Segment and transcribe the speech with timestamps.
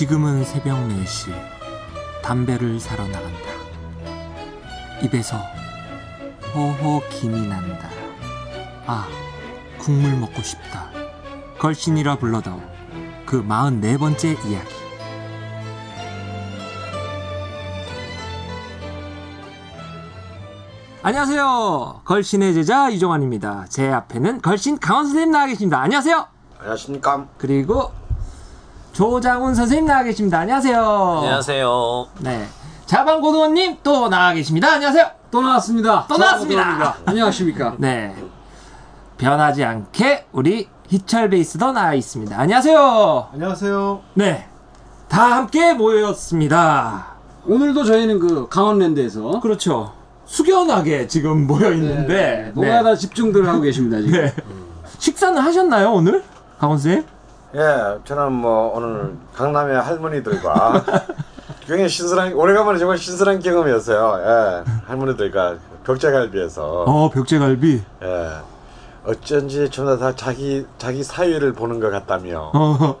[0.00, 1.30] 지금은 새벽 4시
[2.22, 3.50] 담배를 사러 나간다.
[5.02, 5.36] 입에서
[6.54, 7.90] 호호 김이 난다.
[8.86, 9.06] 아,
[9.76, 10.88] 국물 먹고 싶다.
[11.58, 12.62] 걸신이라 불러다오.
[13.26, 14.74] 그 44번째 이야기.
[21.02, 22.00] 안녕하세요.
[22.06, 23.66] 걸신의 제자 이종환입니다.
[23.68, 25.78] 제 앞에는 걸신 강원 선생님 나와 계십니다.
[25.82, 26.26] 안녕하세요.
[26.58, 27.28] 안녕하십니까.
[27.36, 27.99] 그리고
[29.00, 30.40] 조장훈 선생님 나와 계십니다.
[30.40, 31.20] 안녕하세요.
[31.22, 32.08] 안녕하세요.
[32.18, 32.46] 네.
[32.84, 34.74] 자방 고등원님 또 나와 계십니다.
[34.74, 35.10] 안녕하세요.
[35.30, 36.04] 또 나왔습니다.
[36.06, 36.96] 또 나왔습니다.
[37.06, 37.76] 안녕하십니까.
[37.80, 38.14] 네.
[39.16, 42.38] 변하지 않게 우리 희철 베이스도 나와 있습니다.
[42.38, 43.28] 안녕하세요.
[43.32, 44.00] 안녕하세요.
[44.12, 44.46] 네.
[45.08, 47.06] 다 함께 모였습니다.
[47.46, 49.94] 오늘도 저희는 그 강원랜드에서 그렇죠.
[50.26, 53.98] 숙연하게 지금 모여 있는데 노가다 집중들 하고 계십니다.
[54.02, 54.12] 지금.
[54.12, 54.34] 네.
[54.98, 56.22] 식사는 하셨나요 오늘
[56.58, 57.02] 강원 쌤?
[57.54, 60.84] 예, 저는 뭐 오늘 강남의 할머니들과
[61.66, 64.20] 굉장히 신선한 오래간만에 정말 신선한 경험이었어요.
[64.24, 67.82] 예, 할머니들과 벽제갈비에서 어 벽제갈비.
[68.02, 68.30] 예,
[69.04, 72.96] 어쩐지 전부 다 자기 자기 사위를 보는 것 같다며 어.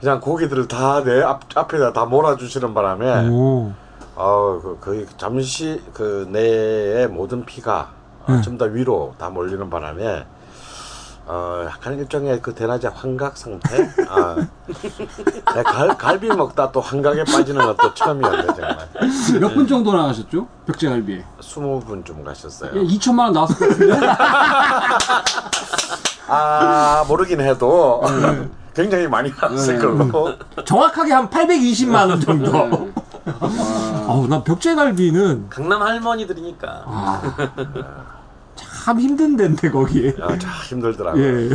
[0.00, 3.72] 그냥 고기들을 다 내 앞에다 다 몰아주시는 바람에 오.
[4.16, 7.90] 어, 그, 거의 잠시 그 뇌의 모든 피가
[8.26, 8.42] 어, 네.
[8.42, 10.24] 전부 다 위로 다 몰리는 바람에
[11.24, 13.88] 어, 약간 일종의 그 대낮의 환각 상태.
[14.08, 14.36] 아,
[15.54, 18.88] 내 갈, 갈비 먹다 또 환각에 빠지는 것도 처음이었네 정말.
[19.40, 20.46] 몇 분 정도 나가셨죠?
[20.66, 21.24] 벽제갈비에.
[21.40, 22.72] 20분쯤 가셨어요.
[22.74, 24.00] 예, 2천만 원 나왔을 것 같은데.
[26.28, 28.02] 아 모르긴 해도
[28.74, 30.34] 굉장히 많이 나왔을 걸로.
[30.64, 32.90] 정확하게 한 820만 원 정도.
[34.08, 36.84] 어우 나 벽제갈비는 강남 할머니들이니까.
[38.82, 40.12] 참 힘든 데인데 거기.
[40.20, 41.22] 아, 참 힘들더라고요.
[41.22, 41.50] 예.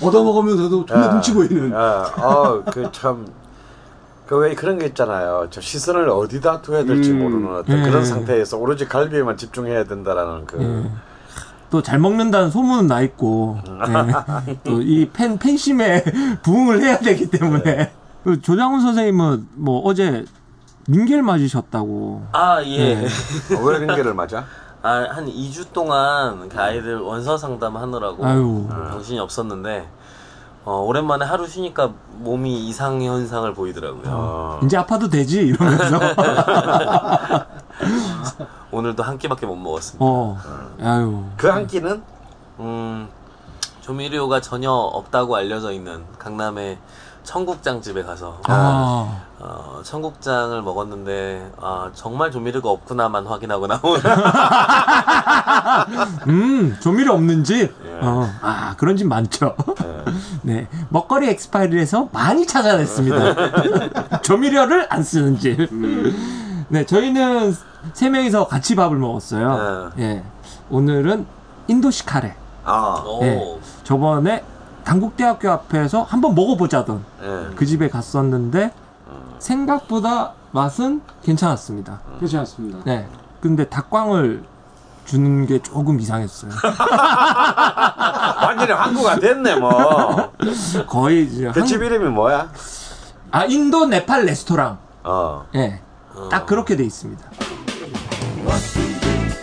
[0.00, 1.10] 얻어먹으면서도 존나 예.
[1.10, 1.70] 눈치 보이는.
[1.70, 3.26] 예, 어, 그 참,
[4.26, 5.48] 그왜 그런 게 있잖아요.
[5.50, 7.18] 저 시선을 어디다 둬야 될지 음.
[7.18, 7.82] 모르는 어떤 예.
[7.82, 10.88] 그런 상태에서 오로지 갈비에만 집중해야 된다라는 그.
[11.68, 14.54] 또잘 먹는다는 소문은 나 있고 네.
[14.62, 16.04] 또이 팬 팬심에
[16.44, 17.92] 부응을 해야 되기 때문에
[18.22, 20.24] 그 조장훈 선생님은 뭐 어제
[20.86, 22.94] 민겔 맞으셨다고 아, 예.
[22.94, 23.06] 네.
[23.56, 24.44] 어, 왜 링게를 맞아?
[24.86, 28.68] 아, 한 2주 동안 그 아이들 원서 상담하느라고 아유.
[28.92, 29.88] 정신이 없었는데,
[30.64, 34.02] 어, 오랜만에 하루 쉬니까 몸이 이상 현상을 보이더라고요.
[34.06, 35.98] 어, 이제 아파도 되지 이러면서
[38.70, 40.04] 오늘도 한 끼밖에 못 먹었습니다.
[40.04, 40.36] 어
[40.80, 42.02] 아유 그 한 끼는
[42.60, 43.08] 음,
[43.80, 46.78] 조미료가 전혀 없다고 알려져 있는 강남의
[47.26, 54.00] 청국장 집에 가서 아 어, 청국장을 먹었는데 아, 정말 조미료가 없구나만 확인하고 나온
[56.28, 57.74] 음, 조미료 없는 집?
[57.84, 57.98] 예.
[58.00, 59.56] 어, 아, 그런 집 많죠.
[60.42, 60.68] 네.
[60.88, 64.22] 먹거리 엑스파일에서 많이 찾아냈습니다.
[64.22, 65.68] 조미료를 안 쓰는 집.
[66.68, 67.54] 네, 저희는
[67.92, 69.90] 세 명이서 같이 밥을 먹었어요.
[69.98, 70.22] 예.
[70.70, 71.26] 오늘은
[71.66, 72.36] 인도식 카레.
[72.64, 73.58] 아, 오, 예.
[73.84, 74.44] 저번에
[74.86, 77.54] 당국대학교 앞에서 한번 먹어보자던 예.
[77.56, 78.72] 그 집에 갔었는데
[79.40, 82.00] 생각보다 맛은 괜찮았습니다.
[82.18, 82.78] 그렇지 않습니다.
[82.84, 83.06] 네.
[83.40, 84.44] 근데 닭광을
[85.04, 86.52] 주는 게 조금 이상했어요.
[88.42, 90.32] 완전히 한국가 됐네 뭐.
[90.88, 92.48] 거의 이제 그 한- 집 이름이 뭐야?
[93.32, 94.78] 아 인도 네팔 레스토랑.
[95.04, 95.46] 어.
[95.56, 95.80] 예.
[96.30, 97.24] 딱 그렇게 돼 있습니다.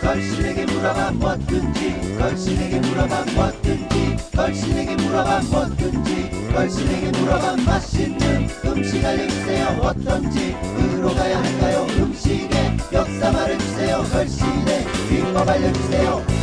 [0.04, 2.16] 걸신에게 물어봐 뭐든지.
[2.18, 4.16] 걸신에게 물어봐 뭐든지.
[4.36, 6.30] 걸신에게 물어봐 뭐든지.
[6.52, 9.66] 걸신에게 물어봐 맛있는 음식 알려주세요.
[9.80, 10.54] 어떤지.
[10.78, 11.86] 으로 가야 할까요?
[11.96, 14.04] 음식의 역사 말해주세요.
[14.12, 16.33] 걸신의 비법 알려주세요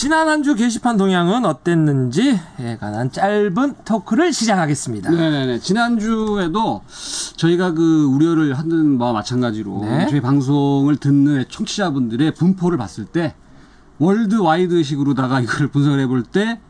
[0.00, 5.10] 지난 한 주 게시판 동향은 어땠는지에 관한 짧은 토크를 시작하겠습니다.
[5.10, 5.58] 네네네.
[5.58, 6.80] 지난주에도
[7.36, 10.06] 저희가 그 우려를 하는 바와 마찬가지로 네.
[10.08, 13.34] 저희 방송을 듣는 청취자분들의 분포를 봤을 때
[13.98, 16.60] worldwide 식으로다가 이걸 분석을 해볼 때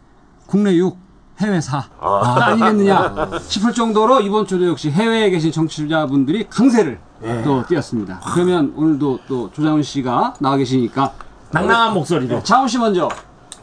[0.46, 0.98] 국내 6,
[1.38, 2.36] 해외 4 아.
[2.46, 6.98] 아니겠느냐 싶을 정도로 이번 주도 역시 해외에 계신 청취자분들이 강세를
[7.44, 8.22] 또 띄었습니다.
[8.34, 11.12] 그러면 오늘도 또 조장훈 씨가 나와 계시니까
[11.52, 12.42] 낭낭한 목소리로.
[12.42, 13.08] 장훈 씨 먼저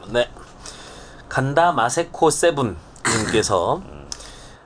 [0.10, 0.30] 네.
[1.30, 2.75] 간다 마셰코 세븐
[3.07, 3.81] 님께서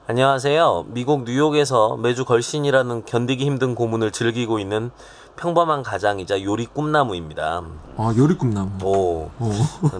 [0.07, 0.87] 안녕하세요.
[0.89, 4.91] 미국 뉴욕에서 매주 걸신이라는 견디기 힘든 고문을 즐기고 있는
[5.37, 7.61] 평범한 가장이자 요리 꿈나무입니다.
[7.97, 8.69] 아, 요리 꿈나무.
[8.83, 9.31] 오.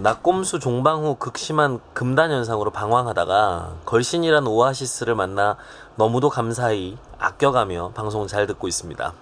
[0.01, 5.56] 낙곰수 종방 후 극심한 금단 현상으로 방황하다가 걸신이란 오아시스를 만나
[5.95, 9.13] 너무도 감사히 아껴가며 방송 잘 듣고 있습니다.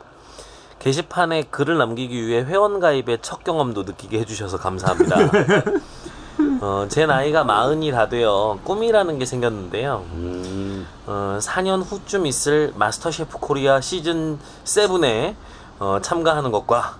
[0.80, 5.18] 게시판에 글을 남기기 위해 회원가입의 첫 경험도 느끼게 해주셔서 감사합니다.
[6.62, 10.06] 어, 제 나이가 마흔이 다 되어 꿈이라는 게 생겼는데요.
[10.14, 15.36] 음, 어, 4년 후쯤 있을 마스터 셰프 코리아 시즌 7에
[15.80, 16.98] 어, 참가하는 것과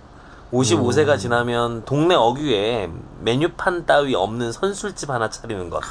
[0.52, 2.90] 55세가 지나면 동네 어귀에
[3.22, 5.82] 메뉴판 따위 없는 선술집 하나 차리는 것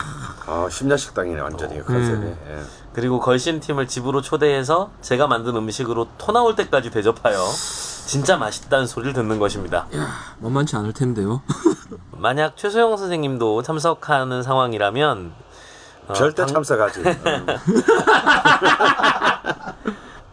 [0.46, 2.26] 아, 심야식당이네 완전히 컨셉이.
[2.26, 2.58] 예.
[2.98, 7.36] 그리고 걸신 팀을 집으로 초대해서 제가 만든 음식으로 토 나올 때까지 대접하여
[8.08, 9.86] 진짜 맛있다는 소리를 듣는 것입니다.
[10.40, 11.40] 만만치 않을 텐데요.
[12.10, 15.32] 만약 최소영 선생님도 참석하는 상황이라면
[16.08, 17.00] 어, 절대 방- 참석하지.
[17.02, 17.46] 음.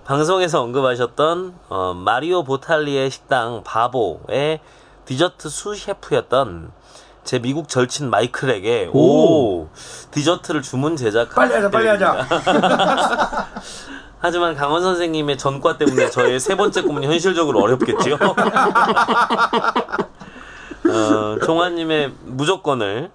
[0.03, 4.59] 방송에서 언급하셨던 어, 마리오 보탈리의 식당 바보의
[5.05, 6.71] 디저트 수 셰프였던
[7.25, 9.67] 제 미국 절친 마이클에게 오,
[10.11, 12.27] 디저트를 주문 제작할 빨리 하자, 빨리 하자.
[12.29, 13.47] 계획입니다.
[14.21, 18.15] 하지만 강원 선생님의 전과 때문에 저의 세 번째 꿈은 현실적으로 어렵겠지요.
[20.87, 23.09] 어, 종아님의 무조건을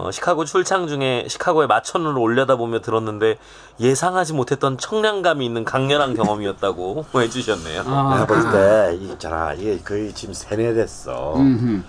[0.00, 3.36] 어, 시카고 출장 중에 시카고에 마천루를 올려다보며 들었는데
[3.80, 7.82] 예상하지 못했던 청량감이 있는 강렬한 경험이었다고 해주셨네요.
[7.84, 11.34] 아, 내가 볼 때, 이 있잖아, 이게 거의 지금 세뇌됐어.
[11.36, 11.82] 음흠.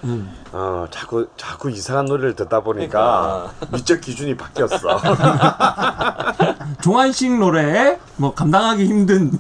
[0.53, 4.99] 어, 자꾸, 자꾸 이상한 노래를 듣다 보니까 미적 기준이 바뀌었어.
[6.81, 9.31] 종환식 노래에 뭐 감당하기 힘든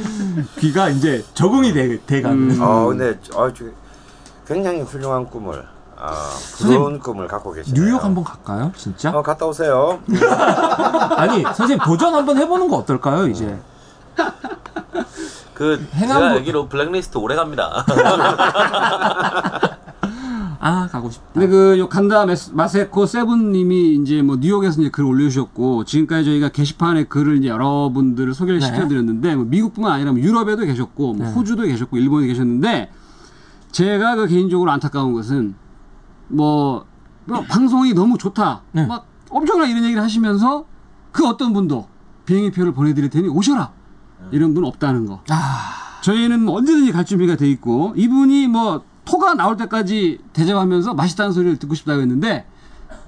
[0.58, 2.62] 귀가 이제 적응이 돼, 돼가는.
[2.62, 3.64] 어, 근데, 어, 저-
[4.46, 5.66] 굉장히 훌륭한 꿈을,
[5.98, 6.08] 어,
[6.58, 7.82] 부러운 꿈을 갖고 계시네요.
[7.84, 8.70] 뉴욕 한번 갈까요?
[8.76, 9.10] 진짜?
[9.10, 10.00] 어, 갔다 오세요.
[11.16, 13.58] 아니, 선생님 도전 한번 해보는 거 어떨까요, 이제?
[15.54, 17.84] 그 행안부- 제가 알기로 블랙리스트 오래 갑니다.
[20.58, 21.26] 아, 가고 싶다.
[21.32, 26.48] 근데 그 요 간다 메스- 마세코 세븐님이 이제 뭐 뉴욕에서 이제 글을 올려주셨고 지금까지 저희가
[26.48, 28.66] 게시판에 글을 이제 여러분들을 소개를 네.
[28.66, 31.32] 시켜드렸는데 뭐 미국뿐만 아니라 뭐 유럽에도 계셨고 뭐 네.
[31.32, 32.90] 호주도 계셨고 일본에 계셨는데
[33.70, 35.54] 제가 그 개인적으로 안타까운 것은
[36.28, 36.84] 뭐,
[37.24, 38.86] 뭐 방송이 너무 좋다 네.
[38.86, 40.64] 막 엄청난 이런 얘기를 하시면서
[41.12, 41.88] 그 어떤 분도
[42.24, 43.72] 비행기 표를 보내드릴 테니 오셔라
[44.32, 45.20] 이런 분 없다는 거.
[45.30, 51.32] 아, 저희는 뭐 언제든지 갈 준비가 돼 있고 이분이 뭐 토가 나올 때까지 대접하면서 맛있다는
[51.32, 52.46] 소리를 듣고 싶다고 했는데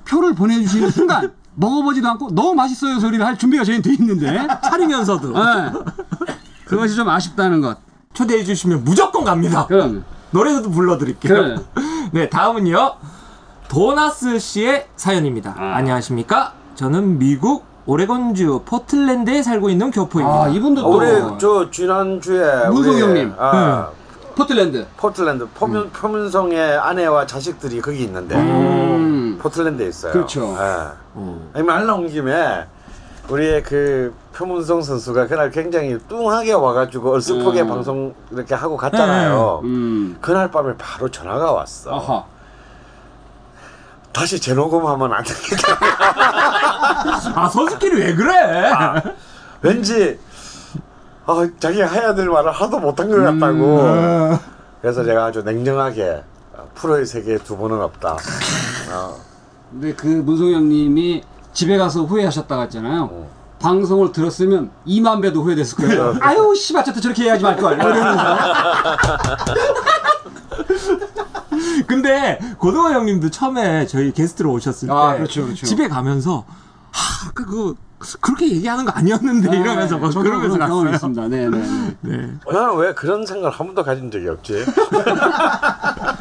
[0.06, 5.72] 표를 보내주시는 순간 먹어보지도 않고 너무 맛있어요 소리를 할 준비가 저희는 돼 있는데 차리면서도 네.
[6.66, 7.78] 그것이 좀 아쉽다는 것
[8.14, 9.66] 초대해 주시면 무조건 갑니다.
[9.66, 11.34] 그럼 노래도 불러드릴게요.
[11.34, 11.56] 그래.
[12.12, 12.94] 네, 다음은요.
[13.68, 15.54] 도나스 씨의 사연입니다.
[15.58, 15.76] 아.
[15.76, 16.52] 안녕하십니까?
[16.74, 20.42] 저는 미국 오레곤주 포틀랜드에 살고 있는 교포입니다.
[20.44, 22.68] 아 이분도 어, 또 우리, 저, 지난주에.
[22.68, 23.34] 문성 형님.
[23.38, 23.88] 아,
[24.36, 28.36] 포틀랜드 포틀랜드, 포문, 포문성의 아내와 자식들이 거기 있는데.
[28.36, 29.38] 음.
[29.40, 30.12] 포틀랜드에 있어요.
[30.12, 30.54] 그렇죠.
[30.58, 30.88] 예.
[31.14, 31.50] 어.
[31.54, 32.64] 아니, 말 나온 김에
[33.30, 37.68] 우리의 그 표문성 선수가 그날 굉장히 뚱하게 와가지고 얼스프게 음.
[37.68, 39.60] 방송 이렇게 하고 갔잖아요.
[39.64, 40.16] 음.
[40.20, 41.94] 그날 밤에 바로 전화가 왔어.
[41.94, 42.24] 아하
[44.12, 45.78] 다시 재녹음하면 안 되겠다.
[47.40, 48.72] 아, 선수끼리 왜 그래?
[49.60, 50.18] 왠지
[51.26, 53.80] 아, 자기가 해야 될 말을 하도 못한 것 같다고.
[53.82, 54.38] 음.
[54.80, 56.22] 그래서 제가 아주 냉정하게
[56.54, 58.16] 어, 프로의 세계에 두 번은 없다.
[58.92, 59.16] 어,
[59.70, 63.30] 근데 그 문성 형님이 집에 가서 후회하셨다고 했잖아요 어.
[63.58, 66.14] 방송을 들었으면 2만 배도 후회됐을 거예요.
[66.20, 67.74] 아유, 씨발, 저때 저렇게 해야지 말걸.
[67.74, 68.36] 이러면서.
[71.88, 75.66] 근데 고등어 형님도 처음에 저희 게스트로 오셨을 때 아, 그렇죠, 그렇죠.
[75.66, 76.44] 집에 가면서
[76.92, 77.74] 하, 아까 그거
[78.20, 80.92] 그렇게 얘기하는 거 아니었는데 이러면서 막 저도 그러면서 그런 경험이.
[80.92, 81.28] 있습니다.
[81.28, 81.96] 네, 네, 네.
[82.02, 82.32] 네.
[82.52, 84.64] 나는 왜 그런 생각을 한 번도 가진 적이 없지?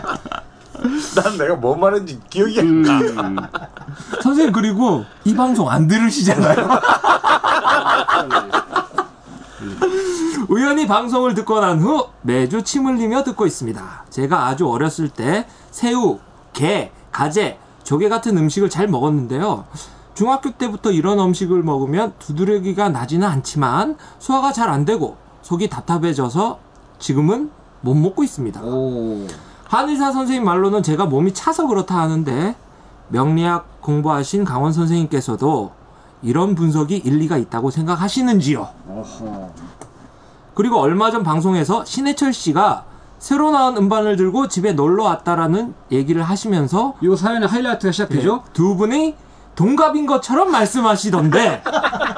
[1.15, 2.99] 난 내가 뭔 말인지 기억이 안 나.
[2.99, 3.35] 음.
[4.21, 6.67] 선생님 그리고 이 방송 안 들으시잖아요.
[10.49, 14.05] 우연히 방송을 듣고 난 후 매주 침 흘리며 듣고 있습니다.
[14.09, 16.19] 제가 아주 어렸을 때 새우,
[16.53, 19.65] 게, 가재, 조개 같은 음식을 잘 먹었는데요.
[20.13, 26.59] 중학교 때부터 이런 음식을 먹으면 두드러기가 나지는 않지만 소화가 잘 안 되고 속이 답답해져서
[26.99, 28.61] 지금은 못 먹고 있습니다.
[28.63, 29.27] 오.
[29.69, 32.55] 한의사 선생님 말로는 제가 몸이 차서 그렇다 하는데
[33.09, 35.71] 명리학 공부하신 강원 선생님께서도
[36.23, 38.67] 이런 분석이 일리가 있다고 생각하시는지요?
[40.53, 42.85] 그리고 얼마 전 방송에서 신해철 씨가
[43.19, 48.43] 새로 나온 음반을 들고 집에 놀러 왔다라는 얘기를 하시면서 요 사연의 하이라이트가 시작되죠.
[48.53, 49.15] 두 분이
[49.57, 51.63] 동갑인 것처럼 말씀하시던데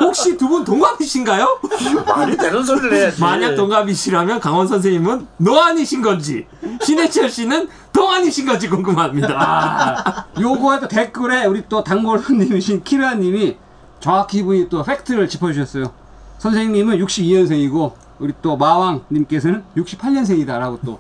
[0.02, 1.60] 혹시 두 분 동갑이신가요?
[2.08, 3.22] 말이 되는 소리를 해야지.
[3.22, 6.48] 만약 동갑이시라면 강원 선생님은 노안이신 건지
[6.82, 9.36] 신해철 씨는 동안이신 건지 궁금합니다.
[9.38, 13.58] 아, 요거에 또 댓글에 우리 또 단골님이신 키라님이
[14.00, 15.92] 정확히 이분이 또 팩트를 짚어주셨어요.
[16.40, 21.00] 선생님은 62년생이고 우리 또 마왕님께서는 68년생이다라고 또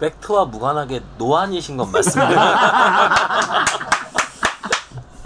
[0.00, 3.64] 팩트와 무관하게 노안이신 건 맞습니다.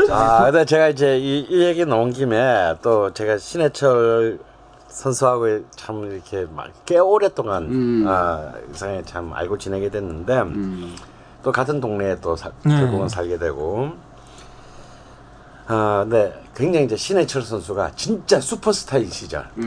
[0.09, 4.39] 자, 근데 제가 이제 이, 이 얘기 나온 김에 또 제가 신해철
[4.89, 8.05] 선수하고 참 이렇게 막꽤 오랫동안 음.
[8.09, 10.45] 아, 이상하게 참 알고 지내게 됐는데
[11.43, 12.75] 또 같은 동네에 또 사- 네.
[12.81, 13.91] 결국은 살게 되고
[15.67, 19.67] 아, 근데 굉장히 이제 신해철 선수가 진짜 슈퍼스타인 시절 네.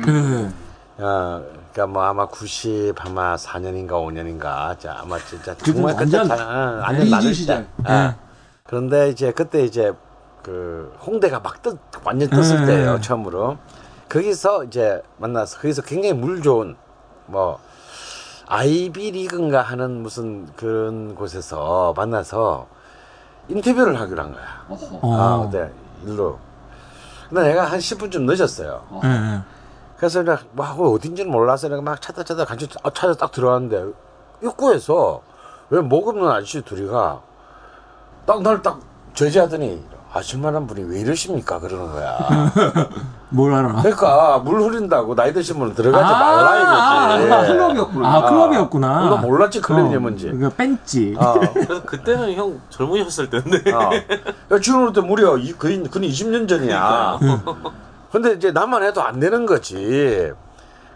[0.97, 6.43] 어, 그러니까 뭐 아마 90 아마 4년인가 5년인가 자 아마 진짜 정말 그때 완전 네,
[6.81, 7.67] 완전 나는 시절.
[7.87, 8.15] 예.
[8.63, 9.93] 그런데 이제 그때 이제
[10.43, 12.65] 그 홍대가 막 뜨, 완전 떴을 네.
[12.65, 13.57] 때예요 처음으로
[14.09, 16.75] 거기서 이제 만나서 거기서 굉장히 물 좋은
[17.27, 17.59] 뭐
[18.47, 22.67] 아이비 리그인가 하는 무슨 그런 곳에서 만나서
[23.47, 24.43] 인터뷰를 하기로 한 거야.
[25.01, 25.13] 어.
[25.13, 25.71] 아, 네,
[26.05, 26.37] 일로.
[27.29, 28.83] 근데 내가 한 10분쯤 늦었어요.
[29.03, 29.39] 네, 네.
[29.97, 33.85] 그래서 내가 뭐 하고 어딘지는 몰라서 내가 막 찾다 찾다 간지 아, 찾아 딱 들어왔는데
[34.43, 35.21] 입구에서
[35.69, 37.21] 왜 목 없는 아저씨 둘이가
[38.25, 38.79] 딱 날 딱
[39.13, 39.81] 저지하더니
[40.13, 42.17] 아줌마란 분이 왜 이러십니까 그러는 거야.
[43.29, 43.81] 뭘 알아?
[43.81, 47.31] 그러니까 물 흐린다고 나이 드신 분은 들어가지 아, 말라 이거지.
[47.33, 48.13] 아, 클럽이었구나.
[48.13, 49.09] 아, 클럽이었구나.
[49.09, 50.29] 너 몰랐지 클럽이 뭔지.
[50.29, 51.15] 그 뺀지.
[51.17, 51.35] 어.
[51.53, 53.71] 그래서 그때는 형 젊으셨을 때인데.
[53.71, 53.89] 어.
[54.51, 57.17] 야, 지금 때 무려 이, 거의, 근 20년 전이야.
[58.11, 60.33] 근데 이제 나만 해도 안 되는 거지.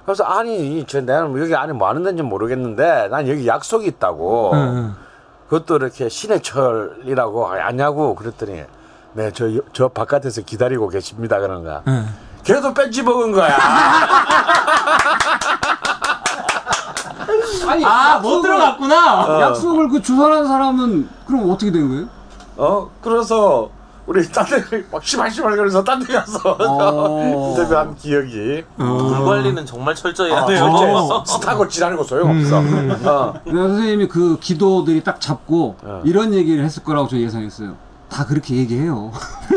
[0.03, 4.51] 그래서 아니, 저 나는 여기 안에 뭐 하는 데인지 모르겠는데 난 여기 약속이 있다고.
[4.53, 4.95] 응, 응.
[5.47, 8.63] 그것도 이렇게 신해철이라고 아냐고 그랬더니
[9.15, 11.39] 네, 저, 저 바깥에서 기다리고 계십니다.
[11.39, 11.81] 그런 거야.
[11.87, 12.05] 응.
[12.43, 13.57] 걔도 뺀지 먹은 거야.
[17.67, 19.39] 아니, 아, 못 들어갔구나.
[19.41, 22.05] 약속을 그 주선한 사람은 그럼 어떻게 된 거예요?
[22.57, 23.69] 어, 그래서
[24.05, 27.23] 우리 딴데막 시발시발 그래서 딴 데 가서 어.
[27.55, 28.63] 인터뷰한 기억이.
[28.75, 31.23] 물 관리는 정말 철저히 아, 해야 절대 돼요.
[31.25, 32.57] 스타고 지나는 거 소용없어.
[32.59, 33.33] 어.
[33.43, 36.01] 근데 선생님이 그 기도들이 딱 잡고 어.
[36.03, 37.75] 이런 얘기를 했을 거라고 저 예상했어요.
[38.09, 39.11] 다 그렇게 얘기해요.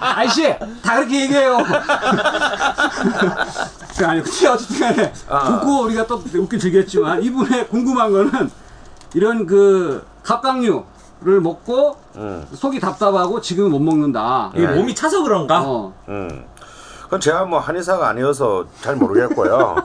[0.00, 1.58] 아이씨, 다 그렇게 얘기해요.
[3.96, 8.50] 그 아니, 어쨌든 간에, 웃고 우리가 또 웃긴 즐겼지만, 이분의 궁금한 거는,
[9.14, 12.46] 이런 그, 갑각류를 먹고, 음.
[12.52, 14.50] 속이 답답하고 지금은 못 먹는다.
[14.54, 15.62] 이게 몸이 차서 그런가?
[15.62, 15.92] 어.
[16.08, 16.44] 음.
[17.04, 19.76] 그건 제가 뭐 한의사가 아니어서 잘 모르겠고요.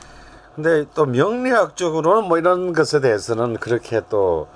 [0.56, 4.48] 근데 또 명리학적으로는 뭐 이런 것에 대해서는 그렇게 또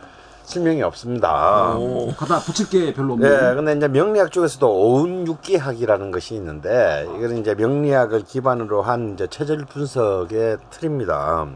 [0.46, 1.76] 설명이 없습니다.
[2.16, 3.28] 갖다 붙일 게 별로 없네.
[3.28, 9.64] 예, 근데 이제 명리학 쪽에서도 오운육기학이라는 것이 있는데 이거는 이제 명리학을 기반으로 한 이제 체질
[9.64, 11.48] 분석의 틀입니다.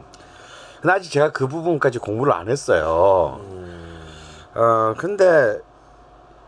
[0.82, 3.40] 근데 아직 제가 그 부분까지 공부를 안 했어요.
[4.54, 5.58] 어, 근데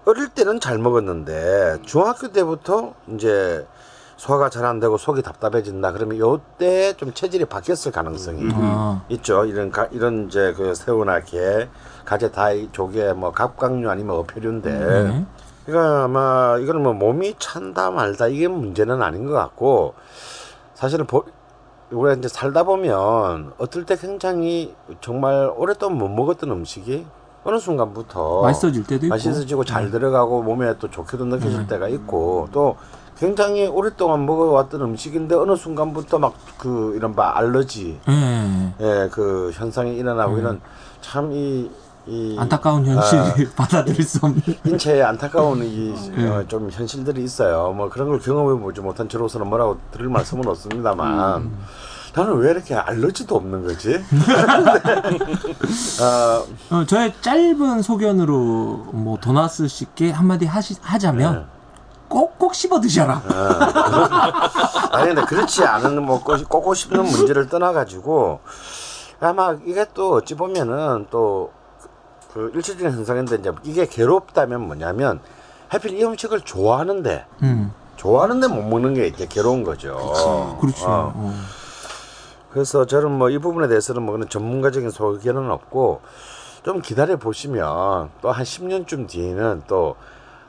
[0.04, 3.64] 어릴 때는 잘 먹었는데 중학교 때부터 이제
[4.16, 5.92] 소화가 잘 안 되고 속이 답답해진다.
[5.92, 9.02] 그러면 요때 좀 체질이 바뀌었을 가능성이 아.
[9.10, 9.44] 있죠.
[9.44, 11.68] 이런 가, 이런 이제 그 새우나 게,
[12.04, 14.70] 가재, 다이, 조개, 뭐 갑각류 아니면 어패류인데.
[14.70, 15.26] 네.
[15.66, 19.94] 그러니까 아마 이거는 뭐 몸이 찬다 말다 이게 문제는 아닌 것 같고
[20.74, 21.24] 사실은 보,
[21.92, 27.06] 우리가 이제 살다 보면 어떨 때 굉장히 정말 오랫동안 못 먹었던 음식이
[27.44, 29.14] 어느 순간부터 맛있어질 때도 있고.
[29.14, 32.76] 맛있어지고 잘 들어가고 몸에 또 좋게도 느껴질 때가 있고 또
[33.18, 38.74] 굉장히 오랫동안 먹어왔던 음식인데 어느 순간부터 막 그 이런 바 알러지 예.
[39.04, 40.60] 예그 현상이 일어나고 이런
[41.00, 41.68] 참 이
[42.06, 44.42] 이 안타까운 현실을 받아들일 수 없는.
[44.64, 46.26] 인체에 안타까운 이 예.
[46.28, 47.72] 어, 좀 현실들이 있어요.
[47.72, 51.50] 뭐 그런 걸 경험해 보지 못한 저로서는 뭐라고 드릴 말씀은 없습니다만
[52.14, 53.94] 나는 왜 이렇게 알러지도 없는 거지?
[56.00, 56.44] 어,
[56.76, 61.46] 어, 저의 짧은 소견으로 뭐 도나스 씨께 한마디 하시, 하자면
[62.08, 63.22] 꼭꼭 씹어 드셔라.
[64.90, 68.40] 아니 근데 그렇지 않은 뭐 꼬- 꼬고 싶는 문제를 떠나가지고
[69.20, 71.52] 아마 이게 또 어찌 보면은 또
[72.34, 75.20] 그 일시적인 현상인데 이제 이게 괴롭다면 뭐냐면
[75.68, 79.96] 하필 이 음식을 좋아하는데 음, 좋아하는데 못 먹는 게 이제 괴로운 거죠.
[80.60, 80.86] 그렇죠.
[80.86, 81.12] 어.
[81.14, 81.34] 어.
[82.52, 86.00] 그래서 저는 뭐 이 부분에 대해서는 뭐 그런 전문가적인 소견은 없고
[86.64, 89.96] 좀 기다려 보시면 또 한 10년쯤 뒤에는 또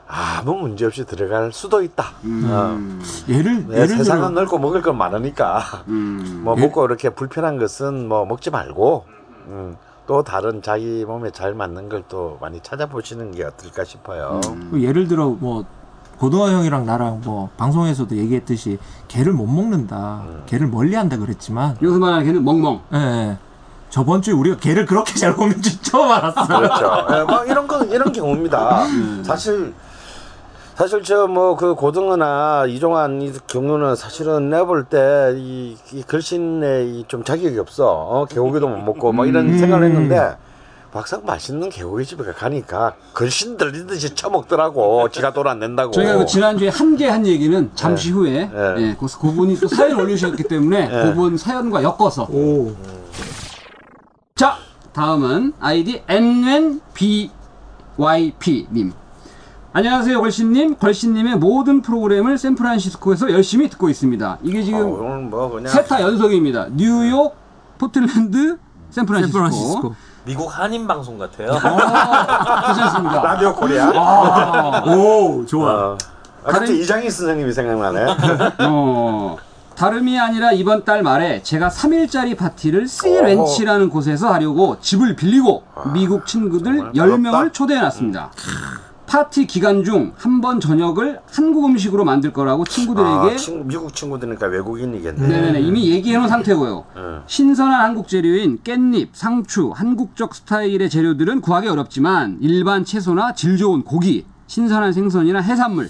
[0.06, 2.04] 아무 문제 없이 들어갈 수도 있다.
[2.24, 2.46] 음.
[2.50, 3.32] 어.
[3.32, 6.42] 예를 네, 예를 세상은 들어 넓고 먹을 건 많으니까 음.
[6.44, 9.06] 뭐 먹고 이렇게 불편한 것은 뭐 먹지 말고
[9.46, 14.40] 음, 또 다른 자기 몸에 잘 맞는 걸 또 많이 찾아보시는 게 어떨까 싶어요.
[14.70, 15.64] 그 예를 들어 뭐
[16.18, 22.44] 고등어 형이랑 나랑 뭐 방송에서도 얘기했듯이 개를 못 먹는다, 개를 멀리한다 그랬지만, 여기서 말하는 걔는
[22.44, 22.80] 멍멍.
[22.92, 23.38] 예, 예.
[23.88, 26.46] 저번 주에 우리가 개를 그렇게 잘 먹는지 처음 알았어.
[26.46, 27.06] 그렇죠.
[27.10, 28.84] 예, 뭐 이런 건 이런 경우입니다.
[29.24, 29.72] 사실
[30.76, 37.22] 사실 저 뭐 그 고등어나 이종환 이 경우는 사실은 내볼 때이 이 글씨에 이 좀
[37.22, 37.86] 자격이 없어.
[37.92, 40.36] 어, 개고기도 못 먹고 뭐 이런 생각을 했는데
[40.92, 45.08] 막상 맛있는 개고기 집에 가니까 글씨 들리듯이 처먹더라고.
[45.10, 45.92] 지가 돈 안 낸다고.
[45.92, 48.74] 저희가 그 지난주에 한개 한 얘기는 잠시 후에 네.
[48.78, 51.02] 예, 그 그분이 또 사연 올리셨기 때문에 네.
[51.04, 52.72] 그분 사연과 엮어서 오.
[54.34, 54.56] 자
[54.92, 57.30] 다음은 아이디 NNBYP님
[59.76, 65.72] 안녕하세요 걸신님 걸신님의 모든 프로그램을 샌프란시스코에서 열심히 듣고 있습니다 이게 어, 지금 오늘 뭐 그냥
[65.72, 67.34] 세타 연속입니다 뉴욕
[67.78, 68.56] 포틀랜드
[68.90, 69.94] 샌프란시스코, 샌프란시스코.
[70.26, 71.50] 미국 한인 방송 같아요.
[71.50, 73.90] 괜찮습니다 라디오 코리아.
[74.86, 75.72] 오, 좋아.
[75.90, 75.98] 어.
[76.44, 78.06] 아, 갑자기 이장희 선생님이 생각나네.
[78.68, 79.36] 어,
[79.74, 86.26] 다름이 아니라 이번 달 말에 제가 3일짜리 파티를 Sea Ranch라는 곳에서 하려고 집을 빌리고 미국
[86.26, 87.52] 친구들 정말 10명을 부럽다.
[87.52, 88.30] 초대해 놨습니다.
[89.14, 94.46] 파티 기간 중 한 번 저녁을 한국 음식으로 만들 거라고 친구들에게 아, 친, 미국 친구들이니까
[94.48, 95.28] 외국인이겠네.
[95.28, 96.84] 네네네 이미 얘기해 놓은 상태고요.
[96.96, 97.22] 응.
[97.28, 104.26] 신선한 한국 재료인 깻잎, 상추, 한국적 스타일의 재료들은 구하기 어렵지만 일반 채소나 질 좋은 고기,
[104.48, 105.88] 신선한 생선이나 해산물,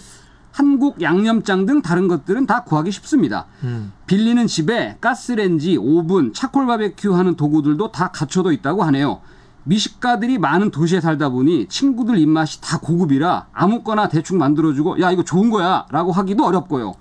[0.53, 3.47] 한국 양념장 등 다른 것들은 다 구하기 쉽습니다.
[4.07, 9.23] 빌리는 집에 가스렌지, 오븐, 차콜 바베큐 하는 도구들도 다 갖춰져 있다고 하네요.
[9.65, 15.51] 미식가들이 많은 도시에 살다 보니 친구들 입맛이 다 고급이라 아무거나 대충 만들어주고 야 이거 좋은
[15.51, 16.95] 거야 라고 하기도 어렵고요.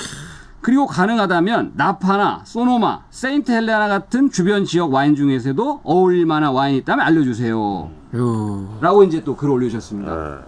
[0.61, 7.05] 그리고 가능하다면 나파나 소노마, 세인트 헬레나 같은 주변 지역 와인 중에서도 어울릴 만한 와인이 있다면
[7.05, 7.89] 알려주세요.
[8.15, 8.77] 요.
[8.79, 10.11] 라고 이제 또 글을 올리셨습니다.
[10.13, 10.39] 어.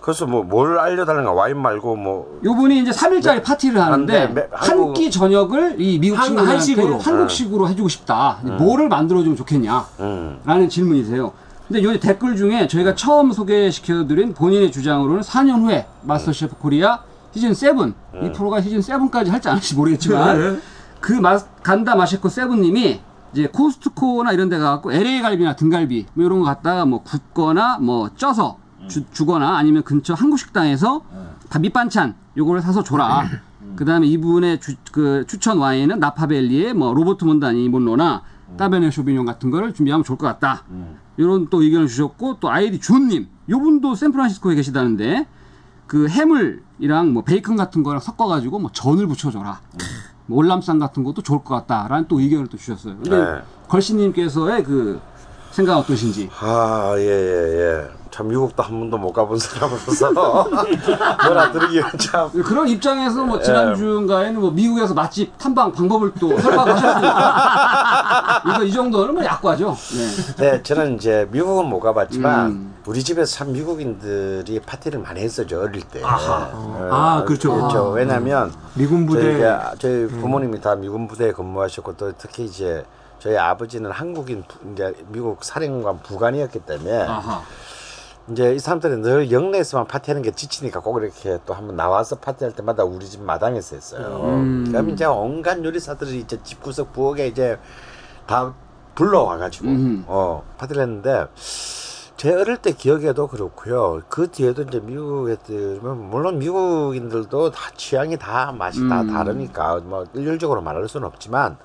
[0.00, 4.18] 그래서 뭐 뭘 알려달라는가 와인 말고 뭐 요분이 이제 3일짜리 파티를 하는데 네.
[4.20, 6.98] 하는데 매- 한끼 저녁을 이 미국 한- 친구들한테 한식으로.
[6.98, 8.38] 한국식으로 해주고 싶다.
[8.58, 9.84] 뭐를 만들어주면 좋겠냐?
[10.00, 10.38] 음.
[10.44, 11.32] 라는 질문이세요.
[11.68, 17.00] 근데 요 댓글 중에 저희가 처음 소개시켜드린 본인의 주장으로는 4년 후에 마스터 셰프 코리아
[17.32, 17.74] 시즌 7,
[18.22, 20.36] 이 프로가 시즌 7까지 할지 안 할지 모르겠지만
[21.00, 23.00] 그 마, 간다 마셰코 세븐님이
[23.34, 28.08] 이제 코스트코나 이런 데 가갖고 LA 갈비나 등갈비 뭐 이런 거 갖다가 뭐 굽거나 뭐
[28.16, 28.56] 쪄서
[28.88, 31.02] 주, 주거나 아니면 근처 한국 식당에서
[31.50, 33.28] 다 밑반찬 요거를 사서 줘라.
[33.76, 38.22] 그 다음에 이분의 주, 그 추천 와인은 나파밸리의 뭐 로버트 몬다비 Merlot나
[38.56, 40.62] Cabernet Sauvignon 같은 거를 준비하면 좋을 것 같다.
[41.18, 45.26] 이런 또 의견을 주셨고 또 아이디 준님 요분도 샌프란시스코에 계시다는데
[45.86, 49.60] 그 해물이랑 뭐 베이컨 같은 거랑 섞어가지고 뭐 전을 부쳐줘라.
[50.26, 52.96] 뭐 월남쌈 같은 것도 좋을 것 같다라는 또 의견을 또 주셨어요.
[53.02, 53.40] 근데 네.
[53.68, 55.00] 걸신님께서의 그
[55.58, 56.30] 생각 어떠신지?
[56.38, 57.82] 아, 예, 예, 예.
[58.12, 60.12] 참, 미국도 한 번도 못 가본 사람으로서
[61.26, 62.30] 뭐라 드리기가 참.
[62.30, 63.26] 그런 입장에서 예.
[63.26, 69.76] 뭐 지난주인가에는 뭐 미국에서 맛집 탐방 방법을 또 설명하셨으니까 이거 이 정도는 뭐 약과죠.
[70.36, 70.52] 네.
[70.52, 72.74] 네, 저는 이제 미국은 못 가봤지만 음.
[72.86, 76.00] 우리 집에서 참 미국인들이 파티를 많이 했었죠 어릴 때.
[76.04, 77.52] 어, 아, 그렇죠.
[77.52, 77.90] 그렇죠.
[77.90, 79.22] 왜냐하면 미군 부대.
[79.22, 82.84] 저희가 저희 부모님이 다 미군 부대에 근무하셨고 또 특히 이제
[83.18, 87.42] 저희 아버지는 한국인 부- 이제 미국 사령관 부관이었기 때문에 아하.
[88.30, 92.84] 이제 이 사람들이 늘 영내에서만 파티하는 게 지치니까 꼭 이렇게 또 한번 나와서 파티할 때마다
[92.84, 94.20] 우리 집 마당에서 했어요.
[94.70, 97.58] 그럼 이제 온갖 요리사들이 이제 집구석 부엌에 이제
[98.26, 98.52] 다
[98.94, 100.04] 불러와가지고 음흠.
[100.08, 101.26] 어 파티를 했는데
[102.18, 104.02] 제 어릴 때 기억에도 그렇고요.
[104.08, 109.12] 그 뒤에도 이제 미국에 들면 물론 미국인들도 다 취향이 다 맛이 다 음.
[109.12, 111.56] 다르니까 뭐 일률적으로 말할 수는 없지만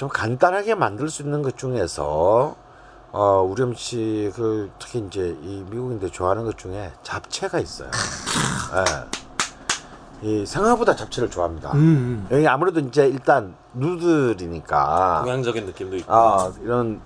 [0.00, 2.56] 좀 간단하게 만들 수 있는 것 중에서
[3.12, 7.90] 어 우리 음식을 특히 이제 이 미국인들 좋아하는 것 중에 잡채가 있어요.
[10.22, 10.26] 예.
[10.26, 11.72] 이 생각보다 잡채를 좋아합니다.
[11.74, 16.10] 음, 여기 아무래도 이제 일단 누들이니까 동양적인 느낌도 있고.
[16.14, 17.02] 아 이런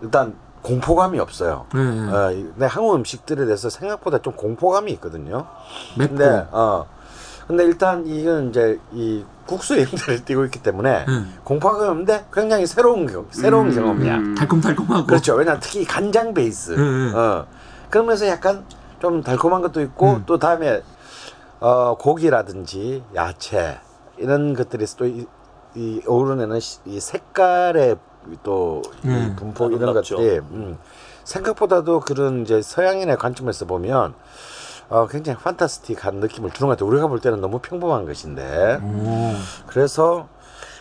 [0.00, 1.66] 일단 공포감이 없어요.
[1.74, 2.08] 음.
[2.12, 2.16] 네.
[2.16, 5.48] 어, 이- 근데 한국 음식들에 대해서 생각보다 좀 공포감이 있거든요.
[5.98, 6.14] 맵고.
[6.16, 6.86] 근데 어
[7.46, 11.34] 근데 일단 이건 이제 이 국수의 형태를 띠고 있기 때문에 음.
[11.44, 14.16] 공포감이 없는데 굉장히 새로운 경 새로운 경험이야.
[14.16, 14.34] 음.
[14.34, 15.06] 달콤달콤하고.
[15.06, 15.34] 그렇죠.
[15.34, 16.72] 왜냐 특히 간장 베이스.
[16.72, 17.12] 음, 음.
[17.14, 17.46] 어
[17.88, 18.64] 그러면서 약간
[19.00, 20.22] 좀 달콤한 것도 있고 음.
[20.26, 20.82] 또 다음에
[21.60, 23.78] 어 고기라든지 야채
[24.18, 25.26] 이런 것들이 또 이,
[25.76, 27.96] 이 어우러내는 시- 이 색깔의
[28.42, 29.36] 또이 음.
[29.38, 30.16] 분포 이런 아름답죠.
[30.16, 30.78] 것들이 음,
[31.22, 34.14] 생각보다도 그런 이제 서양인의 관점에서 보면
[34.88, 36.88] 어, 굉장히 판타스틱한 느낌을 주는 것 같아요.
[36.88, 39.32] 우리가 볼 때는 너무 평범한 것인데 오.
[39.66, 40.28] 그래서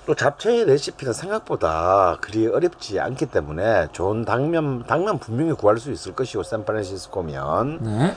[0.06, 6.14] 또 잡채의 레시피는 생각보다 그리 어렵지 않기 때문에 좋은 당면 당면 분명히 구할 수 있을
[6.14, 8.16] 것이고 샌프란시스코면 네.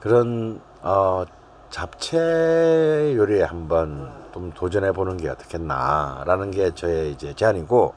[0.00, 1.24] 그런 어
[1.70, 7.94] 잡채 요리에 한번 좀 도전해 보는 게 어떻겠나라는 게 저의 이제 제안이고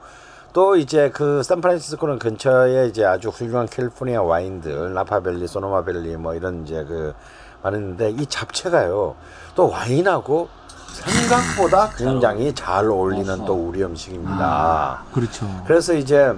[0.58, 6.82] 또 이제 그 샌프란시스코는 근처에 이제 아주 훌륭한 캘리포니아 와인들 나파밸리, 소노마밸리 뭐 이런 이제
[6.82, 7.14] 그
[7.62, 9.14] 많은데 이 잡채가요
[9.54, 10.48] 또 와인하고
[10.88, 15.04] 생각보다 굉장히 잘 어울리는 또 우리 음식입니다.
[15.12, 15.46] 그렇죠.
[15.64, 16.34] 그래서 이제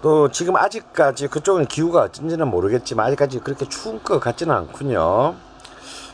[0.00, 5.34] 또 지금 아직까지 그쪽은 기후가 어쩐지는 모르겠지만 아직까지 그렇게 추운 것 같지는 않군요.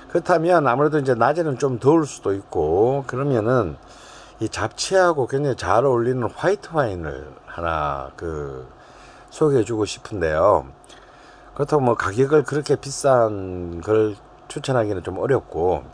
[0.08, 3.76] 그렇다면 아무래도 이제 낮에는 좀 더울 수도 있고 그러면은
[4.42, 8.66] 이 잡채하고 굉장히 잘 어울리는 화이트 와인을 하나 그
[9.30, 10.66] 소개해 주고 싶은데요.
[11.54, 14.16] 그렇다고 뭐 가격을 그렇게 비싼 걸
[14.48, 15.84] 추천하기는 좀 어렵고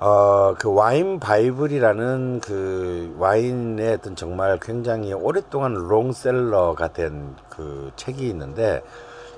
[0.00, 8.82] 어, 그 와인 바이블이라는 그 와인의 어떤 정말 굉장히 오랫동안 롱셀러가 된 그 책이 있는데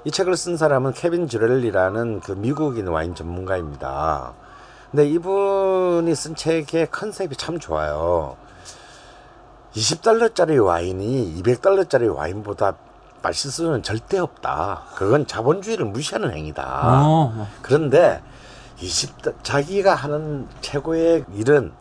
[0.05, 4.35] 이 책을 쓴 사람은 케빈 주렐리라는 그 미국인 와인 전문가입니다.
[4.91, 8.37] 근데 이분이 쓴 책의 컨셉이 참 좋아요.
[9.75, 12.75] 20달러짜리 와인이 200달러짜리 와인보다
[13.23, 14.85] 맛있을 수는 절대 없다.
[14.95, 17.03] 그건 자본주의를 무시하는 행위다.
[17.07, 17.49] 어.
[17.61, 18.23] 그런데
[18.81, 21.73] 20 자기가 하는 최고의 일은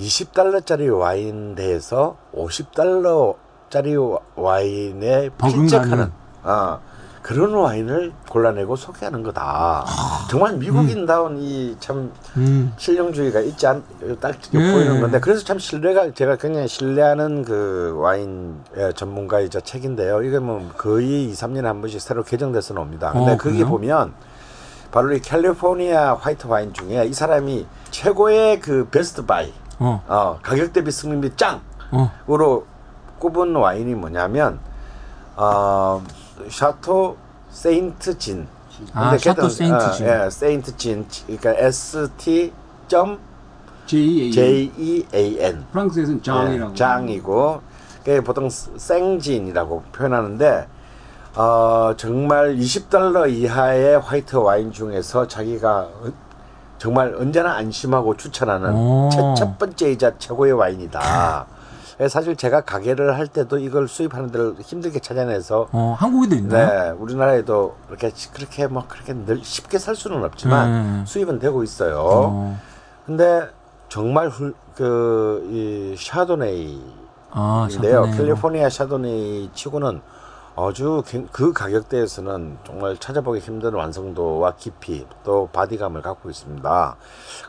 [0.00, 5.30] 20달러짜리 와인 대해서 50달러짜리 와인에.
[5.30, 6.80] 필적하는 어,
[7.22, 9.84] 그런 와인을 골라내고 소개하는 거다.
[10.28, 12.72] 정말 미국인다운 이참 음.
[12.76, 13.84] 실용주의가 있지 않,
[14.20, 14.58] 딱 예.
[14.58, 20.22] 보이는 건데 그래서 참 신뢰가 제가 굉장히 신뢰하는 그 와인 의 전문가이자 책인데요.
[20.24, 23.12] 이게 뭐 거의 2, 3년에 한 번씩 새로 개정돼서 나옵니다.
[23.12, 23.64] 근데 어, 거기?
[23.64, 24.14] 보면
[24.90, 30.02] 바로 이 캘리포니아 화이트 와인 중에 이 사람이 최고의 그 best buy 어.
[30.08, 31.36] 어, 가격 대비 어.
[32.26, 32.66] 짱으로
[33.20, 34.58] 꼽은 와인이 뭐냐면
[35.36, 36.02] 어,
[36.50, 37.16] Chateau
[37.50, 38.46] Saint Jean.
[38.94, 40.06] 아, Chateau Saint Jean.
[40.08, 41.06] 어, 예, Saint Jean.
[41.26, 42.52] 그러니까 S T
[42.88, 43.18] 점.
[44.32, 45.64] J E A N.
[45.72, 46.72] 프랑스에서는 장이라고.
[46.72, 47.60] 예, 장이고
[47.98, 50.66] 그게 보통 생진이라고 표현하는데
[51.34, 56.12] 어, 정말 20달러 이하의 화이트 와인 중에서 자기가 어-
[56.78, 59.08] 정말 언제나 안심하고 추천하는 오.
[59.10, 61.46] 첫, 첫 번째이자 최고의 와인이다.
[62.02, 66.66] 그래서 사실 제가 가게를 할 때도 이걸 수입하는 데를 힘들게 찾아내서 어, 한국에도 있나요?
[66.66, 71.04] 네, 우리나라에도 그렇게 그렇게 뭐 그렇게 늘 쉽게 살 수는 없지만 음.
[71.06, 72.00] 수입은 되고 있어요.
[72.04, 72.58] 어.
[73.06, 73.48] 근데
[73.88, 76.82] 정말 훌, 그, 이 샤도네이
[77.30, 78.00] 아, 인데요.
[78.06, 78.16] Chardonnay로.
[78.16, 80.00] 캘리포니아 샤도네이 치고는
[80.56, 86.96] 아주 갱- 그 가격대에서는 정말 찾아보기 힘든 완성도와 깊이 또 바디감을 갖고 있습니다.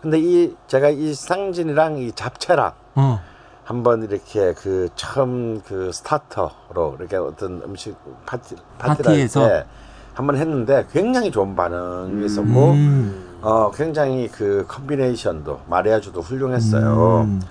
[0.04, 3.20] 근데 이 제가 이 생진이랑 이 잡채랑 어.
[3.64, 7.96] 한번 이렇게 그 처음 그 starter로 이렇게 어떤 음식
[8.26, 9.64] 파티 파티에서?
[10.14, 13.40] 한번 했는데 굉장히 좋은 반응이 있었고 음.
[13.42, 17.22] 어 굉장히 그 combination도 mariage도 훌륭했어요.
[17.22, 17.42] 음.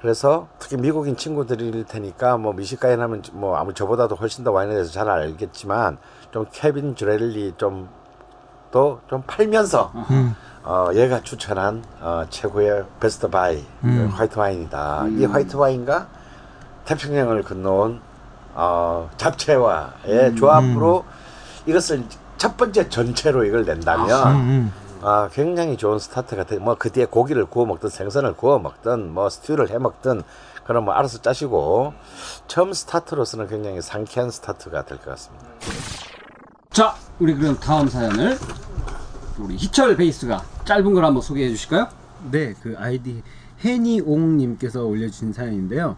[0.00, 4.92] 그래서 특히 미국인 친구들일 테니까 뭐 미식가인 하면 뭐 아무 저보다도 훨씬 더 와인에 대해서
[4.92, 5.98] 잘 알겠지만
[6.30, 7.88] 좀 케빈 즈랠리 좀
[8.70, 10.34] 또좀 팔면서 음.
[10.64, 14.10] 어 얘가 추천한 어 최고의 best buy 음.
[14.12, 15.06] 화이트 와인이다.
[15.18, 16.06] 이 화이트 와인과
[16.86, 18.00] 태평양을 건너온
[18.54, 21.04] 어 잡채와의 조합으로
[21.66, 22.04] 이것을
[22.38, 24.72] 첫 번째 전채로 이걸 낸다면 음, 음.
[25.02, 26.60] 아, 굉장히 좋은 스타트 같아요.
[26.60, 30.22] 뭐, 그 뒤에 고기를 구워 먹든 생선을 구워 먹든 뭐, 스튜를 해 먹든
[30.66, 31.92] 그럼 뭐, 알아서 짜시고
[32.48, 35.46] 처음 스타트로서는 굉장히 상쾌한 스타트가 될 것 같습니다.
[36.70, 38.38] 자, 우리 그럼 다음 사연을
[39.38, 41.88] 우리 희철 베이스가 짧은 걸 한번 소개해 주실까요?
[42.30, 43.22] 네, 그 아이디
[43.60, 45.96] 해니옹님께서 올려주신 사연인데요.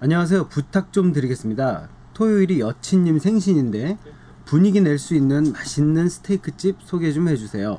[0.00, 0.48] 안녕하세요.
[0.48, 1.88] 부탁 좀 드리겠습니다.
[2.14, 3.98] 토요일이 여친님 생신인데
[4.44, 7.78] 분위기 낼 수 있는 맛있는 스테이크집 소개 좀 해주세요.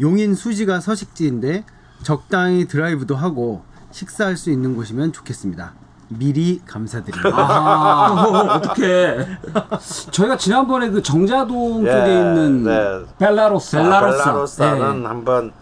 [0.00, 1.64] 용인 수지가 서식지인데
[2.02, 5.74] 적당히 드라이브도 하고 식사할 수 있는 곳이면 좋겠습니다.
[6.08, 7.30] 미리 감사드립니다.
[7.36, 9.26] 아, 어떻게?
[10.12, 13.04] 저희가 지난번에 그 정자동 예, 쪽에 있는 네.
[13.18, 13.82] 벨라로사.
[13.82, 14.24] 벨라로사.
[14.24, 15.08] 벨라로사는 네.
[15.08, 15.52] 한번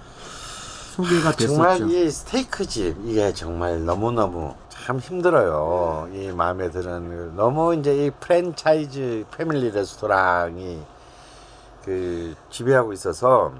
[0.96, 1.92] 소개가 정말 됐었죠.
[1.92, 6.08] 이 스테이크 집 이게 정말 너무 너무 참 힘들어요.
[6.12, 10.80] 이 마음에 드는 너무 이제 이 프랜차이즈 패밀리 레스토랑이
[11.84, 13.52] 그 지배하고 있어서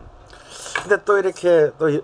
[0.83, 2.01] 근데 또 이렇게 또 여-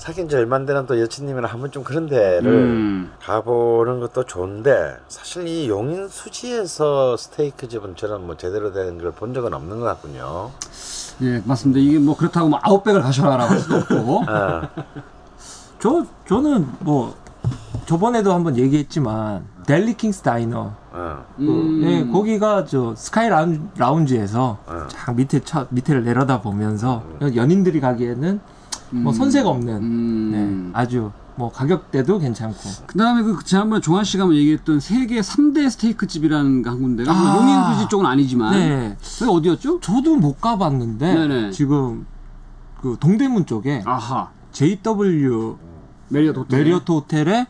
[0.00, 3.12] 사귄 지 얼마 안 되는 또 여친님이랑 한번 좀 그런 데를 음.
[3.22, 9.34] 가보는 것도 좋은데 사실 이 용인 수지에서 스테이크 집은 저는 뭐 제대로 된 걸 본
[9.34, 10.52] 적은 없는 것 같군요.
[11.20, 11.80] 예, 맞습니다.
[11.80, 14.24] 이게 뭐 그렇다고 뭐 아웃백을 가셔라라고 할 수도 없고.
[14.26, 14.62] 어.
[15.78, 17.14] 저 저는 뭐
[17.84, 21.24] 저번에도 한번 얘기했지만 델리 킹스 다이너 어.
[21.36, 21.82] 그, 음.
[21.84, 24.86] 예, 거기가 저 스카이 라운, 라운지에서 어.
[24.88, 27.02] 쫙 밑에 차, 밑에를 내려다 보면서
[27.34, 28.40] 연인들이 가기에는
[28.90, 30.30] 뭐 손색 없는 음.
[30.72, 36.06] 네, 아주 뭐 가격대도 괜찮고 그다음에 그 지난번에 종환 씨가 한번 얘기했던 세계 3대 스테이크
[36.06, 37.36] 집이라는 한 군데가 뭐 아.
[37.36, 39.80] 용인 수지 쪽은 아니지만 네 그게 어디였죠?
[39.80, 41.50] 저도 못 가봤는데 네네.
[41.52, 42.06] 지금
[42.80, 44.28] 그 동대문 쪽에 아하.
[44.52, 45.56] JW
[46.08, 46.58] 메리어트 호텔.
[46.58, 47.46] 메리어트 호텔에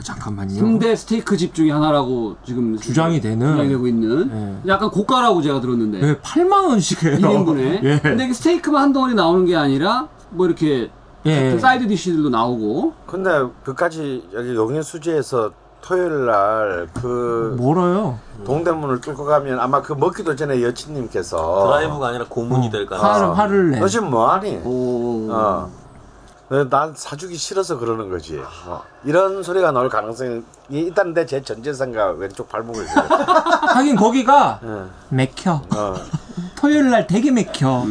[0.00, 4.60] 아, 잠깐만요 3대 스테이크 집 중에 하나라고 지금 주장이 되는 주장이 되고 있는 네.
[4.72, 7.98] 약간 고가라고 제가 들었는데 네, 8만 원씩 해요 1인분에 예.
[8.00, 10.90] 근데 이게 스테이크만 한 덩어리 나오는 게 아니라 뭐 이렇게
[11.26, 11.58] 예.
[11.58, 13.30] side dish들도 나오고 근데
[13.62, 15.50] 그까지 여기 용인 수지에서
[15.82, 22.70] 토요일 날 그 멀어요 동대문을 뚫고 가면 아마 그 먹기도 전에 여친님께서 드라이브가 아니라 고문이
[22.70, 23.38] 될 화를, 가능성.
[23.38, 24.60] 화를 내 너 지금 뭐하니?
[24.64, 25.28] 오.
[25.30, 25.70] 어.
[26.50, 28.40] 네, 난 사주기 싫어서 그러는 거지.
[28.66, 28.82] 어.
[29.04, 32.86] 이런 소리가 나올 가능성이 있다는 데 제 전재산과 왼쪽 발목을.
[33.74, 34.82] 하긴 거기가 예.
[35.10, 35.94] 맥혀 어.
[36.58, 37.84] 토요일 날 되게 맥혀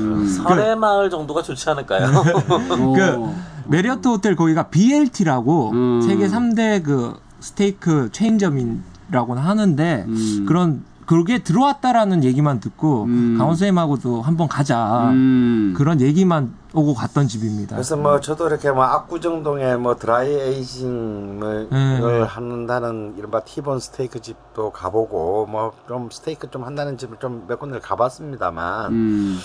[0.45, 2.08] 서래 마을 정도가 좋지 않을까요?
[2.82, 2.93] 오.
[2.93, 3.34] 그
[3.67, 6.02] 메리어트 호텔 거기가 BLT라고 음.
[6.02, 10.45] 세계 3대 그 스테이크 체인점이라고는 하는데 음.
[10.48, 13.36] 그런 그게 들어왔다라는 얘기만 듣고 음.
[13.36, 15.74] 강원 선생님하고도 한번 가자 음.
[15.76, 17.76] 그런 얘기만 오고 갔던 집입니다.
[17.76, 22.26] 그래서 뭐 저도 이렇게 뭐 압구정동에 뭐 드라이 에이징을 음.
[22.28, 27.80] 한다는 이른바 티본 스테이크 집도 가보고 뭐 좀 스테이크 좀 한다는 집을 좀 몇 군데
[27.80, 29.39] 가봤습니다만 음.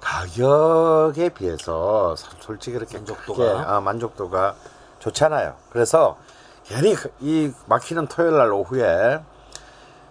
[0.00, 3.38] 가격에 비해서 사- 솔직히 그렇게 만족도가?
[3.52, 4.54] 크게, 아, 만족도가
[4.98, 5.54] 좋지 않아요.
[5.70, 6.18] 그래서
[6.64, 9.20] 괜히 그- 이 막히는 토요일 날 오후에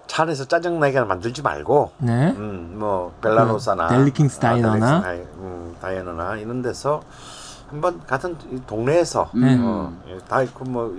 [0.08, 2.34] 차 안에서 짜증나게 만들지 말고 네.
[2.38, 4.98] 음, 뭐 벨라로사나 그 델리킹스 다이너나?
[5.06, 7.02] 아, 음, 다이너나 이런 데서
[7.70, 9.58] 한번 같은 이 동네에서 네.
[9.62, 10.96] 어, 예, 다 있고 뭐,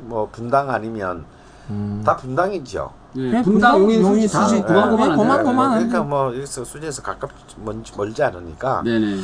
[0.00, 1.24] 뭐 분당 아니면
[1.68, 2.02] 음.
[2.04, 2.90] 다 분당이죠.
[3.16, 4.62] 예, 네, 분당 분당, 용인 용인 수지.
[4.62, 5.44] 고만고만 네, 안 고만, 돼요.
[5.44, 5.70] 고만.
[5.74, 7.30] 그러니까 뭐 여기서 수지에서 가깝
[7.62, 9.16] 멀지, 멀지 않으니까 네네.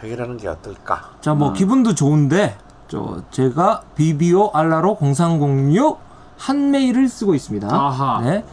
[0.00, 1.10] 해결하는 게 어떨까?
[1.20, 2.56] 자, 뭐 기분도 좋은데
[2.88, 5.98] 저 제가 BBO 알라로 0306
[6.38, 7.68] 한 메일을 쓰고 있습니다.
[7.72, 8.20] 아하.
[8.22, 8.44] 네.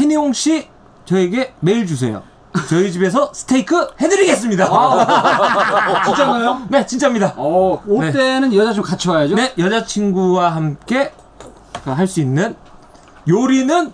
[0.00, 0.66] Hen이용 씨
[1.04, 2.22] 저에게 메일 주세요.
[2.68, 4.64] 저희 집에서 스테이크 해드리겠습니다.
[6.04, 6.62] 진짜가요?
[6.68, 7.34] 네, 진짜입니다.
[7.36, 8.12] 어, 올 네.
[8.12, 9.34] 때는 여자 좀 같이 와야죠.
[9.36, 11.12] 네, 여자친구와 함께
[11.84, 12.56] 할 수 있는
[13.28, 13.92] 요리는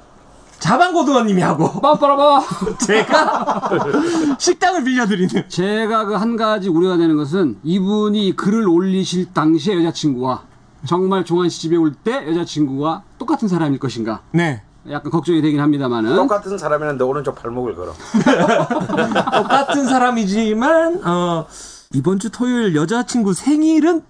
[0.59, 2.43] 자방고등어님이 하고 빠빠라바.
[2.87, 9.77] 제가 식당을 빌려드리는 제가 그 한 가지 우려가 되는 것은 이분이 이 글을 올리실 당시에
[9.79, 10.43] 여자친구와
[10.87, 14.21] 정말 종환 씨 집에 올 때 여자친구와 똑같은 사람일 것인가.
[14.33, 16.15] 네 약간 걱정이 되긴 합니다만은.
[16.17, 17.93] 똑같은 사람이는데 오른쪽 발목을 걸어.
[19.33, 21.47] 똑같은 사람이지만 어,
[21.93, 24.03] 이번 주 토요일 여자친구 생일은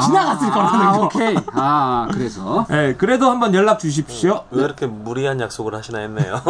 [0.00, 1.04] 지나갔을 아, 거라는 아, 거.
[1.04, 1.36] 오케이.
[1.52, 2.64] 아, 그래서.
[2.70, 4.44] 네, 그래도 한번 연락 주십시오.
[4.50, 6.40] 왜 이렇게 무리한 약속을 하시나 했네요.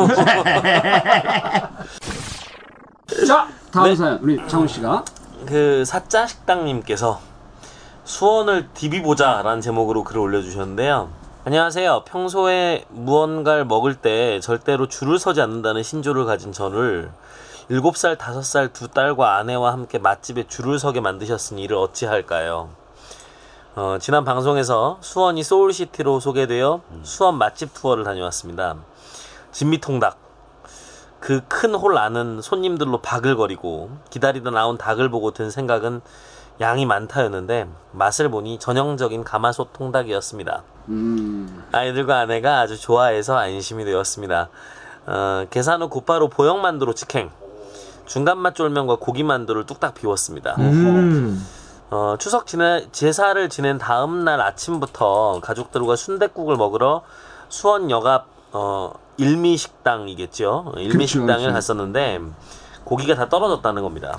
[3.27, 3.97] 자, 다음 네.
[3.97, 4.19] 사연.
[4.23, 5.05] 우리 장훈 씨가.
[5.47, 7.21] 그 사짜 식당님께서
[8.05, 11.22] 수원을 디비보자라는 제목으로 글을 올려주셨는데요.
[11.45, 12.05] 안녕하세요.
[12.05, 17.11] 평소에 무언가를 먹을 때 절대로 줄을 서지 않는다는 신조를 가진 저를
[17.69, 22.69] 7살, 5살 두 딸과 아내와 함께 맛집에 줄을 서게 만드셨으니 이를 어찌할까요?
[23.75, 28.77] 어, 지난 방송에서 수원이 소울시티로 소개되어 수원 맛집 투어를 다녀왔습니다.
[29.51, 30.17] 진미통닭,
[31.19, 36.03] 그 큰 홀 안은 손님들로 바글거리고 기다리다 나온 닭을 보고 든 생각은
[36.61, 40.63] 양이 많다였는데 맛을 보니 전형적인 가마솥 통닭이었습니다.
[40.89, 41.65] 음.
[41.73, 44.49] 아이들과 아내가 아주 좋아해서 안심이 되었습니다.
[45.07, 47.31] 어, 계산 후 곧바로 보형만두로 직행.
[48.07, 50.57] 중간 맛 쫄면과 고기 만두를 뚝딱 비웠습니다.
[50.59, 51.45] 음.
[51.91, 57.03] 어, 추석 지내, 제사를 지낸 다음 날 아침부터 가족들과 순댓국을 먹으러
[57.49, 60.75] 수원 역앞 어, 일미 식당이겠죠.
[60.77, 61.55] 일미 식당을 그렇죠.
[61.55, 62.21] 갔었는데
[62.85, 64.17] 고기가 다 떨어졌다는 겁니다.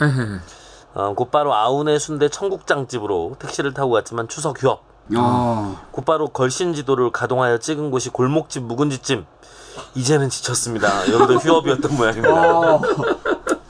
[0.93, 4.92] 어, 곧바로 아우네 순대 청국장집으로 택시를 타고 갔지만 추석 휴업.
[5.16, 5.82] 아.
[5.92, 9.26] 곧바로 걸신 지도를 가동하여 찍은 곳이 골목집 묵은지집.
[9.96, 11.12] 이제는 지쳤습니다.
[11.12, 12.80] 여기도 휴업이었던 모양입니다.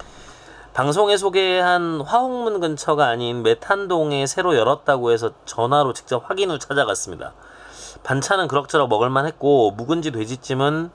[0.73, 7.33] 방송에 소개한 화홍문 근처가 아닌 메탄동에 새로 열었다고 해서 전화로 직접 확인 후 찾아갔습니다.
[8.03, 10.89] 반찬은 그럭저럭 먹을만 했고 묵은지 돼지찜은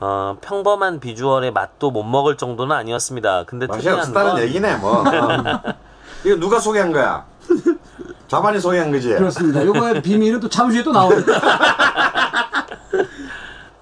[0.00, 3.44] 어, 평범한 비주얼의 맛도 못 먹을 정도는 아니었습니다.
[3.44, 5.02] 근데 맛이 특이한 없다는 건 얘기네 뭐.
[5.02, 5.04] 어.
[6.24, 7.24] 이거 누가 소개한 거야?
[8.30, 9.08] 자반이 소개한 거지.
[9.08, 9.66] 그렇습니다.
[9.66, 11.32] 요거의 비밀은 또 잠시 후에 또 나옵니다.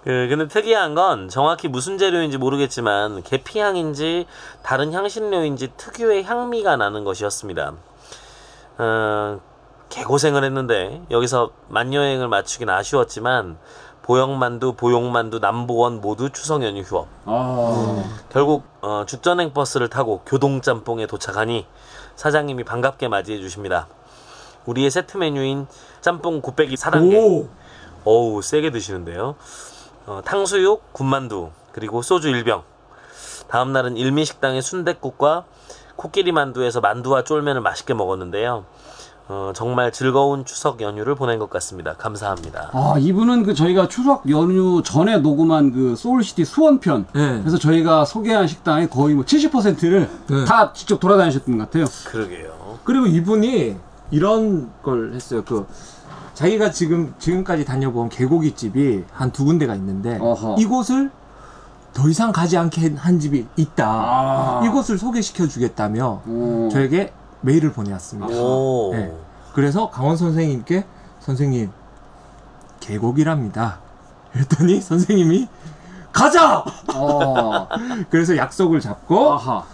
[0.04, 4.24] 그 근데 특이한 건 정확히 무슨 재료인지 모르겠지만 계피향인지
[4.62, 7.74] 다른 향신료인지 특유의 향미가 나는 것이었습니다.
[8.78, 9.40] 어,
[9.90, 13.58] 개고생을 했는데 여기서 만여행을 맞추긴 아쉬웠지만
[14.00, 17.06] 보영만두, 보용만두, 남보원 모두 추석 연휴 휴업.
[17.26, 18.02] 아.
[18.30, 21.66] 결국 어, 주전행 버스를 타고 교동짬뽕에 도착하니
[22.16, 23.88] 사장님이 반갑게 맞이해 주십니다.
[24.66, 25.66] 우리의 세트 메뉴인
[26.00, 27.16] 짬뽕 곱빼기 4단계.
[27.16, 27.48] 오.
[28.04, 29.34] 어우 세게 드시는데요.
[30.06, 32.62] 어, 탕수육, 군만두 그리고 소주 1병.
[33.48, 35.44] 다음 날은 일미식당의 순댓국과
[35.96, 38.64] 코끼리 만두에서 만두와 쫄면을 맛있게 먹었는데요.
[39.30, 41.94] 어, 정말 즐거운 추석 연휴를 보낸 것 같습니다.
[41.94, 42.70] 감사합니다.
[42.72, 47.06] 아, 이분은 그 저희가 추석 연휴 전에 녹음한 그 소울시티 수원편.
[47.12, 47.40] 네.
[47.40, 50.44] 그래서 저희가 소개한 식당의 거의 뭐 70%를 네.
[50.46, 51.84] 다 직접 돌아다니셨던 것 같아요.
[52.06, 52.78] 그러게요.
[52.84, 53.76] 그리고 이분이
[54.10, 55.42] 이런 걸 했어요.
[55.44, 55.66] 그
[56.34, 60.56] 자기가 지금 지금까지 다녀본 개고기 집이 한 두 군데가 있는데 어허.
[60.58, 61.10] 이곳을
[61.92, 63.86] 더 이상 가지 않게 한 집이 있다.
[63.88, 64.62] 아.
[64.64, 66.68] 이곳을 소개시켜 주겠다며 오.
[66.70, 68.32] 저에게 메일을 보내왔습니다.
[68.40, 68.92] 오.
[68.94, 69.12] 네.
[69.52, 70.84] 그래서 강원 선생님께
[71.20, 71.70] 선생님
[72.80, 73.80] 개고기랍니다.
[74.32, 75.48] 그랬더니 선생님이
[76.12, 76.64] 가자.
[76.94, 77.68] 어.
[78.10, 79.64] 그래서 약속을 잡고 아하.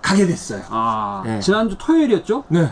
[0.00, 0.62] 가게 됐어요.
[0.70, 1.22] 아.
[1.26, 1.40] 네.
[1.40, 2.44] 지난주 토요일이었죠?
[2.48, 2.70] 네.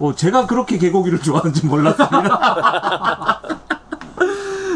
[0.00, 3.40] 어, 제가 그렇게 개고기를 좋아하는지 몰랐습니다.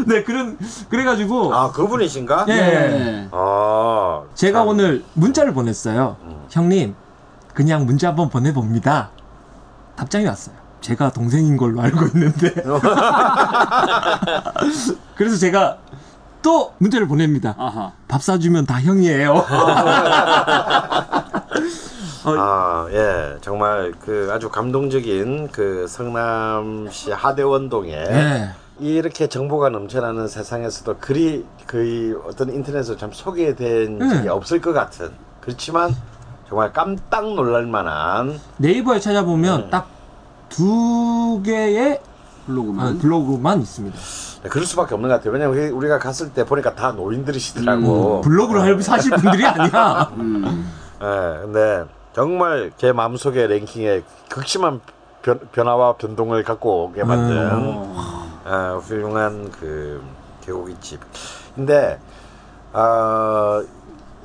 [0.07, 0.59] 네, 그런,
[0.89, 2.47] 그래가지고, 아 그분이신가?
[2.49, 2.55] 예.
[2.55, 3.29] 네.
[3.31, 4.69] 아 제가 참.
[4.69, 6.17] 오늘 문자를 보냈어요.
[6.51, 6.95] 형님,
[7.55, 9.11] 그냥 문자 한번 보내봅니다.
[9.95, 10.57] 답장이 왔어요.
[10.81, 12.53] 제가 동생인 걸로 알고 있는데.
[15.15, 15.79] 그래서 제가
[16.43, 17.55] 또 문자를 보냅니다.
[17.57, 17.93] 아하.
[18.09, 19.47] 밥 사주면 다 형이에요.
[22.25, 23.37] 아, 예.
[23.41, 28.51] 정말 그 아주 감동적인 그 성남시 하대원동에 네.
[28.81, 34.29] 이렇게 정보가 넘쳐나는 세상에서도 그리 거의 어떤 인터넷으로 참 소개된 적이 네.
[34.29, 35.95] 없을 것 같은 그렇지만
[36.49, 39.71] 정말 깜딱 놀랄 만한 네이버에 찾아보면 음.
[39.71, 42.01] 딱두 개의
[42.47, 42.87] 블로그만.
[42.87, 43.97] 아, 블로그만 있습니다.
[44.43, 45.33] 네, 그럴 수밖에 없는 것 같아요.
[45.33, 48.21] 왜냐면 우리- 우리가 갔을 때 보니까 다 노인들이시더라고.
[48.23, 50.11] 블로그를 할- 사실 분들이 아니야.
[50.17, 50.69] 음.
[51.01, 54.81] 예, 근데 정말 제 마음속의 랭킹에 극심한
[55.23, 57.95] 변, 변화와 변동을 갖고 오게 만든 음.
[58.45, 60.03] 어, 훌륭한 그
[60.43, 61.01] 개고기집.
[61.55, 61.99] 근데
[62.73, 63.63] 어,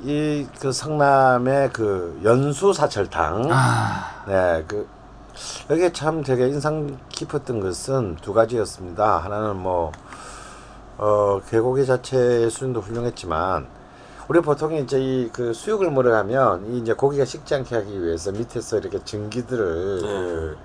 [0.02, 4.86] 이그 성남의 그 연수 사철탕, 아, 네, 그
[5.70, 9.18] 여기에 참 되게 인상 깊었던 것은 두 가지였습니다.
[9.18, 9.92] 하나는 뭐
[10.98, 13.77] 어, 개고기 자체의 수준도 훌륭했지만
[14.28, 18.30] 우리 보통 이제 이 그 수육을 먹으러 가면 이 이제 고기가 식지 않게 하기 위해서
[18.32, 20.56] 밑에서 이렇게 전기들을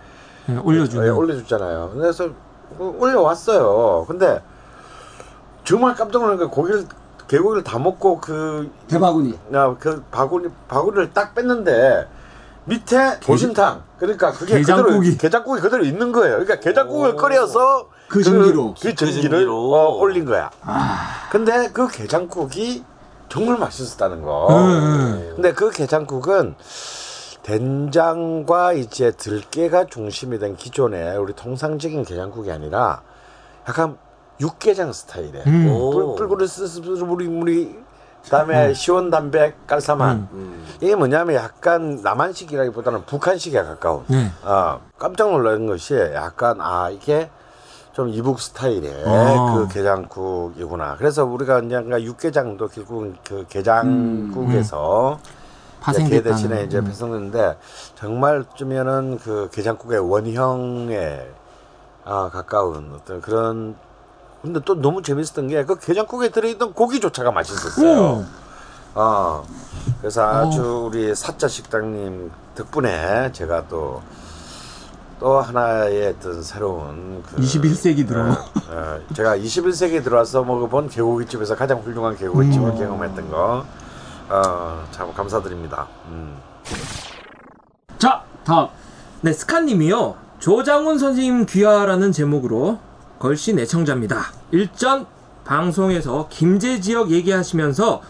[0.48, 1.06] 네, 올려주는.
[1.06, 1.92] 예, 올려주잖아요.
[1.94, 2.30] 그래서
[2.78, 4.06] 그 올려왔어요.
[4.08, 4.42] 근데
[5.64, 6.86] 정말 깜짝 놀란 게 고기를
[7.30, 9.40] 개고기를 다 먹고 그 대바구니.
[9.54, 12.08] 야, 그 바구니 바구니를 딱 뺐는데
[12.66, 15.12] 밑에 보신탕 그러니까 그게 게장국이.
[15.12, 16.34] 그대로 게장국이 그대로 있는 거예요.
[16.40, 18.74] 그러니까 게장국을 끓여서 그 전기로.
[18.82, 19.74] 그 전기를 전기로.
[19.74, 20.50] 어, 올린 거야.
[20.64, 21.30] 아.
[21.32, 22.84] 근데 그 게장국이
[23.34, 24.48] 정말 맛있었다는 거.
[24.52, 25.34] 음.
[25.36, 26.54] 근데 그 게장국은
[27.42, 33.02] 된장과 이제 들깨가 중심이 된 기존의 우리 통상적인 게장국이 아니라
[33.68, 33.98] 약간
[34.40, 35.68] 육개장 스타일의 음.
[35.72, 36.16] 오.
[36.16, 37.76] 뿔뿔이 스스무리 무리
[38.24, 40.66] 그다음에 시원 담백 깔쌈한 음.
[40.80, 44.32] 이게 뭐냐면 약간 남한식이라기보다는 북한식에 가까운 네.
[44.44, 47.32] 아 깜짝 놀란 것이 약간 아 이게
[47.94, 49.54] 좀 이북 스타일의 아.
[49.56, 50.96] 그 게장국이구나.
[50.98, 55.20] 그래서 우리가 언젠가 육개장도 결국 그 게장국에서
[55.90, 56.66] 이제 게 대신에 파생됐다는.
[56.66, 56.86] 이제 음.
[56.86, 57.58] 배송됐는데
[57.96, 61.28] 정말 쯤에는 그 게장국의 원형에
[62.06, 63.76] 아, 가까운 어떤 그런
[64.42, 68.02] 근데 또 너무 재밌었던 게 그 게장국에 들어있던 고기조차가 맛있었어요.
[68.02, 68.26] 오.
[68.96, 69.44] 어,
[70.02, 74.02] 그래서 아주 우리 사자 식당님 덕분에 제가 또,
[75.24, 78.28] 또 하나의 어떤 새로운 그 21세기 들어.
[78.28, 78.34] 예,
[79.10, 82.78] 예, 제가 21세기에 들어와서 먹어본 개고기 집에서 가장 훌륭한 개고기 집을 음.
[82.78, 83.66] 경험했던 거,
[84.30, 85.88] 어, 참 감사드립니다.
[86.10, 86.36] 음.
[87.98, 88.68] 자, 다음.
[89.22, 90.16] 네, 스카님이요.
[90.40, 92.80] 조장훈 선생님 귀하라는 제목으로
[93.20, 94.26] 걸신 애청자입니다.
[94.52, 95.06] 일전
[95.46, 98.02] 방송에서 김제 지역 얘기하시면서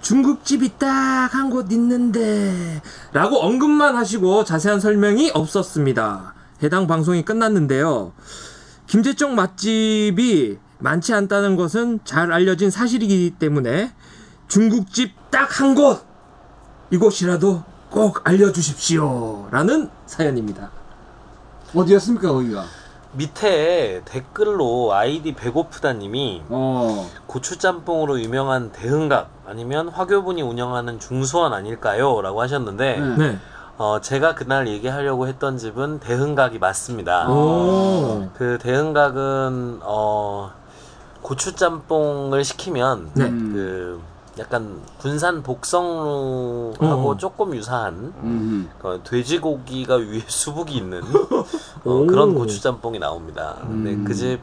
[0.00, 2.80] 중국집이 딱 한 곳 있는데
[3.12, 6.31] 라고 언급만 하시고 자세한 설명이 없었습니다.
[6.62, 8.12] 해당 방송이 끝났는데요.
[8.86, 13.92] 김제 쪽 맛집이 많지 않다는 것은 잘 알려진 사실이기 때문에
[14.48, 16.04] 중국집 딱 한 곳
[16.90, 19.48] 이곳이라도 꼭 알려주십시오.
[19.50, 20.70] 라는 사연입니다.
[21.74, 22.64] 어디였습니까, 거기가?
[23.14, 27.10] 밑에 댓글로 아이디 배고프다님이 어.
[27.26, 32.20] 고추짬뽕으로 유명한 대흥각 아니면 화교분이 운영하는 중수원 아닐까요?
[32.22, 33.16] 라고 하셨는데 네.
[33.16, 33.38] 네.
[33.78, 37.28] 어, 제가 그날 얘기하려고 했던 집은 대흥각이 맞습니다.
[37.30, 38.28] 오.
[38.34, 40.50] 그 대흥각은 어,
[41.22, 43.30] 고추짬뽕을 시키면 네.
[43.30, 44.00] 그
[44.38, 47.16] 약간 군산 복성하고 어.
[47.18, 48.70] 조금 유사한 음.
[48.82, 51.44] 어, 돼지고기가 위에 수북이 있는 어,
[51.84, 52.06] 오.
[52.06, 53.56] 그런 고추짬뽕이 나옵니다.
[53.62, 54.40] 근데 그집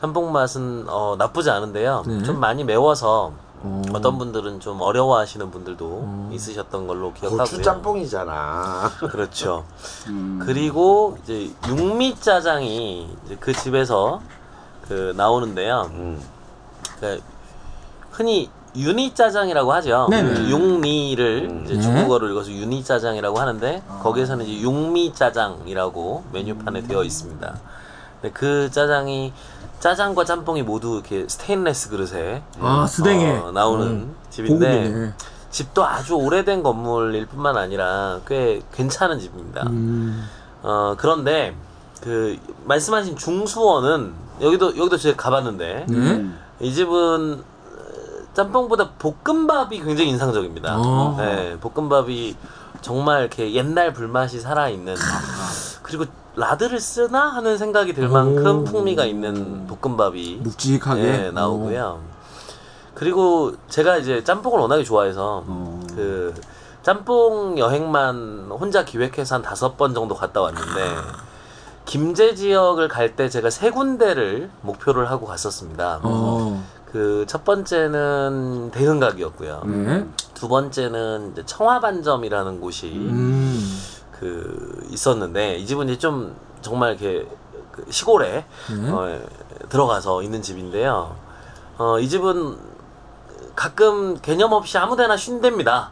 [0.00, 2.04] 짬뽕 맛은 어, 나쁘지 않은데요.
[2.06, 2.22] 네.
[2.22, 3.32] 좀 많이 매워서
[3.64, 3.82] 오.
[3.92, 6.30] 어떤 분들은 좀 어려워하시는 분들도 어.
[6.32, 7.38] 있으셨던 걸로 기억하고요.
[7.38, 8.90] 고추 짬뽕이잖아.
[9.10, 9.64] 그렇죠.
[10.08, 10.40] 음.
[10.42, 14.20] 그리고 이제 육미 짜장이 이제 그 집에서
[14.88, 15.90] 그 나오는데요.
[15.92, 16.22] 음.
[16.98, 17.24] 그러니까
[18.10, 20.08] 흔히 유니 짜장이라고 하죠.
[20.10, 20.34] 네네.
[20.34, 21.62] 그 육미를 음.
[21.64, 21.80] 이제 네.
[21.80, 27.58] 중국어로 읽어서 유니 짜장이라고 하는데 거기에서는 이제 육미 짜장이라고 메뉴판에 되어 있습니다.
[28.20, 29.32] 근데 그 짜장이
[29.86, 33.36] 짜장과 짬뽕이 모두 이렇게 스테인레스 그릇에 아, 스댕에.
[33.36, 34.16] 어, 나오는 음.
[34.30, 35.12] 집인데 고급이네.
[35.50, 39.62] 집도 아주 오래된 건물일 뿐만 아니라 꽤 괜찮은 집입니다.
[39.68, 40.28] 음.
[40.64, 41.54] 어 그런데
[42.02, 46.30] 그 말씀하신 중수원은 여기도 여기도 제가 가봤는데 네.
[46.58, 50.78] 이 집은 어, 짬뽕보다 볶음밥이 굉장히 인상적입니다.
[50.78, 51.14] 어.
[51.16, 52.34] 네, 볶음밥이
[52.80, 54.96] 정말 이렇게 옛날 불맛이 살아 있는
[55.82, 56.06] 그리고
[56.36, 58.64] 라드를 쓰나 하는 생각이 들 만큼 오.
[58.64, 62.00] 풍미가 있는 볶음밥이 묵직하게 예, 나오고요.
[62.94, 65.80] 그리고 제가 이제 짬뽕을 워낙에 좋아해서 어.
[65.94, 66.34] 그
[66.82, 70.96] 짬뽕 여행만 혼자 기획해서 한 다섯 번 정도 갔다 왔는데
[71.86, 76.00] 김제 지역을 갈 때 제가 세 군데를 목표를 하고 갔었습니다.
[76.02, 76.62] 어.
[76.92, 79.62] 그첫 번째는 대흥각이었고요.
[79.66, 80.06] 네.
[80.34, 83.78] 두 번째는 청화반점이라는 곳이 음.
[84.18, 87.26] 그 있었는데 이 집은 이제 좀 정말 이렇게
[87.72, 88.90] 그 시골에 네.
[88.90, 89.22] 어, 예,
[89.68, 91.14] 들어가서 있는 집인데요.
[91.78, 92.56] 어, 이 집은
[93.54, 95.90] 가끔 개념 없이 아무데나 쉰답니다.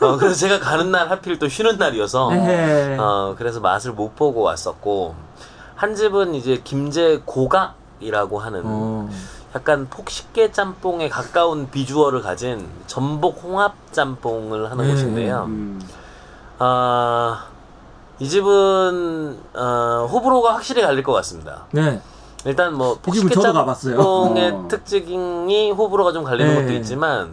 [0.00, 2.96] 어, 그래서 제가 가는 날 하필 또 쉬는 날이어서 에헤.
[2.98, 5.14] 어, 그래서 맛을 못 보고 왔었고
[5.74, 9.08] 한 집은 이제 김제 고각이라고 하는 어.
[9.54, 14.90] 약간 폭식계 짬뽕에 가까운 비주얼을 가진 전복 홍합 짬뽕을 하는 네.
[14.92, 15.44] 곳인데요.
[15.48, 15.80] 음.
[16.58, 17.46] 아,
[18.20, 21.64] 이 집은 어, 호불호가 확실히 갈릴 것 같습니다.
[21.72, 22.00] 네.
[22.44, 23.96] 일단 뭐이 집은 저도 가봤어요.
[23.96, 24.68] 짬뽕의 어.
[24.68, 26.62] 특징이 호불호가 좀 갈리는 네.
[26.62, 27.32] 것도 있지만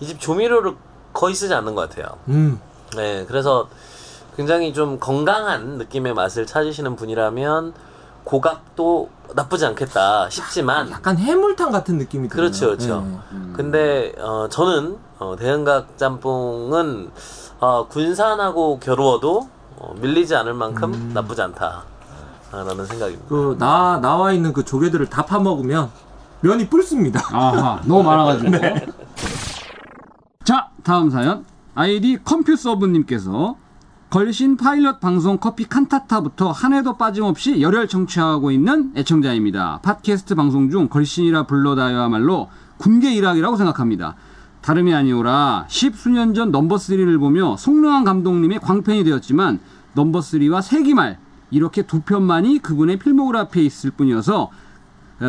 [0.00, 0.74] 이 집 조미료를
[1.12, 2.16] 거의 쓰지 않는 것 같아요.
[2.28, 2.60] 음.
[2.96, 3.68] 네, 그래서
[4.36, 7.72] 굉장히 좀 건강한 느낌의 맛을 찾으시는 분이라면
[8.24, 12.42] 고각도 나쁘지 않겠다 싶지만 약간 해물탕 같은 느낌이 들어요.
[12.50, 13.00] 그렇죠, 그렇죠.
[13.00, 13.52] 네.
[13.54, 17.10] 근데 어, 저는 어, 대흥각 짬뽕은
[17.60, 19.48] 어, 군산하고 겨루어도
[19.86, 21.10] 어, 밀리지 않을 만큼 음.
[21.14, 21.84] 나쁘지 않다.
[22.52, 23.28] 라는 생각입니다.
[23.28, 25.90] 그, 나, 나와 있는 그 조개들을 다 파먹으면
[26.40, 27.20] 면이 뿔습니다.
[27.32, 28.50] 아하, 너무 많아가지고.
[30.44, 31.44] 자, 다음 사연.
[31.74, 33.56] 아이디 컴퓨서브님께서
[34.10, 39.80] 걸신 파일럿 방송 커피 칸타타부터 한 해도 빠짐없이 열혈 청취하고 있는 애청자입니다.
[39.82, 44.14] 팟캐스트 방송 중 걸신이라 불러다오야말로 군계 일학이라고 생각합니다.
[44.62, 49.60] 다름이 아니오라 십수년 전 넘버3를 보며 송능한 감독님의 광팬이 되었지만
[49.96, 51.18] 넘버 3와 세기말
[51.50, 54.50] 이렇게 두 편만이 그분의 필모그래피에 있을 뿐이어서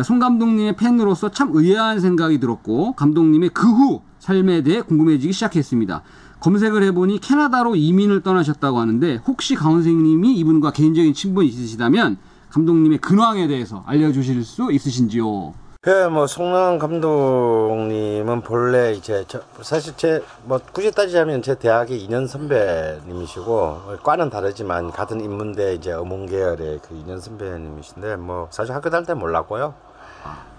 [0.04, 6.02] 송 감독님의 팬으로서 참 의아한 생각이 들었고 감독님의 그 후 삶에 대해 궁금해지기 시작했습니다.
[6.40, 12.18] 검색을 해보니 캐나다로 이민을 떠나셨다고 하는데 혹시 강 선생님이 이분과 개인적인 친분이 있으시다면
[12.50, 15.54] 감독님의 근황에 대해서 알려주실 수 있으신지요?
[15.80, 22.26] 그 뭐 송랑 감독님은 본래 이제 저 사실 제 뭐 굳이 따지자면 제 대학의 2년
[22.26, 29.06] 선배님이시고 과는 다르지만 같은 인문대 이제 어문 계열의 그 2년 선배님이신데 뭐 사실 학교 다닐
[29.06, 29.72] 때 몰랐고요.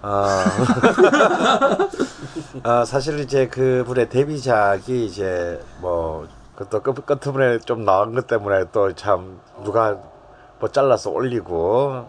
[0.02, 0.26] 어,
[2.64, 8.70] 어, 사실 이제 그 분의 데뷔작이 이제 뭐 그것도 끝, 끝부분에 좀 나온 것 때문에
[8.72, 9.98] 또 참 누가
[10.58, 12.08] 뭐 잘라서 올리고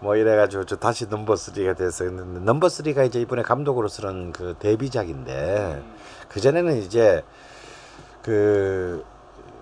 [0.00, 5.82] 뭐 이래가지고 저 다시 넘버 3가 돼서 했는데 넘버 3가 이제 이번에 감독으로서는 그 데뷔작인데
[6.28, 7.22] 그 전에는 이제
[8.22, 9.04] 그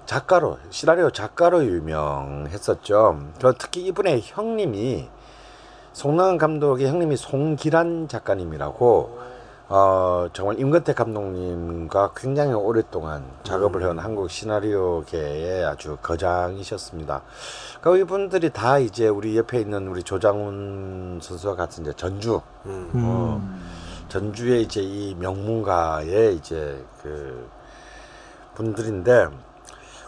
[0.06, 3.18] 작가로 시나리오 작가로 유명했었죠.
[3.40, 5.08] 그 특히 이분의 형님이
[5.92, 9.33] 송나은 감독의 형님이 송기란 작가님이라고
[9.68, 17.22] 어 정말 임근택 감독님과 굉장히 오랫동안 작업을 해온 한국 시나리오계의 아주 거장이셨습니다.
[17.80, 22.90] 그 이분들이 다 이제 우리 옆에 있는 우리 조장훈 선수와 같은 이제 전주 음.
[22.94, 23.40] 어,
[24.08, 27.48] 전주의 이제 이 명문가의 이제 그
[28.54, 29.28] 분들인데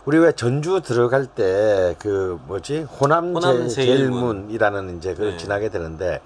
[0.05, 4.49] 우리 왜 전주 들어갈 때 그 뭐지 호남, 호남 제, 제일문.
[4.49, 5.37] 제일문이라는 이제 그걸 네.
[5.37, 6.21] 지나게 되는데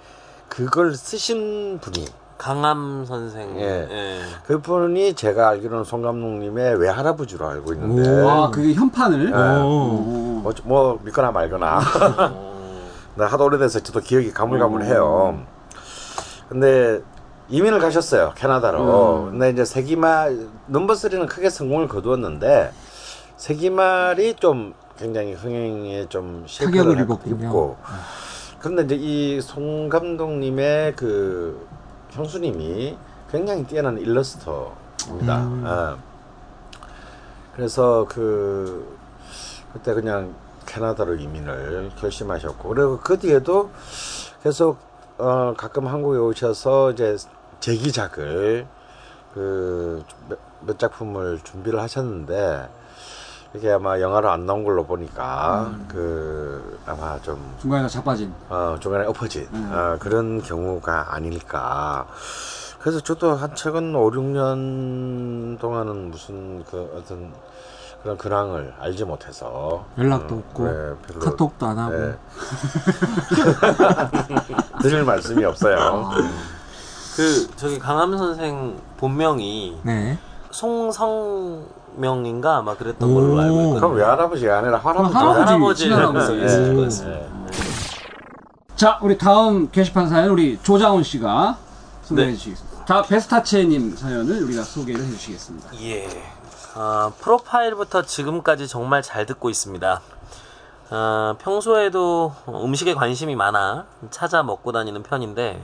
[0.49, 2.05] 그걸 쓰신 분이
[2.41, 3.55] 강함 선생.
[3.59, 3.87] 예.
[3.91, 4.19] 예.
[4.47, 9.29] 그분이 제가 알기로는 송 감독님의 외할아버지로 알고 있는데 아, 그게 현판을.
[9.29, 9.37] 네.
[9.61, 10.41] 오.
[10.41, 11.79] 뭐, 뭐 믿거나 말거나
[13.13, 15.39] 나 하도 오래돼서 저도 기억이 가물가물해요.
[16.49, 17.01] 근데
[17.49, 19.27] 이민을 가셨어요 캐나다로.
[19.29, 22.71] 근데 이제 세기말 넘버 3는 크게 성공을 거두었는데
[23.37, 27.35] 세기말이 좀 굉장히 흥행에 좀 타격을 실패를 입었군요.
[27.45, 27.77] 입고.
[28.57, 31.67] 그런데 이제 이 송 감독님의 그
[32.11, 32.97] 형수님이
[33.31, 35.43] 굉장히 뛰어난 일러스터입니다.
[35.43, 35.63] 음.
[35.65, 35.97] 예.
[37.55, 38.97] 그래서 그
[39.73, 40.33] 그때 그냥
[40.65, 43.71] 캐나다로 이민을 결심하셨고 그리고 그 뒤에도
[44.43, 44.77] 계속
[45.17, 47.17] 어 가끔 한국에 오셔서 이제
[47.59, 48.67] 재기작을
[49.33, 50.03] 그
[50.61, 52.69] 몇 작품을 준비를 하셨는데
[53.53, 58.33] 이게 아마 영화로 안 나온 걸로 보니까 그 아마 좀 중간에서 자빠진.
[58.49, 62.07] 어, 중간에 엎어진 어, 그런 경우가 아닐까.
[62.79, 67.33] 그래서 저도 한 최근 5, 6년 동안은 무슨 그 어떤
[68.01, 70.71] 그런 근황을 알지 못해서 연락도 어, 없고 네,
[71.05, 72.17] 별로, 카톡도 안 하고 네.
[74.81, 76.09] 드릴 말씀이 없어요.
[77.15, 80.17] 그 저기 강함 선생 본명이 네.
[80.49, 83.79] 송성 명인가 아마 그랬던 걸로 알고 있거든요.
[83.79, 85.13] 그럼 외할아버지가 아니라 할아버지.
[85.15, 85.89] 할아버지.
[85.89, 85.89] 할아버지.
[85.89, 86.75] 가능성이 있을 네.
[86.75, 87.31] 것 같습니다.
[88.75, 91.57] 자, 우리 다음 게시판 사연 우리 조장훈 씨가
[92.03, 92.33] 소개해 네.
[92.35, 92.85] 주시겠습니다.
[92.85, 95.69] 다 베스타체님 사연을 우리가 소개를 해주시겠습니다.
[95.81, 96.07] 예.
[96.75, 100.01] 아, 프로파일부터 지금까지 정말 잘 듣고 있습니다.
[100.89, 105.61] 아, 평소에도 음식에 관심이 많아 찾아 먹고 다니는 편인데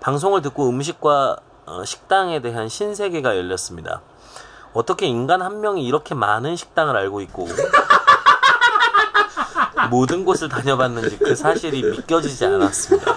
[0.00, 4.00] 방송을 듣고 음식과 어, 식당에 대한 신세계가 열렸습니다.
[4.72, 7.48] 어떻게 인간 한 명이 이렇게 많은 식당을 알고 있고
[9.90, 13.14] 모든 곳을 다녀봤는지 그 사실이 믿겨지지 않았습니다.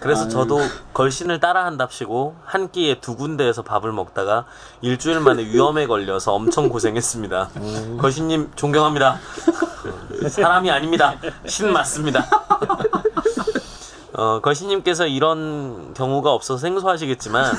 [0.00, 0.60] 그래서 저도
[0.92, 4.44] 걸신을 따라한답시고 한 끼에 두 군데에서 밥을 먹다가
[4.82, 7.48] 일주일 만에 위험에 걸려서 엄청 고생했습니다.
[7.98, 9.18] 걸신님 존경합니다.
[10.28, 11.14] 사람이 아닙니다.
[11.46, 12.26] 신 맞습니다.
[14.12, 17.52] 어, 걸신님께서 이런 경우가 없어서 생소하시겠지만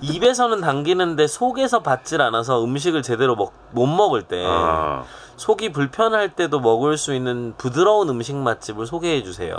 [0.00, 5.04] 입에서는 당기는데 속에서 받질 않아서 음식을 제대로 먹, 못 먹을 때 아,
[5.36, 9.56] 속이 불편할 때도 먹을 수 있는 부드러운 음식 맛집을 소개해 주세요.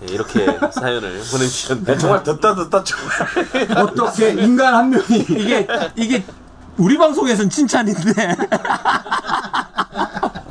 [0.00, 3.78] 네, 이렇게 사연을 보내주셨는데 네, 정말 듣다 듣다 정말.
[3.84, 6.24] 어떻게 인간 한 명이 이게 이게
[6.76, 8.36] 우리 방송에선 칭찬인데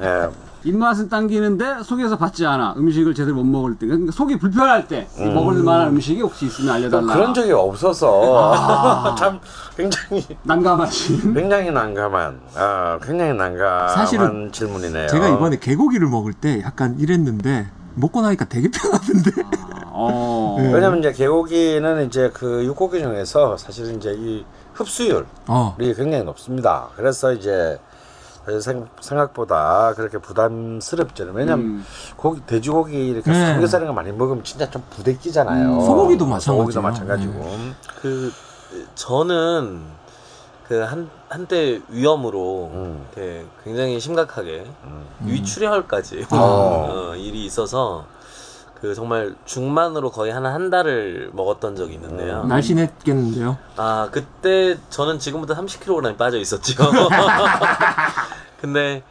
[0.01, 0.29] 예.
[0.63, 5.61] 입맛은 당기는데 속에서 받지 않아 음식을 제대로 못 먹을 때 그러니까 속이 불편할 때 먹을
[5.63, 7.13] 만한 음식이 혹시 있으면 알려달라.
[7.13, 9.39] 그런 적이 없어서 참
[9.75, 11.33] 굉장히 난감하신.
[11.33, 15.07] 굉장히 난감한 아 굉장히 난감한 사실은 질문이네요.
[15.07, 19.31] 제가 이번에 개고기를 먹을 때 약간 이랬는데 먹고 나니까 되게 편하던데
[19.87, 20.57] 어.
[20.61, 20.73] 네.
[20.73, 26.87] 왜냐면 이제 개고기는 이제 그 육고기 중에서 사실은 이제 이 흡수율이 어 굉장히 높습니다.
[26.95, 27.79] 그래서 이제
[28.61, 31.31] 생, 생각보다 그렇게 부담스럽죠.
[31.33, 31.85] 왜냐면 음.
[32.15, 33.39] 고기 돼지고기 이렇게 네.
[33.53, 35.75] 삼겹살 이런 거 많이 먹으면 진짜 좀 부대끼잖아요.
[35.75, 36.81] 음, 소고기도 마찬가지예요.
[36.81, 37.45] 마찬가지고.
[38.01, 38.31] 그
[38.95, 39.81] 저는
[40.67, 43.05] 그 한 한때 위험으로 음.
[43.63, 45.05] 굉장히 심각하게 음.
[45.25, 46.37] 위출혈까지 어.
[47.11, 48.05] 어, 일이 있어서
[48.83, 52.41] 그 정말 중만으로 거의 한 한 달을 먹었던 적이 있는데요.
[52.41, 52.49] 음.
[52.49, 56.73] 날씬했겠는데요 아 그때 저는 지금부터 30kg이 빠져 있었죠.
[58.59, 59.01] 근데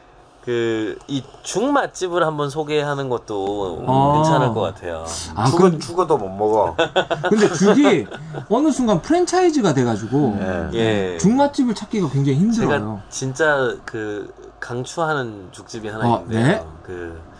[0.44, 4.12] 그이죽 맛집을 한번 소개하는 것도 아.
[4.16, 5.06] 괜찮을 것 같아요.
[5.34, 6.76] 아 죽어, 그, 죽어도 못 먹어.
[7.30, 8.06] 근데 죽이
[8.50, 10.68] 어느 순간 프랜차이즈가 돼가지고 예.
[10.74, 11.18] 예.
[11.18, 16.46] 죽맛집을 찾기가 굉장히 힘들어요 제가 진짜 그 강추하는 죽집이 하나 어, 있는데요.
[16.46, 16.66] 네?
[16.84, 17.31] 그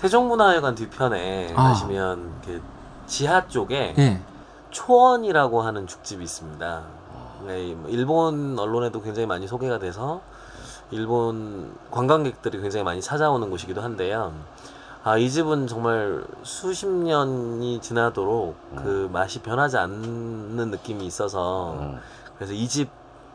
[0.00, 1.62] 세종문화회관 뒤편에 아.
[1.68, 2.62] 가시면 그
[3.06, 4.20] 지하 쪽에 예
[4.70, 6.82] 초원이라고 하는 죽집이 있습니다.
[7.46, 10.20] 네, 뭐 일본 언론에도 굉장히 많이 소개가 돼서
[10.90, 14.32] 일본 관광객들이 굉장히 많이 찾아오는 곳이기도 한데요.
[15.02, 21.98] 아, 이 집은 정말 수십 년이 지나도록 그 맛이 변하지 않는 느낌이 있어서 음.
[22.36, 22.88] 그래서 이 집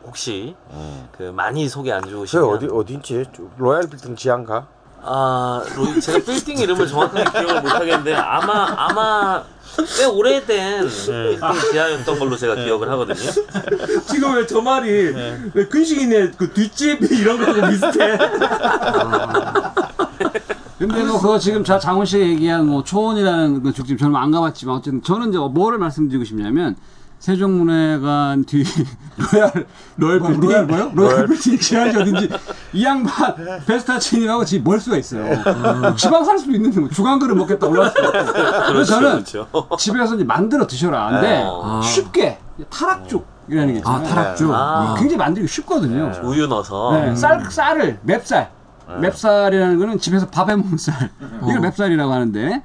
[0.04, 1.08] 혹시 음.
[1.16, 3.24] 그 많이 소개 안저 좋으시면 어디 어딘지
[3.56, 4.66] 로얄 빌딩 지한가?
[5.08, 9.42] 아 로- 제가 빌딩 이름을 정확하게 기억을 못 하겠는데 아마 아마
[9.98, 11.38] 꽤 오래된 빌딩
[11.72, 13.30] 지하였던 걸로 제가 기억을 하거든요.
[14.08, 14.90] 지금 왜 저 말이
[15.54, 16.32] 왜 근식이네?
[16.36, 18.18] 그 뒷집 이런 거하고 비슷해.
[20.78, 24.76] 근데 뭐 그거 지금 자 장훈 씨가 얘기한 뭐 초원이라는 그 죽집 저는 안 가봤지만
[24.76, 26.76] 어쨌든 저는 이제 뭐를 말씀드리고 싶냐면
[27.18, 28.62] 세종문화회관 뒤
[29.32, 30.92] 로얄 로얄 빌딩 로얄 뭐요?
[30.94, 32.28] 로얄 빌딩 지하지 어딘지
[32.72, 33.34] 이 양반
[33.66, 35.24] 베스타치님하고 집이 멀 수가 있어요.
[35.96, 38.72] 지방 살 수도 있는데 뭐 주간 그릇 먹겠다 올라갈 수도 없고.
[38.72, 39.48] 그래서 저는 그렇죠.
[39.78, 41.10] 집에서 이제 만들어 드셔라.
[41.10, 41.80] 근데 어.
[41.82, 42.38] 쉽게
[42.70, 44.04] 타락죽 이라는 게 있잖아요.
[44.04, 44.50] 아, 타락죽.
[44.52, 44.94] 아.
[44.98, 46.12] 굉장히 만들기 쉽거든요.
[46.22, 48.50] 우유 넣어서 네, 쌀 쌀을 맵쌀.
[49.00, 51.10] 맵쌀이라는 거는 집에서 밥해 먹는 쌀.
[51.42, 52.62] 이걸 맵쌀이라고 하는데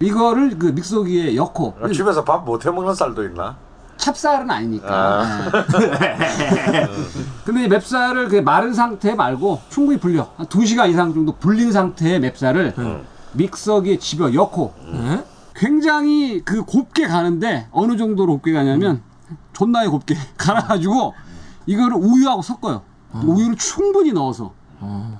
[0.00, 3.56] 이거를 그 믹서기에 넣고 아, 집에서 밥 못 해 먹는 쌀도 있나?
[4.00, 5.50] 찹쌀은 아니니까.
[5.78, 6.16] 네.
[7.44, 10.28] 근데 이 맵쌀을 그 마른 상태 말고 충분히 불려.
[10.36, 12.74] 한 2시간 이상 정도 불린 상태의 맵쌀을
[13.34, 15.24] 믹서기에 집어 넣고 네?
[15.54, 19.02] 굉장히 그 곱게 가는데 어느 정도로 곱게 가냐면
[19.52, 21.14] 존나게 곱게 갈아가지고
[21.66, 22.82] 이거를 우유하고 섞어요.
[23.12, 24.52] 우유를 충분히 넣어서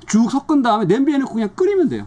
[0.07, 2.07] 쭉 섞은 다음에 냄비에 넣고 그냥 끓이면 돼요.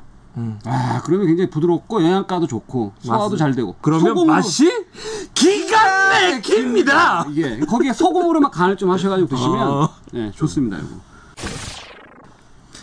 [0.66, 4.86] 아 그러면 굉장히 부드럽고 영양가도 좋고 소화도 잘 되고 그러면 소금으로- 맛이
[5.34, 5.78] 기가
[6.10, 7.26] 막힙니다.
[7.30, 9.90] 이게 거기에 소금으로만 간을 좀 하셔가지고 드시면 어.
[10.12, 10.88] 네, 좋습니다 이거.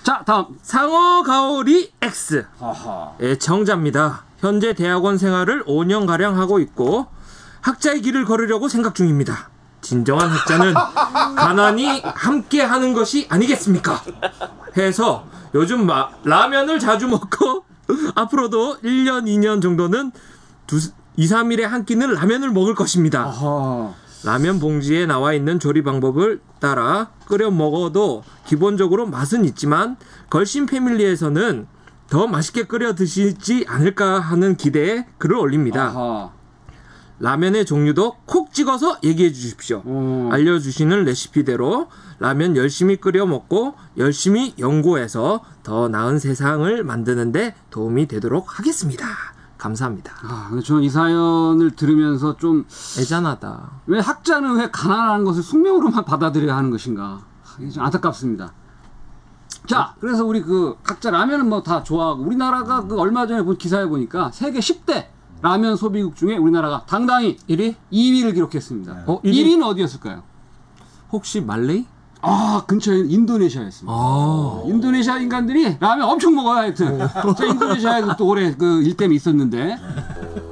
[0.02, 2.46] 자 다음 상어 가오리 X.
[3.20, 4.22] 예, 정자입니다.
[4.38, 7.06] 현재 대학원 생활을 5년 가량 하고 있고
[7.60, 9.49] 학자의 길을 걸으려고 생각 중입니다.
[9.80, 10.74] 진정한 학자는
[11.36, 14.02] 가난이 함께 하는 것이 아니겠습니까?
[14.76, 17.64] 해서 요즘 마- 라면을 자주 먹고
[18.14, 20.12] 앞으로도 1년, 2년 정도는
[20.66, 20.76] 두,
[21.16, 23.24] 2, 3일에 한 끼는 라면을 먹을 것입니다.
[23.24, 23.92] 아하.
[24.22, 29.96] 라면 봉지에 나와 있는 조리 방법을 따라 끓여 먹어도 기본적으로 맛은 있지만
[30.28, 31.66] 걸신 패밀리에서는
[32.10, 35.86] 더 맛있게 끓여 드시지 않을까 하는 기대에 글을 올립니다.
[35.86, 36.30] 아하.
[37.20, 39.82] 라면의 종류도 콕 찍어서 얘기해 주십시오.
[39.86, 40.30] 음.
[40.32, 49.06] 알려주시는 레시피대로 라면 열심히 끓여 먹고 열심히 연구해서 더 나은 세상을 만드는데 도움이 되도록 하겠습니다.
[49.58, 50.14] 감사합니다.
[50.22, 52.64] 아, 저는 이 사연을 들으면서 좀왜
[53.00, 53.70] 애잔하다.
[54.02, 57.20] 학자는 왜 가난한 것을 숙명으로만 받아들여야 하는 것인가?
[57.44, 58.54] 아, 좀 안타깝습니다.
[59.66, 63.84] 자, 그래서 우리 그 각자 라면은 뭐 다 좋아하고 우리나라가 그 얼마 전에 본 기사에
[63.84, 65.08] 보니까 세계 10대
[65.42, 67.74] 라면 소비국 중에 우리나라가 당당히 1위?
[67.92, 69.04] 2위를 기록했습니다.
[69.06, 69.32] 어, 1위?
[69.46, 70.22] 1위는 어디였을까요?
[71.12, 71.86] 혹시 말레이?
[72.22, 73.92] 아, 근처에 인도네시아였습니다.
[73.94, 74.62] 아.
[74.66, 76.98] 인도네시아 인간들이 라면 엄청 먹어요, 하여튼.
[77.36, 79.76] 저 인도네시아에도 또 올해 그 일땜이 있었는데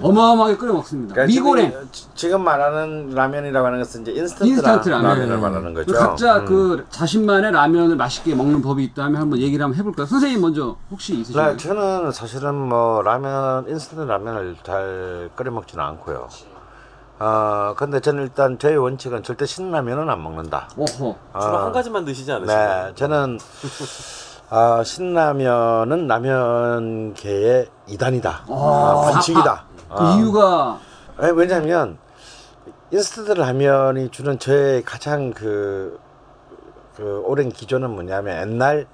[0.01, 1.15] 어마어마하게 끓여 먹습니다.
[1.15, 1.71] 그러니까 미고랭.
[1.93, 5.19] 지금, 지금 말하는 라면이라고 하는 것은 이제 인스턴트, 인스턴트 라, 라면.
[5.21, 5.93] 면을 말하는 거죠.
[5.93, 6.45] 각자 음.
[6.47, 10.07] 그 자신만의 라면을 맛있게 먹는 법이 있다면 한번 얘기를 한번 해볼까요?
[10.07, 11.53] 선생님 먼저 혹시 있으신가요?
[11.53, 16.29] 네, 저는 사실은 뭐 라면 인스턴트 라면을 잘 끓여 먹지는 않고요.
[17.21, 20.69] 어 근데 저는 일단 저의 원칙은 절대 신라면은 안 먹는다.
[20.77, 20.87] 오호.
[21.41, 22.87] 주로 아, 한 가지만 드시지 않으신가요?
[22.87, 23.39] 네, 저는
[24.51, 28.45] 아, 신라면은 라면계의 이단이다.
[28.49, 29.65] 아, 반칙이다.
[29.89, 30.15] 그 아.
[30.17, 30.79] 이유가
[31.17, 31.99] 아니, 왜냐면
[32.93, 35.99] 인스턴트 라면이 주는 저의 가장 그,
[36.97, 38.87] 그 오랜 기준은 뭐냐면 옛날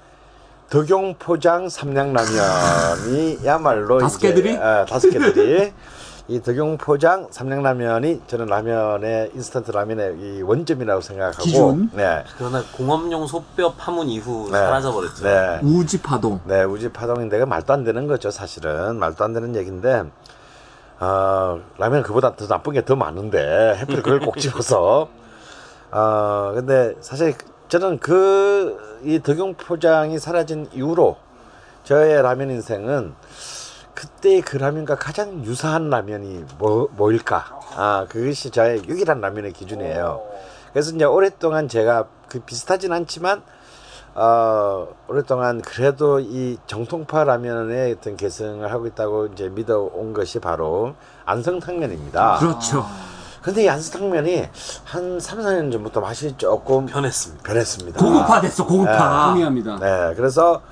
[0.70, 4.56] 덕용포장 삼양라면이야말로 다섯 개들이?
[4.56, 5.74] 아, 다섯 개들이
[6.26, 11.90] 이 덕용포장 삼양라면이 저는 라면의 인스턴트 라면의 이 원점이라고 생각하고 기준?
[11.92, 12.24] 네.
[12.38, 14.56] 그러나 공업용 소뼈 파문 이후 네.
[14.58, 15.22] 사라져 버렸죠.
[15.24, 15.60] 네.
[15.62, 16.40] 우지 파동.
[16.46, 18.96] 네, 우지 파동인데가 말도 안 되는 거죠, 사실은.
[18.98, 20.04] 말도 안 되는 얘기인데,
[21.00, 25.08] 어, 라면 그보다 더 나쁜 게 더 많은데, 해필 그걸 꼭 집어서.
[25.90, 27.34] 어, 근데 사실
[27.68, 31.16] 저는 그, 이 덕용포장이 사라진 이후로
[31.84, 33.12] 저의 라면 인생은
[33.94, 37.60] 그때 그 라면과 가장 유사한 라면이 뭐, 뭐일까?
[37.76, 40.22] 아, 그것이 저의 유일한 라면의 기준이에요.
[40.72, 43.42] 그래서 이제 오랫동안 제가 그 비슷하진 않지만,
[44.14, 52.38] 어, 오랫동안 그래도 이 정통파 라면의 어떤 계승을 하고 있다고 이제 믿어온 것이 바로 안성탕면입니다.
[52.40, 52.86] 그렇죠.
[53.42, 54.48] 근데 이 안성탕면이
[54.84, 57.42] 한 3, 4년 전부터 맛이 조금 변했습니다.
[57.42, 58.00] 변했습니다.
[58.00, 59.26] 고급화 됐어, 고급화.
[59.28, 59.78] 동의합니다.
[59.78, 60.62] 네, 그래서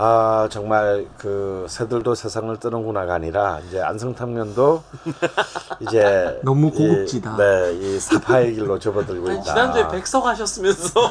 [0.00, 4.82] 아 정말 그 새들도 세상을 뜨는구나가 아니라 이제 안성탕면도
[5.80, 7.36] 이제 너무 이- 고급지다.
[7.36, 9.42] 네, 이 사파의 길로 접어들고 있다.
[9.42, 10.92] 지난주에 백석 하셨으면서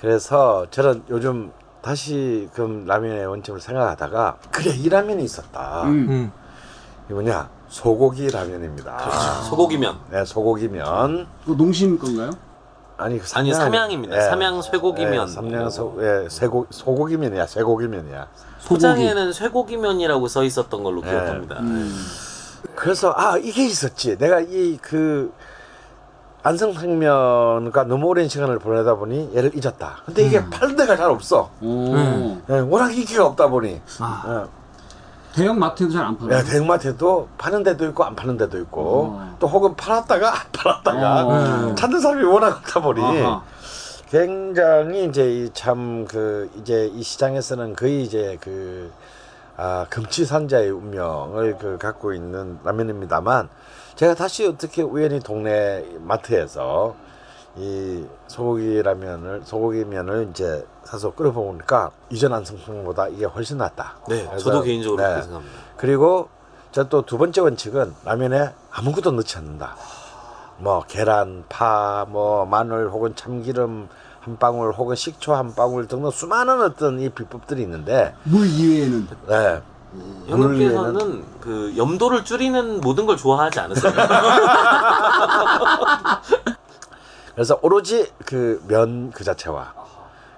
[0.00, 1.52] 그래서 저는 요즘
[1.82, 5.82] 다시 그 라면의 원점을 생각하다가 그래 이 라면이 있었다.
[5.84, 5.88] 음.
[6.08, 6.32] 음.
[7.10, 9.42] 이 뭐냐 소고기 라면입니다.
[9.42, 12.30] 소고기면 네, 소고기면 그 농심 건가요?
[12.98, 14.16] 아니 그 아니 삼양- 삼양입니다.
[14.16, 14.20] 예.
[14.22, 15.28] 삼양 쇠고기면.
[15.28, 18.26] 예, 삼양 소 예, 쇠고 소고기면이야, 쇠고기면이야.
[18.66, 21.10] 포장에는 쇠고기면이라고 써 있었던 걸로 네.
[21.10, 21.60] 기억합니다.
[22.74, 24.16] 그래서 아 이게 있었지.
[24.18, 25.32] 내가 이 그
[26.42, 29.98] 안성탕면과 너무 오랜 시간을 보내다 보니 얘를 잊었다.
[30.06, 30.48] 근데 이게 음.
[30.50, 31.50] 파는 데가 잘 없어.
[31.60, 31.92] 오.
[31.92, 32.42] 음.
[32.48, 33.80] 예, 워낙 인기가 없다 보니.
[34.00, 34.24] 아.
[34.44, 34.65] 예.
[35.36, 36.38] 대형 마트에도 잘 안 팔아요.
[36.42, 39.36] 네, 대형 마트에도 파는 데도 있고 안 파는 데도 있고 어.
[39.38, 41.74] 또 혹은 팔았다가 안 팔았다가 어.
[41.74, 43.42] 찾는 사람이 워낙 많다 보니 아하.
[44.10, 48.90] 굉장히 이제 참 그 이제 이 시장에서는 거의 이제 그
[49.58, 53.48] 아, 금치산자의 운명을 그 갖고 있는 라면입니다만
[53.96, 56.94] 제가 다시 어떻게 우연히 동네 마트에서
[57.58, 63.96] 이 소고기 라면을 소고기 면을 이제 사서 끓여 보니까 이전 안성탕보다 이게 훨씬 낫다.
[64.08, 65.08] 네, 저도 개인적으로 네.
[65.08, 65.58] 그렇게 생각합니다.
[65.76, 66.28] 그리고
[66.72, 69.74] 저 또 두 번째 원칙은 라면에 아무것도 넣지 않는다.
[70.58, 73.88] 뭐 계란, 파, 뭐 마늘 혹은 참기름
[74.20, 79.62] 한 방울 혹은 식초 한 방울 등등 수많은 어떤 이 비법들이 있는데 물 이외에는 네.
[80.26, 83.92] 형님께서는 그 염도를 줄이는 모든 걸 좋아하지 않으세요?
[87.36, 89.74] 그래서 오로지 그 면 그 자체와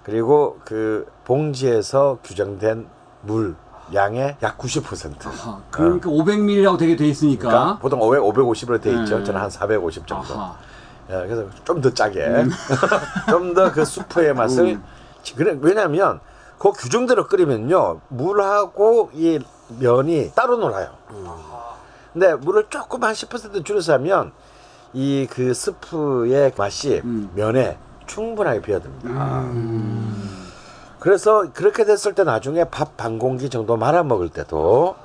[0.03, 2.89] 그리고 그 봉지에서 규정된
[3.23, 3.55] 물
[3.95, 5.27] 양의 약 90%.
[5.27, 7.49] 아하, 그러니까 500ml라고 되게 돼 있으니까.
[7.49, 9.19] 그러니까 보통 500, 550으로 돼 있죠.
[9.19, 9.25] 네.
[9.25, 10.35] 저는 한 450 정도.
[10.35, 10.57] 아하.
[11.11, 12.45] 예, 그래서 좀 더 짜게,
[13.31, 14.79] 좀더 그 수프의 맛을.
[15.37, 16.21] 그래 왜냐하면
[16.59, 19.39] 그 규정대로 끓이면요 물하고 이
[19.79, 20.91] 면이 따로 놀아요.
[22.13, 24.33] 근데 물을 조금 한 10% 줄여서 하면
[24.95, 27.31] 이 그 스프의 맛이 음.
[27.35, 27.77] 면에
[28.07, 29.49] 충분하게 배어듭니다.
[30.99, 34.97] 그래서 그렇게 됐을 때 나중에 밥 반 공기 정도 말아 먹을 때도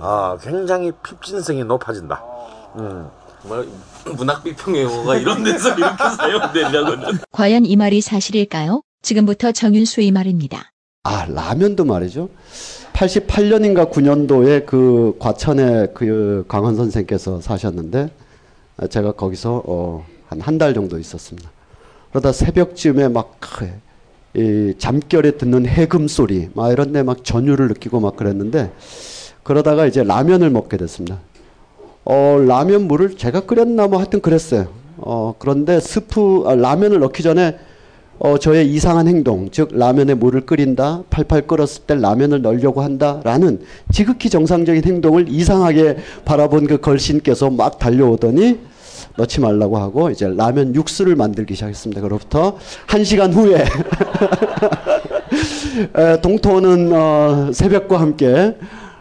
[0.00, 2.22] 어, 굉장히 핍진성이 높아진다.
[2.76, 3.08] 음.
[3.42, 3.66] 정말
[4.16, 7.12] 문학 비평 용어가 이런 데서 이렇게 사용되냐고요.
[7.32, 8.82] 과연 이 말이 사실일까요?
[9.02, 10.70] 지금부터 정윤수의 말입니다.
[11.04, 12.28] 아, 라면도 말이죠.
[12.92, 18.19] 88년인가 9년도에 그 과천에 그 강원 선생께서 사셨는데 아,
[18.88, 21.50] 제가 거기서 어, 한한 달 정도 있었습니다.
[22.10, 23.38] 그러다 새벽쯤에 막
[24.36, 28.70] 이 잠결에 듣는 해금 소리 막 이런 데 막 전율을 느끼고 막 그랬는데
[29.42, 31.18] 그러다가 이제 라면을 먹게 됐습니다.
[32.04, 34.68] 어, 라면 물을 제가 끓였나 뭐 하여튼 그랬어요.
[34.98, 37.56] 어, 그런데 스프, 아, 라면을 넣기 전에
[38.20, 43.62] 어, 저의 이상한 행동, 즉, 라면에 물을 끓인다, 팔팔 끓었을 때 라면을 넣으려고 한다, 라는
[43.92, 48.60] 지극히 정상적인 행동을 이상하게 바라본 그 걸신께서 막 달려오더니
[49.20, 52.00] 넣지 말라고 하고 이제 라면 육수를 만들기 시작했습니다.
[52.00, 52.56] 그로부터
[52.86, 53.64] 한 시간 후에
[55.96, 58.56] 에, 동토는 어, 새벽과 함께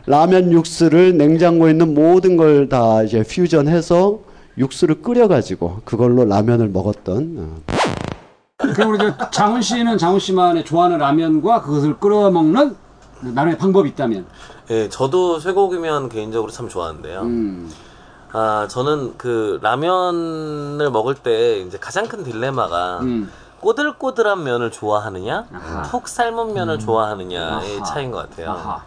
[0.06, 4.20] 라면 육수를 냉장고에 있는 모든 걸 다 이제 퓨전해서
[4.58, 7.56] 육수를 끓여가지고 그걸로 라면을 먹었던 어,
[8.74, 12.76] 그럼 우리 저 장훈 씨는 장훈 씨만의 좋아하는 라면과 그것을 끓여 먹는
[13.22, 14.26] 나름의 방법이 있다면.
[14.72, 17.22] 예, 저도 쇠고기면 개인적으로 참 좋아하는데요.
[17.22, 17.70] 음.
[18.32, 23.32] 아, 저는 그 라면을 먹을 때 이제 가장 큰 딜레마가 음.
[23.60, 25.84] 꼬들꼬들한 면을 좋아하느냐, 아하.
[25.90, 27.84] 톡 삶은 면을 좋아하느냐의 아하.
[27.84, 28.52] 차이인 것 같아요.
[28.52, 28.84] 아하.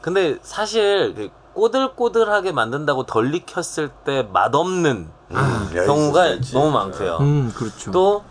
[0.00, 7.16] 근데 사실 그 꼬들꼬들하게 만든다고 덜 익혔을 때 맛없는 음, 경우가 너무 많고요.
[7.20, 7.90] 음, 그렇죠.
[7.90, 8.22] 또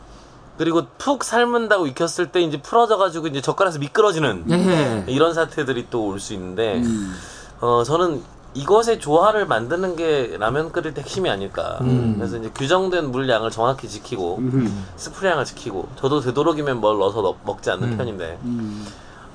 [0.57, 5.03] 그리고 푹 삶은다고 익혔을 때 이제 풀어져가지고 이제 젓가락에서 미끄러지는 예.
[5.07, 7.15] 이런 사태들이 또 올 수 있는데 음.
[7.59, 8.21] 어 저는
[8.53, 11.77] 이것의 조화를 만드는 게 라면 끓일 때 핵심이 아닐까.
[11.81, 12.15] 음.
[12.17, 14.85] 그래서 이제 규정된 물량을 정확히 지키고 음.
[14.95, 17.97] 스프량을 지키고 저도 되도록이면 뭘 넣어서 넣- 먹지 않는 음.
[17.97, 18.85] 편인데 음.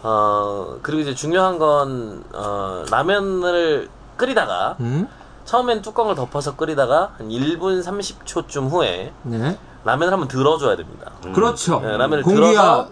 [0.02, 5.08] 어 그리고 이제 중요한 건 어, 라면을 끓이다가 음?
[5.44, 9.58] 처음엔 뚜껑을 덮어서 끓이다가 한 1분 30초쯤 후에 네.
[9.84, 11.10] 라면을 한번 들어줘야 됩니다.
[11.34, 11.80] 그렇죠.
[11.80, 12.88] 네, 라면을 공기가 들어서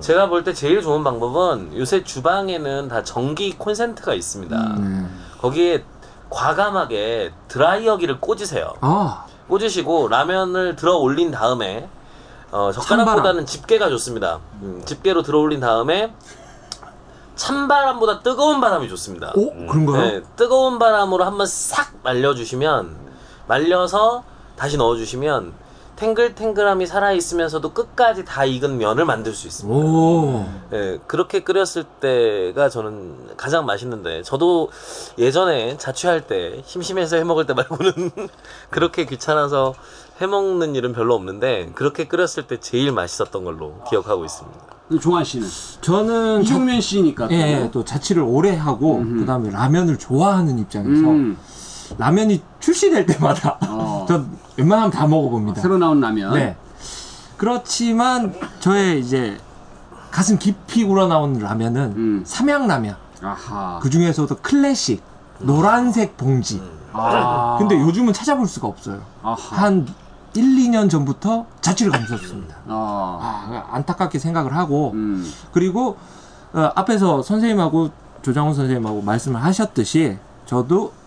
[0.00, 4.56] 제가 볼 때 제일 좋은 방법은 요새 주방에는 다 전기 콘센트가 있습니다.
[4.78, 5.21] 음.
[5.42, 5.84] 거기에
[6.30, 8.74] 과감하게 드라이어기를 꽂으세요.
[8.80, 11.88] 아, 꽂으시고 라면을 들어 올린 다음에
[12.52, 14.38] 어, 젓가락보다는 집게가 좋습니다.
[14.62, 16.14] 음, 집게로 들어 올린 다음에
[17.34, 19.32] 찬바람보다 뜨거운 바람이 좋습니다.
[19.34, 20.02] 오, 그런가요?
[20.02, 22.96] 네, 뜨거운 바람으로 한번 싹 말려주시면
[23.48, 24.22] 말려서
[24.56, 25.52] 다시 넣어주시면
[26.02, 29.78] 탱글탱글함이 살아있으면서도 끝까지 다 익은 면을 만들 수 있습니다.
[29.78, 30.44] 오.
[30.72, 34.70] 예, 그렇게 끓였을 때가 저는 가장 맛있는데 저도
[35.16, 37.92] 예전에 자취할 때 심심해서 해먹을 때 말고는
[38.70, 39.74] 그렇게 귀찮아서
[40.20, 44.58] 해먹는 일은 별로 없는데 그렇게 끓였을 때 제일 맛있었던 걸로 기억하고 있습니다.
[45.00, 45.46] 종환 씨는
[45.80, 47.28] 저는 저, 이경면 씨니까.
[47.28, 47.34] 또.
[47.34, 49.20] 예, 예, 또 자취를 오래 하고 음흠.
[49.20, 51.38] 그다음에 라면을 좋아하는 입장에서 음.
[51.98, 54.04] 라면이 출시될 때마다 어.
[54.08, 55.60] 전 웬만하면 다 먹어봅니다.
[55.60, 56.34] 새로 나온 라면.
[56.34, 56.56] 네.
[57.36, 59.38] 그렇지만 저의 이제
[60.10, 62.22] 가슴 깊이 우러나온 라면은 음.
[62.24, 62.96] 삼양라면.
[63.22, 63.78] 아하.
[63.82, 65.02] 그 중에서도 클래식
[65.40, 66.62] 노란색 봉지.
[66.92, 67.56] 아.
[67.58, 69.00] 근데 요즘은 찾아볼 수가 없어요.
[69.22, 69.36] 아하.
[69.36, 69.86] 한
[70.34, 72.56] 1, 2년 전부터 자취를 감췄습니다.
[72.66, 73.18] 어.
[73.20, 75.30] 아, 안타깝게 생각을 하고 음.
[75.52, 75.96] 그리고
[76.52, 77.90] 어, 앞에서 선생님하고
[78.22, 81.01] 조장훈 선생님하고 말씀을 하셨듯이 저도 아,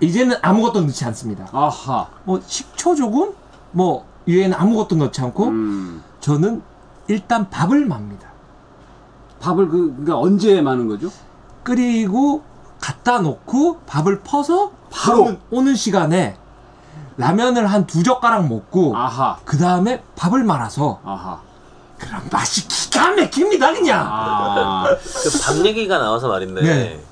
[0.00, 1.46] 이제는 아무것도 넣지 않습니다.
[1.52, 2.08] 아하.
[2.24, 3.32] 뭐 식초 조금
[3.72, 6.02] 뭐 위에는 아무것도 넣지 않고 음.
[6.20, 6.62] 저는
[7.08, 8.28] 일단 밥을 맙니다.
[9.40, 11.10] 밥을 그, 그러니까 언제 마는 거죠?
[11.62, 12.42] 끓이고
[12.80, 15.22] 갖다 놓고 밥을 퍼서 바로?
[15.22, 16.36] 오는, 오는 시간에
[17.16, 19.38] 라면을 한 두 젓가락 먹고 아하.
[19.44, 21.40] 그 다음에 밥을 말아서 아하.
[21.98, 24.00] 그럼 맛이 기가 막힙니다 그냥.
[24.10, 24.84] 아.
[24.86, 27.04] 그 밥 얘기가 나와서 말인데 네.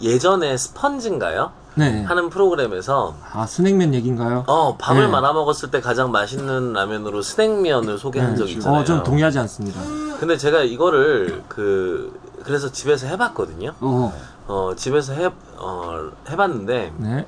[0.00, 1.52] 예전에 스펀지인가요?
[1.76, 2.02] 네.
[2.04, 4.44] 하는 프로그램에서 아 스낵면 얘기인가요?
[4.46, 5.08] 어 밥을 네.
[5.08, 8.80] 말아 먹었을 때 가장 맛있는 라면으로 스낵면을 소개한 적이 있잖아요.
[8.80, 9.80] 어, 좀 동의하지 않습니다.
[10.18, 13.74] 근데 제가 이거를 그 그래서 집에서 해봤거든요.
[13.80, 14.12] 어.
[14.48, 17.26] 어 집에서 해 어, 해봤는데 네.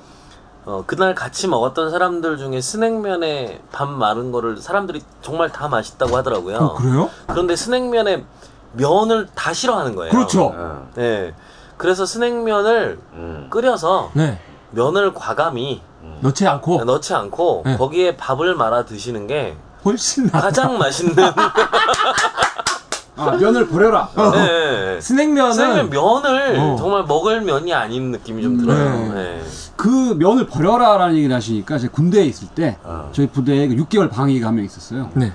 [0.65, 6.57] 어 그날 같이 먹었던 사람들 중에 스낵면에 밥 마른 거를 사람들이 정말 다 맛있다고 하더라고요.
[6.57, 7.11] 어, 그래요?
[7.27, 8.25] 그런데 스낵면에
[8.73, 10.11] 면을 다 싫어하는 거예요.
[10.11, 10.53] 그렇죠.
[10.55, 10.89] 어.
[10.95, 11.35] 네.
[11.79, 13.47] 그래서 스낵면을 음.
[13.51, 14.39] 끓여서 네.
[14.73, 15.81] 면을 과감히
[16.21, 17.77] 넣지 않고 넣지 않고 네.
[17.77, 20.41] 거기에 밥을 말아 드시는 게 훨씬 나.
[20.41, 21.15] 가장 맛있는
[23.17, 24.09] 아, 면을 버려라.
[24.33, 25.01] 네.
[25.01, 26.77] 스낵면은 스낵면 면을 어.
[26.79, 28.91] 정말 먹을 면이 아닌 느낌이 좀 들어요.
[28.91, 29.15] 네.
[29.15, 29.43] 네.
[29.77, 33.09] 그 면을 버려라라는 얘기를 하시니까 제가 군대에 있을 때 어.
[33.13, 35.11] 저희 부대에 그 6개월 방위가 한 명 있었어요.
[35.15, 35.33] 네.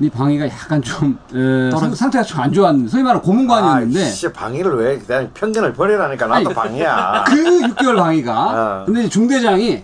[0.00, 4.00] 이 방위가 약간 좀 에, 상, 상태가 좀 안 좋았는데 소위 말하는 고문관이었는데.
[4.00, 7.24] 아, 씨, 방위를 왜 그냥 편견을 버리라니까 나도 방이야.
[7.26, 8.82] 그 6개월 방위가.
[8.82, 8.84] 어.
[8.86, 9.82] 근데 중대장이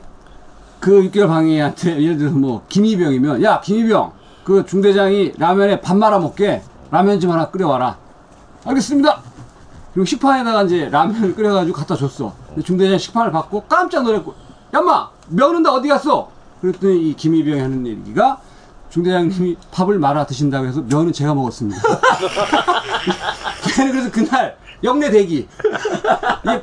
[0.78, 4.12] 그 6개월 방위한테 예를 들어서 뭐 김희병이면 야 김희병
[4.44, 6.62] 그 중대장이 라면에 밥 말아 먹게
[6.92, 7.96] 라면 좀 하나 끓여와라.
[8.66, 9.20] 알겠습니다.
[9.94, 12.32] 그리고 식판에다가 이제 라면을 끓여가지고 갖다 줬어.
[12.64, 14.32] 중대장이 식판을 받고 깜짝 놀랐고
[14.72, 16.30] 야마 면은 다 어디 갔어?
[16.60, 18.38] 그랬더니 이 김희병이 하는 얘기가
[18.94, 21.80] 중대장님이 밥을 말아 드신다고 해서 면은 제가 먹었습니다
[23.74, 25.48] 걔는 그래서 그날 영내 대기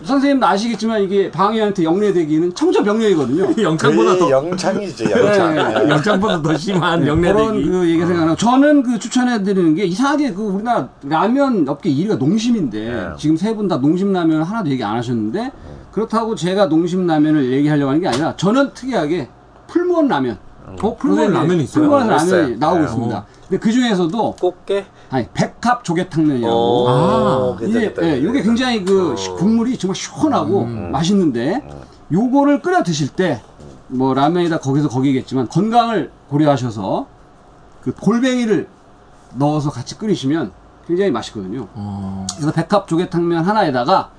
[0.05, 3.51] 선생님도 아시겠지만 이게 방위한테 영내 대기는 청천벽력이거든요.
[3.63, 5.55] 영창보다 거의 더 영창이지 영창.
[5.55, 5.61] 네.
[5.85, 5.89] 예.
[5.89, 7.67] 영창보다 더 심한 그런 영내대기.
[7.69, 12.79] 그 얘기 생각나고 저는 그 추천해 드리는 게 이상하게 그 우리나라 라면 업계 1위가 농심인데
[12.79, 13.07] 네.
[13.17, 15.51] 지금 세 분 다 농심 라면 하나도 얘기 안 하셨는데
[15.91, 19.29] 그렇다고 제가 농심 라면을 얘기하려고 하는 게 아니라 저는 특이하게
[19.67, 20.37] 풀무원 라면
[20.81, 21.81] 어, 풀무원 라면이 있어요?
[21.81, 22.57] 풀무원 라면이 있어요.
[22.57, 22.83] 나오고 네.
[22.85, 23.25] 있습니다.
[23.49, 24.85] 근데 그 중에서도 꽃게.
[25.09, 27.93] 아니 백합 조개탕면이라고 어, 아, 이게.
[28.01, 31.67] 예, 이게 굉장히 그 시- 국물이 정말 시원하고 맛있는데
[32.11, 33.41] 요거를 끓여 드실 때
[33.93, 37.07] 뭐 라면이다 거기서 거기겠지만 건강을 고려하셔서
[37.81, 38.69] 그 골뱅이를
[39.35, 40.53] 넣어서 같이 끓이시면
[40.87, 41.67] 굉장히 맛있거든요.
[41.73, 44.11] 어, 그래서 백합 조개탕면 하나에다가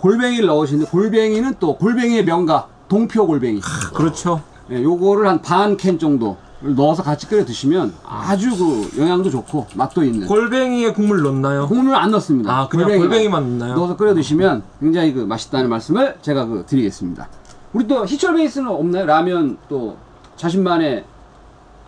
[0.00, 3.60] 골뱅이를 넣으시는데 골뱅이는 또 골뱅이의 명가 동표 골뱅이.
[3.94, 4.42] 그렇죠.
[4.70, 10.04] 예, 요거를 한 반 캔 정도 넣어서 같이 끓여 드시면 아주 그 영양도 좋고 맛도
[10.04, 10.26] 있는.
[10.28, 11.66] 골뱅이에 국물 넣나요?
[11.66, 12.52] 국물을 안 넣습니다.
[12.54, 13.74] 아, 그냥 골뱅이만 넣나요?
[13.76, 17.28] 넣어서 끓여 드시면 굉장히 그 맛있다는 말씀을 제가 그 드리겠습니다.
[17.72, 19.06] 우리 또 희철 베이스는 없나요?
[19.06, 19.96] 라면 또
[20.36, 21.04] 자신만의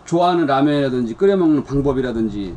[0.05, 2.55] 좋아하는 라면이라든지 끓여 먹는 방법이라든지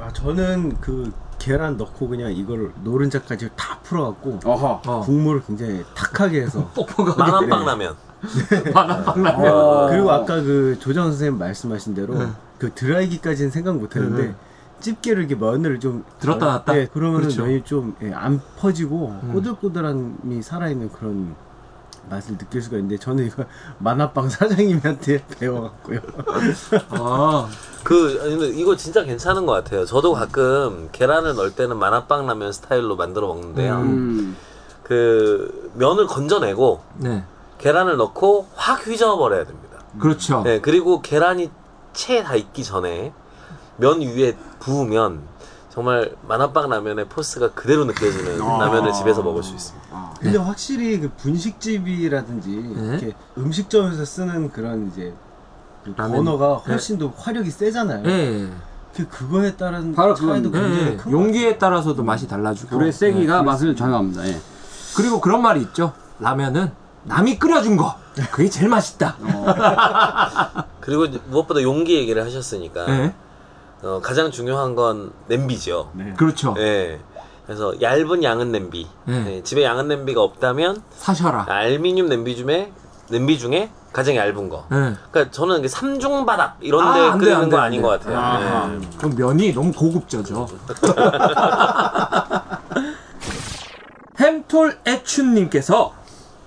[0.00, 5.00] 아 저는 그 계란 넣고 그냥 이걸 노른자까지 다 풀어갖고 어허 어.
[5.00, 7.18] 국물을 굉장히 탁하게 해서 뻑뻑하게.
[7.18, 7.94] 만화빵 라면.
[8.72, 9.52] 만화빵 라면.
[9.52, 9.86] 어.
[9.90, 12.14] 그리고 아까 그 조정 선생님 말씀하신 대로
[12.58, 14.34] 그 드라이기까지는 생각 못했는데 네.
[14.80, 16.72] 집게를 이렇게 면을 좀 들었다 놨다?
[16.72, 17.44] 네, 그러면 그렇죠.
[17.44, 21.34] 면이 좀안 퍼지고 꼬들꼬들함이 살아있는 그런
[22.10, 23.44] 맛을 느낄 수가 있는데 저는 이거
[23.78, 26.00] 만화빵 사장님한테 배워갖고요.
[26.90, 27.48] 아,
[27.84, 29.84] 그 이거 진짜 괜찮은 것 같아요.
[29.84, 33.76] 저도 가끔 계란을 넣을 때는 만화빵 라면 스타일로 만들어 먹는데요.
[33.76, 34.36] 음.
[34.82, 37.24] 그 면을 건져내고 네.
[37.62, 39.78] 계란을 넣고 확 휘저어 버려야 됩니다.
[40.00, 40.42] 그렇죠.
[40.42, 41.50] 네, 그리고 계란이
[41.92, 43.12] 채 다 익기 전에
[43.76, 45.20] 면 위에 부으면
[45.70, 50.14] 정말 만화빵 라면의 포스가 그대로 느껴지는 라면을 집에서 먹을 수 있습니다.
[50.20, 52.88] 근데 확실히 그 분식집이라든지 네.
[52.88, 55.14] 이렇게 음식점에서 쓰는 그런 이제
[55.84, 56.24] 그 라면.
[56.24, 58.04] 버너가 훨씬 더 화력이 세잖아요.
[58.06, 58.48] 예.
[58.94, 60.96] 그 그거에 따른 바로 차이도 그건, 굉장히 예.
[60.96, 62.70] 큰 용기에 따라서도 맛이 달라지고.
[62.70, 63.42] 불의 세기가 예.
[63.42, 64.26] 맛을 좌우합니다.
[64.26, 64.40] 예.
[64.96, 65.92] 그리고 그런 말이 있죠.
[66.18, 66.70] 라면은
[67.04, 67.96] 남이 끓여준 거.
[68.30, 69.16] 그게 제일 맛있다.
[70.80, 73.14] 그리고 이제 무엇보다 용기 얘기를 하셨으니까 예.
[73.82, 75.92] 어, 가장 중요한 건 냄비죠.
[76.16, 76.54] 그렇죠.
[76.54, 77.00] 네.
[77.46, 78.86] 그래서 얇은 양은 냄비.
[79.06, 79.24] 네.
[79.24, 81.46] 네, 집에 양은 냄비가 없다면 사셔라.
[81.48, 82.72] 알미늄 냄비 중에
[83.08, 84.66] 냄비 중에 가장 얇은 거.
[84.72, 84.94] 예.
[85.10, 87.80] 그러니까 저는 이게 삼중 바닥 이런 데 아, 안 돼, 끓이는 안 돼, 거안 아닌
[87.80, 87.88] 돼.
[87.88, 88.18] 것 같아요.
[88.18, 88.66] 아하.
[88.68, 88.88] 네.
[88.96, 90.46] 그럼 면이 너무 고급져져.
[94.20, 95.94] 햄톨 애춘님께서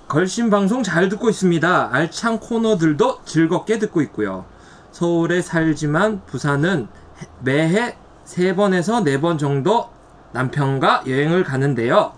[0.08, 1.90] 걸신 방송 잘 듣고 있습니다.
[1.92, 4.46] 알찬 코너들도 즐겁게 듣고 있고요.
[4.92, 6.88] 서울에 살지만 부산은
[7.22, 9.90] 해- 매해 세 번에서 네 번 정도
[10.32, 12.14] 남편과 여행을 가는데요.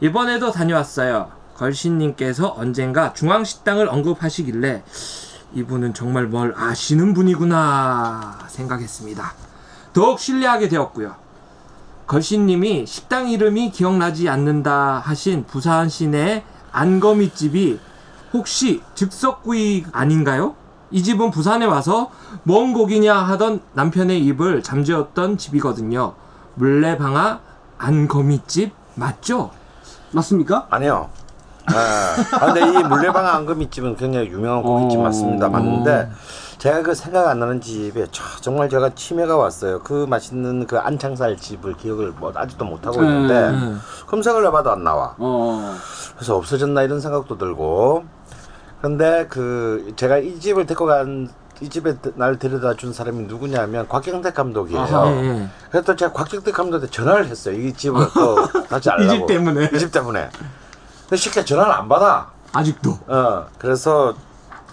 [0.00, 1.30] 이번에도 다녀왔어요.
[1.56, 4.82] 걸신님께서 언젠가 중앙식당을 언급하시길래
[5.54, 9.32] 이분은 정말 뭘 아시는 분이구나 생각했습니다.
[9.92, 11.14] 더욱 신뢰하게 되었고요.
[12.06, 17.78] 걸신님이 식당 이름이 기억나지 않는다 하신 부산 시내 안거미집이
[18.32, 20.54] 혹시 즉석구이 아닌가요?
[20.90, 22.10] 이 집은 부산에 와서
[22.44, 26.14] 뭔 곡이냐 하던 남편의 입을 잠재웠던 집이거든요.
[26.54, 27.40] 물레방아
[27.78, 29.50] 안거미집 맞죠?
[30.12, 30.66] 맞습니까?
[30.70, 31.10] 아니요.
[31.66, 35.02] 아, 아, 근데 이 물레방 앙금이집은 굉장히 유명한 고깃집 어.
[35.02, 35.48] 맞습니다.
[35.48, 36.10] 맞는데
[36.58, 39.80] 제가 그 생각 안 나는 집에 저- 정말 제가 치매가 왔어요.
[39.80, 43.74] 그 맛있는 그 안창살 집을 기억을 뭐 아직도 못 하고 있는데 네.
[44.06, 45.14] 검색을 해봐도 안 나와.
[45.18, 45.74] 어.
[46.16, 48.04] 그래서 없어졌나 이런 생각도 들고.
[48.80, 51.28] 근데 그 제가 이 집을 데리고 간
[51.62, 54.78] 이 집에 날 데려다 준 사람이 누구냐면 곽경택 감독이에요.
[54.78, 55.48] 아하, 예, 예.
[55.70, 57.54] 그래서 또 제가 곽경택 감독한테 전화를 했어요.
[57.58, 59.14] 이 집을 또 같이 알라고.
[59.14, 59.70] 이 집 때문에?
[59.72, 60.28] 이 집 때문에.
[61.04, 62.30] 근데 쉽게 전화를 안 받아.
[62.52, 62.98] 아직도.
[63.06, 64.14] 어, 그래서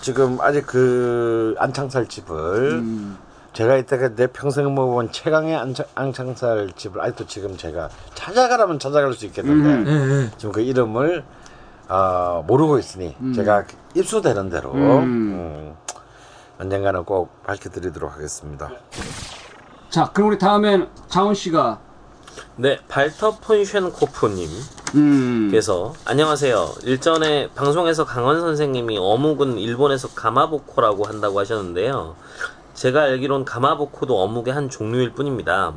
[0.03, 3.17] 지금 아직 그 안창살 집을 음.
[3.53, 9.25] 제가 이때가 내 평생 먹어본 최강의 안창, 안창살 집을 아직도 지금 제가 찾아가라면 찾아갈 수
[9.27, 10.31] 있겠는데 예, 예.
[10.37, 11.23] 지금 그 이름을
[11.87, 13.63] 어, 모르고 있으니 제가
[13.95, 15.73] 입수되는 대로 음,
[16.59, 18.71] 언젠가는 꼭 밝혀드리도록 하겠습니다.
[19.89, 21.79] 자, 그럼 우리 다음엔 장훈 씨가
[22.55, 24.47] 네, 발터 폰쉔코프님
[24.93, 25.49] 음.
[25.51, 26.73] 께서 안녕하세요.
[26.83, 32.15] 일전에 방송에서 강원 선생님이 어묵은 일본에서 가마보코라고 한다고 하셨는데요.
[32.75, 35.73] 제가 알기론 가마보코도 어묵의 한 종류일 뿐입니다.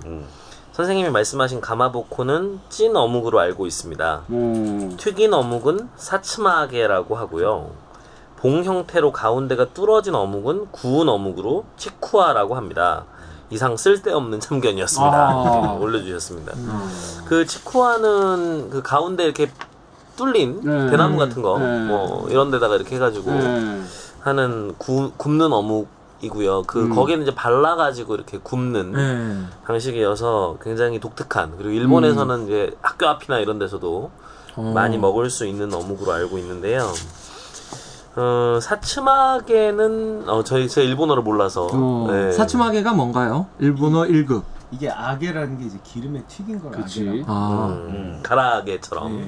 [0.73, 4.25] 선생님이 말씀하신 가마보코는 찐 어묵으로 알고 있습니다.
[4.29, 4.91] 어.
[4.99, 7.71] 튀긴 어묵은 사츠마게라고 하고요.
[8.37, 13.07] 봉 형태로 가운데가 뚫어진 어묵은 구운 어묵으로 치쿠아라고 합니다.
[13.51, 15.17] 이상 쓸데없는 참견이었습니다.
[15.17, 15.79] 아.
[15.81, 16.53] 올려주셨습니다.
[17.27, 19.51] 그 치쿠아는 그 가운데 이렇게
[20.17, 20.91] 뚫린 네.
[20.91, 21.85] 대나무 같은 거, 네.
[21.85, 23.83] 뭐 이런 데다가 이렇게 해가지고 네.
[24.21, 26.65] 하는 구, 굽는 어묵이고요.
[26.67, 26.95] 그 음.
[26.95, 29.65] 거기는 이제 발라가지고 이렇게 굽는 예.
[29.67, 34.11] 방식이어서 굉장히 독특한 그리고 일본에서는 이제 학교 앞이나 이런 데서도
[34.57, 34.73] 어.
[34.75, 36.91] 많이 먹을 수 있는 어묵으로 알고 있는데요.
[38.17, 42.33] 어, 사츠마게는 어, 저희 제가 일본어를 몰라서 어, 네.
[42.33, 43.47] 사츠마게가 뭔가요?
[43.59, 44.43] 일본어 1급.
[44.73, 47.07] 이게 아게라는 게 이제 기름에 튀긴 걸 그치.
[47.09, 47.25] 아게라고.
[47.31, 47.69] 아.
[47.89, 49.27] 음, 가라아게처럼 네.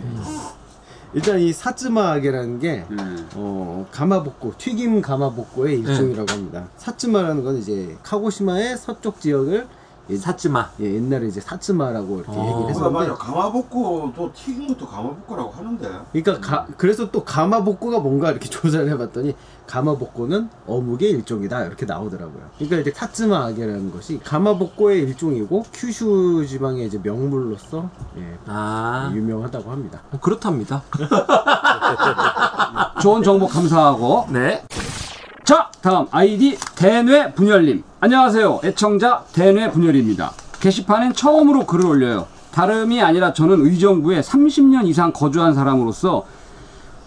[1.15, 3.29] 일단 이 사츠마 아게라는 게 음.
[3.35, 6.69] 어, 가마복고, 튀김 가마복고의 일종이라고 합니다.
[6.77, 9.67] 사츠마라는 건 이제 카고시마의 서쪽 지역을
[10.11, 10.71] 예, 사츠마.
[10.81, 12.43] 예, 옛날에 이제 사츠마라고 이렇게 어.
[12.45, 18.31] 얘기를 맞아 했었는데 맞아 가마복고도 튀긴 것도 가마복고라고 하는데 그러니까 가- 그래서 또 가마복고가 뭔가
[18.31, 19.35] 이렇게 조사를 해봤더니
[19.67, 22.43] 가마복고는 어묵의 일종이다 이렇게 나오더라고요.
[22.57, 29.13] 그러니까 이제 사츠마 아게라는 것이 가마복고의 일종이고 큐슈 지방의 이제 명물로서 예, 아.
[29.15, 30.01] 유명하다고 합니다.
[30.11, 30.83] 어, 그렇답니다.
[33.03, 34.65] 좋은 정보 감사하고 네.
[35.49, 37.83] 자, 다음 아이디 대뇌 분열님.
[38.01, 38.61] 안녕하세요.
[38.65, 40.33] 애청자 대뇌 분열입니다.
[40.61, 42.27] 게시판엔 처음으로 글을 올려요.
[42.51, 46.27] 다름이 아니라 저는 의정부에 30년 이상 거주한 사람으로서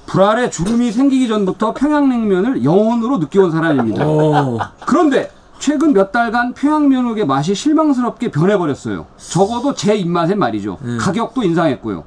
[0.07, 4.07] 불알에 주름이 생기기 전부터 평양냉면을 영혼으로 느껴온 사람입니다.
[4.07, 4.57] 오.
[4.87, 5.29] 그런데
[5.59, 9.05] 최근 몇 달간 평양면옥의 맛이 실망스럽게 변해버렸어요.
[9.17, 10.79] 적어도 제 입맛엔 말이죠.
[10.99, 12.05] 가격도 인상했고요.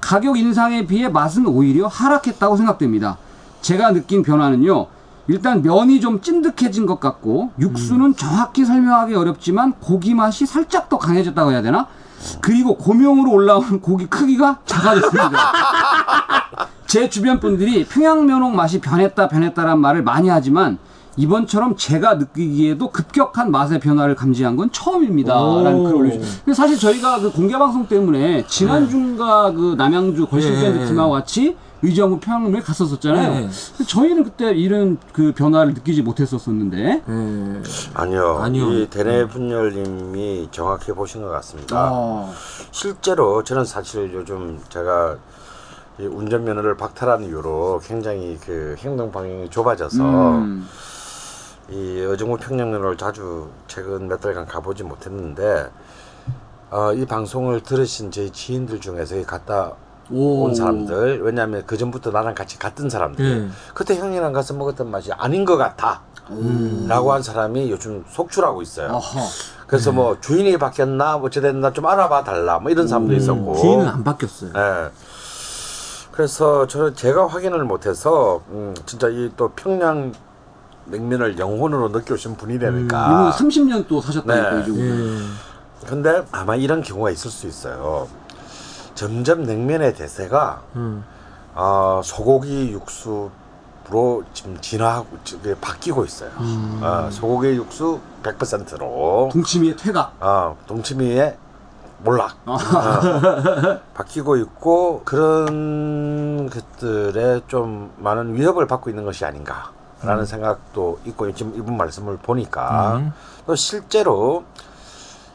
[0.00, 3.18] 가격 인상에 비해 맛은 오히려 하락했다고 생각됩니다.
[3.60, 4.93] 제가 느낀 변화는요.
[5.28, 11.52] 일단 면이 좀 찐득해진 것 같고 육수는 정확히 설명하기 어렵지만 고기 맛이 살짝 더 강해졌다고
[11.52, 11.86] 해야 되나?
[12.40, 15.38] 그리고 고명으로 올라오는 고기 크기가 작아졌습니다.
[16.86, 20.78] 제 주변 분들이 평양면옥 맛이 변했다 변했다란 말을 많이 하지만
[21.16, 25.34] 이번처럼 제가 느끼기에도 급격한 맛의 변화를 감지한 건 처음입니다.
[25.34, 26.54] 라는 글을 올려주셨어요.
[26.54, 30.86] 사실 저희가 그 공개 방송 때문에 지난주인가 그 남양주 걸신밴드 네.
[30.86, 33.46] 팀하고 같이 의정부 평양면에 갔었었잖아요.
[33.46, 33.50] 네.
[33.86, 37.02] 저희는 그때 이런 그 변화를 느끼지 못했었었는데.
[37.08, 37.62] 예.
[37.94, 38.38] 아니요.
[38.40, 38.72] 아니요.
[38.72, 41.88] 이 대내 분열님이 정확히 보신 것 같습니다.
[41.92, 42.32] 아,
[42.70, 45.16] 실제로 저는 사실 요즘 제가
[46.00, 50.66] 이 운전면허를 박탈한 이후로 굉장히 그 행동 방향이 좁아져서 음,
[51.70, 55.70] 이 어정부 평양면허를 자주 최근 몇 달간 가보지 못했는데
[56.70, 59.74] 어, 이 방송을 들으신 제 지인들 중에서 이 갔다
[60.10, 60.44] 오.
[60.44, 63.48] 온 사람들 왜냐하면 그 전부터 나랑 같이 갔던 사람들 예.
[63.74, 66.02] 그때 형이랑 가서 먹었던 맛이 아닌 것 같아
[66.88, 69.20] 라고 한 사람이 요즘 속출하고 있어요 어허.
[69.66, 74.04] 그래서 뭐 주인이 바뀌었나 뭐 어찌됐나 좀 알아봐 달라 뭐 이런 사람도 있었고 주인은 안
[74.04, 74.50] 바뀌었어요.
[74.54, 74.90] 예.
[76.12, 80.12] 그래서 저는 제가 확인을 못해서 음, 진짜 이 또 평양
[80.86, 84.80] 냉면을 영혼으로 느껴오신 분이 되니까 30년 또 사셨다니까, 네.
[84.80, 85.86] 예.
[85.86, 88.06] 근데 아마 이런 경우가 있을 수 있어요.
[88.94, 91.04] 점점 냉면의 대세가 음.
[91.54, 96.30] 어, 소고기 육수로 지금 진화하고 지금 바뀌고 있어요.
[96.38, 96.80] 음.
[96.82, 100.14] 어, 소고기 육수 100%로 동치미의 퇴각.
[100.20, 101.36] 어, 동치미의
[101.98, 102.52] 몰락 아.
[102.52, 110.24] 어, 바뀌고 있고 그런 것들에 좀 많은 위협을 받고 있는 것이 아닌가라는 음.
[110.24, 113.12] 생각도 있고 지금 이분 말씀을 보니까 음.
[113.46, 114.44] 또 실제로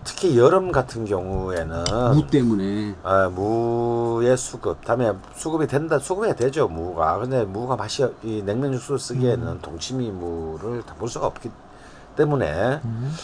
[0.04, 1.84] 특히 여름 같은 경우에는
[2.14, 2.96] 무 때문에.
[3.04, 7.18] 아, 무의 수급, 다음에 수급이 된다, 수급이 되죠, 무가.
[7.20, 9.60] 근데 무가 맛이, 이 냉면 육수 쓰기에는 음.
[9.62, 11.52] 동치미 무를 다 볼 수가 없기
[12.16, 13.16] 때문에, 음.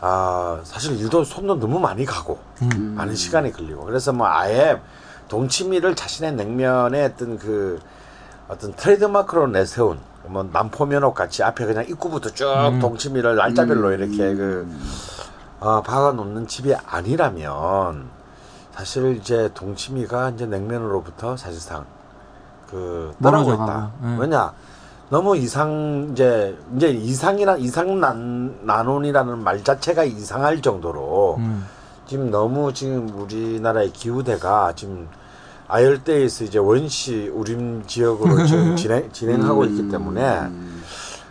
[0.00, 2.94] 아, 사실 일도 손도 너무 많이 가고, 음.
[2.96, 3.84] 많은 시간이 걸리고.
[3.84, 4.80] 그래서 뭐 아예
[5.28, 7.80] 동치미를 자신의 냉면의 어떤 그,
[8.48, 12.78] 어떤 트레이드마크로 내세운, 뭐 남포면옥 같이 앞에 그냥 입구부터 쭉 음.
[12.80, 14.68] 동치미를 날짜별로 이렇게 그,
[15.60, 18.08] 어, 박아 놓는 집이 아니라면
[18.72, 21.84] 사실 이제 동치미가 이제 냉면으로부터 사실상
[22.70, 23.90] 그 떠나고 있다.
[24.04, 24.16] 예.
[24.18, 24.52] 왜냐
[25.10, 31.66] 너무 이상 이제 이제 이상이나 이상 난 난원이라는 말 자체가 이상할 정도로 음.
[32.06, 35.08] 지금 너무 지금 우리나라의 기후대가 지금
[35.66, 40.50] 아열대에서 이제 원시 우림 지역으로 지금 진행, 진행하고 있기 때문에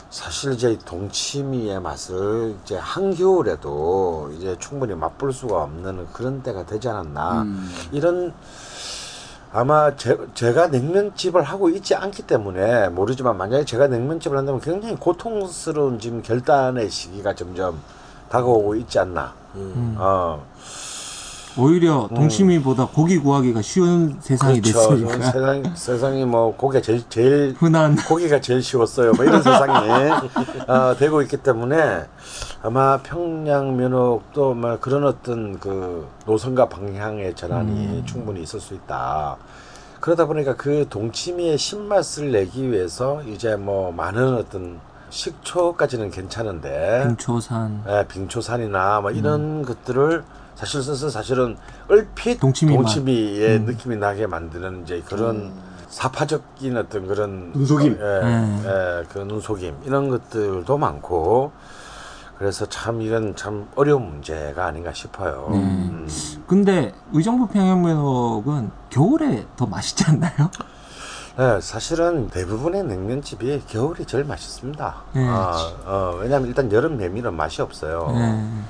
[0.09, 7.45] 사실 이제 동치미의 맛을 이제 한겨울에도 이제 충분히 맛볼 수가 없는 그런 때가 되지 않았나
[7.91, 8.33] 이런
[9.51, 15.99] 아마 제, 제가 냉면집을 하고 있지 않기 때문에 모르지만 만약에 제가 냉면집을 한다면 굉장히 고통스러운
[15.99, 17.79] 지금 결단의 시기가 점점
[18.29, 19.33] 다가오고 있지 않나.
[19.55, 19.95] 음.
[19.97, 20.45] 어,
[21.57, 24.89] 오히려 동치미보다 고기 구하기가 쉬운 세상이 그렇죠.
[24.89, 25.31] 됐으니까.
[25.31, 29.13] 세상, 세상이 뭐 고기가 제일, 제일 흔한 고기가 제일 쉬웠어요.
[29.13, 29.89] 뭐 이런 세상이
[30.69, 32.05] 어, 되고 있기 때문에
[32.61, 39.37] 아마 평양 면옥도 뭐 그런 어떤 그 노선과 방향의 전환이 충분히 있을 수 있다.
[39.99, 44.79] 그러다 보니까 그 동치미의 신맛을 내기 위해서 이제 뭐 많은 어떤
[45.09, 50.23] 식초까지는 괜찮은데 빙초산 예, 빙초산이나 뭐 이런 것들을
[50.57, 51.55] 사실 써서 사실은
[51.87, 52.81] 얼핏 동치미 맛.
[52.81, 53.65] 동치미의 음.
[53.65, 55.53] 느낌이 나게 만드는 이제 그런
[55.87, 57.93] 사파적인 어떤 그런 눈속임.
[57.93, 58.63] 예, 음.
[58.65, 61.51] 예, 그 눈속임 이런 것들도 많고
[62.39, 65.47] 그래서 참 이건 참 어려운 문제가 아닌가 싶어요.
[65.51, 65.57] 네.
[65.59, 66.07] 음.
[66.47, 70.49] 근데 의정부 평양면옥은 겨울에 더 맛있지 않나요?
[71.37, 74.95] 네, 사실은 대부분의 냉면집이 겨울이 제일 맛있습니다.
[75.13, 75.27] 네.
[75.27, 78.11] 아, 어, 왜냐하면 일단 여름 메밀은 맛이 없어요.
[78.15, 78.63] 네.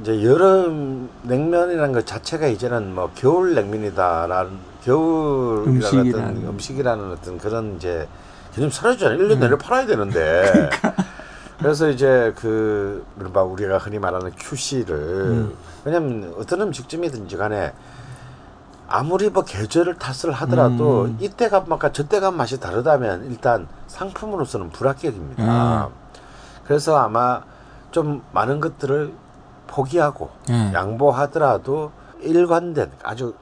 [0.00, 6.36] 이제 여름 냉면이라는 것 자체가 이제는 뭐 겨울 냉면이다라는 겨울이라는 음식이라는.
[6.36, 8.08] 어떤 음식이라는 어떤 그런 이제
[8.54, 9.18] 개념 사라지잖아요.
[9.18, 9.46] 1년 네.
[9.46, 10.42] 내내 팔아야 되는데.
[10.52, 10.94] 그러니까.
[11.58, 15.54] 그래서 이제 그, 이른바 우리가 흔히 말하는 QC를, 음.
[15.84, 17.72] 왜냐면 어떤 음식점이든지 간에
[18.88, 21.18] 아무리 뭐 계절을 탓을 하더라도 음.
[21.20, 25.86] 이때가 맛과 저때가 맛이 다르다면 일단 상품으로서는 불합격입니다.
[25.86, 25.92] 음.
[26.64, 27.42] 그래서 아마
[27.92, 29.12] 좀 많은 것들을
[29.70, 30.72] 포기하고 네.
[30.74, 33.34] 양보하더라도 일관된 아주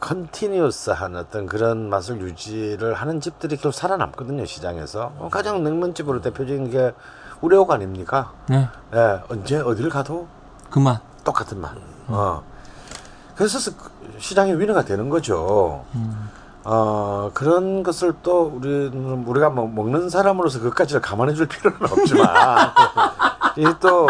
[0.00, 6.92] continuous한 어떤 그런 맛을 유지를 하는 집들이 결국 살아남거든요 시장에서 어, 가장 냉면집으로 대표적인 게
[7.40, 8.32] 우레옥 아닙니까?
[8.48, 8.68] 네.
[8.94, 10.26] 예, 언제 어딜 가도
[10.70, 10.98] 그만.
[11.24, 11.72] 똑같은 맛.
[12.08, 12.42] 어.
[13.34, 13.74] 그래서 스-
[14.18, 15.84] 시장의 winner가 되는 거죠.
[16.64, 22.26] 어, 그런 것을 또 우리는 우리가 뭐 먹는 사람으로서 그것까지를 감안해 줄 필요는 없지만
[23.56, 24.08] 이게 또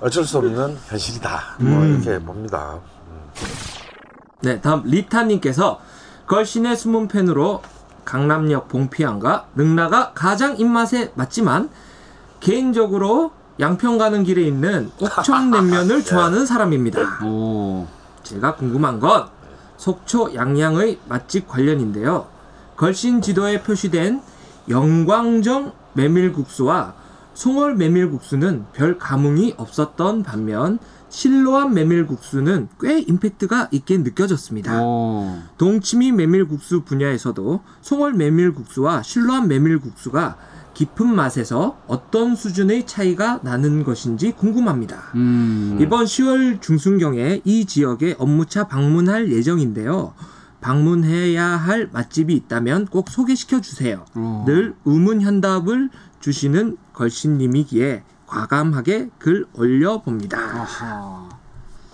[0.00, 1.56] 어쩔 수 없는 현실이다.
[1.60, 2.00] 뭐 음.
[2.02, 2.78] 이렇게 봅니다.
[4.42, 5.80] 네, 다음 리타님께서
[6.26, 7.62] 걸신의 숨은 팬으로
[8.04, 11.70] 강남역 봉피안과 능라가 가장 입맛에 맞지만
[12.40, 17.24] 개인적으로 양평 가는 길에 있는 옥천냉면을 좋아하는 사람입니다.
[17.24, 17.86] 오.
[18.22, 19.28] 제가 궁금한 건
[19.76, 22.26] 속초 양양의 맛집 관련인데요.
[22.76, 24.20] 걸신 지도에 표시된
[24.68, 26.94] 영광정 메밀국수와
[27.36, 30.78] 송월 메밀국수는 별 감흥이 없었던 반면
[31.10, 34.82] 실로암 메밀국수는 꽤 임팩트가 있게 느껴졌습니다.
[34.82, 35.36] 오.
[35.58, 40.38] 동치미 메밀국수 분야에서도 송월 메밀국수와 실로암 메밀국수가
[40.72, 45.12] 깊은 맛에서 어떤 수준의 차이가 나는 것인지 궁금합니다.
[45.14, 45.78] 음.
[45.78, 50.14] 이번 10월 중순경에 이 지역에 업무차 방문할 예정인데요.
[50.60, 54.04] 방문해야 할 맛집이 있다면 꼭 소개시켜 주세요.
[54.14, 54.44] 어.
[54.46, 55.90] 늘 의문현답을
[56.26, 60.36] 주시는 걸신님이기에 과감하게 글 올려봅니다.
[60.36, 61.28] 아하.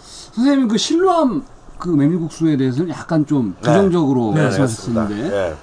[0.00, 1.44] 선생님 그 신로암
[1.78, 3.60] 그 메밀국수에 대해서는 약간 좀 네.
[3.60, 5.56] 부정적으로 네, 말씀하셨었는데 네.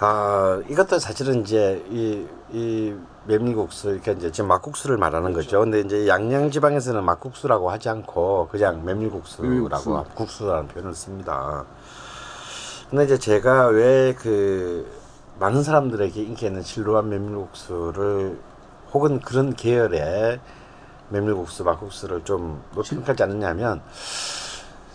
[0.00, 2.94] 아 이것도 사실은 이제 이, 이
[3.28, 5.60] 메밀국수 이렇게 이제 지금 막국수를 말하는 거죠.
[5.60, 10.04] 근데 이제 양양 지방에서는 막국수라고 하지 않고 그냥 메밀국수라고 메밀국수.
[10.16, 11.64] 국수라는 표현을 씁니다.
[12.90, 14.99] 근데 이제 제가 왜그
[15.40, 18.38] 많은 사람들에게 인기 있는 실루한 메밀국수를
[18.92, 20.38] 혹은 그런 계열의
[21.08, 23.80] 메밀국수, 막국수를 좀 높임하지 않느냐면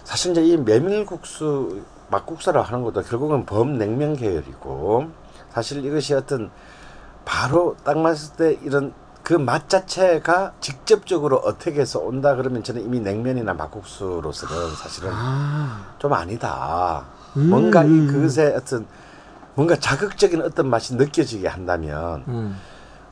[0.04, 1.82] 사실 이제 이 메밀국수,
[2.12, 5.08] 막국수라고 하는 것도 결국은 범냉면 계열이고
[5.50, 6.52] 사실 이것이 어떤
[7.26, 8.94] 바로 딱 맞을 때 이런
[9.24, 15.10] 그 맛 자체가 직접적으로 어떻게 해서 온다 그러면 저는 이미 냉면이나 막국수로서는 사실은
[15.98, 17.04] 좀 아니다.
[17.34, 18.86] 뭔가 이 그것에 어떤
[19.56, 22.58] 뭔가 자극적인 어떤 맛이 느껴지게 한다면 음.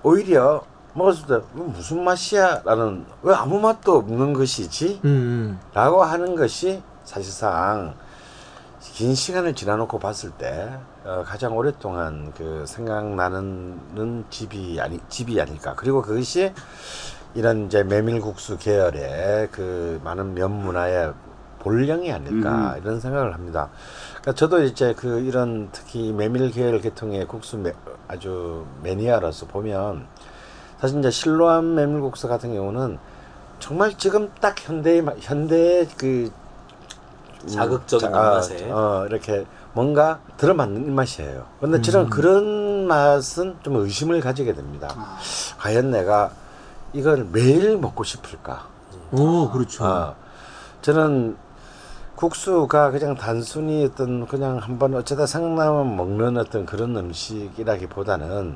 [0.04, 0.64] 오히려
[0.94, 2.62] 먹었을 때뭐 무슨 맛이야?
[2.64, 5.02] 라는 왜 아무 맛도 없는 것이지?
[5.06, 5.60] 음.
[5.74, 7.96] 라고 하는 것이 사실상
[8.82, 10.72] 긴 시간을 지나놓고 봤을 때
[11.06, 16.54] 어, 가장 오랫동안 그 생각나는 집이 아니 집이 아닐까 그리고 그것이
[17.34, 21.14] 이런 이제 메밀국수 계열의 그 많은 면 문화의
[21.60, 23.70] 본령이 아닐까 이런 생각을 합니다.
[24.24, 27.74] 그러니까 저도 이제 그 이런 특히 메밀 계열 계통의 국수 매,
[28.08, 30.08] 아주 매니아로서 보면
[30.80, 32.98] 사실 이제 실로암 메밀국수 같은 경우는
[33.60, 36.32] 정말 지금 딱 현대의 마- 현대의 그
[37.48, 38.72] 자극적인 자- 아, 맛에.
[38.72, 41.46] 어, 이렇게 뭔가 들어맞는 입맛이에요.
[41.60, 44.88] 근데 저는 그런 맛은 좀 의심을 가지게 됩니다.
[45.60, 46.32] 과연 내가
[46.94, 48.68] 이걸 매일 먹고 싶을까?
[49.12, 49.84] 오, 그렇죠.
[49.86, 50.16] 아,
[50.82, 51.36] 저는
[52.16, 58.56] 국수가 그냥 단순히 어떤 그냥 한번 어쩌다 생각나면 먹는 어떤 그런 음식이라기보다는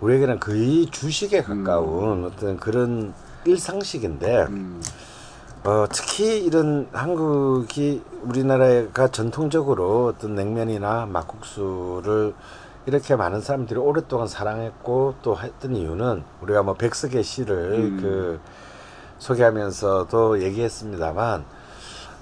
[0.00, 3.12] 우리에게는 거의 주식에 가까운 어떤 그런
[3.44, 4.46] 일상식인데
[5.64, 12.34] 어, 특히 이런 한국이 우리나라가 전통적으로 어떤 냉면이나 막국수를
[12.86, 18.40] 이렇게 많은 사람들이 오랫동안 사랑했고 또 했던 이유는 우리가 뭐 백석의 시를 그
[19.18, 21.44] 소개하면서도 얘기했습니다만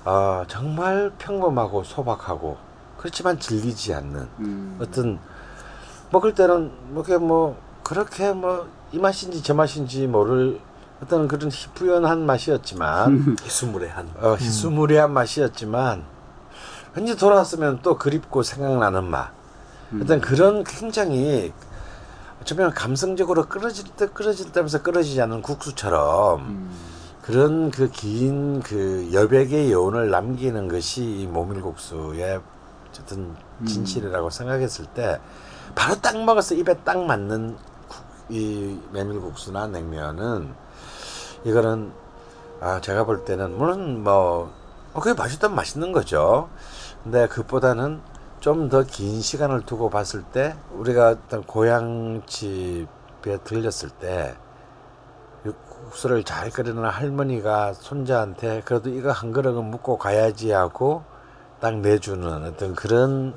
[0.04, 2.56] 어, 정말 평범하고 소박하고
[2.98, 4.28] 그렇지만 질리지 않는
[4.80, 5.18] 어떤
[6.10, 10.60] 먹을 때는 뭐게 뭐 그렇게 뭐 이 맛인지 저 맛인지 모를
[11.02, 16.04] 어떤 그런 희뿌연한 맛이었지만 희수물의 어, 희수무리한 맛이었지만
[16.94, 19.30] 왠지 돌아왔으면 또 그립고 생각나는 맛.
[20.00, 21.52] 어떤 그런 굉장히
[22.40, 26.70] 어쩌면 감성적으로 끌어질 때 끌어질 때면서 끌어지지 않는 국수처럼
[27.22, 32.40] 그런 그긴그 여백의 여운을 남기는 것이 이 모밀국수의
[32.88, 33.34] 어쨌든
[33.66, 35.20] 진실이라고 생각했을 때
[35.74, 37.56] 바로 딱 먹어서 입에 딱 맞는
[37.88, 40.52] 국- 이 메밀국수나 냉면은
[41.44, 41.92] 이거는
[42.60, 44.52] 아 제가 볼 때는 물론 뭐
[44.92, 46.48] 어, 그게 맛있다면 맛있는 거죠.
[47.04, 48.00] 근데 그보다는
[48.40, 52.86] 좀 더 긴 시간을 두고 봤을 때 우리가 어떤 고향집에
[53.44, 54.34] 들렸을 때
[55.92, 61.04] 국수를 잘 끓이는 할머니가 손자한테 그래도 이거 한 그릇은 묵고 가야지 하고
[61.60, 63.34] 딱 내주는 어떤 그런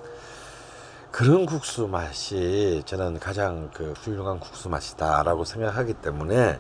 [1.11, 6.59] 그런 국수 맛이 저는 가장 그 훌륭한 국수 맛이다라고 생각하기 때문에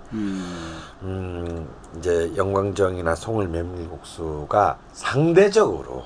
[1.01, 1.67] 음.
[1.97, 6.05] 이제 영광정이나 송을 메밀국수가 상대적으로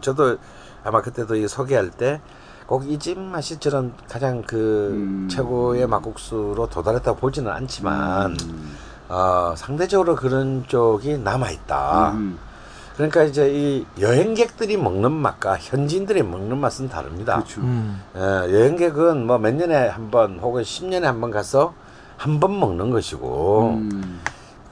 [0.00, 0.38] 저도
[0.84, 2.20] 아마 그때도 이 소개할 때
[2.66, 8.36] 꼭 이 집 맛이 저는 가장 그 최고의 막국수로 도달했다고 보지는 않지만
[9.08, 12.14] 어, 상대적으로 그런 쪽이 남아 있다.
[12.96, 17.34] 그러니까 이제 이 여행객들이 먹는 맛과 현지인들이 먹는 맛은 다릅니다.
[17.36, 17.60] 그렇죠.
[17.62, 18.00] 음.
[18.16, 21.74] 예, 여행객은 뭐 몇 년에 한 번 혹은 10년에 한 번 가서
[22.16, 24.20] 한 번 먹는 것이고 음.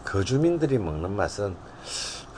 [0.05, 1.57] 거주민들이 먹는 맛은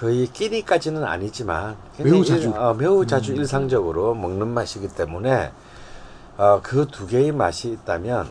[0.01, 2.49] 거의 끼니까지는 아니지만 굉장히 매우 자주.
[2.49, 5.53] 일, 어, 매우 자주 일상적으로 먹는 맛이기 때문에
[6.39, 8.27] 어, 그 두 개의 맛이 있다면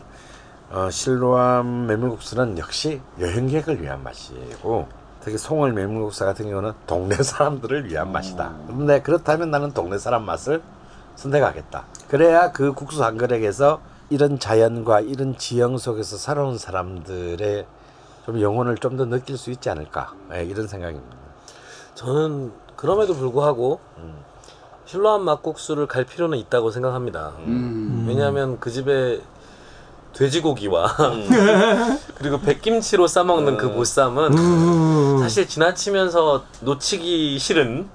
[0.74, 4.88] 어, 실로암 메밀국수는 역시 여행객을 위한 맛이고
[5.20, 8.52] 특히 송월 메밀국수 같은 경우는 동네 사람들을 위한 맛이다.
[8.66, 10.62] 근데 그렇다면 나는 동네 사람 맛을
[11.14, 11.84] 선택하겠다.
[12.08, 13.80] 그래야 그 국수 한 그릇에서
[14.10, 17.66] 이런 자연과 이런 지형 속에서 살아온 사람들의
[18.26, 21.16] 좀 영혼을 좀 더 느낄 수 있지 않을까 예, 이런 생각입니다.
[21.94, 23.78] 저는 그럼에도 불구하고
[24.86, 27.32] 신라한 막국수를 갈 필요는 있다고 생각합니다.
[28.08, 29.20] 왜냐하면 그 집에
[30.14, 30.94] 돼지고기와
[32.16, 37.88] 그리고 백김치로 싸먹는 그 보쌈은 사실 지나치면서 놓치기 싫은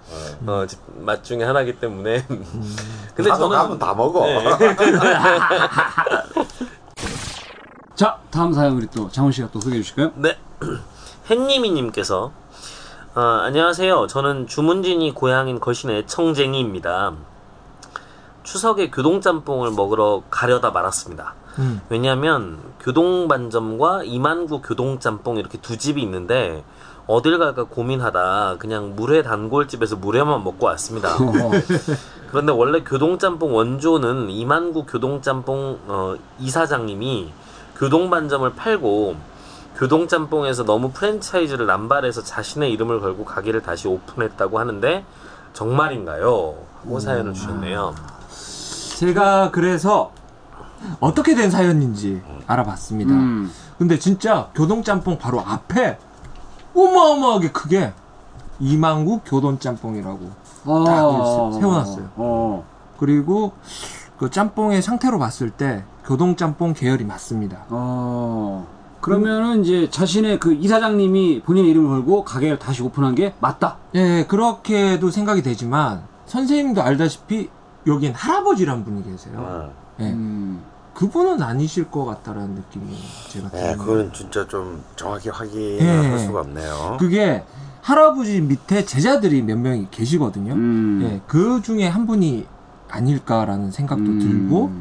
[0.46, 2.26] 어, 집- 맛 중에 하나이기 때문에
[3.16, 4.26] 근데 저는 가면 다 먹어.
[4.26, 4.46] 네.
[7.96, 10.12] 자, 다음 사연 우리 또 장훈 씨가 또 소개해 주실까요?
[10.16, 10.38] 네.
[11.30, 12.32] 햇님이님께서
[13.16, 14.08] 어, 안녕하세요.
[14.08, 17.14] 저는 주문진이 고향인 거신의 청쟁이입니다.
[18.44, 21.34] 추석에 교동짬뽕을 먹으러 가려다 말았습니다.
[21.58, 21.82] 음.
[21.90, 26.64] 왜냐하면 교동반점과 이만구 교동짬뽕 이렇게 두 집이 있는데
[27.08, 31.10] 어딜 갈까 고민하다 그냥 물회 단골집에서 물회만 먹고 왔습니다.
[32.30, 37.32] 그런데 원래 교동짬뽕 원조는 이만구 교동짬뽕 어, 이사장님이
[37.78, 39.16] 교동반점을 팔고
[39.78, 45.06] 교동짬뽕에서 너무 프랜차이즈를 남발해서 자신의 이름을 걸고 가게를 다시 오픈했다고 하는데
[45.54, 46.56] 정말인가요?
[46.84, 47.96] 하고 사연을 주셨네요.
[49.00, 50.12] 제가 그래서
[51.00, 53.12] 어떻게 된 사연인지 알아봤습니다.
[53.14, 53.52] 음.
[53.78, 55.98] 근데 진짜 교동짬뽕 바로 앞에
[56.76, 57.94] 어마어마하게 크게
[58.60, 60.20] 이만구 교동짬뽕이라고
[60.66, 61.52] 딱 있어요.
[61.60, 62.10] 세워놨어요.
[62.16, 62.66] 어.
[62.98, 63.54] 그리고
[64.18, 67.66] 그 짬뽕의 상태로 봤을 때 교동짬뽕 계열이 맞습니다.
[67.70, 68.68] 어.
[69.02, 73.78] 그러면은 이제 자신의 그 이사장님이 본인의 이름을 걸고 가게를 다시 오픈한 게 맞다.
[73.96, 77.50] 예, 그렇게도 생각이 되지만 선생님도 알다시피
[77.88, 79.72] 여긴 할아버지란 분이 계세요.
[80.00, 80.04] 어.
[80.04, 80.12] 예.
[80.12, 80.62] 음.
[80.94, 82.86] 그분은 아니실 것 같다라는 느낌이
[83.30, 83.76] 제가 네.
[83.78, 86.08] 그건 진짜 좀 정확히 확인을 예.
[86.10, 86.98] 할 수가 없네요.
[87.00, 87.44] 그게
[87.82, 90.54] 할아버지 밑에 제자들이 몇 명이 계시거든요.
[90.54, 91.00] 음.
[91.04, 92.46] 예, 그 중에 한 분이
[92.90, 94.20] 아닐까라는 생각도 음.
[94.20, 94.72] 들고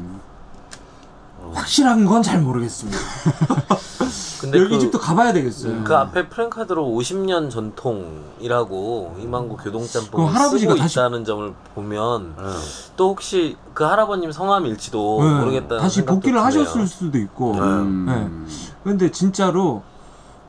[1.53, 2.97] 확실한 건 잘 모르겠습니다.
[4.41, 5.83] 근데 여기 그, 집도 가봐야 되겠어요.
[5.83, 12.53] 그 앞에 프랭카드로 50년 전통이라고 이만구 그럼 교동짬뽕을 할아버지가 쓰고 다시- 있다는 점을 보면 어.
[12.95, 16.45] 또 혹시 그 할아버님 성함일지도 예, 모르겠다는 다시 생각도 복귀를 드네요.
[16.45, 17.53] 하셨을 수도 있고.
[17.55, 18.47] 음.
[18.83, 19.83] 근데 진짜로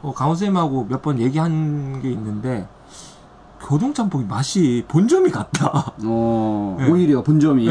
[0.03, 2.69] 어, 강원 쌤하고 몇 번 얘기한 게 있는데
[3.67, 5.93] 교동짬뽕이 맛이 본점이 같다.
[6.05, 6.79] 어.
[6.81, 6.87] 예.
[6.89, 7.69] 오히려 본점이.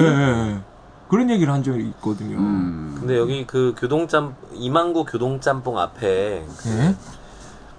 [1.09, 2.37] 그런 얘기를 한 적이 있거든요.
[2.37, 2.95] 음.
[2.99, 6.95] 근데 여기 그 교동짬 이만구 교동짬뽕 앞에 예?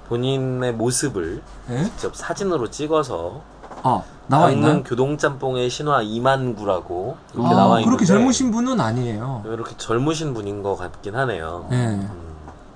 [0.09, 1.41] 본인의 모습을
[1.71, 1.85] 예?
[1.85, 3.41] 직접 사진으로 찍어서
[3.83, 4.83] 아 나와 방금 있나요?
[4.83, 9.45] 교동짬뽕의 신화 이만구라고 이렇게 아, 나와 있는데 그렇게 젊으신 분은 아니에요.
[9.47, 11.69] 이렇게 젊으신 분인 것 같긴 하네요.
[11.71, 11.77] 예.
[11.77, 12.11] 음.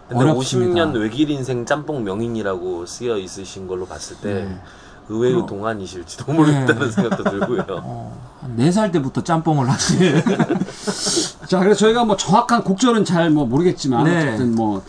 [0.09, 0.85] 근데 어렵습니다.
[0.85, 4.61] 50년 외길 인생 짬뽕 명인이라고 쓰여 있으신 걸로 봤을 때 네.
[5.09, 6.91] 의외로 그럼- 동안이실지도 모르겠다는 네.
[6.91, 7.65] 생각도 들고요.
[7.83, 9.99] 어, 한 4살 때부터 짬뽕을 하시.
[11.49, 14.19] 자, 그래서 저희가 뭐 정확한 곡절은 잘 뭐 모르겠지만 네.
[14.29, 14.83] 어쨌든 뭐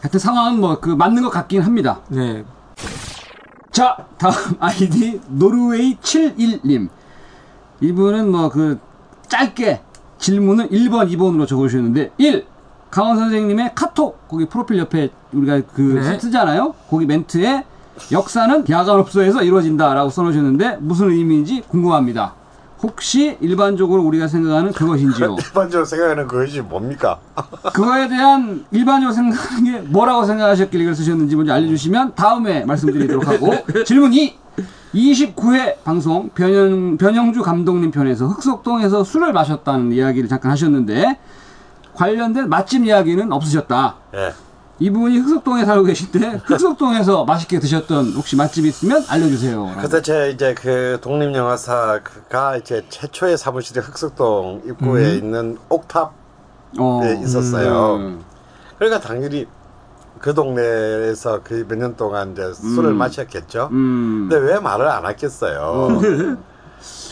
[0.00, 2.00] 하여튼 상황은 뭐 그 맞는 것 같긴 합니다.
[2.08, 2.44] 네.
[3.70, 6.88] 자, 다음 아이디 노르웨이 71님.
[7.80, 8.78] 이분은 뭐 그
[9.28, 9.80] 짧게
[10.18, 12.46] 질문을 1번, 2번으로 적어 주셨는데 1.
[12.90, 16.18] 강원 선생님의 카톡 거기 프로필 옆에 우리가 그 네.
[16.18, 16.74] 쓰잖아요.
[16.88, 17.64] 거기 멘트에
[18.12, 22.34] 역사는 야간업소에서 이루어진다라고 써놓으셨는데 무슨 의미인지 궁금합니다.
[22.82, 25.36] 혹시 일반적으로 우리가 생각하는 그것인지요?
[25.40, 27.18] 일반적으로 생각하는 그것이 뭡니까?
[27.72, 33.54] 그거에 대한 일반적으로 생각하는 게 뭐라고 생각하셨길래 그걸 쓰셨는지 먼저 알려주시면 다음에 말씀드리도록 하고
[33.86, 34.44] 질문 2
[34.94, 41.18] 29회 방송 변영, 변영주 감독님 편에서 흑석동에서 술을 마셨다는 이야기를 잠깐 하셨는데
[41.94, 44.32] 관련된 맛집 이야기는 없으셨다 예.
[44.80, 50.98] 이분이 흑석동에 살고 계신데 흑석동에서 맛있게 드셨던 혹시 맛집 있으면 알려주세요 그때 제 이제 그
[51.00, 55.18] 독립영화사가 이제 최초의 사무실이 흑석동 입구에 음.
[55.18, 56.10] 있는 옥탑에
[56.78, 57.96] 어, 있었어요.
[57.96, 58.24] 음.
[58.78, 59.46] 그러니까 당연히
[60.18, 62.96] 그 동네에서 그몇년 동안 이제 술을 음.
[62.96, 63.68] 마셨겠죠.
[63.70, 64.28] 음.
[64.28, 66.00] 근데 왜 말을 안 했겠어요?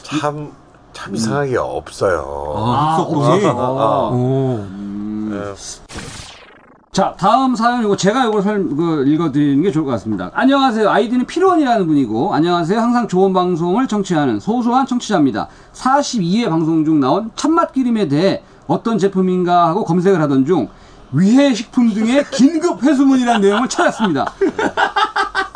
[0.03, 0.53] 참,
[0.93, 2.55] 참 이상한 게 없어요.
[2.57, 3.45] 아, 흑석동이?
[3.45, 4.67] 어, 어, 어.
[6.95, 10.31] 자, 다음 사연 이거 제가 이걸 설, 그, 읽어드리는 게 좋을 것 같습니다.
[10.35, 10.91] 안녕하세요.
[10.91, 12.79] 아이디는 필원이라는 분이고, 안녕하세요.
[12.79, 15.49] 항상 좋은 방송을 청취하는 소소한 청취자입니다.
[15.73, 20.69] 42회 방송 중 나온 참맛기름에 대해 어떤 제품인가 하고 검색을 하던 중
[21.13, 24.31] 위해식품 등의 긴급 회수문이라는 내용을 찾았습니다.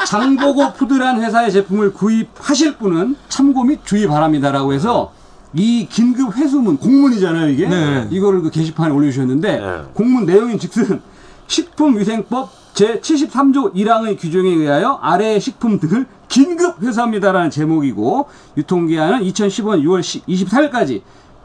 [0.09, 5.13] 장보고 푸드란 회사의 제품을 구입하실 분은 참고 및 주의 바랍니다라고 해서
[5.53, 8.09] 이 긴급 회수문 공문이잖아요 이게 네.
[8.11, 9.83] 이거를 그 게시판에 올려주셨는데 네.
[9.95, 11.01] 공문 내용인 즉슨
[11.47, 20.01] 식품위생법 제 73조 1항의 규정에 의하여 아래의 식품 등을 긴급 회수합니다라는 제목이고 유통기한은 2015년 6월
[20.29, 21.01] 24일까지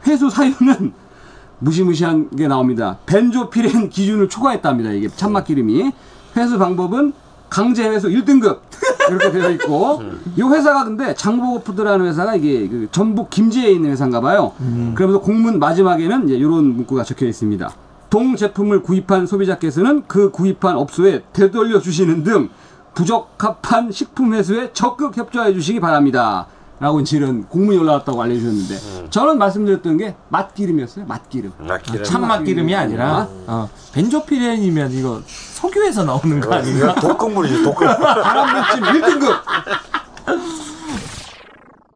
[0.06, 0.92] 회수 사유는
[1.60, 2.98] 무시무시한 게 나옵니다.
[3.06, 4.90] 벤조피렌 기준을 초과했답니다.
[4.90, 5.92] 이게 참맛기름이
[6.36, 7.12] 회수 방법은
[7.48, 8.58] 강제 회수 1등급
[9.08, 10.02] 이렇게 되어 있고
[10.36, 14.52] 이 회사가 근데 장보고푸드라는 회사가 이게 그 전북 김제에 있는 회사인가 봐요.
[14.94, 17.70] 그러면서 공문 마지막에는 이제 이런 문구가 적혀 있습니다.
[18.12, 22.50] 동 제품을 구입한 소비자께서는 그 구입한 업소에 되돌려 주시는 등
[22.92, 26.46] 부적합한 식품 회수에 적극 협조해 주시기 바랍니다.
[26.78, 31.06] 라고 이런 공문이 올라왔다고 알려주셨는데 저는 말씀드렸던 게 맛기름이었어요.
[31.06, 31.52] 맛기름.
[31.56, 32.04] 맛기름.
[32.04, 36.92] 참맛기름이 아니라 어, 벤조피렌이면 이거 석유에서 나오는 거 아닌가?
[36.92, 37.96] 이거 독극물이지, 독극물.
[37.96, 39.40] 바람물질 1등급.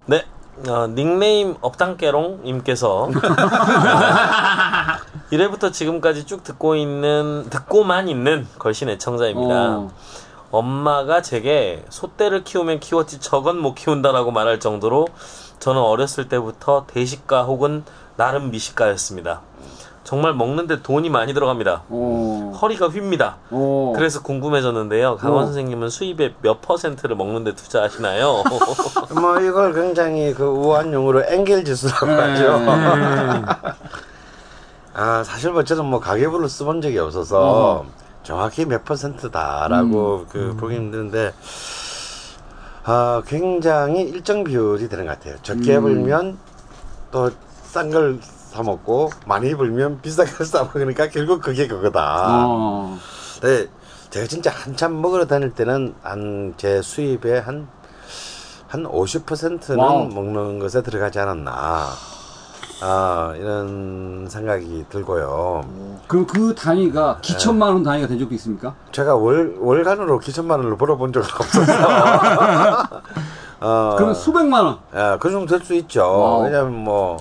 [0.07, 0.25] 네.
[0.67, 3.11] 어, 닉네임 업당깨롱님께서
[5.32, 9.55] 1회부터 지금까지 쭉 듣고 있는 듣고만 있는 걸신 애청자입니다.
[9.55, 9.90] 어.
[10.51, 15.09] 엄마가 제게 소떼를 키우면 키웠지 저건 못 키운다라고 말할 정도로
[15.59, 17.85] 저는 어렸을 때부터 대식가 혹은
[18.16, 19.40] 나름 미식가였습니다.
[20.05, 21.82] 정말 먹는데 돈이 많이 들어갑니다.
[21.89, 22.53] 어.
[22.62, 23.39] 허리가 휩니다.
[23.51, 23.93] 어.
[23.97, 25.16] 그래서 궁금해졌는데요.
[25.16, 25.47] 강원 어.
[25.47, 28.44] 선생님은 수입의 몇 퍼센트를 먹는데 투자하시나요?
[29.20, 32.15] 뭐 이걸 굉장히 그 우한 용어로 앵겔 지수라고 네.
[32.15, 32.62] 하죠.
[34.97, 35.02] 네.
[35.02, 37.85] 아 사실 뭐 저는 뭐 가계부를 써본 적이 없어서
[38.23, 41.32] 정확히 몇 퍼센트다라고 그 보기 힘드는데
[42.85, 45.36] 아 굉장히 일정 비율이 되는 것 같아요.
[45.43, 45.82] 적게 음.
[45.82, 46.39] 벌면
[47.10, 47.31] 또
[47.73, 52.47] 싼 걸 사 먹고 많이 벌면 비싼 걸 사 먹으니까 결국 그게 그거다.
[52.47, 52.97] 어.
[53.43, 53.66] 네,
[54.09, 57.68] 제가 진짜 한참 먹으러 다닐 때는 한 제 수입의 한한
[58.73, 60.09] 50%는 wow.
[60.09, 61.89] 먹는 것에 들어가지 않았나.
[62.82, 65.65] 아, 이런 생각이 들고요.
[66.07, 68.74] 그럼 그 단위가 기천만 원 단위가 된 적도 있습니까?
[68.93, 71.73] 제가 월, 월간으로 기천만 원을 벌어본 적은 없어서.
[73.61, 74.78] 어, 그러면 수백만 원.
[74.94, 76.01] 예, 그 정도 될 수 있죠.
[76.03, 76.45] wow.
[76.44, 77.16] 왜냐면 뭐,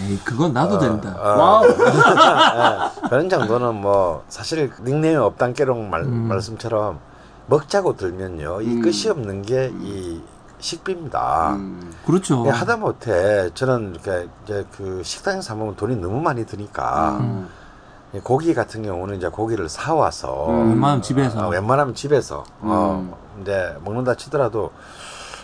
[0.00, 1.14] 에이, 그건 나도 된다.
[1.16, 1.64] 어, wow.
[1.70, 6.98] 예, 그런 정도는 뭐 사실 닉네임이 없단 깨롱 말, 말씀처럼
[7.46, 8.82] 먹자고 들면요 이 음.
[8.82, 10.20] 끝이 없는 게 이
[10.60, 11.50] 식비입니다.
[11.56, 11.92] 음.
[12.06, 12.44] 그렇죠.
[12.46, 17.48] 예, 하다 못해 저는 이렇게 이제 그 식당에서 먹으면 돈이 너무 많이 드니까 음.
[18.14, 20.70] 이 고기 같은 경우는 이제 고기를 사 와서 음.
[20.70, 21.40] 웬만하면 집에서.
[21.42, 24.70] 아, 웬만하면 집에서 어, 이제 먹는다 치더라도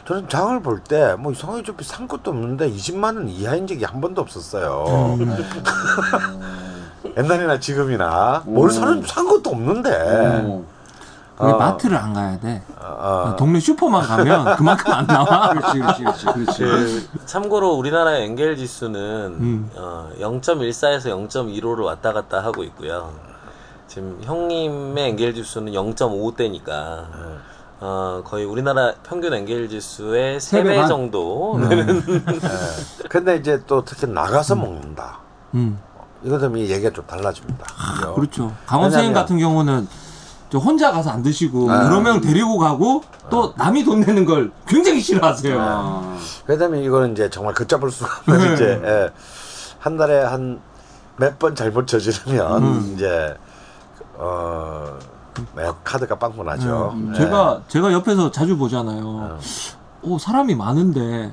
[0.07, 4.21] 저는 장을 볼 때 뭐 이상하게 좀산 것도 없는데 20만 원 이하인 적이 한 번도
[4.21, 5.17] 없었어요.
[7.17, 10.65] 옛날이나 지금이나 뭘 사는 산 것도 없는데.
[11.37, 11.43] 어.
[11.47, 11.57] 그게 어.
[11.59, 12.63] 마트를 안 가야 돼.
[12.79, 15.51] 어, 동네 슈퍼만 가면 그만큼 안 나와.
[15.51, 16.59] 그렇지, 그렇지, 그렇지.
[16.63, 19.01] 그 참고로 우리나라의 엔겔 지수는
[19.41, 19.71] 음.
[19.75, 23.13] 어, 0.14에서 0.15를 왔다 갔다 하고 있고요.
[23.89, 27.05] 지금 형님의 엔겔 지수는 0.5대니까
[27.81, 30.89] 어, 거의 우리나라 평균 엔겔 지수의 세배 3배 반.
[30.89, 31.87] 정도 예.
[33.11, 35.19] 근데 이제 또 특히 나가서 먹는다.
[35.55, 35.79] 음.
[36.23, 37.67] 이거 되면 얘기가 좀 달라집니다.
[37.97, 38.15] 그죠?
[38.15, 38.53] 그렇죠.
[38.67, 40.04] 강원 선생님 왜냐면- 같은 경우는 저
[40.59, 41.85] 혼자 가서 안 드시고 아.
[41.85, 45.59] 여러 명 데리고 가고 또 남이 돈 내는 걸 굉장히 싫어하세요.
[45.61, 46.17] 아.
[46.47, 48.55] 왜냐면 이거는 이제 정말 걷잡을 수가 없는 네.
[48.55, 49.11] 이제 예.
[49.79, 50.61] 한 달에 한
[51.17, 52.93] 몇 번 잘못 저지르면 음.
[52.95, 53.37] 이제
[54.17, 54.99] 어
[55.57, 56.93] 네, 카드가 빵꾸 나죠.
[56.95, 57.19] 음, 예.
[57.19, 59.39] 제가 제가 옆에서 자주 보잖아요.
[60.03, 61.33] 오 사람이 많은데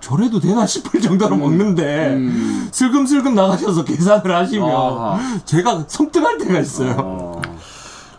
[0.00, 2.68] 저래도 되나 싶을 정도로 먹는데 음.
[2.72, 5.18] 슬금슬금 나가셔서 계산을 하시면 아하.
[5.44, 6.94] 제가 섬뜩할 때가 있어요.
[6.98, 7.42] 어.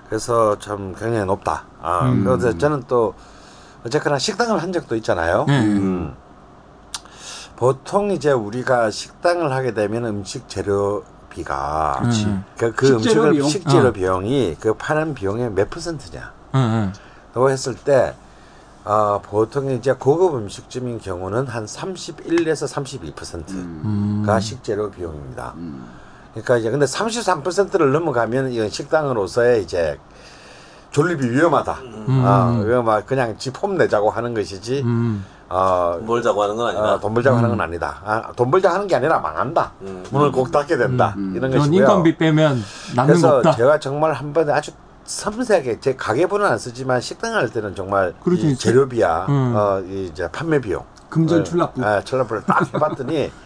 [0.10, 1.65] 그래서 참 굉장히 높다.
[1.82, 2.23] 아, 음.
[2.23, 3.14] 그래서 저는 또
[3.86, 5.45] 어쨌거나 식당을 한 적도 있잖아요.
[5.48, 5.60] 네.
[5.60, 6.15] 음.
[7.56, 12.40] 보통 이제 우리가 식당을 하게 되면 음식 재료비가 그렇지.
[12.57, 13.48] 그, 그 식재료 음식을 비용?
[13.48, 13.91] 식재료 어.
[13.91, 16.34] 비용이 그 파는 비용의 몇 퍼센트냐?
[16.56, 16.94] 응, 응.
[17.34, 18.14] 라고 했을 때
[18.84, 22.68] 어, 보통 이제 고급 음식점인 경우는 한 31에서
[23.15, 24.40] 32%가 음.
[24.40, 25.56] 식재료 비용입니다.
[26.36, 29.98] 그러니까 이제 근데 33%를 넘어가면 이건 식당으로서의 이제
[30.91, 31.78] 존립이 위험하다.
[32.10, 34.82] 아, 이거 막 그냥 지폼 내자고 하는 것이지.
[34.84, 35.26] 음.
[35.48, 36.94] 어, 뭘 자고 하는 건 아니다.
[36.94, 38.02] 어, 돈 벌자고 하는 건 아니다.
[38.03, 39.72] 아, 돈 벌자고 하는 게 아니라 망한다.
[39.82, 40.03] 음.
[40.12, 41.16] 문을 꼭 닫게 된다.
[41.18, 41.80] 이런 전 것이고요.
[41.82, 42.64] 인건비 빼면
[42.95, 43.52] 남는 거 그래서 없다.
[43.56, 44.72] 제가 정말 한 번에 아주
[45.06, 48.14] 섬세하게 제 가계부는 안 쓰지만 식당 할 때는 정말.
[48.32, 49.53] 이 재료비야, 음.
[49.56, 51.86] 어, 이 이제 판매 비용, 금전 어, 출납부.
[51.86, 53.32] 아, 출납부를 딱 해봤더니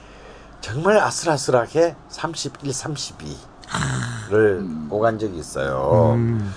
[0.61, 6.13] 정말 아슬아슬하게 31, 32를 오간 적이 있어요.
[6.15, 6.53] 음.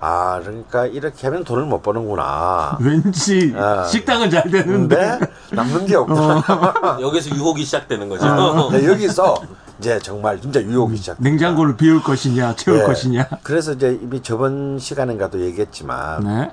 [0.00, 2.76] 아, 그러니까 이렇게 하면 돈을 못 버는구나.
[2.80, 3.84] 왠지 아.
[3.84, 5.18] 식당은 잘 되는데
[5.50, 6.42] 남는 게 없구나.
[7.00, 8.68] 여기서 유혹이 시작되는 거죠.
[8.70, 9.40] 근데 여기서
[9.78, 11.16] 이제 정말 진짜 유혹이 시작.
[11.20, 12.82] 냉장고를 비울 것이냐 채울 예.
[12.82, 13.28] 것이냐.
[13.42, 16.50] 그래서 이제 이미 저번 시간인가도 얘기했지만 네.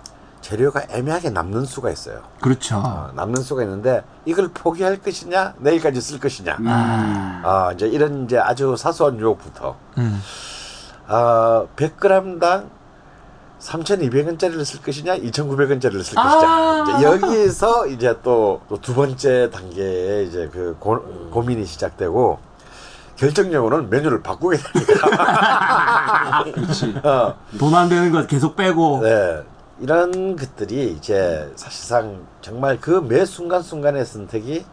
[0.51, 2.19] 재료가 애매하게 남는 수가 있어요.
[2.41, 2.75] 그렇죠.
[2.75, 6.57] 어, 남는 수가 있는데 이걸 포기할 것이냐 내일까지 쓸 것이냐.
[6.65, 10.21] 아, 이제 이런 이제 아주 사소한 유혹부터 음.
[11.07, 12.65] 아, 100g당
[13.61, 16.83] 3,200원짜리를 쓸 것이냐, 2,900원짜리를 쓸 아.
[16.83, 16.97] 것이냐.
[16.97, 20.99] 이제 여기서 이제 또 두 번째 단계에 이제 그 고,
[21.31, 22.39] 고민이 시작되고
[23.15, 26.43] 결정적으로는 메뉴를 바꾸게 됩니다.
[26.51, 26.95] 그렇지.
[27.03, 29.01] 어, 돈안 되는 거 계속 빼고.
[29.03, 29.43] 네.
[29.81, 34.63] 이런 것들이 이제 사실상 정말 그 매 순간순간의 선택이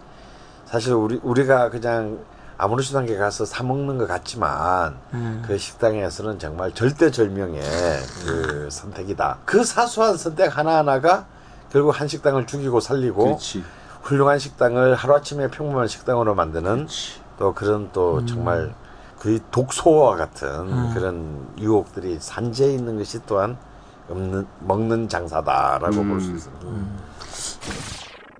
[0.67, 2.19] 사실 우리, 우리가 그냥
[2.59, 5.43] 아무렇지도 않게 가서 사 먹는 것 같지만 음.
[5.47, 7.63] 그 식당에서는 정말 절대절명의
[8.27, 9.39] 그 선택이다.
[9.45, 11.27] 그 사소한 선택 하나하나가
[11.73, 13.65] 결국 한 식당을 죽이고 살리고 그렇지.
[14.03, 16.89] 훌륭한 식당을 하루아침에 평범한 식당으로 만드는
[17.39, 17.91] 또 그런 음.
[17.93, 18.75] 또 정말
[19.19, 23.57] 그 독소와 같은 그런 유혹들이 산재해 있는 것이 또한
[24.11, 26.09] 없는, 먹는 장사다라고 음.
[26.09, 26.67] 볼수 있습니다.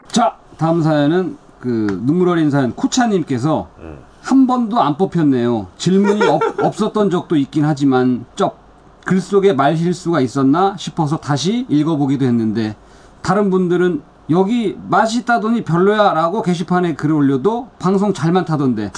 [0.09, 3.99] 자, 다음 사연은 그 눈물 어린 사연 쿠차님께서 음.
[4.23, 5.69] 한 번도 안 뽑혔네요.
[5.79, 8.59] 질문이 없, 없었던 적도 있긴 하지만 쩝.
[9.05, 12.77] 글 속에 말 실수가 있었나 싶어서 다시 읽어보기도 했는데
[13.23, 18.93] 다른 분들은 여기 맛있다더니 별로야라고 게시판에 글을 올려도 방송 잘만 타던데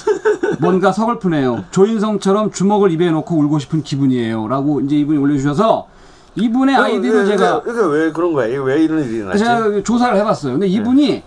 [0.59, 1.63] 뭔가 서글프네요.
[1.71, 5.87] 조인성처럼 주먹을 입에 놓고 울고 싶은 기분이에요라고 이제 이분이 올려주셔서
[6.35, 8.47] 이분의 아이디를 이게, 제가 이게 왜 그런 거야?
[8.47, 9.39] 이게 왜 이런 일이 났지?
[9.39, 10.53] 제가 조사를 해봤어요.
[10.53, 11.23] 근데 이분이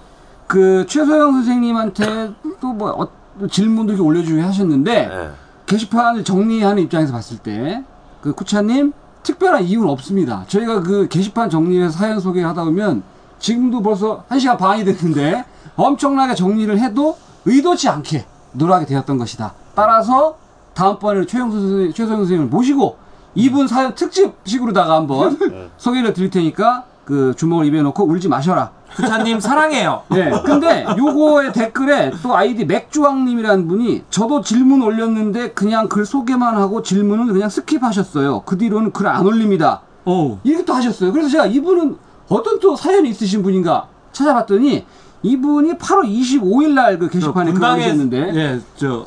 [0.46, 3.08] 그 최소영 선생님한테 또뭐
[3.50, 5.30] 질문도 이렇게 올려주고 하셨는데 예.
[5.66, 7.84] 게시판을 정리하는 입장에서 봤을 때
[8.24, 10.44] 그 쿠차님 특별한 이유는 없습니다.
[10.48, 13.02] 저희가 그 게시판 정리해서 사연 소개하다 보면
[13.38, 15.44] 지금도 벌써 한 시간 반이 됐는데
[15.76, 19.52] 엄청나게 정리를 해도 의도치 않게 노력하게 되었던 것이다.
[19.74, 20.38] 따라서
[20.72, 22.96] 다음번에는 최영수 선생님, 최소영 선생님을 모시고
[23.34, 25.38] 이분 사연 특집식으로다가 한번
[25.76, 28.70] 소개를 드릴 테니까 그 주먹을 입에 놓고 울지 마셔라.
[28.94, 30.02] 부차님 사랑해요.
[30.10, 30.30] 네.
[30.46, 37.26] 근데 요거의 댓글에 또 아이디 맥주왕님이라는 분이 저도 질문 올렸는데 그냥 글 소개만 하고 질문은
[37.32, 38.44] 그냥 스킵하셨어요.
[38.44, 39.82] 그 뒤로는 글 안 올립니다.
[40.06, 40.38] 오.
[40.44, 41.12] 이렇게 또 하셨어요.
[41.12, 41.96] 그래서 제가 이분은
[42.28, 44.86] 어떤 또 사연이 있으신 분인가 찾아봤더니
[45.22, 49.06] 이분이 8월 25일 날 그 게시판에 글을 올리셨는데 예, 저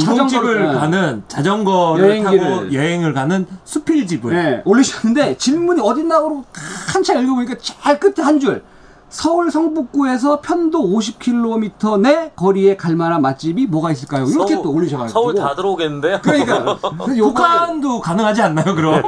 [0.00, 0.74] 자전거를- 우동집을 네.
[0.74, 2.50] 가는 자전거를 여행기를.
[2.50, 6.44] 타고 여행을 가는 수필집을 네, 올리셨는데 질문이 어딨나고
[6.92, 8.62] 한참 읽어보니까 제일 끝에 한 줄.
[9.08, 14.24] 서울 성북구에서 편도 50km 내 거리에 갈 만한 맛집이 뭐가 있을까요?
[14.24, 15.20] 이렇게 서울- 또 올리셔가지고.
[15.20, 16.20] 서울 다 들어오겠는데요?
[16.22, 16.76] 그러니까
[17.18, 19.02] 북한도 가능하지 않나요, 그럼?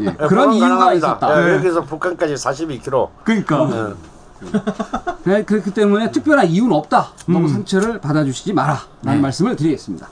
[0.00, 0.94] 예, 예, 그런 이유가 가능합니다.
[0.94, 1.48] 있었다.
[1.48, 3.08] 예, 여기서 북한까지 42km.
[3.22, 3.94] 그러니까.
[5.24, 7.08] 네, 그렇기 때문에 특별한 이유는 없다.
[7.26, 8.80] 너무 상처를 받아주시지 마라.
[9.02, 10.08] 라는 말씀을 드리겠습니다.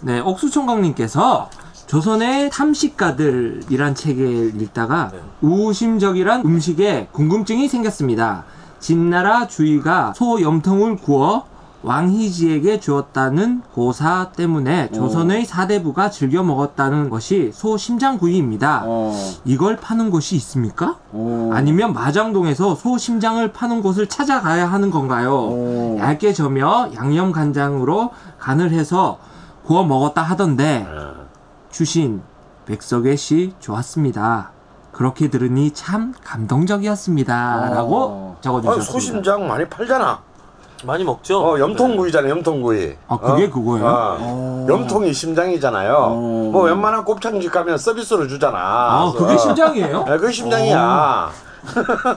[0.00, 1.50] 네, 옥수총각님께서
[1.86, 8.44] 조선의 탐식가들이란 책을 읽다가 우심적이란 음식에 궁금증이 생겼습니다.
[8.78, 11.46] 진나라 주의가 소 염통을 구워
[11.82, 18.84] 왕희지에게 주었다는 고사 때문에 조선의 사대부가 즐겨 먹었다는 것이 소 심장구이입니다.
[19.44, 20.96] 이걸 파는 곳이 있습니까?
[21.52, 25.96] 아니면 마장동에서 소 심장을 파는 곳을 찾아가야 하는 건가요?
[25.98, 29.18] 얇게 저며 양념 간장으로 간을 해서
[29.64, 30.86] 구워 먹었다 하던데
[31.70, 32.22] 주신
[32.66, 34.50] 백석의 시 좋았습니다.
[34.92, 37.70] 그렇게 들으니 참 감동적이었습니다.
[37.70, 38.92] 라고 아, 적어주셨습니다.
[38.92, 40.27] 소심장 많이 팔잖아.
[40.84, 41.40] 많이 먹죠?
[41.40, 42.94] 어, 염통구이잖아요, 염통구이.
[43.08, 43.50] 아, 그게 어?
[43.50, 43.84] 그거예요?
[43.86, 44.66] 어.
[44.68, 46.10] 염통이 심장이잖아요.
[46.52, 48.58] 뭐 웬만한 곱창집 가면 서비스로 주잖아.
[48.58, 50.04] 아, 그래서- 그게 심장이에요?
[50.04, 51.30] 네, 그게 심장이야.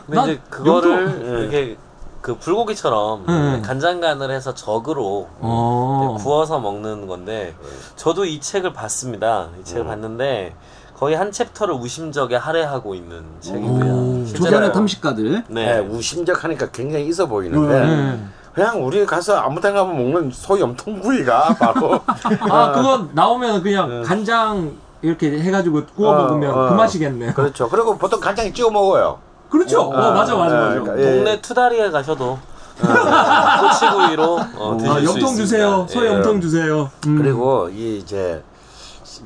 [0.06, 1.40] 근데 난 이제 그거를 염통- 예.
[1.42, 1.78] 이렇게
[2.22, 3.62] 그 불고기처럼 네.
[3.64, 6.16] 간장간을 해서 적으로 어.
[6.20, 7.56] 구워서 먹는 건데
[7.96, 9.48] 저도 이 책을 봤습니다.
[9.56, 9.64] 이 음.
[9.64, 10.54] 책을 봤는데
[10.96, 13.92] 거의 한 챕터를 우심적에 할애하고 있는 책이고요.
[13.92, 14.26] 오.
[14.28, 15.46] 조선의 탐식가들.
[15.48, 15.80] 네, 네.
[15.80, 18.20] 우심적 하니까 굉장히 있어 보이는데 네.
[18.54, 22.02] 그냥 우리 가서 아무 데나 가면 먹는 소 염통구이가 바로
[22.50, 26.70] 아, 그거 나오면 그냥 간장 이렇게 해가지고 구워 어, 먹으면 어.
[26.70, 27.34] 그 맛이겠네요.
[27.34, 27.70] 그렇죠.
[27.70, 29.20] 그리고 보통 간장에 찍어 먹어요.
[29.50, 29.82] 그렇죠.
[29.82, 30.70] 어, 맞아, 맞아, 맞아.
[30.80, 31.16] 그러니까, 예.
[31.16, 32.40] 동네 투다리에 가셔도
[32.80, 35.36] 꼬치구이로 어, 드실 아, 수 염통 있습니다.
[35.36, 35.88] 주세요.
[35.90, 36.10] 소 예.
[36.10, 36.90] 염통 주세요.
[37.08, 37.18] 음.
[37.18, 38.44] 그리고 이 이제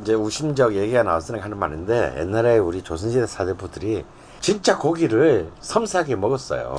[0.02, 4.04] 이제 우심적 얘기가 나왔으니까 하는 말인데 옛날에 우리 조선시대 사대부들이
[4.46, 6.78] 진짜 고기를 섬세하게 먹었어요.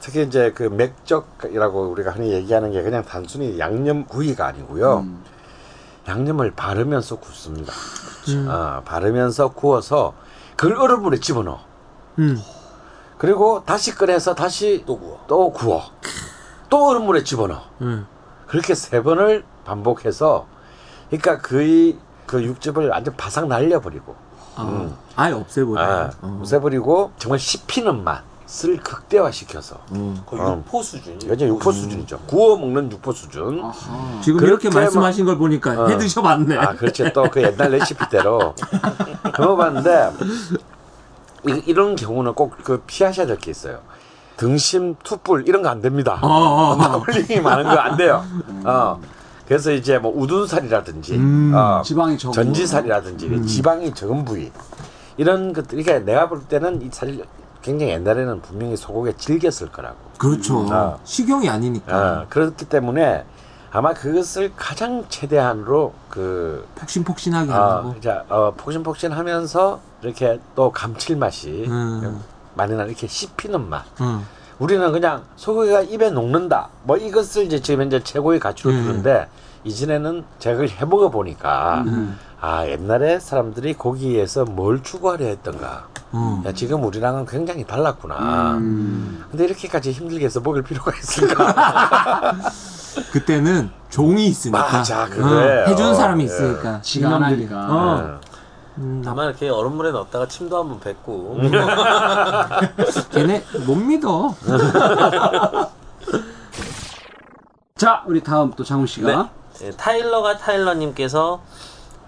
[0.00, 5.06] 특히 이제 그 맥적이라고 우리가 흔히 얘기하는 게 그냥 단순히 양념 구이가 아니고요.
[6.06, 7.72] 양념을 바르면서 굽습니다.
[8.50, 10.12] 아, 바르면서 구워서
[10.56, 11.60] 그걸 얼음물에 집어넣어.
[12.18, 12.38] 음.
[13.16, 15.24] 그리고 다시 꺼내서 다시 또 구워.
[15.26, 15.84] 또 구워.
[16.68, 17.62] 또 얼음물에 집어넣어.
[17.80, 18.06] 음.
[18.46, 20.46] 그렇게 세 번을 반복해서
[21.08, 21.96] 그러니까 거의
[22.26, 24.23] 그 육즙을 완전 바삭 날려버리고
[24.56, 25.80] 아, 아예 없애버려.
[25.80, 26.38] 아, 어.
[26.40, 28.22] 없애버리고 정말 씹히는 맛
[28.62, 29.78] 을 극대화시켜서
[30.26, 30.56] 거의 어.
[30.58, 31.26] 육포 수준이.
[31.28, 32.18] 완전 육포 수준이죠.
[32.26, 33.62] 구워 먹는 육포 수준.
[34.22, 35.86] 지금 그렇게 이렇게 말씀하신 걸 보니까 어.
[35.88, 36.56] 해 드셔봤네.
[36.58, 37.10] 아, 그렇죠.
[37.12, 38.54] 또 그 옛날 레시피대로
[39.38, 40.12] 먹어봤는데
[41.48, 43.80] 이, 이런 경우는 꼭 그 피하셔야 될 게 있어요.
[44.36, 46.18] 등심, 투뿔 이런 거 안 됩니다.
[46.22, 46.76] 어, 어, 어.
[46.76, 48.22] 마블링이 많은 거 안 돼요.
[48.64, 49.00] 어.
[49.46, 54.50] 그래서 이제 뭐 우둔살이라든지 음, 어, 지방이 적은 전지살이라든지 지방이 적은 부위
[55.16, 57.22] 이런 것들 그러니까 내가 볼 때는 이 살이
[57.62, 59.96] 굉장히 옛날에는 분명히 소고기에 질겼을 거라고.
[60.18, 60.66] 그렇죠.
[60.70, 60.98] 아.
[61.04, 62.22] 식용이 아니니까.
[62.22, 63.24] 어, 그렇기 때문에
[63.70, 67.94] 아마 그것을 가장 최대한으로 그 폭신폭신하게 아, 하고.
[67.98, 72.22] 이제 어, 폭신폭신하면서 이렇게 또 감칠맛이 음.
[72.54, 73.84] 많이 나 이렇게 씹히는 맛.
[74.00, 74.26] 음.
[74.64, 76.68] 우리는 그냥 소고기가 입에 녹는다.
[76.84, 78.82] 뭐 이것을 이제 지금 현재 최고의 가치로 음.
[78.84, 79.28] 두는데
[79.64, 81.84] 이전에는 제가 그걸 해먹어 보니까
[82.40, 85.88] 아 옛날에 사람들이 고기에서 뭘 추구하려 했던가.
[86.14, 86.42] 음.
[86.46, 88.52] 야, 지금 우리랑은 굉장히 달랐구나.
[88.54, 89.24] 음.
[89.30, 92.32] 근데 이렇게까지 힘들게 해서 먹을 필요가 있을까?
[93.12, 95.64] 그때는 종이 있으니까 맞아, 그거예요.
[95.64, 96.26] 어, 해주는 사람이 예.
[96.26, 97.52] 있으니까 지가 안 이놈들이.
[97.52, 98.20] 하니까.
[98.76, 98.80] 어.
[98.80, 99.02] 네.
[99.04, 101.38] 다만 이렇게 얼음물에 넣었다가 침도 한번 뱉고
[103.12, 104.34] 걔네 못 믿어.
[107.76, 109.30] 자, 우리 다음 또 장훈 씨가
[109.60, 111.40] 네, 타일러가 타일러님께서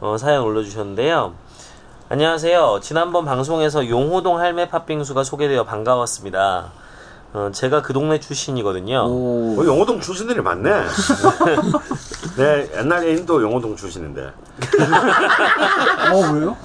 [0.00, 1.34] 어, 사연 올려주셨는데요.
[2.08, 2.80] 안녕하세요.
[2.82, 6.70] 지난번 방송에서 용호동 할매 팥빙수가 소개되어 반가웠습니다.
[7.36, 9.04] 어, 제가 그 동네 출신이거든요.
[9.06, 10.70] 어, 용호동 출신들이 많네.
[12.38, 14.22] 네, 옛날 애인도 용호동 출신인데.
[16.12, 16.56] 어 왜요?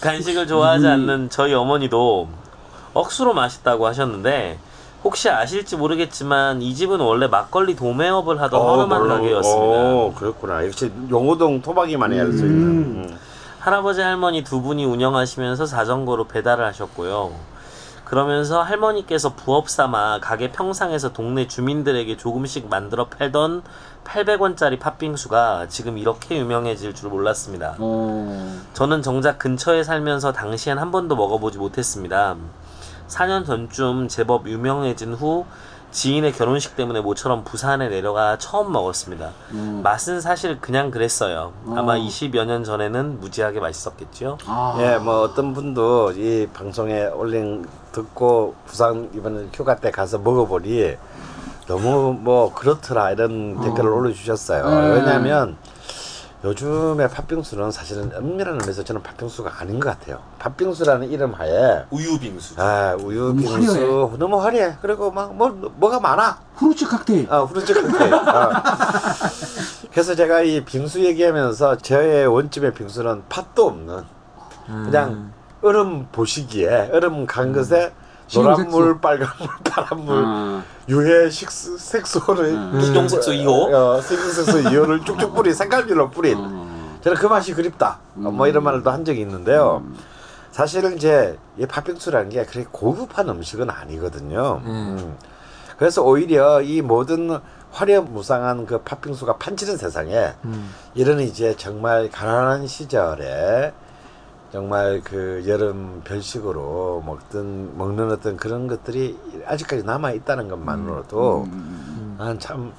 [0.00, 2.28] 간식을 좋아하지 않는 저희 어머니도
[2.94, 4.60] 억수로 맛있다고 하셨는데
[5.02, 9.14] 혹시 아실지 모르겠지만 이 집은 원래 막걸리 도매업을 하던 허름한 몰라.
[9.16, 9.76] 가게였습니다.
[9.76, 10.64] 어, 그렇구나.
[10.64, 12.68] 역시 용호동 토박이만이 알수 있는.
[12.68, 13.18] 음.
[13.58, 17.55] 할아버지 할머니 두 분이 운영하시면서 자전거로 배달을 하셨고요.
[18.06, 23.62] 그러면서 할머니께서 부업 삼아 가게 평상에서 동네 주민들에게 조금씩 만들어 팔던
[24.04, 27.74] 800원짜리 팥빙수가 지금 이렇게 유명해질 줄 몰랐습니다.
[27.80, 28.60] 어.
[28.74, 32.36] 저는 정작 근처에 살면서 당시엔 한 번도 먹어보지 못했습니다.
[33.08, 35.44] 4년 전쯤 제법 유명해진 후
[35.96, 39.30] 지인의 결혼식 때문에 모처럼 부산에 내려가 처음 먹었습니다.
[39.52, 39.80] 음.
[39.82, 41.54] 맛은 사실 그냥 그랬어요.
[41.68, 41.96] 아마 어.
[41.96, 44.36] 20여 년 전에는 무지하게 맛있었겠죠.
[44.44, 44.76] 아.
[44.78, 50.96] 예, 뭐 어떤 분도 이 방송에 올린 듣고 부산 이번에 휴가 때 가서 먹어보니
[51.66, 54.68] 너무 뭐 그렇더라 이런 댓글을 올려주셨어요.
[54.68, 54.90] 네.
[54.96, 55.56] 왜냐하면
[56.46, 60.20] 요즘에 팥빙수는 사실은 엄밀한 의미에서 저는 팥빙수가 아닌 것 같아요.
[60.38, 62.54] 팥빙수라는 이름 하에 우유빙수.
[62.58, 64.16] 아 우유 너무 빙수 화려해.
[64.16, 64.76] 너무 화려해.
[64.80, 66.38] 그리고 막 뭐 뭐가 많아.
[66.54, 67.26] 후르츠 칵테일.
[67.30, 68.14] 아, 후르츠 칵테일.
[68.14, 68.62] 아.
[69.90, 74.04] 그래서 제가 이 빙수 얘기하면서 저의 원집의 빙수는 팥도 없는
[74.66, 75.32] 그냥
[75.62, 77.92] 얼음 보시기에 얼음 간 것에
[78.32, 79.00] 노란물.
[79.00, 80.62] 빨간물, 파란물, 아.
[80.88, 83.72] 유해 식수, 색소를 식용색소 2호.
[83.72, 86.98] 어, 식용색소 2호를 쭉쭉 뿌린 색깔별로 뿌린 어.
[87.02, 87.98] 저는 그 맛이 그립다.
[88.16, 89.84] 어, 뭐 이런 말도 한 적이 있는데요.
[90.50, 94.62] 사실은 이제 이 팥빙수라는 게 그렇게 고급한 음식은 아니거든요.
[94.64, 95.16] 음.
[95.76, 97.38] 그래서 오히려 이 모든
[97.70, 100.72] 화려무쌍한 그 팥빙수가 판치는 세상에 음.
[100.94, 103.74] 이런 이제 정말 가난한 시절에
[104.60, 109.14] 정말 그 여름 별식으로 먹던 먹는 어떤 그런 것들이
[109.44, 111.46] 아직까지 남아 있다는 것만으로도
[112.16, 112.72] 난참참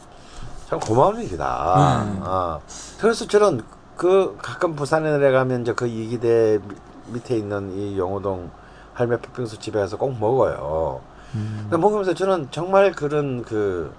[0.81, 2.03] 고마운 일이다.
[2.03, 2.19] 음.
[2.23, 2.59] 어.
[2.99, 3.61] 그래서 저는
[3.95, 6.75] 그 가끔 부산에 내려가면 이제 그 이기대 미-
[7.13, 8.49] 밑에 있는 이 영호동
[8.95, 10.99] 할매 팥빙수 집에 가서 꼭 먹어요.
[11.31, 13.93] 근데 먹으면서 저는 정말 그런 그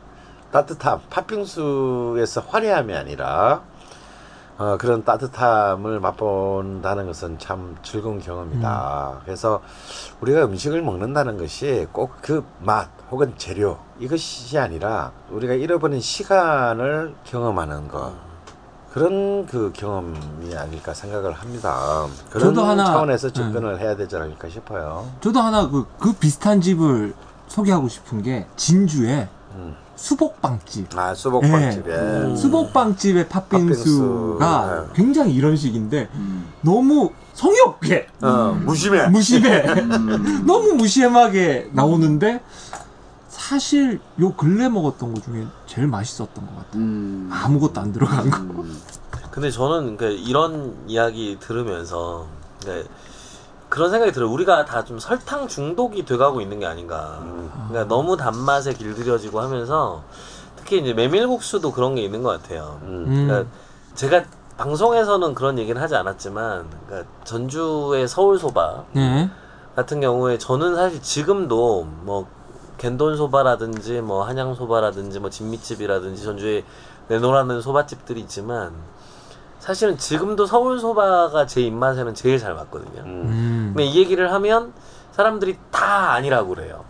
[0.51, 3.63] 따뜻함, 팥빙수에서 화려함이 아니라
[4.59, 9.21] 어, 그런 따뜻함을 맛본다는 것은 참 즐거운 경험이다.
[9.25, 9.61] 그래서
[10.21, 17.89] 우리가 음식을 먹는다는 것이 꼭 그 맛 혹은 재료 이것이 아니라 우리가 잃어버린 시간을 경험하는
[17.89, 18.13] 것.
[18.93, 22.07] 그런 그 경험이 아닐까 생각을 합니다.
[22.31, 25.07] 그런 저도 하나- 차원에서 접근을 해야 되지 않을까 싶어요.
[25.21, 27.15] 저도 하나 그, 그 비슷한 집을
[27.47, 29.77] 소개하고 싶은 게 진주에 음.
[29.99, 30.97] 수복빵집.
[30.97, 32.37] 아 수복빵집에 예.
[32.37, 34.93] 수복빵집의 팥빙수가 팥빙수, 네.
[34.95, 36.09] 굉장히 이런 식인데
[36.61, 39.09] 너무 성의 없게 어, 무심해.
[39.09, 39.65] 무심해
[40.47, 42.41] 너무 무심하게 나오는데
[43.29, 46.81] 사실 요 근래 먹었던 것 중에 제일 맛있었던 것 같아요.
[46.83, 47.29] 음.
[47.33, 48.65] 아무것도 안 들어간 거.
[49.33, 52.27] 근데 저는 그 이런 이야기 들으면서
[52.67, 52.85] 네,
[53.69, 54.31] 그런 생각이 들어요.
[54.31, 57.19] 우리가 다 좀 설탕 중독이 돼가고 있는 게 아닌가.
[57.69, 60.03] 그러니까 너무 단맛에 길들여지고 하면서
[60.57, 62.79] 특히 이제 메밀국수도 그런 게 있는 것 같아요.
[62.83, 63.27] 음.
[63.27, 63.51] 그러니까
[63.95, 64.25] 제가
[64.57, 69.31] 방송에서는 그런 얘기는 하지 않았지만 그러니까 전주의 서울 소바 네.
[69.77, 72.27] 같은 경우에 저는 사실 지금도 뭐
[72.79, 76.65] 겐돈 소바라든지 뭐 한양 소바라든지 뭐 진미집이라든지 전주에
[77.09, 78.73] 내놓으라는 소바집들이 있지만
[79.69, 83.03] 사실은 지금도 서울 소바가 제 입맛에는 제일 잘 맞거든요.
[83.05, 83.73] 음.
[83.77, 84.73] 근데 이 얘기를 하면
[85.13, 86.85] 사람들이 다 아니라고 그래요.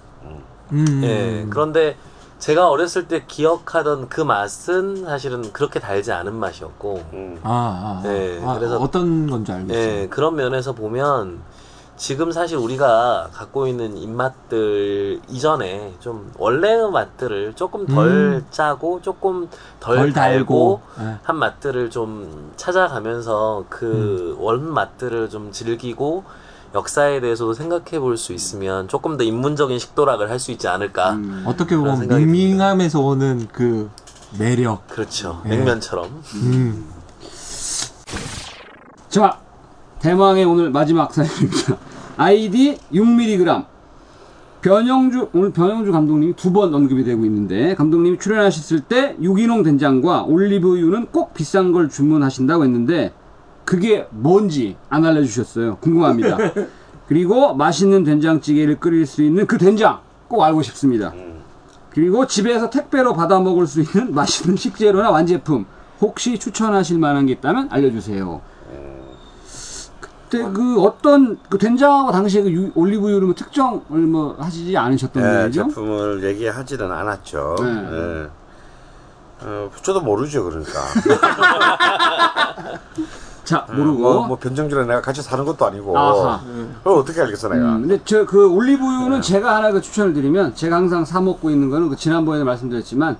[0.71, 1.01] 음.
[1.03, 1.45] 예.
[1.51, 1.97] 그런데
[2.39, 7.41] 제가 어렸을 때 기억하던 그 맛은 사실은 그렇게 달지 않은 맛이었고, 음.
[7.43, 8.13] 아, 아, 아.
[8.15, 9.83] 예, 아, 그래서- 어떤 건지 알겠어요.
[9.83, 11.41] 예, 그런 면에서 보면
[11.99, 18.47] 지금 사실 우리가 갖고 있는 입맛들 이전에 좀 원래의 맛들을 조금 덜 음.
[18.51, 19.49] 짜고 조금
[19.81, 21.05] 덜, 덜 달고, 달고.
[21.11, 21.17] 예.
[21.25, 26.23] 한 맛들을 좀 찾아가면서 그원 맛들을 좀 즐기고
[26.75, 31.15] 역사에 대해서도 생각해 볼 수 있으면 조금 더 인문적인 식도락을 할 수 있지 않을까.
[31.15, 31.43] 음.
[31.47, 33.91] 어떻게 보면 밍밍함에서 오는 그
[34.39, 34.87] 매력.
[34.87, 35.41] 그렇죠.
[35.45, 35.57] 네.
[35.57, 36.23] 냉면처럼.
[36.35, 36.89] 음.
[39.09, 39.41] 자,
[40.01, 41.77] 대망의 오늘 마지막 사연입니다.
[42.17, 43.65] 아이디 6mg.
[44.61, 51.07] 변영주, 오늘 변영주 감독님이 두 번 언급이 되고 있는데, 감독님이 출연하셨을 때 유기농 된장과 올리브유는
[51.13, 53.13] 꼭 비싼 걸 주문하신다고 했는데,
[53.65, 55.77] 그게 뭔지 안 알려주셨어요.
[55.77, 56.39] 궁금합니다.
[57.07, 61.13] 그리고 맛있는 된장찌개를 끓일 수 있는 그 된장 꼭 알고 싶습니다.
[61.91, 65.67] 그리고 집에서 택배로 받아 먹을 수 있는 맛있는 식재료나 완제품
[66.01, 68.41] 혹시 추천하실 만한 게 있다면 알려주세요.
[70.29, 75.43] 그때 그 어떤 그 된장하고 당시에 그 유- 올리브유를 뭐 특정을 뭐 하시지 않으셨던 예,
[75.45, 75.69] 거죠?
[75.69, 77.57] 제품을 얘기하지는 않았죠.
[77.61, 77.89] 네.
[77.93, 78.29] 예.
[79.41, 80.73] 어, 저도 모르죠, 그러니까.
[83.45, 83.99] 자 어, 모르고.
[83.99, 85.97] 뭐, 뭐 변정주랑 내가 같이 사는 것도 아니고.
[85.99, 86.41] 아하.
[86.85, 87.65] 그걸 어떻게 알겠어, 내가.
[87.77, 91.71] 음, 근데 저 그 올리브유는 제가 하나 그 추천을 드리면 제가 항상 사 먹고 있는
[91.71, 93.17] 거는 그 지난번에 말씀드렸지만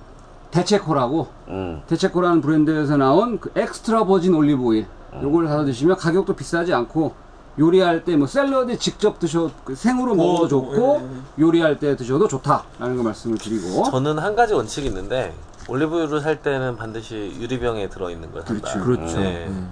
[0.51, 1.81] 데체코라고 음.
[1.87, 4.85] 데체코라는 브랜드에서 나온 그 extra virgin 올리브 오일
[5.21, 7.13] 요걸 사서 드시면 가격도 비싸지 않고
[7.57, 11.09] 요리할 때 뭐 샐러드 직접 드셔 그 생으로 먹어도 좋고
[11.39, 15.33] 요리할 때 드셔도 좋다라는 거 말씀을 드리고 저는 한 가지 원칙이 있는데
[15.67, 18.79] 올리브유를 살 때는 반드시 유리병에 들어있는 걸 산다.
[18.81, 19.17] 그렇죠.
[19.19, 19.45] 네.
[19.49, 19.71] 음.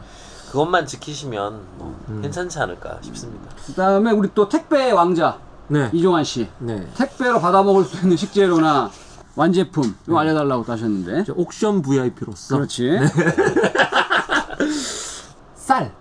[0.51, 3.49] 그것만 지키시면 뭐 괜찮지 않을까 싶습니다.
[3.65, 5.38] 그다음에 우리 또 택배 왕자
[5.68, 5.89] 네.
[5.93, 6.88] 이종환 씨 네.
[6.95, 8.89] 택배로 받아 먹을 수 있는 식재료나
[9.35, 12.97] 완제품 이거 알려달라고 또 하셨는데 저 옥션 VIP로서 그렇지
[15.68, 15.91] 쌀,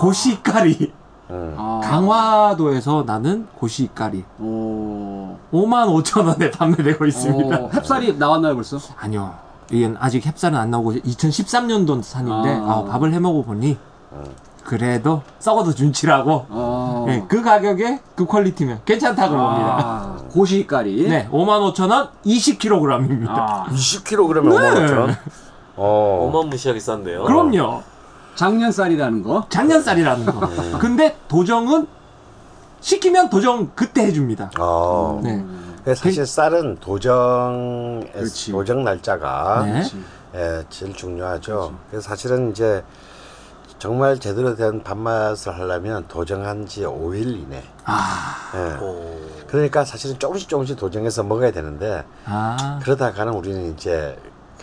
[0.00, 0.90] 고시까리.
[1.28, 4.24] 아, 강화도에서 나는 고시까리.
[4.40, 7.58] 오, 5만 5천 원에 판매되고 있습니다.
[7.58, 8.78] 오, 햅쌀이 나왔나요 벌써?
[8.96, 9.34] 아니요.
[9.70, 12.70] 이건 아직 햅쌀은 안 나오고 2013년도 산인데 아.
[12.70, 13.76] 아, 밥을 해 먹어 보니
[14.64, 16.46] 그래도 썩어도 준치라고.
[16.48, 17.04] 어.
[17.06, 19.76] 네, 그 가격에 그 퀄리티면 괜찮다고 봅니다.
[19.78, 21.06] 아, 고시까리.
[21.06, 23.28] 네, 5만 5천 원 20kg입니다.
[23.28, 24.48] 아, 20kg에 네.
[24.48, 25.16] 5만 5천.
[25.76, 26.30] 어.
[26.30, 27.24] 어마무시하게 싼데요.
[27.24, 27.82] 그럼요.
[28.36, 29.46] 작년 쌀이라는 거.
[29.48, 30.78] 작년쌀이라는 거.
[30.78, 31.86] 근데 도정은
[32.80, 34.50] 시키면 도정 그때 해줍니다.
[34.58, 35.20] 어.
[35.24, 35.44] 네.
[35.82, 38.52] 그래서 사실 쌀은 도정의 그렇지.
[38.52, 39.82] 도정 날짜가 네.
[40.34, 41.74] 예, 제일 중요하죠.
[41.90, 42.84] 그래서 사실은 이제
[43.78, 47.62] 정말 제대로 된 밥맛을 하려면 도정한 지 5일 이내.
[47.84, 48.84] 아, 예.
[48.84, 49.16] 오.
[49.46, 54.16] 그러니까 사실은 조금씩 조금씩 도정해서 먹어야 되는데 아, 그러다가는 우리는 이제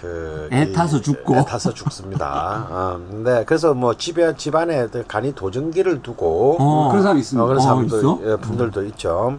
[0.03, 1.35] 그애 이- 타서 죽고.
[1.37, 2.67] 애 타서 죽습니다.
[2.69, 6.89] 어, 근데 그래서 뭐 집에 집안에 간이 도정기를 두고 어.
[6.89, 7.41] 그런 사람 있습니다.
[7.43, 8.19] 어, 그런 어, 사람도 있어?
[8.25, 9.37] 예, 분들도 있죠.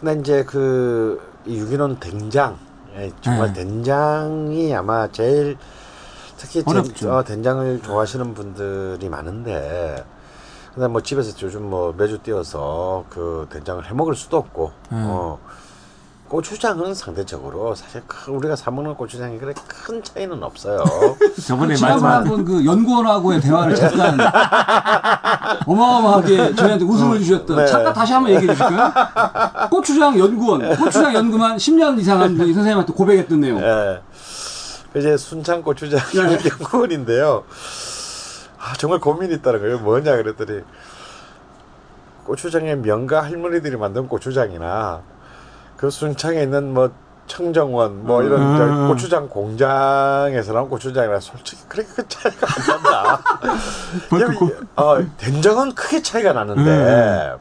[0.00, 2.56] 근데 이제 그 유기농 된장
[2.96, 3.60] 예, 정말 네.
[3.60, 5.56] 된장이 아마 제일
[6.36, 7.12] 특히 된, 어렵죠.
[7.12, 10.04] 어, 된장을 좋아하시는 분들이 많은데
[10.74, 15.04] 근데 뭐 집에서 요즘 뭐 매주 띄어서 그 된장을 해 먹을 수도 없고 음.
[15.08, 15.38] 어,
[16.32, 20.82] 고추장은 상대적으로 사실 큰- 우리가 사 먹는 고추장이 그래 큰 차이는 없어요.
[21.46, 24.16] 저번에 지난번에 말씀 한번 그 연구원하고의 대화를 잠깐
[25.68, 27.66] 어마어마하게 저희한테 웃음을 주셨던 네.
[27.66, 28.92] 잠깐 다시 한번 얘기해 주실까요?
[29.68, 33.60] 고추장 연구원, 고추장 연구만 10년 이상 한 분이 선생님한테 고백했던 내용.
[33.60, 34.00] 예.
[34.90, 36.38] 그 이제 순창 고추장 네.
[36.48, 37.44] 연구원인데요.
[38.58, 39.78] 아, 정말 고민이 있다는 거예요.
[39.80, 40.62] 뭐냐 그랬더니
[42.24, 45.02] 고추장의 명가 할머니들이 만든 고추장이나
[45.82, 46.92] 그 순창에 있는 뭐
[47.26, 48.56] 청정원 뭐 이런 음.
[48.56, 53.22] 저 고추장 공장에서 나온 고추장이라 솔직히 그렇게 큰 차이가 안 난다.
[54.20, 57.34] 여기, 어, 된장은 크게 차이가 나는데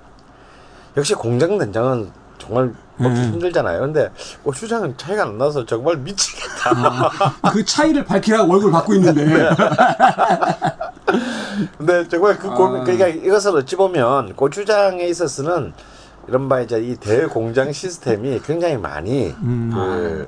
[0.97, 2.09] 역시 공장 된장은
[2.39, 3.33] 정말 먹기 음.
[3.33, 3.79] 힘들잖아요.
[3.79, 4.09] 근데
[4.41, 7.11] 고추장은 차이가 안 나서 정말 미치겠다.
[7.53, 9.23] 그 차이를 밝히라고 얼굴 받고 있는데.
[11.77, 12.83] 근데 정말 그 고민, 아.
[12.85, 15.73] 그러니까 이것을 어찌 보면 고추장에 있어서는
[16.27, 19.71] 이른바 이제 이 대공장 시스템이 굉장히 많이 음.
[19.73, 20.27] 그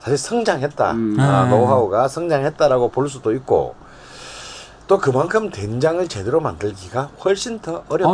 [0.00, 0.92] 사실 성장했다.
[0.92, 1.16] 음.
[1.18, 1.50] 아, 네.
[1.50, 3.74] 노하우가 성장했다라고 볼 수도 있고
[4.88, 8.12] 또 그만큼 된장을 제대로 만들기가 훨씬 더 어렵다.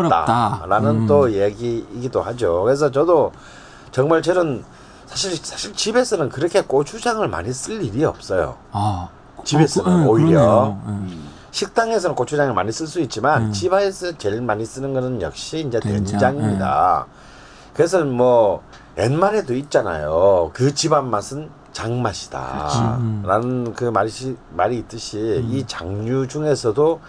[0.63, 1.07] 어렵다라는 음.
[1.07, 2.63] 또 얘기이기도 하죠.
[2.65, 3.33] 그래서 저도
[3.91, 4.65] 정말 저는
[5.07, 8.57] 사실 사실 집에서는 그렇게 고추장을 많이 쓸 일이 없어요.
[8.73, 9.09] 아,
[9.45, 10.77] 집에서는 그- 예, 오히려.
[10.87, 11.19] 예.
[11.59, 13.53] 식당에서는 고추장을 많이 쓸 수 있지만 음.
[13.53, 17.07] 집안에서 제일 많이 쓰는 거는 역시 이제 된장, 된장입니다.
[17.75, 18.63] 그래서 뭐
[18.97, 20.51] 옛말에도 있잖아요.
[20.55, 22.97] 그 집안 맛은 장맛이다.
[23.01, 23.23] 음.
[23.27, 24.11] 라는 그 말이
[24.51, 27.01] 말이 있듯이 이 장류 중에서도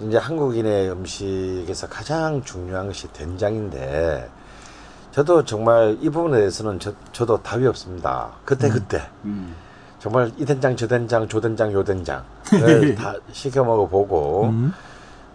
[0.00, 4.30] 이제 한국인의 음식에서 가장 중요한 것이 된장인데
[5.12, 8.32] 저도 정말 이 부분에 대해서는 저, 저도 답이 없습니다.
[8.44, 9.54] 그때 그때 음.
[10.06, 12.22] 정말 이 된장 저 된장 조 된장 요 된장
[12.54, 14.72] 을 다 시켜 먹어보고 음.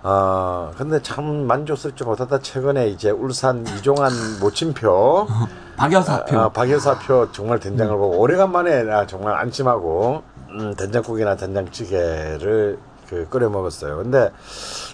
[0.01, 5.27] 어 근데 참 만족스럽지 못하다 최근에 이제 울산 이종환 모침표
[5.75, 6.39] 박여사표.
[6.39, 12.79] 아, 박여사표 정말 된장을 보고 오래간만에 나 정말 안심하고 음, 된장국이나 된장찌개를
[13.09, 13.97] 그 끓여 먹었어요.
[13.97, 14.31] 근데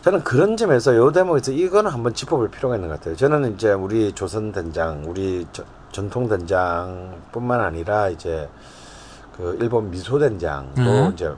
[0.01, 3.15] 저는 그런 점에서 요 대목에서 이거는 한번 짚어볼 필요가 있는 것 같아요.
[3.15, 8.49] 저는 이제 우리 조선 된장, 우리 저- 전통 된장뿐만 아니라 이제
[9.37, 11.11] 그 일본 미소 된장도 음.
[11.13, 11.31] 이제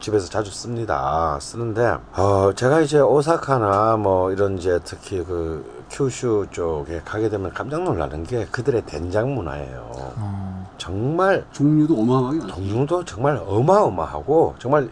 [0.00, 1.36] 집에서 자주 씁니다.
[1.40, 7.82] 쓰는데 어 제가 이제 오사카나 뭐 이런 이제 특히 그 큐슈 쪽에 가게 되면 깜짝
[7.82, 9.90] 놀라는 게 그들의 된장 문화예요.
[10.16, 10.70] 어.
[10.78, 12.46] 정말 종류도 어마어마하게.
[12.46, 14.88] 종류도 정말 어마어마하고 정말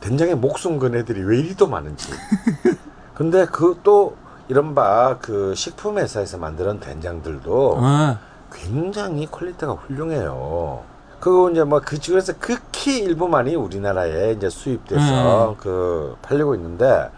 [0.00, 2.12] 된장에 목숨 건 애들이 왜 이리도 많은지.
[3.14, 4.16] 근데 그 또
[4.48, 8.18] 이른바 그 식품 회사에서 만드는 된장들도 어.
[8.52, 10.82] 굉장히 퀄리티가 훌륭해요.
[11.24, 17.08] 그거 이제 뭐 그 중에서 극히 일부만이 우리나라에 이제 수입돼서 그 팔리고 있는데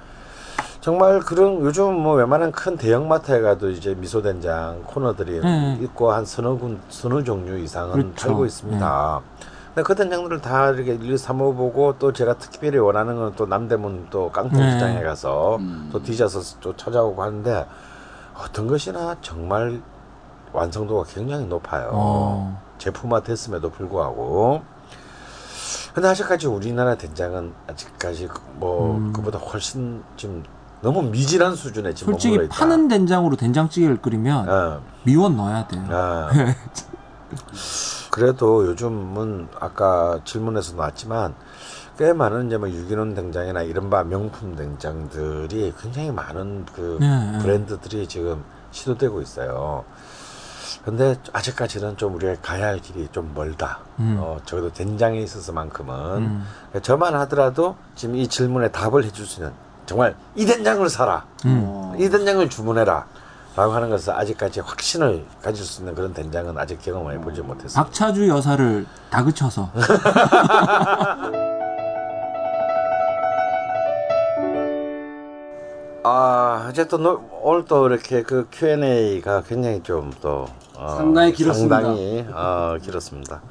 [0.80, 5.80] 정말 그런 요즘 뭐 웬만한 큰 대형마트에 가도 이제 미소 된장 코너들이 음.
[5.82, 8.28] 있고 한 서너 군 서너 종류 이상은 그렇죠.
[8.28, 9.20] 팔고 있습니다.
[9.74, 14.06] 근데 그 된장들을 다 이렇게 일일이 사 먹어보고 또 제가 특별히 원하는 건 또 남대문
[14.10, 15.02] 또 깡통 시장에 네.
[15.02, 15.58] 가서
[15.90, 17.66] 또 뒤져서 또 찾아오고 하는데
[18.40, 19.80] 어떤 것이나 정말
[20.52, 21.90] 완성도가 굉장히 높아요.
[21.92, 22.65] 어.
[22.78, 24.62] 제품화 됐음에도 불구하고.
[25.94, 29.12] 근데 아직까지 우리나라 된장은 아직까지 그뭐 음.
[29.12, 30.44] 그보다 훨씬 지금
[30.82, 32.48] 너무 미진한 수준에 지금 솔직히.
[32.48, 35.82] 파는 된장으로 된장찌개를 끓이면 어, 미원 넣어야 돼요.
[35.88, 36.28] 어.
[38.10, 41.34] 그래도 요즘은 아까 질문에서 나왔지만
[41.98, 48.44] 꽤 많은 이제 뭐 유기농 된장이나 이른바 명품 된장들이 굉장히 많은 그 네, 브랜드들이 지금
[48.70, 49.84] 시도되고 있어요.
[50.84, 53.80] 근데 아직까지는 좀 우리가 가야 할 길이 좀 멀다.
[53.98, 54.16] 음.
[54.20, 55.94] 어, 적어도 된장에 있어서만큼은.
[55.94, 56.46] 음.
[56.70, 59.52] 그러니까 저만 하더라도 지금 이 질문에 답을 해줄 수 있는
[59.86, 61.24] 정말 이 된장을 사라.
[61.44, 61.94] 음.
[61.98, 63.06] 이 된장을 주문해라.
[63.56, 67.82] 라고 하는 것은 아직까지 확신을 가질 수 있는 그런 된장은 아직 경험을 해보지 못했습니다.
[67.84, 69.70] 박차주 여사를 다그쳐서
[76.08, 80.46] 아, 어쨌든 오- 오늘 또 이렇게 그 Q&A가 굉장히 좀또
[80.76, 81.74] 어, 상당히 길었습니다.
[81.80, 83.42] 상당히 어, 길었습니다.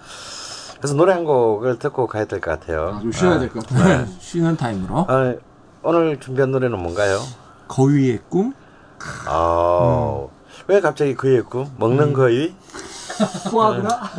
[0.77, 2.93] 그래서 노래 한 곡을 듣고 가야 될 것 같아요.
[2.95, 4.05] 아, 좀 쉬어야 될것 같아요.
[4.21, 5.35] 쉬는 타임으로 아,
[5.83, 7.19] 오늘 준비한 노래는 뭔가요?
[7.67, 8.53] 거위의 꿈
[9.27, 10.25] 아,
[10.69, 11.69] 왜 갑자기 그의 꿈?
[11.77, 12.55] 먹는 거위?
[13.51, 14.11] 포아그라?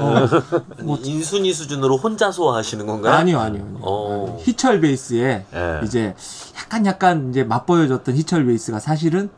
[0.83, 3.15] 뭐 인순이 수준으로 혼자 소화하시는 건가요?
[3.15, 3.79] 아니요 아니요 아니요.
[3.83, 4.39] 어.
[4.43, 5.81] 희철 베이스에 예.
[5.85, 6.15] 이제
[6.59, 9.31] 약간 약간 이제 맛보여줬던 희철 베이스가 사실은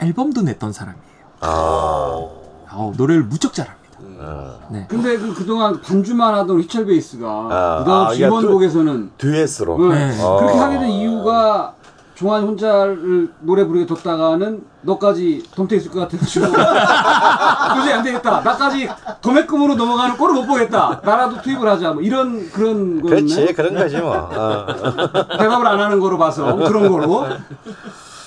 [0.00, 1.04] 앨범도 냈던 사람이에요.
[1.40, 2.28] 아,
[2.68, 3.82] 아우, 노래를 무척 잘합니다.
[4.20, 4.68] 어.
[4.70, 4.86] 네.
[4.88, 9.78] 근데 그 그동안 반주만 하던 희철 베이스가 아, 그다음 아, 그- 곡에서는 듀엣으로.
[9.92, 10.08] 네.
[10.16, 10.22] 네.
[10.22, 10.36] 어.
[10.38, 11.74] 그렇게 하게 된 이유가
[12.14, 16.46] 종환 혼자를 노래 부르게 뒀다가는 너까지 덤태 있을 것 같아가지고
[17.74, 18.40] 도저히 안 되겠다.
[18.40, 18.88] 나까지
[19.20, 21.00] 도매금으로 넘어가는 꼴을 못 보겠다.
[21.04, 21.92] 나라도 투입을 하자.
[21.92, 23.34] 뭐 이런 그런 거였네.
[23.34, 24.14] 그렇지, 그런 거지 뭐.
[24.14, 24.66] 어.
[25.38, 27.28] 대답을 안 하는 거로 봐서 그런 거로.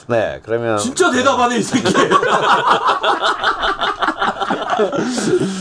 [0.07, 1.93] 네, 그러면 진짜 대답하네 이 새끼.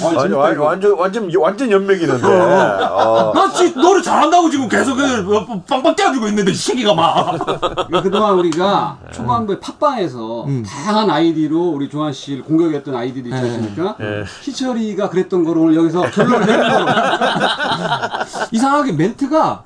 [0.02, 2.26] 완, 완, 완전 완전 완전 연맥이는데.
[2.26, 3.32] 어.
[3.34, 7.38] 나 지금 노래 잘한다고 지금 계속 그 빵빵 떼어주고 있는데 이 새끼가 막.
[7.44, 13.96] 그러니까 그동안 우리가 초반부에 팟빵에서 다양한 아이디로 우리 조한 씨를 공격했던 아이디도 있지 않습니까?
[14.42, 16.86] 희철이가 그랬던 거를 오늘 여기서 결론을 내는 거로
[18.52, 19.62] 이상하게 멘트가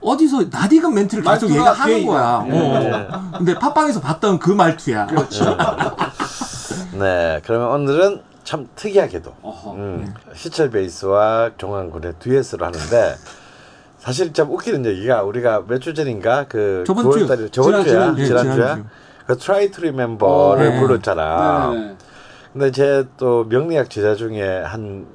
[0.00, 2.06] 어디서 낯익은 멘트를 계속 얘가 하는.
[2.06, 2.44] 거야.
[2.48, 3.30] 어.
[3.36, 5.06] 근데 팟빵에서 봤던 그 말투야.
[5.06, 5.56] 그렇죠.
[6.94, 9.30] 네, 그러면 오늘은 참 특이하게도.
[9.76, 13.14] 음, 희철 베이스와 종환 군의 듀엣을 하는데
[13.98, 17.26] 사실 참 웃기는 얘기가 우리가 몇 주 전인가 그 저번 주.
[17.26, 18.84] 9월달에 저번 지난- 주야 지난- 네, 지난주야 지난주.
[19.26, 20.80] 그 Try to Remember를 어, 네.
[20.80, 21.70] 불렀잖아.
[21.74, 21.96] 네.
[22.54, 25.06] 근데 제 또 명리학 제자 중에 한,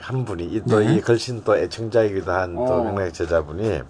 [0.00, 1.00] 한 분이, 이또이 네.
[1.00, 2.84] 걸신 또 애청자이기도 한또 어.
[2.84, 3.80] 명리학 제자분이,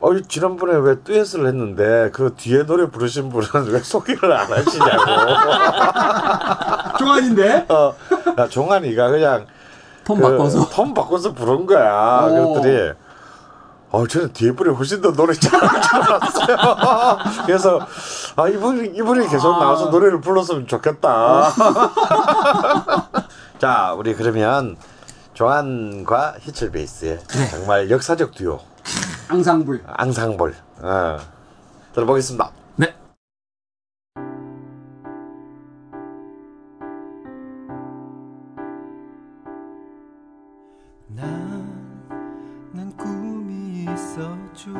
[0.00, 5.02] 어, 이 지난번에 왜 듀엣을 했는데, 그 뒤에 노래 부르신 분은 왜 소개를 안 하시냐고.
[6.98, 7.94] 종환인데 어,
[8.38, 9.46] 야, 종환이가 그냥,
[10.04, 10.68] 톤 그 바꿔서.
[10.70, 12.28] 톤 바꿔서 부른 거야.
[12.30, 12.52] 오.
[12.54, 12.92] 그랬더니,
[13.90, 16.56] 어, 저는 뒤에 분이 훨씬 더 노래 잘하는 줄 알았어요.
[17.46, 17.80] 그래서,
[18.36, 21.50] 아, 이분이, 이분이 계속 나와서 노래를 불렀으면 좋겠다.
[23.58, 24.76] 자, 우리 그러면,
[25.34, 27.18] 조한과 희철 베이스의
[27.50, 28.60] 정말 역사적 듀오,
[29.30, 31.18] 앙상블 앙상볼, 어,
[31.92, 32.50] 들어보겠습니다.
[32.76, 32.94] 네.
[41.08, 44.72] 난, 난 꿈이 있었죠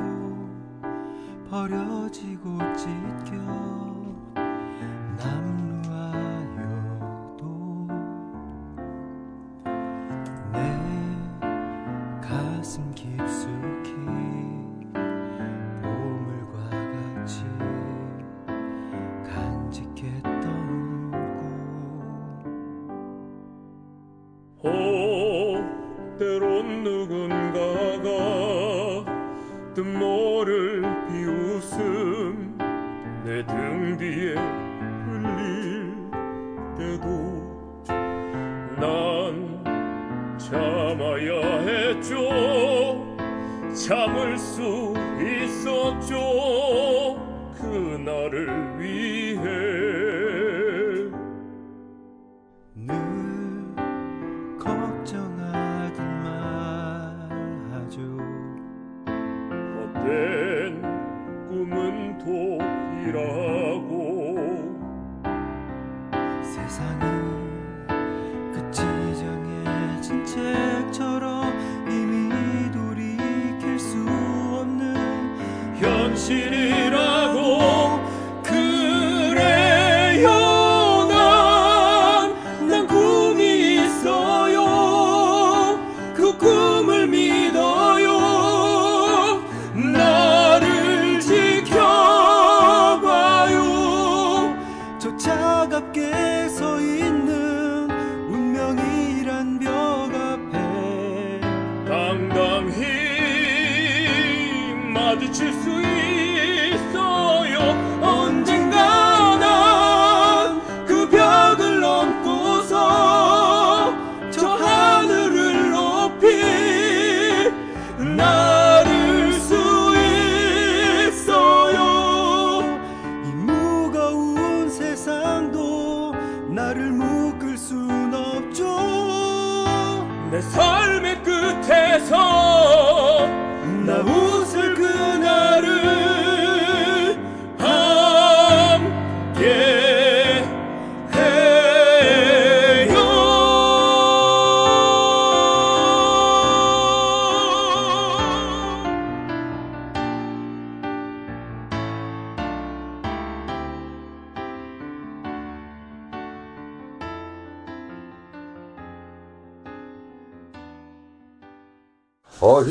[1.50, 3.07] 버려지고 때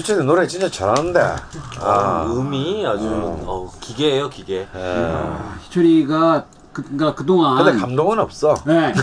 [0.08, 1.20] 어, 휴철이 노래 진짜 잘하는데.
[1.82, 3.06] 아, 음이 아주
[3.46, 4.66] 어, 기계예요 기계.
[5.64, 8.56] 희철이가 그, 그러니까 그동안 근데 감동은 없어.
[8.66, 8.94] 네.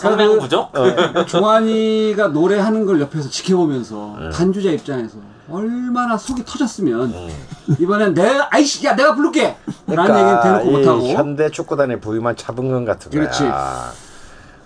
[0.00, 0.72] 성명 부족?
[0.72, 5.18] 그 조한이가 노래하는 걸 옆에서 지켜보면서 단주자 입장에서
[5.48, 7.14] 얼마나 속이 터졌으면
[7.78, 9.56] 이번엔 내가 아이씨 야 내가 부를게
[9.86, 13.20] 라는 얘기는 대놓고 그러니까 이 못하고 현대 축구단의 부위만 잡은 것 같은 거야.
[13.20, 13.44] 그렇지.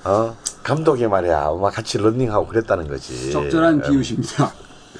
[0.04, 1.50] 어, 감독이 말이야.
[1.60, 3.30] 막 같이 런닝하고 그랬다는 거지.
[3.32, 4.50] 적절한 비유십니다.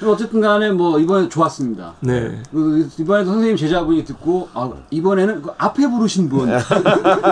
[0.09, 1.93] 어쨌든 간에 뭐 이번에 좋았습니다.
[1.99, 2.41] 네.
[2.51, 6.49] 그 이번에도 선생님 제자분이 듣고 아, 이번에는 그 앞에 부르신 분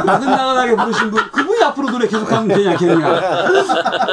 [0.06, 2.96] 나긋나긋하게 부르신 분 그분이 앞으로 노래 계속하면 되냐 걔냐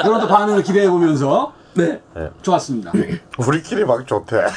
[0.03, 2.01] 그런 또 반응을 기대해 보면서 네
[2.43, 2.93] 좋았습니다.
[3.39, 4.45] 우리끼리 막 좋대.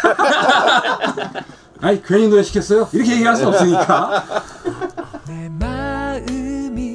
[1.81, 2.87] 아니 괜히 노래 시켰어요?
[2.91, 4.23] 이렇게 얘기할 수 없으니까
[5.27, 6.93] 내 마음이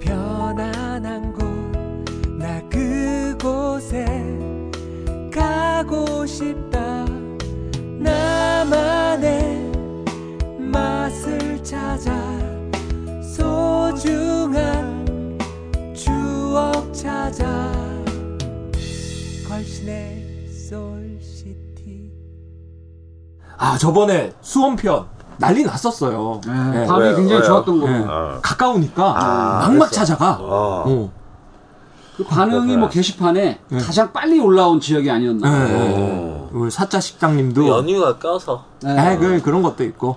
[0.00, 1.48] 편안한 곳
[2.38, 4.04] 나 그곳에
[5.38, 7.04] 가고 싶다
[8.00, 9.70] 나만의
[10.58, 12.12] 맛을 찾아
[13.22, 15.06] 소중한
[15.94, 17.72] 추억 찾아
[19.48, 22.10] 걸신의 솔시티
[23.56, 25.06] 아 저번에 수원편
[25.40, 26.40] 난리 났었어요.
[26.44, 26.86] 네, 네.
[26.88, 27.44] 밤이 왜, 굉장히 왜요?
[27.44, 28.00] 좋았던 거고 네.
[28.00, 28.40] 어.
[28.42, 29.90] 가까우니까 아, 막막 그랬어.
[29.92, 30.32] 찾아가.
[30.40, 30.82] 어.
[30.84, 31.12] 어.
[32.18, 36.48] 그 반응이 뭐 게시판에 가장 빨리 올라온 지역이 아니었나 네.
[36.50, 38.90] 우리 사자 식당님도 연휴가 껴서 네.
[38.98, 40.16] 아, 그 그런 것도 있고.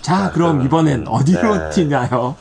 [0.00, 1.70] 자, 그럼 이번엔 어디로 네.
[1.70, 2.36] 튀나요?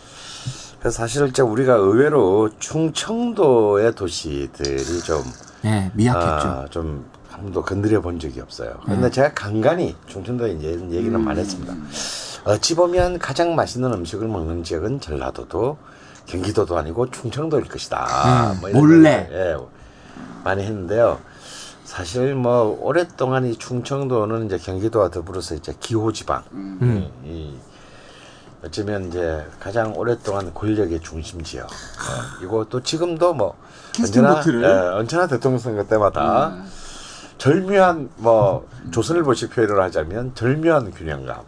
[0.80, 5.22] 그래서 사실 이제 우리가 의외로 충청도의 도시들이 좀
[5.62, 6.48] 네, 미약했죠.
[6.48, 8.76] 아, 좀 한번도 건드려 본 적이 없어요.
[8.86, 10.58] 근데 제가 간간히 충청도에
[10.90, 11.76] 얘기는 많이 했습니다.
[12.46, 15.78] 어찌 보면 가장 맛있는 음식을 먹는 지역은 전라도도
[16.36, 18.54] 경기도도 아니고 충청도일 것이다.
[18.54, 19.28] 음, 뭐 몰래.
[19.32, 19.58] 예,
[20.44, 21.20] 많이 했는데요.
[21.84, 27.10] 사실 뭐 오랫동안 이 충청도는 이제 경기도와 더불어서 이제 기호지방, 음.
[27.26, 27.54] 이
[28.64, 31.66] 어쩌면 이제 가장 오랫동안 권력의 중심 지역.
[31.66, 33.58] 어, 이거 또 지금도 뭐
[34.00, 34.42] 언제나.
[34.48, 36.64] 예, 언제나 대통령 선거 때마다
[37.40, 41.44] 절묘한 뭐 조선일보식 표현을 하자면 절묘한 균형감.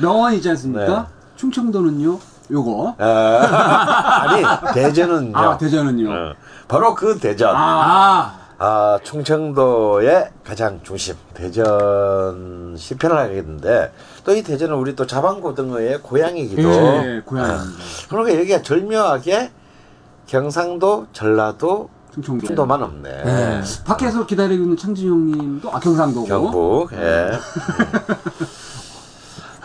[0.00, 1.02] 명언 있지 않습니까?
[1.08, 1.36] 네.
[1.36, 2.18] 충청도는요
[2.50, 4.42] 요거 아, 아니
[4.74, 5.36] 대전은요.
[5.36, 6.34] 아 대전은요 어,
[6.66, 7.54] 바로 그 대전.
[7.54, 13.92] 아, 아, 충청도의 가장 중심 대전 시편을 하겠는데
[14.24, 17.58] 또 이 대전은 우리 또 자방고등어의 고향이기도 예, 고향 어,
[18.10, 19.50] 그러니까 여기가 절묘하게
[20.26, 22.46] 경상도, 전라도, 충청도.
[22.46, 23.22] 충도만 없네.
[23.24, 23.62] 네.
[23.86, 26.26] 밖에서 기다리고 있는 창진 형님도 아 경상도고.
[26.26, 26.92] 경북.
[26.92, 27.30] 예.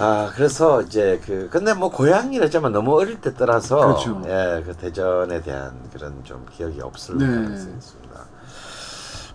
[0.03, 4.21] 아 그래서 이제 그 근데 뭐 고향이라지만 너무 어릴 때 떠나서 그렇죠.
[4.25, 7.25] 예, 그 대전에 대한 그런 좀 기억이 없을 네.
[7.25, 8.25] 가능성이 있습니다.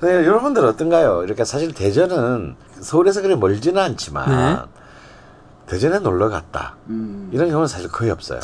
[0.02, 1.24] 네, 여러분들 어떤가요?
[1.24, 4.62] 이렇게 사실 대전은 서울에서 그리 멀지는 않지만 네.
[5.66, 7.30] 대전에 놀러 갔다 음.
[7.32, 8.40] 이런 경우는 사실 거의 없어요.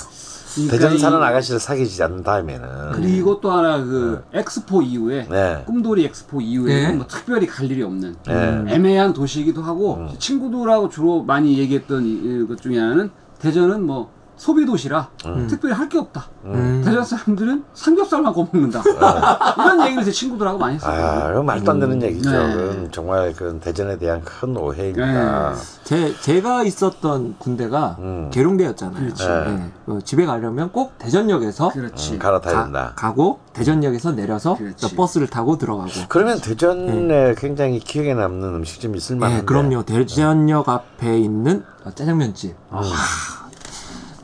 [0.54, 5.62] 그러니까 대전 사는 이- 아가씨를 사귀지 않는 다음에는 그리고 또 하나 그 엑스포 이후에 네.
[5.66, 6.92] 꿈돌이 엑스포 이후에 네.
[6.92, 8.64] 뭐 특별히 갈 일이 없는 네.
[8.68, 10.08] 애매한 도시이기도 하고 음.
[10.18, 13.10] 친구들하고 주로 많이 얘기했던 것 중에 하나는
[13.40, 14.10] 대전은 뭐
[14.44, 15.08] 소비 도시라
[15.48, 16.26] 특별히 할 게 없다.
[16.44, 16.82] 음.
[16.84, 18.82] 대전 사람들은 삼겹살만 구워먹는다.
[19.56, 21.28] 이런 얘기를 제 친구들하고 많이 아, 했어요.
[21.28, 22.30] 그건 말도 안 되는 얘기죠.
[22.30, 22.88] 네.
[22.90, 25.54] 정말 그 대전에 대한 큰 오해입니다.
[25.84, 28.28] 제, 제가 있었던 군대가 음.
[28.32, 28.98] 계룡대였잖아요.
[28.98, 29.26] 그렇지.
[29.26, 29.72] 네.
[29.86, 32.14] 어, 집에 가려면 꼭 대전역에서 그렇지.
[32.14, 32.92] 음, 갈아타야 가, 된다.
[32.96, 34.58] 가고 대전역에서 내려서
[34.96, 35.90] 버스를 타고 들어가고.
[36.08, 39.40] 그러면 대전에 굉장히 기억에 남는 음식점 있을 만한데.
[39.42, 39.84] 네, 그럼요.
[39.84, 42.54] 대전역 앞에 있는 어, 짜장면집.
[42.70, 42.82] 아,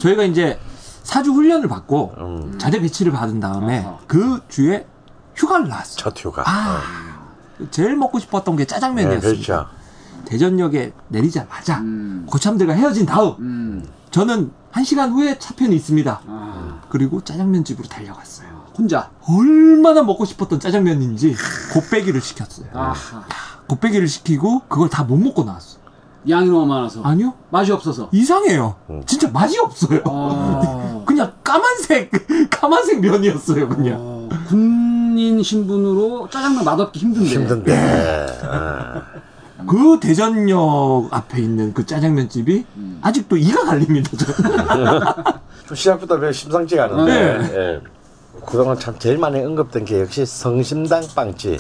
[0.01, 0.59] 저희가 이제
[1.05, 3.99] 사주 훈련을 받고 음, 자대 배치를 받은 다음에 아하.
[4.07, 4.87] 그 주에
[5.37, 5.97] 휴가를 나왔어요.
[5.97, 6.43] 첫 휴가.
[6.47, 6.81] 아,
[7.71, 9.43] 제일 먹고 싶었던 게 네, 짜장면이었습니다.
[9.45, 9.67] 그렇죠.
[10.27, 12.27] 대전역에 내리자마자 음.
[12.29, 13.89] 고참들과 헤어진 다음 음.
[14.11, 16.21] 저는 한 시간 후에 차편이 있습니다.
[16.27, 16.81] 아.
[16.89, 18.49] 그리고 짜장면 집으로 달려갔어요.
[18.77, 19.11] 혼자.
[19.29, 21.35] 얼마나 먹고 싶었던 짜장면인지
[21.75, 22.67] 곱빼기를 시켰어요.
[22.73, 23.25] 아하.
[23.67, 25.79] 곱빼기를 시키고 그걸 다 못 먹고 나왔어.
[26.29, 27.03] 양이 너무 많아서.
[27.03, 27.33] 아니요?
[27.51, 28.09] 맛이 없어서.
[28.13, 28.75] 이상해요.
[28.91, 29.03] 음.
[29.07, 30.01] 진짜 맛이 없어요.
[30.05, 31.03] 아.
[31.07, 32.11] 그냥 까만색
[32.51, 33.69] 까만색 면이었어요.
[33.69, 33.97] 그냥.
[33.99, 37.29] 어, 군인 신분으로 짜장면 맛없기 힘든데.
[37.29, 38.37] 힘든데.
[38.45, 39.03] 어.
[39.67, 42.99] 그 대전역 앞에 있는 그 짜장면 집이 음.
[43.03, 44.11] 아직도 이가 갈립니다.
[44.17, 45.01] 저는.
[45.67, 47.39] 좀 시작부터 별 심상치가 않은데.
[47.39, 47.55] 네.
[47.57, 47.81] 예.
[48.47, 51.59] 그동안 참 제일 많이 언급된 게 역시 성심당 빵집만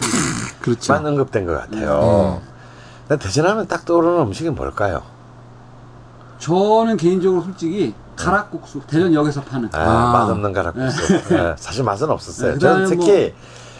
[0.60, 0.94] 그렇죠.
[0.94, 2.40] 언급된 것 같아요.
[2.40, 2.49] 근데
[3.16, 5.02] 대전하면 딱 떠오르는 음식이 뭘까요?
[6.38, 10.12] 저는 개인적으로 솔직히 가락국수 대전역에서 파는 아, 아.
[10.12, 11.14] 맛없는 가락국수.
[11.32, 12.52] 예, 사실 맛은 없었어요.
[12.52, 13.34] 네, 저는 그다음에 특히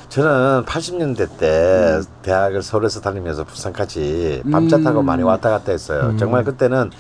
[0.09, 2.05] 저는 80년대 때 음.
[2.23, 5.07] 대학을 서울에서 다니면서 부산까지 밤차 타고 음.
[5.07, 6.17] 많이 왔다 갔다 했어요.
[6.19, 6.91] 정말 그때는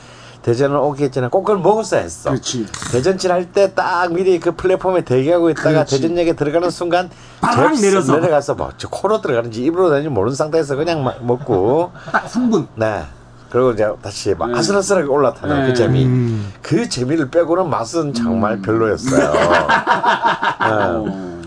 [0.42, 2.30] 대전을 오기 전에 꼭 그걸 먹었어야 했어.
[2.30, 2.66] 그렇지.
[2.92, 6.00] 대전 지날 때딱 미리 그 플랫폼에 대기하고 있다가 그렇지.
[6.00, 7.10] 대전역에 들어가는 순간
[7.42, 8.16] 잽스 내려서.
[8.16, 12.66] 내려가서 뭐저 코로 들어가는지 입으로 들어가는지 모르는 상태에서 그냥 막 먹고 딱 3분.
[12.76, 13.02] 네.
[13.50, 14.58] 그리고 이제 다시 막 네.
[14.58, 15.66] 아슬아슬하게 올라타는 네.
[15.66, 16.06] 그 재미.
[16.06, 16.52] 음.
[16.62, 19.32] 그 재미를 빼고는 맛은 정말 별로였어요.
[19.32, 20.66] 네.
[20.72, 21.40] 어.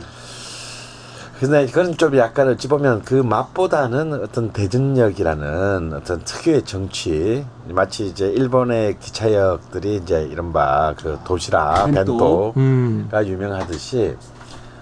[1.39, 8.27] 근데 그건 좀 약간 어찌 보면 그 맛보다는 어떤 대전역이라는 어떤 특유의 정치 마치 이제
[8.27, 12.53] 일본의 기차역들이 이제 이른바 그 도시락 벤또.
[12.53, 13.09] 벤또가 음.
[13.13, 14.15] 유명하듯이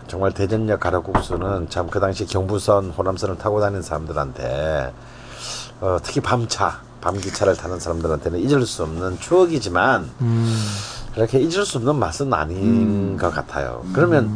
[0.07, 4.93] 정말 대전역 가락국수는 참 그 당시 경부선 호남선을 타고 다니는 사람들한테
[5.81, 10.55] 어, 특히 밤차 밤기차를 타는 사람들한테는 잊을 수 없는 추억이지만 음.
[11.13, 13.83] 그렇게 잊을 수 없는 맛은 아닌 것 같아요.
[13.93, 14.31] 그러면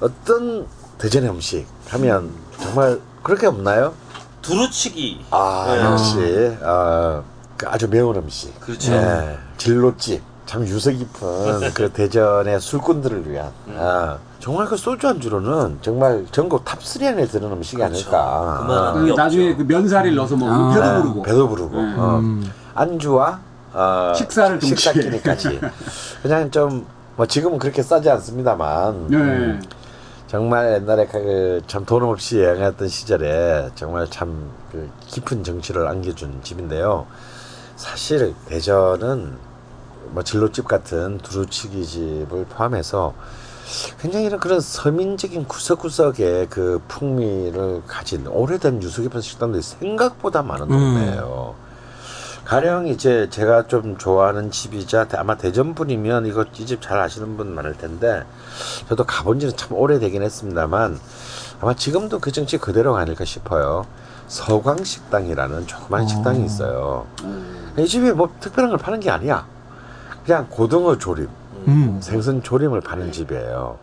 [0.00, 0.66] 어떤
[0.98, 2.30] 대전의 음식 하면
[2.60, 3.94] 정말 그렇게 없나요?
[4.42, 5.24] 두루치기.
[5.30, 5.82] 아 네.
[5.84, 7.33] 역시 어, 그
[7.66, 8.58] 아주 매운 음식.
[8.60, 8.92] 그렇죠.
[8.92, 10.22] 예, 진로집.
[10.46, 17.02] 참 유서 깊은 그 대전의 술꾼들을 위한 아, 정말 그 소주 안주로는 정말 전국 top3
[17.06, 18.58] 안에 드는 음식이 아닐까.
[18.60, 19.12] 그만한 그.
[19.12, 20.74] 나중에 그 면사리를 넣어서 먹으면 아.
[20.74, 21.22] 배도 네, 부르고.
[21.22, 21.94] 배도 부르고 네.
[21.96, 22.52] 어, 음.
[22.74, 23.40] 안주와
[23.72, 24.76] 어, 식사를 동시에.
[24.76, 25.60] 식사 끼니까지
[26.22, 26.86] 그냥 좀
[27.16, 29.16] 뭐 지금은 그렇게 싸지 않습니다만 네.
[29.16, 29.62] 음,
[30.26, 37.06] 정말 옛날에 그참 돈 없이 여행했던 시절에 정말 참 그 깊은 정치를 안겨준 집인데요.
[37.76, 39.36] 사실 대전은
[40.10, 43.14] 뭐 진로집 같은 두루치기 집을 포함해서
[44.00, 51.54] 굉장히 이런 그런 서민적인 구석구석의 그 풍미를 가진 오래된 유서 깊은 식당들이 생각보다 많은 동네예요.
[52.44, 57.54] 가령 이제 제가 좀 좋아하는 집이자 아마 대전 분이면 이거 이 집 잘 아시는 분
[57.54, 58.22] 많을 텐데
[58.86, 61.00] 저도 가본 지는 참 오래되긴 했습니다만
[61.62, 63.86] 아마 지금도 그 정치 그대로 아닐까 싶어요.
[64.28, 67.06] 서광식당이라는 조그만 식당이 있어요.
[67.76, 69.46] 이 집이 뭐 특별한 걸 파는 게 아니야.
[70.24, 71.28] 그냥 고등어 조림,
[71.68, 71.98] 음.
[72.00, 73.78] 생선 조림을 파는 집이에요.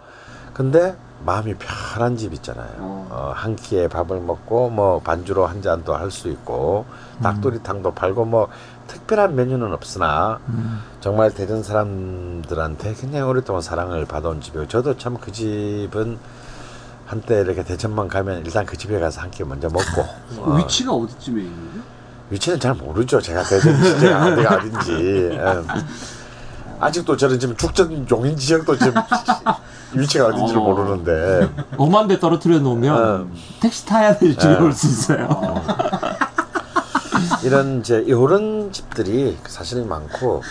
[0.53, 0.95] 근데
[1.25, 2.67] 마음이 편한 집 있잖아요.
[2.79, 6.85] 어, 한 끼에 밥을 먹고 뭐 반주로 한 잔도 할 수 있고
[7.21, 8.47] 닭도리탕도 팔고 뭐
[8.87, 10.39] 특별한 메뉴는 없으나
[10.99, 16.17] 정말 대전 사람들한테 굉장히 오랫동안 사랑을 받아온 집이고 저도 참 그 집은
[17.05, 20.01] 한때 이렇게 대전만 가면 일단 그 집에 가서 한 끼 먼저 먹고
[20.39, 21.83] 어, 위치가 어디쯤에 있는 거죠?
[22.31, 23.21] 위치는 잘 모르죠.
[23.21, 24.93] 제가 대전 시제가 어디가 어딘지.
[24.93, 25.39] 예.
[26.79, 28.93] 아직도 저는 지금 죽전 용인 지역도 지금
[29.93, 33.27] 위치가 어딘지 를 모르는데 엄한 데 떨어뜨려 놓으면 어.
[33.59, 34.63] 택시 타야 될 집에 어.
[34.63, 35.63] 올수 있어요.
[37.43, 40.41] 이런 이제 이런 집들이 사실 많고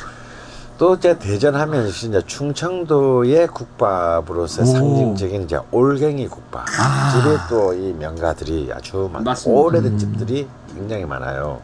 [0.78, 4.64] 또 이제 대전하면 역시 이제 충청도의 국밥으로서 오.
[4.64, 7.10] 상징적인 이제 올갱이 국밥 아.
[7.12, 9.60] 집에 또이 명가들이 아주 많 맞습니다.
[9.60, 9.98] 오래된 음.
[9.98, 11.60] 집들이 굉장히 많아요.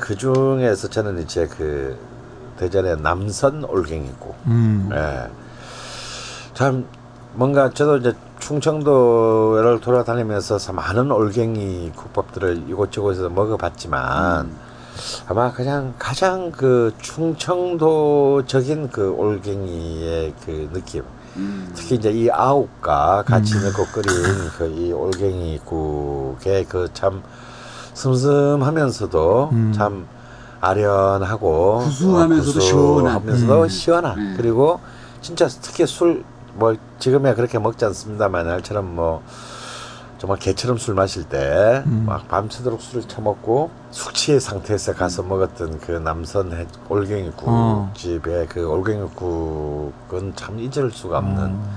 [0.00, 1.98] 그 중에서 저는 이제 그
[2.58, 4.88] 대전의 남선 올갱이국 음.
[4.92, 5.28] 예.
[6.54, 6.86] 참
[7.34, 14.50] 뭔가 저도 이제 충청도를 돌아다니면서 참 많은 올갱이 국밥들을 이곳저곳에서 먹어봤지만
[15.26, 21.02] 아마 그냥 가장 그 충청도적인 그 올갱이의 그 느낌
[21.74, 24.14] 특히 이제 이 아욱과 같이 넣고 끓인
[24.56, 27.22] 그 이 올갱이 국의 그참
[27.94, 29.72] 슴슴하면서도 음.
[29.74, 30.06] 참
[30.60, 33.20] 아련하고 구수하면서도 어, 시원한.
[33.22, 33.68] 구수하면서도 음.
[33.68, 34.34] 시원한 음.
[34.36, 34.80] 그리고
[35.20, 36.22] 진짜 특히 술
[36.56, 39.24] 뭐 지금에 그렇게 먹지 않습니다만 날처럼 뭐
[40.18, 42.06] 정말 개처럼 술 마실 때막 음.
[42.28, 47.92] 밤새도록 술을 처먹고 숙취의 상태에서 가서 먹었던 그 남선 해- 올갱이국 어.
[47.96, 51.72] 집의 그 올갱이국은 참 잊을 수가 없는 어.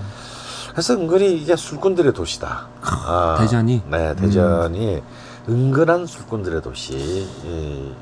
[0.73, 2.67] 그래서 은근히 이게 술꾼들의 도시다.
[2.83, 3.81] 아, 대전이?
[3.89, 5.01] 네, 대전이
[5.49, 7.93] 은근한 술꾼들의 도시라는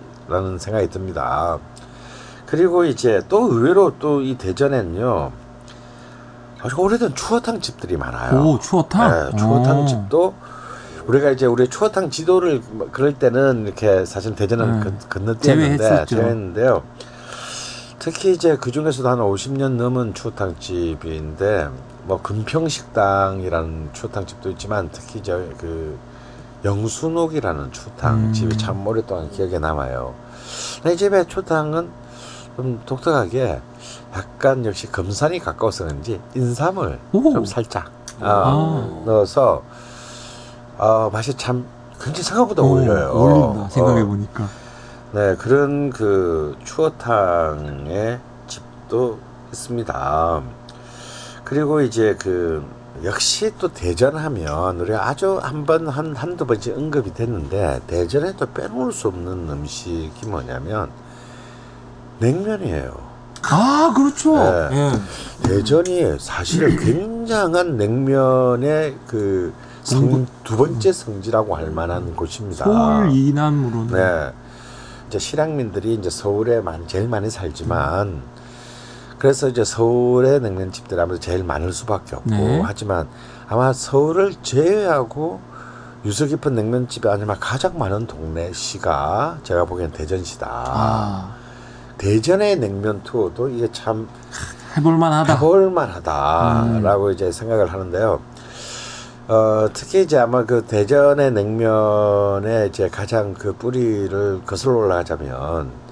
[0.60, 1.60] 생각이 듭니다.
[2.46, 5.32] 그리고 이제 또 의외로 또 이 대전에는요
[6.62, 8.42] 아주 오래된 추어탕 집들이 많아요.
[8.42, 9.30] 오, 추어탕?
[9.32, 9.86] 네, 추어탕 오.
[9.86, 10.34] 집도
[11.06, 14.84] 우리가 이제 우리 추어탕 지도를 뭐 그럴 때는 이렇게 사실 대전은 네.
[14.84, 16.06] 건- 건너뛰었는데.
[16.06, 16.82] 제외했는데요.
[18.00, 21.70] 특히 이제 그 중에서도 한 50년 넘은 추어탕 집인데
[22.06, 25.98] 뭐 금평식당이라는 추어탕 집도 있지만 특히 저그
[26.66, 28.34] 영순옥이라는 추어탕 음.
[28.34, 30.14] 집이 참 오랫동안 기억에 남아요.
[30.92, 31.90] 이 집의 추어탕은
[32.56, 33.62] 좀 독특하게
[34.14, 37.34] 약간 역시 금산이 가까워서 그런지 인삼을 오.
[37.34, 37.88] 좀 살짝
[38.20, 39.04] 어, 아.
[39.06, 39.64] 넣어서
[40.78, 41.66] 어, 맛이 참
[42.02, 43.12] 굉장히 생각보다 오, 어울려요.
[43.12, 43.70] 어울린다.
[43.70, 44.06] 생각해 어.
[44.06, 44.48] 보니까.
[45.12, 49.20] 네, 그런 그 추어탕의 집도
[49.52, 50.42] 있습니다.
[51.44, 52.66] 그리고 이제 그
[53.04, 58.92] 역시 또 대전하면 우리가 아주 한 번, 한, 한두 번씩 언급이 됐는데 대전에 또 빼놓을
[58.92, 60.90] 수 없는 음식이 뭐냐면
[62.20, 63.16] 냉면이에요.
[63.44, 64.36] 아, 그렇죠.
[64.36, 64.70] 네.
[64.72, 65.48] 예.
[65.48, 69.54] 대전이 사실 굉장한 냉면의 그
[69.84, 72.66] 성, 두 번째 성지라고 할 만한 곳입니다.
[72.66, 74.34] 서울 이남으로는 네.
[75.08, 78.24] 이제 실향민들이 이제 서울에 많이, 제일 많이 살지만
[79.26, 82.62] 그래서 이제 서울의 냉면집들 아무래도 제일 많을 수밖에 없고 네.
[82.64, 83.08] 하지만
[83.48, 85.40] 아마 서울을 제외하고
[86.06, 90.48] 유서 깊은 냉면집이 아니면 가장 많은 동네 시가 제가 보기엔 대전시다.
[90.48, 91.34] 아,
[91.98, 94.08] 대전의 냉면 투어도 이게 참
[94.78, 95.34] 해볼만하다.
[95.34, 95.38] 음.
[95.38, 98.20] 해볼만하다라고 이제 생각을 하는데요.
[99.28, 105.85] 어, 특히 이제 아마 그 대전의 냉면의 이제 가장 그 뿌리를 거슬러 올라가자면 자,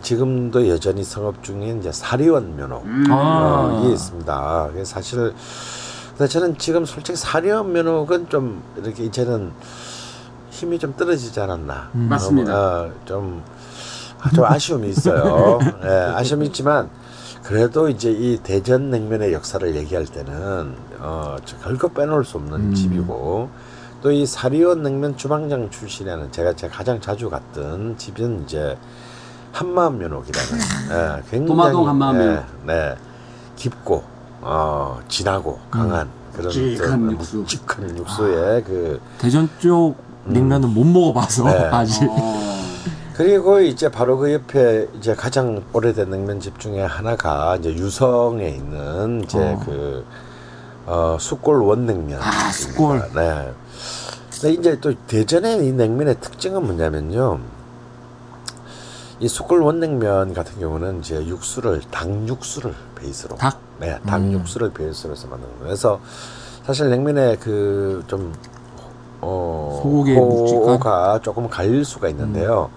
[0.00, 3.12] 지금도 여전히 성업 중인 이제 사리원 면허 아.
[3.12, 4.68] 어, 이게 있습니다.
[4.72, 5.32] 그게 사실
[6.16, 9.52] 근데 저는 지금 솔직히 사리원 면허는 좀 이렇게 이제는
[10.50, 11.90] 힘이 좀 떨어지지 않았나.
[11.94, 12.08] 음.
[12.08, 12.54] 맞습니다.
[12.54, 13.42] 어, 좀,
[14.20, 15.58] 아, 좀 아쉬움이 있어요.
[15.84, 16.88] 예, 아쉬움이 있지만
[17.42, 22.74] 그래도 이제 이 대전 냉면의 역사를 얘기할 때는 어, 저 결코 빼놓을 수 없는 음.
[22.74, 23.50] 집이고
[24.02, 28.76] 또 이 사리원 냉면 주방장 출신이라는 제가 제가 가장 자주 갔던 집은 이제
[29.54, 30.58] 한마음 면옥이라는
[30.90, 32.44] 예, 굉장히 도마동 한마음 예, 면옥.
[32.66, 32.94] 네
[33.56, 34.02] 깊고
[34.40, 37.36] 어, 진하고 강한 그런 묵직한 좀 육수.
[37.38, 39.94] 묵직한 육수의 그 대전 쪽
[40.24, 41.64] 냉면은 못 먹어봐서 네.
[41.72, 42.02] 아직.
[42.10, 42.54] 어.
[43.14, 49.38] 그리고 이제 바로 그 옆에 이제 가장 오래된 냉면집 중에 하나가 이제 유성에 있는 이제
[49.38, 49.62] 어.
[49.64, 50.04] 그
[50.86, 52.20] 어, 숯골 원냉면.
[52.20, 53.10] 아, 숯골.
[53.14, 53.52] 네.
[54.32, 57.38] 근데 이제 또 대전의 이 냉면의 특징은 뭐냐면요.
[59.24, 63.58] 이 숯골 원냉면 같은 경우는 이제 육수를 닭 육수를 베이스로 닭?
[63.80, 64.32] 네, 닭 음.
[64.32, 65.64] 육수를 베이스로 해서 만드는 거예요.
[65.64, 65.98] 그래서
[66.62, 68.34] 사실 냉면의 그좀
[69.22, 70.62] 어, 소고기의 묵직한?
[70.74, 72.68] 호가 조금 갈릴 수가 있는데요.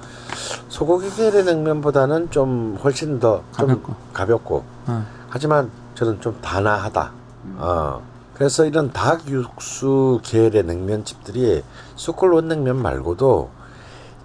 [0.70, 3.94] 소고기 계래 냉면보다는 좀 훨씬 더좀 가볍고.
[4.14, 5.06] 가볍고 어.
[5.28, 7.12] 하지만 저는 좀 단아하다.
[7.58, 8.02] 어.
[8.36, 11.62] 그래서 이런 닭 육수 계열의 냉면집들이
[11.98, 13.50] 숯골 원냉면 말고도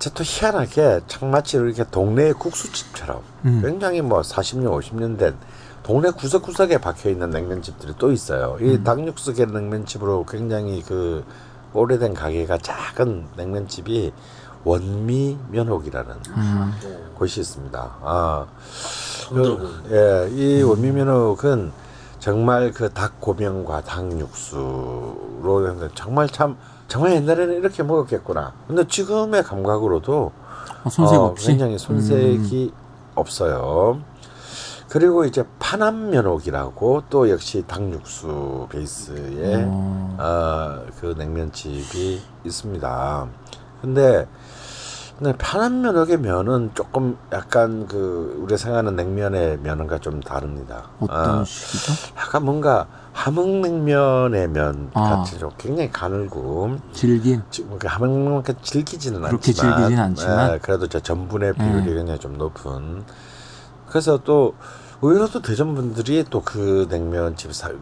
[0.03, 3.63] 진짜 또 희한하게 참 마치 이렇게 동네 국수집처럼 음.
[3.63, 5.37] 굉장히 뭐 40년, 50년 된
[5.85, 8.57] 동네 구석구석에 박혀 있는 냉면집들이 또 있어요.
[8.61, 8.83] 이 음.
[8.83, 11.25] 닭육수 계열 냉면집으로 굉장히 그
[11.73, 14.13] 오래된 가게가 작은 냉면집이
[14.65, 16.73] 원미 면옥이라는 음.
[17.15, 17.79] 곳이 있습니다.
[18.03, 18.47] 아,
[19.29, 21.71] 그, 예, 이 원미 면옥은
[22.19, 26.57] 정말 그 닭 고명과 닭 육수로 정말 참
[26.93, 28.53] 정말 옛날에는 이렇게 먹었겠구나.
[28.69, 30.31] 근데 지금의 감각으로도
[30.85, 31.47] 어, 손색 어, 없이.
[31.47, 32.71] 굉장히 손색이
[33.15, 33.99] 없어요.
[34.91, 40.17] 그리고 이제 파남 면옥이라고 또 역시 닭육수 베이스의 어.
[40.19, 43.27] 어, 그 냉면집이 있습니다.
[43.81, 44.29] 근데
[45.19, 50.91] 근데 파남 면옥의 면은 조금 약간 그 우리가 생각하는 냉면의 면과 좀 다릅니다.
[51.01, 51.93] 어떤 어, 식이죠?
[52.19, 55.17] 약간 뭔가 함흥냉면의 면 아.
[55.17, 57.43] 같이 좀 굉장히 가늘고 질긴.
[57.51, 60.55] 지- 뭐 함흥만큼 질기지는 그렇게 않지만, 질기진 않지만.
[60.55, 61.95] 예, 그래도 저 전분의 비율이 예.
[61.95, 63.05] 굉장히 좀 높은.
[63.87, 64.55] 그래서 또
[65.03, 67.73] 의외로 또 대전 분들이 또 그 냉면집 사에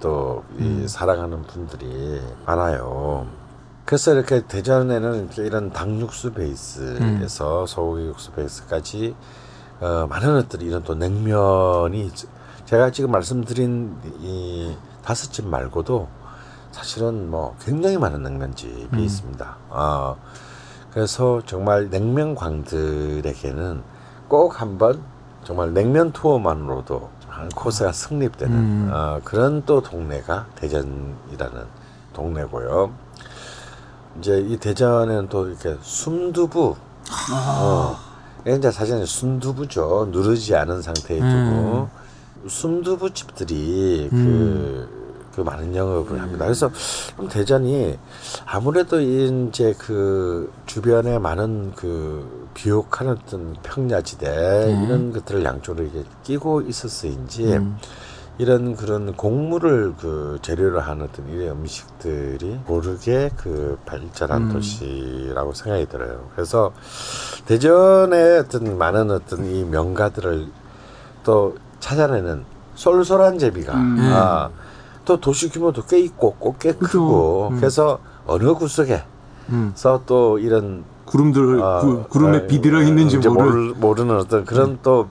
[0.00, 0.84] 또이 음.
[0.88, 3.26] 사랑하는 분들이 많아요.
[3.84, 7.66] 그래서 이렇게 대전에는 이런 닭육수 베이스에서 음.
[7.66, 9.14] 소고기 육수 베이스까지
[9.80, 12.28] 어, 많은 것들이 이런 또 냉면이 있-
[12.74, 14.74] 제가 지금 말씀드린 이
[15.04, 16.08] 다섯 집 말고도
[16.72, 18.98] 사실은 뭐 굉장히 많은 냉면집이 음.
[18.98, 19.56] 있습니다.
[19.68, 20.16] 어,
[20.90, 23.80] 그래서 정말 냉면 광들에게는
[24.26, 25.00] 꼭 한번
[25.44, 28.90] 정말 냉면 투어만으로도 한 코스가 승립되는 음.
[28.92, 31.66] 어, 그런 또 동네가 대전이라는
[32.12, 32.92] 동네고요.
[34.18, 36.74] 이제 이 대전에는 또 이렇게 순두부,
[37.32, 37.96] 어,
[38.40, 40.08] 이게 이제 사실은 순두부죠.
[40.10, 41.28] 누르지 않은 상태의 두부.
[41.30, 42.03] 음.
[42.48, 44.88] 순두부 집들이 음.
[45.30, 46.44] 그, 그 많은 영업을 합니다.
[46.44, 46.70] 그래서
[47.16, 47.98] 좀 대전이
[48.46, 54.84] 아무래도 이제 그 주변에 많은 그 비옥한 어떤 평야지대 네.
[54.84, 57.76] 이런 것들을 양쪽으로 이렇게 끼고 있었어인지 음.
[58.38, 64.52] 이런 그런 곡물을 그 재료로 하는 어떤 이런 음식들이 모르게 그 발전한 음.
[64.52, 66.28] 도시라고 생각이 들어요.
[66.34, 66.72] 그래서
[67.46, 70.48] 대전의 어떤 많은 어떤 이 명가들을
[71.22, 71.54] 또
[71.84, 72.44] 찾아내는
[72.76, 73.98] 쏠쏠한 제비가 음.
[74.14, 74.48] 아,
[75.04, 76.86] 또 도시 규모도 꽤 있고 꼭꽤 그죠.
[76.86, 77.56] 크고 음.
[77.56, 79.04] 그래서 어느 구석에서
[79.50, 79.74] 음.
[80.06, 83.50] 또 이런 구름들 어, 구, 구름에 어, 비들어 있는지 이제 모를.
[83.50, 85.08] 모를, 모르는 어떤 그런 또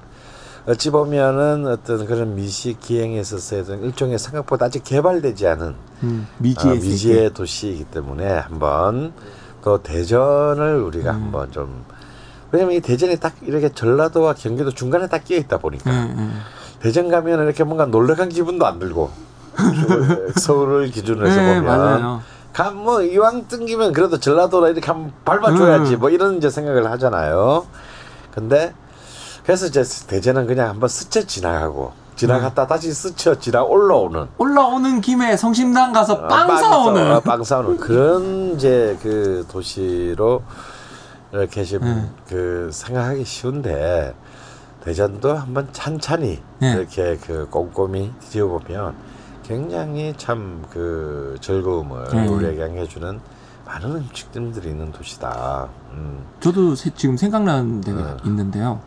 [0.66, 6.36] 어찌 보면은 어떤 그런 미식 기행에 있어서의 어떤 일종의 생각보다 아직 개발되지 않은 음, 아,
[6.40, 6.88] 미지의 세계.
[6.90, 9.14] 미지의 도시이기 때문에 한번
[9.64, 11.24] 또 대전을 우리가 음.
[11.24, 11.86] 한번 좀
[12.52, 16.40] 왜냐면 이 대전이 딱 이렇게 전라도와 경기도 중간에 딱 끼어 있다 보니까 음,
[16.84, 16.86] 음.
[16.86, 19.10] 대전 가면 이렇게 뭔가 놀래간 기분도 안 들고
[20.40, 22.22] 서울을 기준으로 해서 네, 보면 맞아요.
[22.54, 26.00] 감뭐 이왕 뜬기면 그래도 전라도라 이렇게 한번 밟아줘야지 음.
[26.00, 27.66] 뭐 이런 이제 생각을 하잖아요.
[28.32, 28.74] 근데
[29.44, 35.94] 그래서 이제 대전은 그냥 한번 스쳐 지나가고 지나갔다 다시 스쳐 지나 올라오는 올라오는 김에 성심당
[35.94, 37.04] 가서 어, 빵빵 사오는.
[37.06, 40.44] 사- 어, 빵 사오는 그런 이제 그 도시로
[41.32, 42.16] 이렇게 지금 음.
[42.30, 44.14] 그 생각하기 쉬운데
[44.84, 46.74] 대전도 한번 찬찬히 네.
[46.74, 48.94] 이렇게 그 꼼꼼히 뒤져 보면
[49.44, 52.28] 굉장히 참 그 즐거움을 음.
[52.30, 53.20] 우리에게 안겨주는
[53.66, 55.70] 많은 음식점들이 있는 도시다.
[55.94, 56.24] 음.
[56.40, 58.18] 저도 세- 지금 생각나는 데가 네.
[58.26, 58.82] 있는데요.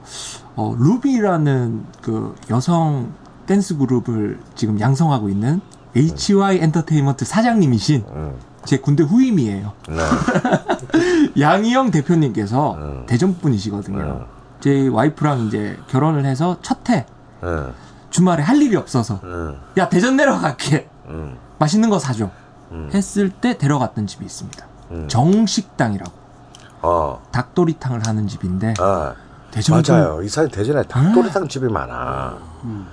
[0.55, 3.13] 어, 루비라는 그 여성
[3.47, 5.61] 댄스 그룹을 지금 양성하고 있는
[5.95, 8.35] HY 엔터테인먼트 사장님이신 음.
[8.65, 9.73] 제 군대 후임이에요.
[9.89, 9.97] 네.
[11.41, 13.05] 양희영 대표님께서 음.
[13.07, 14.27] 대전 분이시거든요.
[14.57, 14.61] 음.
[14.61, 17.07] 제 와이프랑 이제 결혼을 해서 첫해
[17.43, 17.73] 음.
[18.11, 19.61] 주말에 할 일이 없어서 음.
[19.77, 21.37] 야 대전 내려갈게 음.
[21.59, 22.31] 맛있는 거 사줘
[22.73, 22.91] 음.
[22.93, 24.67] 했을 때 데려갔던 집이 있습니다.
[24.93, 25.09] 음.
[25.09, 26.13] 정식당이라고
[26.83, 27.23] 어.
[27.33, 29.15] 닭도리탕을 하는 집인데 아.
[29.51, 30.23] 대전 맞아요.
[30.23, 32.37] 이 사람 대전에 닭도리탕 집이 많아.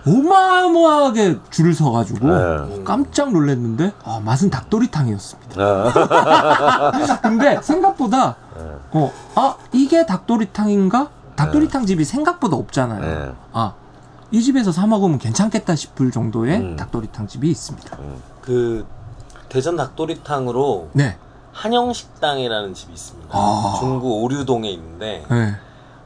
[0.07, 2.83] 어마어마하게 줄을 서가지고 네.
[2.85, 5.61] 깜짝 놀랐는데 아, 맛은 닭도리탕이었습니다.
[5.61, 6.91] 어.
[7.21, 8.63] 근데 생각보다 네.
[8.91, 11.09] 어, 아 이게 닭도리탕인가?
[11.35, 13.01] 닭도리탕 집이 생각보다 없잖아요.
[13.01, 13.31] 네.
[13.53, 13.73] 아,
[14.31, 16.75] 이 집에서 사 먹으면 괜찮겠다 싶을 정도의 음.
[16.75, 17.97] 닭도리탕 집이 있습니다.
[18.41, 18.85] 그
[19.49, 21.17] 대전 닭도리탕으로 네.
[21.51, 23.29] 한영식당이라는 집이 있습니다.
[23.31, 23.75] 아.
[23.79, 25.55] 중구 오류동에 있는데 네.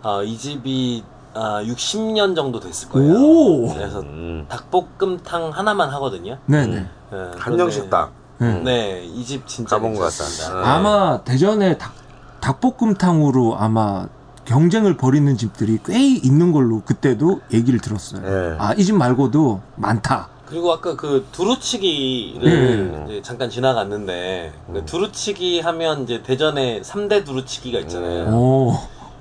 [0.04, 3.14] 아, 이 집이 아, 60년 정도 됐을 거예요.
[3.14, 3.74] 오.
[3.74, 4.46] 그래서 음.
[4.50, 6.38] 닭볶음탕 하나만 하거든요.
[6.48, 6.76] 네네.
[7.12, 8.10] 네, 한정식당.
[8.40, 8.54] 네.
[8.62, 10.56] 네, 이 집 진짜 가본 것 괜찮습니다.
[10.58, 10.76] 같다.
[10.76, 11.94] 아마 대전에 닭,
[12.42, 14.08] 닭볶음탕으로 아마
[14.52, 18.22] 경쟁을 벌이는 집들이 꽤 있는 걸로 그때도 얘기를 들었어요.
[18.22, 18.56] 네.
[18.60, 20.30] 아, 이 집 말고도 많다.
[20.46, 23.06] 그리고 아까 그 두루치기를 네.
[23.06, 28.24] 이제 잠깐 지나갔는데 그 두루치기 하면 이제 대전에 3대 두루치기가 있잖아요.
[28.26, 28.32] 네.
[28.32, 28.74] 오.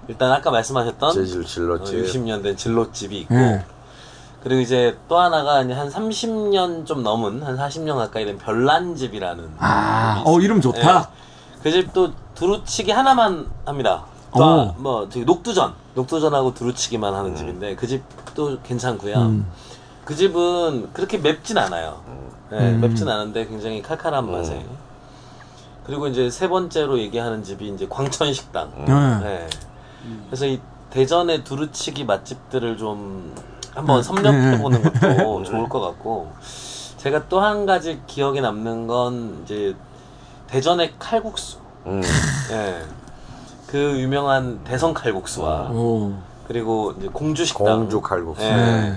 [0.07, 2.05] 일단 아까 말씀하셨던 재질 진로집.
[2.05, 3.65] 60년 된 진로집이 있고 네.
[4.45, 10.39] 그리고 이제 또 하나가 한 30년 좀 넘은 한 40년 가까이 된 별난집이라는 아, 어.
[10.39, 11.01] 이름 좋다.
[11.01, 11.09] 네.
[11.65, 14.05] 그 집도 두루치기 하나만 합니다.
[14.33, 14.39] 오.
[14.39, 19.15] 또뭐 저기 녹두전, 녹두전하고 두루치기만 하는 집인데 그 집도 괜찮고요.
[19.17, 19.47] 음.
[20.05, 22.01] 그 집은 그렇게 맵진 않아요.
[22.51, 22.81] 네, 음.
[22.81, 24.65] 맵진 않은데 굉장히 칼칼한 맛에.
[25.85, 28.73] 그리고 이제 세 번째로 얘기하는 집이 이제 광천 식당.
[28.87, 29.19] 네.
[29.21, 29.49] 네.
[30.27, 33.35] 그래서 이 대전의 두루치기 맛집들을 좀
[33.75, 34.03] 한번 네.
[34.03, 35.17] 섭렵해 보는 네.
[35.17, 36.33] 것도 좋을 것 같고
[36.99, 39.75] 제가 또 한 가지 기억에 남는 건 이제
[40.49, 41.59] 대전의 칼국수.
[41.87, 42.03] 음.
[42.53, 42.83] 예.
[43.77, 46.15] 그 유명한 대성 칼국수와 오.
[46.49, 47.81] 그리고 이제 공주 식당.
[47.81, 48.43] 공주 칼국수.
[48.43, 48.49] 예.
[48.57, 48.93] 네.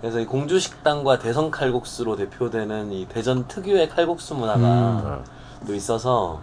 [0.00, 5.24] 그래서 이 공주 식당과 대성 칼국수로 대표되는 이 대전 특유의 칼국수 문화가 음.
[5.64, 6.40] 또 있어서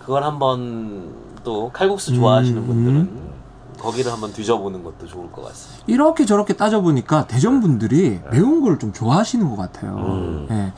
[0.00, 1.12] 그걸 한번
[1.42, 3.20] 또 칼국수 좋아하시는 음, 분들은
[3.80, 5.84] 거기를 한번 뒤져보는 것도 좋을 것 같습니다.
[5.86, 9.96] 이렇게 저렇게 따져보니까 대전 분들이 매운 걸 좀 좋아하시는 것 같아요.
[9.98, 10.46] 음.
[10.50, 10.72] 예.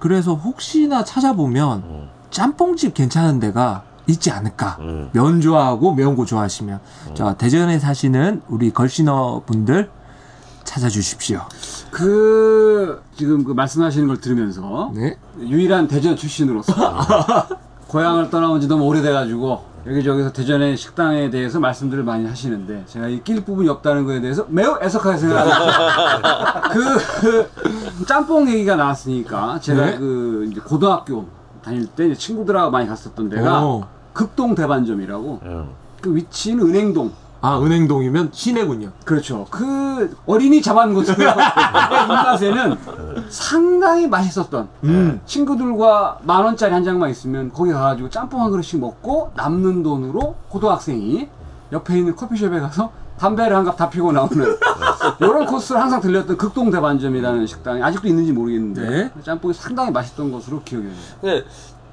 [0.00, 2.08] 그래서 혹시나 찾아보면 음.
[2.30, 4.76] 짬뽕집 괜찮은 데가 있지 않을까.
[4.80, 5.10] 음.
[5.12, 6.80] 면 좋아하고 매운 거 좋아하시면.
[7.14, 9.90] 자, 대전에 사시는 우리 걸신어 분들
[10.64, 11.40] 찾아주십시오.
[11.90, 15.16] 그 지금 그 말씀하시는 걸 들으면서 네.
[15.40, 16.72] 유일한 대전 출신으로서
[17.88, 23.42] 고향을 떠나온 지 너무 오래돼가지고 여기저기서 대전의 식당에 대해서 말씀들을 많이 하시는데 제가 이 낄
[23.44, 26.60] 부분이 없다는 거에 대해서 매우 애석하게 생각합니다.
[26.70, 27.48] 그,
[27.98, 29.98] 그 짬뽕 얘기가 나왔으니까 제가 네.
[29.98, 31.26] 그 이제 고등학교
[31.64, 33.84] 다닐 때 이제 친구들하고 많이 갔었던 데가 오.
[34.20, 35.68] 극동 대반점이라고 음.
[36.02, 37.10] 그 위치는 은행동
[37.42, 38.90] 아, 은행동이면 시내군요.
[39.06, 39.46] 그렇죠.
[39.50, 41.26] 그 어린이 자반고등의
[42.04, 42.76] 입맛에는
[43.30, 45.20] 상당히 맛있었던 음.
[45.24, 51.28] 친구들과 만 원짜리 한 장만 있으면 거기 가가지고 짬뽕 한 그릇씩 먹고 남는 돈으로 고등학생이
[51.72, 54.56] 옆에 있는 커피숍에 가서 담배를 한 갑 다 피고 나오는
[55.20, 59.10] 이런 코스를 항상 들렸던 극동 대반점이라는 식당이 아직도 있는지 모르겠는데 네.
[59.22, 60.96] 짬뽕이 상당히 맛있던 것으로 기억이 나요.
[61.20, 61.44] 근데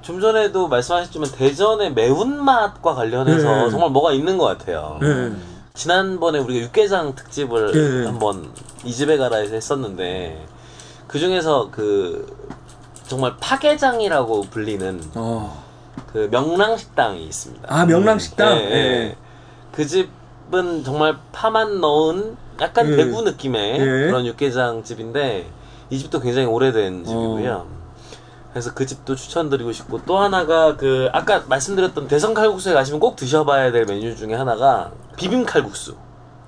[0.07, 3.69] 좀 전에도 말씀하셨지만 대전의 매운맛과 관련해서 네.
[3.69, 4.99] 정말 뭐가 있는 것 같아요.
[5.01, 5.33] 네.
[5.73, 8.05] 지난번에 우리가 육개장 특집을 네.
[8.05, 8.49] 한번
[8.85, 10.45] 이 집에 가라에서 했었는데
[11.07, 12.25] 그 중에서 그
[13.05, 15.61] 정말 파게장이라고 불리는 어.
[16.13, 17.67] 그 명랑식당이 있습니다.
[17.67, 18.57] 아, 명랑식당?
[18.59, 18.75] 예, 예.
[18.75, 19.15] 예.
[19.73, 22.95] 그 집은 정말 파만 넣은 약간 예.
[22.95, 23.83] 대구 느낌의 예.
[23.83, 25.49] 그런 육개장 집인데
[25.89, 27.51] 이 집도 굉장히 오래된 집이고요.
[27.69, 27.76] 어.
[28.57, 33.71] 그래서 그 집도 추천드리고 싶고 또 하나가 그 아까 말씀드렸던 대성 칼국수에 가시면 꼭 드셔봐야
[33.71, 35.95] 될 메뉴 중에 하나가 비빔 칼국수.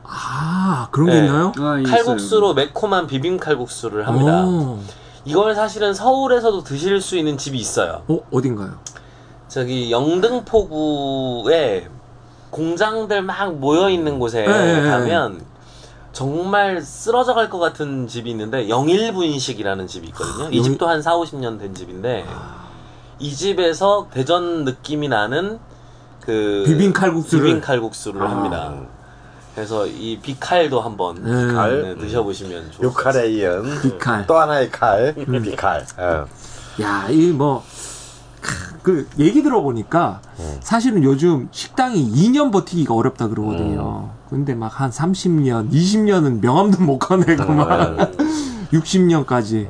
[0.03, 1.27] 아, 그런 게 네.
[1.27, 1.51] 있나요?
[1.59, 1.95] 아, 있어요.
[1.95, 4.43] 칼국수로 매콤한 비빔 칼국수를 합니다.
[4.43, 4.79] 오.
[5.23, 8.01] 이걸 사실은 서울에서도 드실 수 있는 집이 있어요.
[8.07, 8.79] 어, 어딘가요?
[9.47, 11.89] 저기 영등포구에
[12.49, 15.41] 공장들 막 모여 있는 곳에 네, 네, 가면
[16.11, 20.49] 정말 쓰러져 갈 것 같은 집이 있는데 영일분식이라는 집이 있거든요.
[20.51, 22.25] 이 영- 집도 한 4, 50년 된 집인데
[23.19, 25.59] 이 집에서 대전 느낌이 나는
[26.21, 27.45] 그 비빔 칼국수를?
[27.45, 28.29] 비빔 칼국수를 아.
[28.31, 28.73] 합니다.
[29.55, 31.47] 그래서 이 비칼도 한번 네.
[31.47, 31.81] 비칼?
[31.81, 34.25] 네, 드셔보시면 좋을 것 육칼에 이은 비칼.
[34.27, 35.85] 또 하나의 칼, 비칼.
[35.97, 36.25] 어.
[36.81, 37.63] 야, 이 뭐,
[38.83, 40.21] 그, 얘기 들어보니까,
[40.61, 44.11] 사실은 요즘 식당이 2년 버티기가 어렵다 그러거든요.
[44.29, 48.11] 근데 막 한 30년, 20년은 명함도 못 꺼내고 막,
[48.71, 49.67] 60년까지.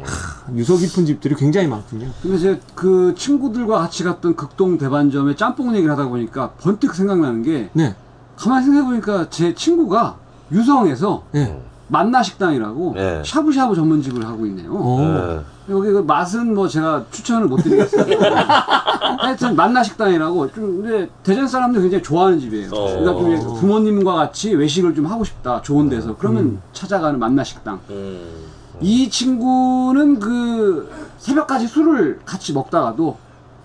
[0.55, 2.09] 유서 깊은 집들이 굉장히 많군요.
[2.21, 7.69] 근데 제가 그 친구들과 같이 갔던 극동 대반점의 짬뽕 얘기를 하다 보니까 번뜩 생각나는 게
[7.73, 7.95] 네.
[8.35, 10.17] 가만히 생각해보니까 제 친구가
[10.51, 11.61] 유성에서 네.
[11.89, 13.21] 만나 식당이라고 네.
[13.25, 14.71] 샤브샤브 전문집을 하고 있네요.
[14.71, 14.99] 오.
[15.01, 15.43] 어.
[15.69, 18.05] 여기 그 맛은 뭐 제가 추천을 못 드리겠어요.
[19.19, 22.69] 하여튼 만나 식당이라고 좀 근데 대전 사람들 굉장히 좋아하는 집이에요.
[22.71, 22.99] 어.
[22.99, 26.61] 그러니까 좀 부모님과 같이 외식을 좀 하고 싶다 좋은 데서 그러면 음.
[26.73, 27.79] 찾아가는 만나 식당.
[27.89, 28.47] 음.
[28.81, 33.17] 이 친구는 그 새벽까지 술을 같이 먹다가도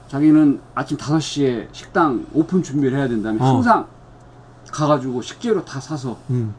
[0.09, 3.55] 자기는 아침 5시에 식당 오픈 준비를 해야 된다면 어.
[3.57, 3.87] 항상
[4.71, 6.55] 가가지고 식재료 다 사서 음.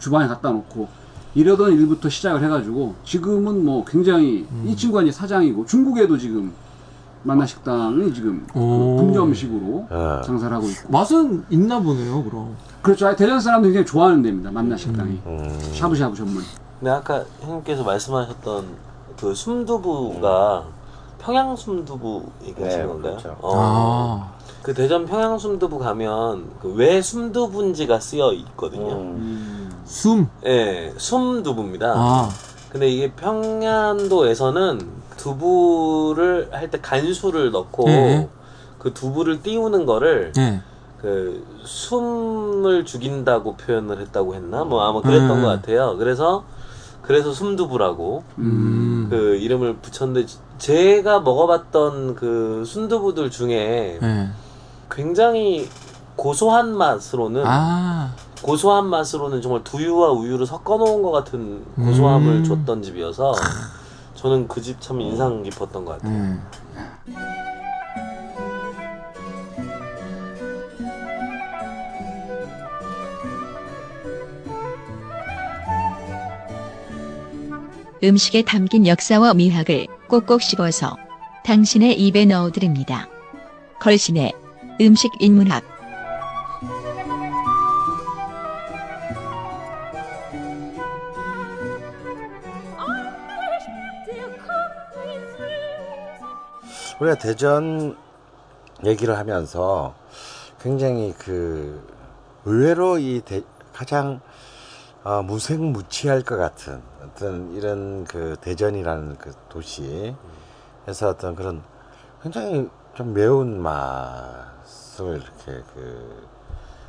[0.00, 0.88] 주방에 갖다 놓고
[1.34, 4.64] 이러던 일부터 시작을 해가지고 지금은 뭐 굉장히 음.
[4.66, 6.52] 이 친구가 이제 사장이고 중국에도 지금
[7.22, 8.96] 만나 식당이 지금 그 오.
[8.96, 10.20] 분점식으로 어.
[10.24, 12.56] 장사를 하고 있고 맛은 있나 보네요, 그럼.
[12.82, 15.58] 그렇죠 대전 사람들이 굉장히 좋아하는 데입니다 만나 식당이 음.
[15.74, 16.42] 샤브샤브 전문
[16.78, 18.64] 근데 아까 형님께서 말씀하셨던
[19.20, 20.64] 그 순두부가
[21.18, 23.16] 평양 순두부 얘기하시는 네, 건가요?
[23.18, 23.36] 그렇죠.
[23.42, 23.52] 어.
[23.54, 24.39] 아.
[24.62, 28.92] 그 대전 평양 순두부 가면 그 왜 순두부인지가 쓰여 있거든요.
[28.92, 29.70] 음.
[29.84, 30.28] 숨.
[30.46, 31.94] 예, 숨두부입니다.
[31.96, 32.28] 아.
[32.70, 34.80] 근데 이게 평양도에서는
[35.16, 38.28] 두부를 할 때 간수를 넣고 네.
[38.78, 40.60] 그 두부를 띄우는 거를 네.
[41.00, 44.64] 그 숨을 죽인다고 표현을 했다고 했나?
[44.64, 45.42] 뭐 아마 그랬던 음.
[45.42, 45.96] 것 같아요.
[45.98, 46.44] 그래서
[47.02, 49.06] 그래서 숨두부라고 음.
[49.10, 50.26] 그 이름을 붙였는데
[50.58, 54.28] 제가 먹어봤던 그 순두부들 중에 네.
[54.90, 55.68] 굉장히
[56.16, 58.12] 고소한 맛으로는 아.
[58.42, 62.44] 고소한 맛으로는 정말 두유와 우유를 섞어 놓은 것 같은 고소함을 음.
[62.44, 63.34] 줬던 집이어서
[64.14, 66.10] 저는 그 집 참 인상 깊었던 것 같아요.
[66.12, 66.42] 음.
[78.02, 80.96] 음식에 담긴 역사와 미학을 꼭꼭 씹어서
[81.44, 83.08] 당신의 입에 넣어드립니다.
[83.80, 84.32] 걸신의
[84.80, 85.62] 음식 인문학.
[97.00, 97.96] 우리가 대전
[98.84, 99.94] 얘기를 하면서
[100.60, 101.82] 굉장히 그
[102.44, 103.42] 의외로 이 대-
[103.72, 104.20] 가장
[105.02, 110.14] 어, 무색무취할 것 같은 어떤 이런 그 대전이라는 그 도시에서
[111.08, 111.62] 어떤 그런
[112.22, 114.59] 굉장히 좀 매운 맛
[115.06, 116.26] 을 이렇게 그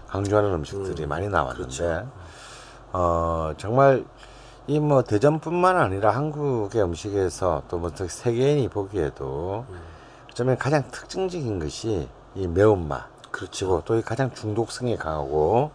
[0.08, 2.06] 강조하는 음식들이 많이 나왔는데
[2.94, 4.04] 어 정말
[4.68, 9.66] 이 뭐 대전뿐만 아니라 한국의 음식에서 또 뭐 세계인이 보기에도
[10.30, 13.32] 어쩌면 가장 특징적인 것이 이 매운맛.
[13.32, 13.82] 그렇죠.
[13.86, 15.72] 또이 가장 중독성이 강하고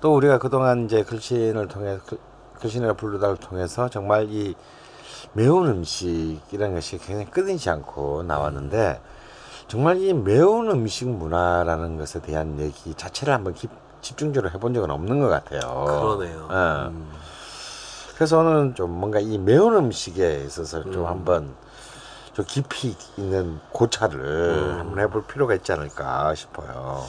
[0.00, 2.18] 또 우리가 그동안 이제 글신을 통해 글-
[2.60, 4.54] 글신이라 불르다를 통해서 정말 이
[5.32, 9.00] 매운 음식이라는 것이 굉장히 끊이지 않고 나왔는데
[9.68, 13.70] 정말 이 매운 음식 문화라는 것에 대한 얘기 자체를 한번 깊-
[14.00, 15.84] 집중적으로 해본 적은 없는 것 같아요.
[15.84, 16.48] 그러네요.
[16.50, 16.92] 예.
[18.14, 21.54] 그래서 오늘은 좀 뭔가 이 매운 음식에 있어서 좀 한번
[22.32, 24.78] 좀 깊이 있는 고찰을 음.
[24.78, 27.02] 한번 해볼 필요가 있지 않을까 싶어요.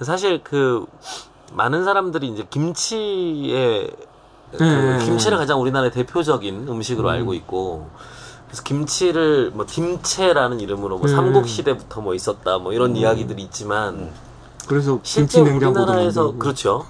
[0.00, 0.86] 사실 그
[1.52, 3.90] 많은 사람들이 이제 김치에
[4.52, 5.04] 그 네.
[5.04, 7.12] 김치를 가장 우리나라의 대표적인 음식으로 음.
[7.14, 7.88] 알고 있고
[8.50, 11.14] 그래서 김치를 뭐 김채라는 이름으로 뭐 네.
[11.14, 14.10] 삼국 시대부터 뭐 있었다 뭐 이런 이야기들이 있지만
[14.70, 16.34] 그래서 실제 우리나라에서.
[16.38, 16.84] 그렇죠.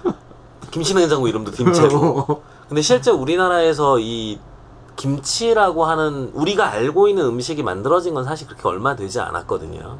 [0.70, 2.42] 김치 냉장고 이름도 김채고.
[2.68, 4.38] 근데 실제 우리나라에서 이
[4.96, 9.98] 김치라고 하는 우리가 알고 있는 음식이 만들어진 건 사실 그렇게 얼마 되지 않았거든요.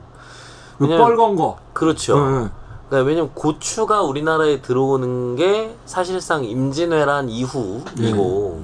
[0.76, 1.56] 그 뻘건 거.
[1.72, 2.16] 그렇죠.
[2.16, 2.48] 네.
[2.90, 8.62] 그러니까 왜냐면 고추가 우리나라에 들어오는 게 사실상 임진왜란 이후이고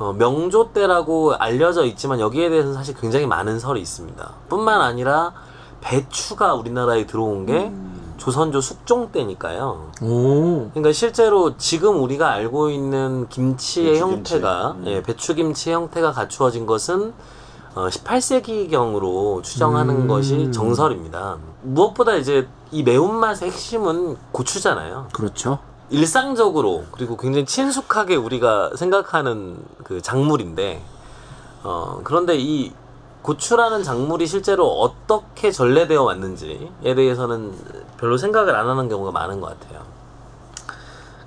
[0.00, 4.32] 어, 명조 때라고 알려져 있지만 여기에 대해서는 사실 굉장히 많은 설이 있습니다.
[4.48, 5.34] 뿐만 아니라
[5.82, 7.70] 배추가 우리나라에 들어온 게
[8.16, 9.90] 조선조 숙종 때니까요.
[10.00, 10.70] 오.
[10.70, 14.34] 그러니까 실제로 지금 우리가 알고 있는 김치의 배추김치.
[14.34, 17.12] 형태가 예, 배추 김치 형태가 갖추어진 것은
[17.74, 20.08] 어, 18세기경으로 추정하는 음.
[20.08, 21.36] 것이 정설입니다.
[21.62, 25.08] 무엇보다 이제 이 매운맛의 핵심은 고추잖아요.
[25.12, 25.58] 그렇죠.
[25.90, 30.82] 일상적으로 그리고 굉장히 친숙하게 우리가 생각하는 그 작물인데
[31.64, 32.72] 어 그런데 이
[33.22, 37.52] 고추라는 작물이 실제로 어떻게 전래되어 왔는지에 대해서는
[37.98, 39.80] 별로 생각을 안 하는 경우가 많은 것 같아요.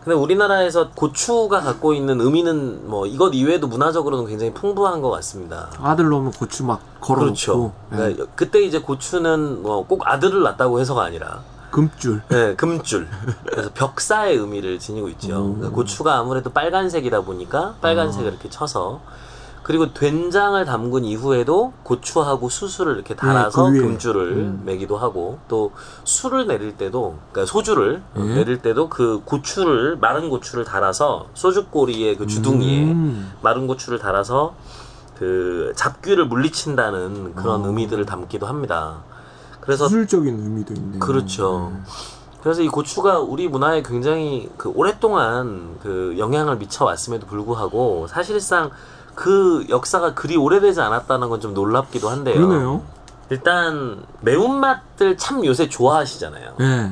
[0.03, 5.69] 근데 우리나라에서 고추가 갖고 있는 의미는 뭐 이것 이외에도 문화적으로는 굉장히 풍부한 것 같습니다.
[5.81, 7.25] 아들 넣으면 고추 막 걸어놓고.
[7.25, 7.71] 그렇죠.
[7.89, 7.97] 네.
[7.97, 11.41] 그러니까 그때 이제 고추는 뭐 꼭 아들을 낳았다고 해서가 아니라
[11.73, 12.21] 금줄.
[12.29, 13.07] 네, 금줄.
[13.49, 15.43] 그래서 벽사의 의미를 지니고 있죠.
[15.43, 15.55] 음.
[15.55, 18.31] 그러니까 고추가 아무래도 빨간색이다 보니까 빨간색을 아.
[18.31, 19.01] 이렇게 쳐서
[19.63, 23.79] 그리고 된장을 담근 이후에도 고추하고 수수를 이렇게 달아서 그 위에.
[23.79, 24.61] 금줄을 음.
[24.65, 25.71] 매기도 하고 또
[26.03, 28.21] 술을 내릴 때도 그러니까 소주를 예.
[28.21, 33.33] 내릴 때도 그 고추를 마른 고추를 달아서 소주꼬리의 그 주둥이에 음.
[33.41, 34.53] 마른 고추를 달아서
[35.17, 37.67] 그 잡귀를 물리친다는 그런 어.
[37.67, 38.97] 의미들을 담기도 합니다.
[39.63, 40.99] 그래서 수술적인 의미도 있네.
[40.99, 41.71] 그렇죠.
[42.41, 48.69] 그래서 이 고추가 우리 문화에 굉장히 그 오랫동안 그 영향을 미쳐 왔음에도 불구하고 사실상
[49.15, 52.35] 그 역사가 그리 오래되지 않았다는 건 좀 놀랍기도 한데요.
[52.47, 52.81] 그러네요.
[53.29, 56.55] 일단 매운맛들 참 요새 좋아하시잖아요.
[56.59, 56.91] 네.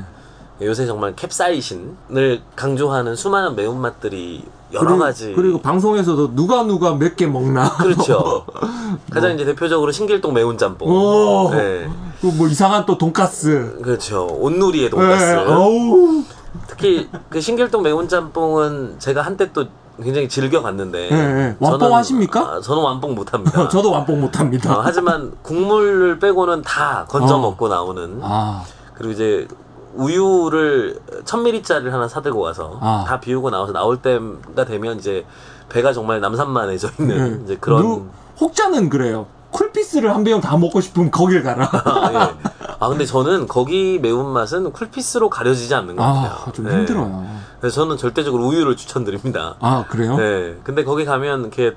[0.62, 7.26] 요새 정말 캡사이신을 강조하는 수많은 매운맛들이 여러 그리고, 가지 그리고 방송에서도 누가 누가 몇 개
[7.26, 7.68] 먹나.
[7.76, 8.46] 그렇죠.
[9.12, 10.88] 가장 이제 대표적으로 신길동 매운 짬뽕.
[10.90, 11.50] 오.
[11.50, 11.88] 네.
[12.20, 13.78] 그뭐 이상한 또 돈가스.
[13.82, 14.26] 그렇죠.
[14.26, 15.24] 온누리의 돈가스.
[15.24, 16.24] 네.
[16.68, 19.66] 특히 그 신길동 매운 짬뽕은 제가 한때 또
[20.02, 21.08] 굉장히 즐겨 갔는데.
[21.10, 21.56] 네, 네.
[21.60, 22.40] 완뽕 저는- 하십니까?
[22.40, 23.68] 아, 저는 완뽕 못 합니다.
[23.70, 24.78] 저도 완뽕 못합니다.
[24.78, 27.38] 어, 하지만 국물을 빼고는 다 건져 어.
[27.38, 28.18] 먹고 나오는.
[28.22, 28.62] 아.
[28.94, 29.46] 그리고 이제
[29.94, 33.04] 우유를 1000ml짜리를 하나 사들고 와서 아.
[33.06, 35.24] 다 비우고 나와서 나올 때가 되면 이제
[35.68, 37.44] 배가 정말 남산만해져 있는 네.
[37.44, 38.06] 이제 그런 누-
[38.40, 39.26] 혹자는 그래요.
[39.50, 41.68] 쿨피스를 한 병 다 먹고 싶으면 거길 가라.
[41.84, 42.36] 아, 예.
[42.80, 46.32] 아 근데 저는 거기 매운맛은 쿨피스로 가려지지 않는 것 같아요.
[46.46, 46.72] 아, 좀 네.
[46.72, 47.26] 힘들어요.
[47.60, 49.56] 그래서 저는 절대적으로 우유를 추천드립니다.
[49.60, 50.16] 아, 그래요?
[50.16, 50.56] 네.
[50.64, 51.76] 근데 거기 가면 이렇게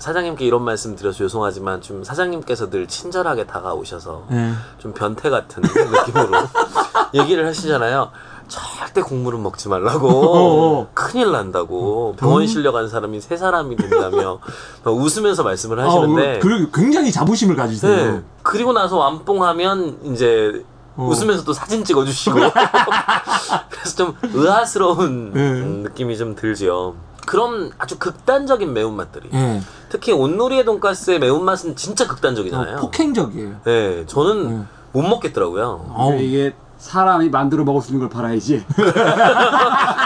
[0.00, 4.52] 사장님께 이런 말씀 드려서 죄송하지만 좀 사장님께서 늘 친절하게 다가오셔서 네.
[4.78, 6.38] 좀 변태 같은 느낌으로
[7.14, 8.10] 얘기를 하시잖아요.
[8.48, 10.88] 절대 국물은 먹지 어, 말라고 어.
[10.94, 14.40] 큰일 난다고 병원 실려간 사람이 세 사람이 된다며
[14.82, 18.12] 막 웃으면서 말씀을 아, 하시는데 그리고 굉장히 자부심을 가지세요.
[18.12, 18.22] 네.
[18.42, 20.64] 그리고 나서 완뽕하면 이제
[20.96, 21.08] 어.
[21.08, 22.36] 웃으면서 또 사진 찍어주시고
[23.70, 25.40] 그래서 좀 의아스러운 네.
[25.40, 26.96] 음, 느낌이 좀 들죠.
[27.30, 29.60] 그런 아주 극단적인 매운맛들이 예.
[29.88, 32.76] 특히 온누리의 돈가스의 매운맛은 진짜 극단적이잖아요.
[32.78, 33.60] 어, 폭행적이에요.
[33.62, 35.92] 네, 저는 못 먹겠더라고요.
[35.94, 36.20] 어우.
[36.20, 38.64] 이게 사람이 만들어 먹을 수 있는 걸 팔아야지.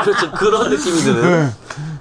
[0.05, 0.33] 그렇죠.
[0.37, 1.23] 그런 느낌이 드는.
[1.23, 1.49] 네.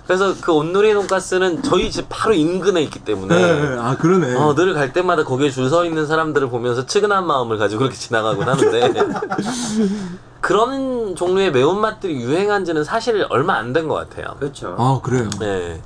[0.05, 4.35] 그래서 그 온누리 돈가스는 저희 집 바로 인근에 있기 때문에 네, 아 그러네.
[4.35, 8.45] 어, 늘 갈 때마다 거기에 줄 서 있는 사람들을 보면서 측은한 마음을 가지고 그렇게 지나가곤
[8.49, 8.91] 하는데
[10.47, 14.35] 그런 종류의 매운맛들이 유행한 지는 사실 얼마 안 된 것 같아요.
[14.39, 14.75] 그렇죠.
[14.77, 15.29] 아 그래요.
[15.39, 15.81] 네.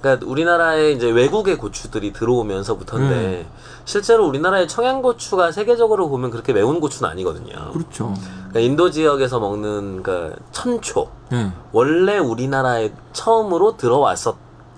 [0.00, 3.46] 그러니까 우리나라에 이제 외국의 고추들이 들어오면서부터인데 네.
[3.84, 7.72] 실제로 우리나라의 청양고추가 세계적으로 보면 그렇게 매운 고추는 아니거든요.
[7.72, 8.14] 그렇죠.
[8.50, 11.50] 그러니까 인도 지역에서 먹는 그 천초 예.
[11.72, 14.36] 원래 우리나라에 처음으로 들어왔었던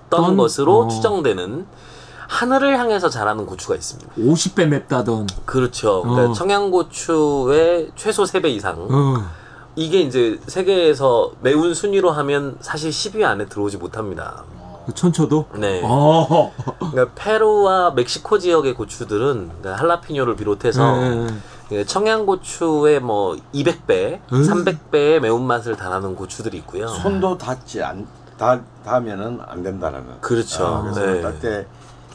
[0.09, 0.87] 던- 것으로 어.
[0.87, 1.67] 추정되는
[2.29, 4.13] 하늘을 향해서 자라는 고추가 있습니다.
[4.15, 5.27] 50배 맵다던.
[5.45, 6.03] 그렇죠.
[6.03, 6.33] 그러니까 어.
[6.33, 8.87] 청양고추의 최소 3배 이상.
[8.89, 9.25] 어.
[9.75, 14.43] 이게 이제 세계에서 매운 순위로 하면 사실 10위 안에 들어오지 못합니다.
[14.85, 15.47] 그 천초도.
[15.55, 15.81] 네.
[15.83, 16.53] 어.
[16.77, 21.27] 그러니까 페루와 멕시코 지역의 고추들은 그러니까 할라피뇨를 비롯해서 네.
[21.71, 24.43] 예, 청양고추의 뭐 200배, 음.
[24.43, 26.87] 300배의 매운맛을 달하는 고추들이 있고요.
[26.87, 28.07] 손도 닿지 안
[28.37, 30.13] 닿, 닿으면은 안 된다는 거.
[30.21, 30.65] 그렇죠.
[30.65, 31.39] 어, 그래서 네.
[31.39, 31.67] 때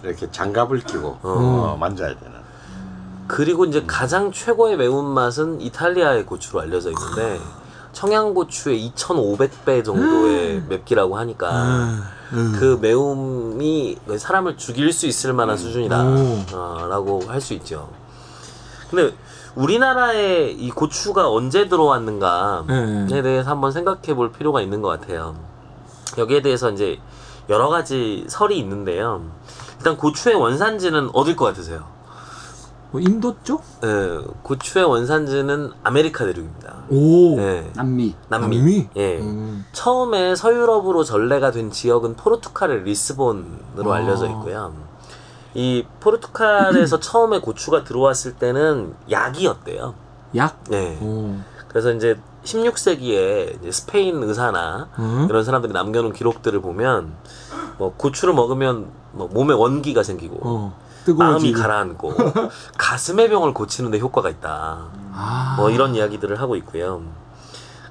[0.04, 1.18] 이렇게 장갑을 끼고 어.
[1.22, 2.34] 어, 만져야 되는.
[3.26, 7.40] 그리고 이제 가장 최고의 매운맛은 이탈리아의 고추로 알려져 있는데
[7.92, 12.02] 청양고추의 2,500배 정도의 맵기라고 하니까 아,
[12.32, 12.56] 음.
[12.58, 16.44] 그 매움이 사람을 죽일 수 있을 만한 수준이다 오.
[16.52, 17.88] 어, 라고 할 수 있죠.
[18.90, 19.14] 근데
[19.54, 23.22] 우리나라에 이 고추가 언제 들어왔는가에 네.
[23.22, 25.34] 대해서 한번 생각해 볼 필요가 있는 것 같아요.
[26.18, 26.98] 여기에 대해서 이제
[27.48, 29.22] 여러 가지 설이 있는데요.
[29.84, 31.84] 일단 고추의 원산지는 어딜 것 같으세요?
[32.90, 33.62] 뭐 인도 쪽?
[33.84, 36.84] 예, 고추의 원산지는 아메리카 대륙입니다.
[36.88, 37.38] 오.
[37.38, 38.14] 예, 남미.
[38.30, 38.56] 남미.
[38.56, 38.88] 남미?
[38.96, 39.18] 예.
[39.18, 39.66] 음.
[39.72, 43.96] 처음에 서유럽으로 전래가 된 지역은 포르투갈의 리스본으로 아.
[43.96, 44.72] 알려져 있고요.
[45.52, 49.94] 이 포르투갈에서 처음에 고추가 들어왔을 때는 약이었대요.
[50.36, 50.64] 약?
[50.70, 50.98] 네.
[51.02, 51.34] 오.
[51.68, 55.26] 그래서 이제 16세기에 이제 스페인 의사나 음.
[55.28, 57.14] 이런 사람들이 남겨놓은 기록들을 보면
[57.78, 60.78] 뭐 고추를 먹으면 뭐 몸에 원기가 생기고 어.
[61.12, 61.52] 마음이.
[61.52, 62.14] 가라앉고
[62.78, 64.86] 가슴의 병을 고치는데 효과가 있다.
[65.12, 65.54] 아.
[65.58, 67.02] 뭐 이런 이야기들을 하고 있고요.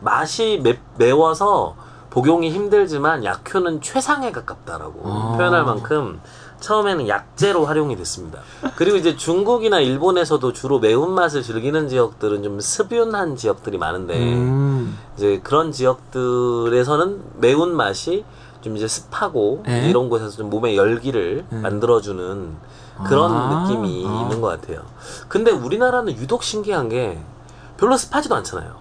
[0.02, 1.76] 맛이 매, 매워서
[2.10, 5.36] 복용이 힘들지만 약효는 최상에 가깝다라고 아.
[5.38, 6.20] 표현할 만큼
[6.64, 8.40] 처음에는 약재로 활용이 됐습니다.
[8.78, 14.98] 그리고 이제 중국이나 일본에서도 주로 매운맛을 즐기는 지역들은 좀 습윤한 지역들이 많은데 음.
[15.18, 18.24] 이제 그런 지역들에서는 매운맛이
[18.62, 19.90] 좀 이제 습하고 에?
[19.90, 21.60] 이런 곳에서 좀 몸에 열기를 네.
[21.60, 22.56] 만들어주는
[23.08, 23.66] 그런 아.
[23.68, 24.22] 느낌이 아.
[24.22, 24.84] 있는 것 같아요.
[25.28, 27.20] 근데 우리나라는 유독 신기한 게
[27.76, 28.72] 별로 습하지도 않잖아요.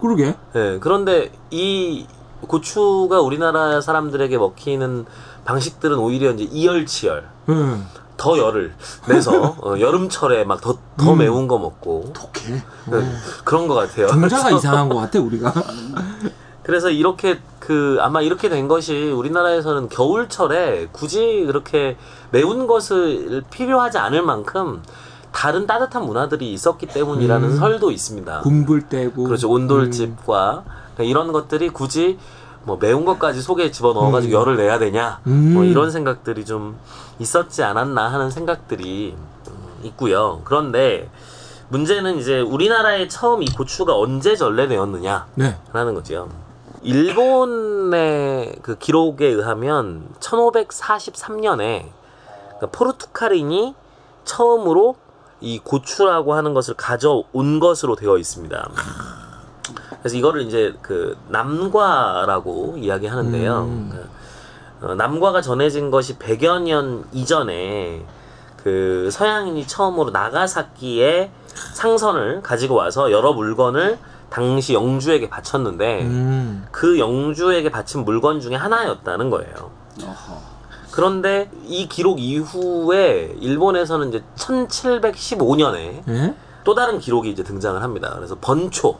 [0.00, 0.34] 그러게.
[0.54, 2.06] 예, 그런데 이
[2.48, 5.04] 고추가 우리나라 사람들에게 먹히는
[5.46, 7.86] 방식들은 오히려 이제 이열치열, 응.
[8.16, 8.74] 더 열을
[9.08, 11.18] 내서 어, 여름철에 막더더 음.
[11.18, 12.62] 매운 거 먹고 독해.
[12.86, 13.12] 네,
[13.44, 14.08] 그런 것 같아요.
[14.08, 15.52] 종자가 이상한 것 같아 우리가.
[16.64, 21.96] 그래서 이렇게 그 아마 이렇게 된 것이 우리나라에서는 겨울철에 굳이 그렇게
[22.32, 24.82] 매운 것을 필요하지 않을 만큼
[25.30, 27.56] 다른 따뜻한 문화들이 있었기 때문이라는 음.
[27.56, 28.40] 설도 있습니다.
[28.40, 29.24] 군불 떼고.
[29.24, 29.48] 그렇죠.
[29.48, 32.18] 온돌집과 그러니까 이런 것들이 굳이
[32.66, 34.40] 뭐 매운 것까지 속에 집어 넣어가지고 음.
[34.40, 35.54] 열을 내야 되냐 음.
[35.54, 36.76] 뭐 이런 생각들이 좀
[37.20, 39.16] 있었지 않았나 하는 생각들이
[39.48, 40.40] 음, 있고요.
[40.44, 41.08] 그런데
[41.68, 45.56] 문제는 이제 우리나라에 처음 이 고추가 언제 전래되었느냐라는 네.
[45.72, 46.28] 거죠.
[46.82, 51.84] 일본의 그 기록에 의하면 1543년에
[52.46, 53.74] 그러니까 포르투갈인이
[54.24, 54.96] 처음으로
[55.40, 58.70] 이 고추라고 하는 것을 가져온 것으로 되어 있습니다.
[60.06, 63.58] 그래서 이거를 이제 그 남과라고 이야기하는데요.
[63.62, 63.90] 음.
[64.80, 68.04] 그, 어, 남과가 전해진 것이 100여 년 이전에
[68.62, 71.32] 그 서양인이 처음으로 나가사키에
[71.72, 73.98] 상선을 가지고 와서 여러 물건을
[74.30, 76.66] 당시 영주에게 바쳤는데 음.
[76.70, 79.72] 그 영주에게 바친 물건 중에 하나였다는 거예요.
[80.92, 86.34] 그런데 이 기록 이후에 일본에서는 이제 1715년에 예?
[86.62, 88.12] 또 다른 기록이 이제 등장을 합니다.
[88.14, 88.98] 그래서 번초,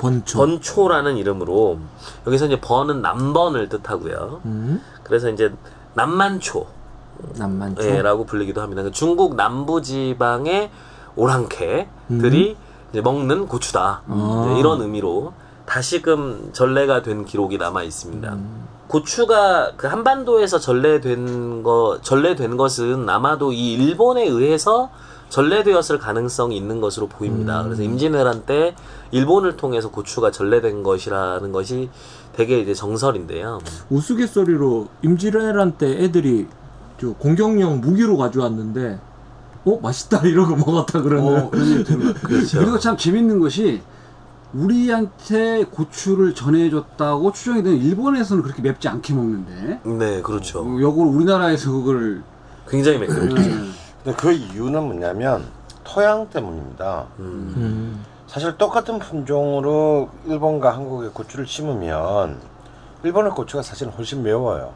[0.00, 0.38] 번초.
[0.38, 1.78] 번초라는 이름으로
[2.26, 4.40] 여기서 이제 번은 남번을 뜻하고요.
[4.46, 4.82] 음.
[5.04, 5.52] 그래서 이제
[5.94, 6.66] 남만초.
[7.36, 7.82] 남만초.
[7.84, 8.82] 예, 라고 불리기도 합니다.
[8.82, 10.70] 그 중국 남부 지방의
[11.16, 12.56] 오랑캐들이
[12.90, 14.02] 이제 먹는 고추다.
[14.06, 14.56] 아.
[14.58, 15.34] 이런 의미로
[15.66, 18.36] 다시금 전래가 된 기록이 남아 있습니다.
[18.88, 24.90] 고추가 그 한반도에서 전래된 거 전래된 것은 아마도 이 일본에 의해서
[25.28, 27.62] 전래되었을 가능성이 있는 것으로 보입니다.
[27.62, 28.74] 그래서 임진왜란 때
[29.12, 31.90] 일본을 통해서 고추가 전래된 것이라는 것이
[32.32, 33.60] 되게 이제 정설인데요.
[33.90, 36.46] 우스갯소리로 임진왜란 때 애들이
[37.00, 39.00] 저 공격용 무기로 가져왔는데
[39.64, 41.44] 어 맛있다 이러고 먹었다 그러는.
[41.44, 42.14] 어, 들어요.
[42.22, 43.82] 그리고 참 재밌는 것이
[44.52, 50.60] 우리한테 고추를 전해줬다고 추정이 되는 일본에서는 그렇게 맵지 않게 먹는데 네, 그렇죠.
[50.60, 52.22] 어, 역으로 우리나라에서 그걸
[52.68, 53.34] 굉장히 매끄럽죠.
[53.36, 55.44] 근데 그 이유는 뭐냐면
[55.84, 57.06] 토양 때문입니다.
[57.18, 58.02] 음.
[58.30, 62.38] 사실 똑같은 품종으로 일본과 한국의 고추를 심으면
[63.02, 64.70] 일본의 고추가 사실 훨씬 매워요.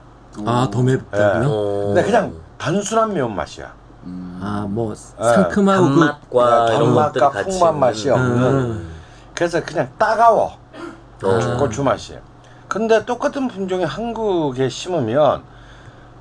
[0.45, 1.49] 아 더 맵다고요?
[1.49, 1.85] 어.
[1.87, 3.73] 근데 그냥 단순한 매운 맛이야.
[4.43, 8.15] 아뭐 상큼하고 그 단맛과 이런 것들이 단맛과 같이 풍만 맛이 있는.
[8.21, 8.91] 없는 음.
[9.37, 10.59] 그래서 그냥 따가워
[11.23, 11.57] 어.
[11.57, 12.19] 고추 맛이.
[12.67, 15.45] 근데 똑같은 품종의 한국에 심으면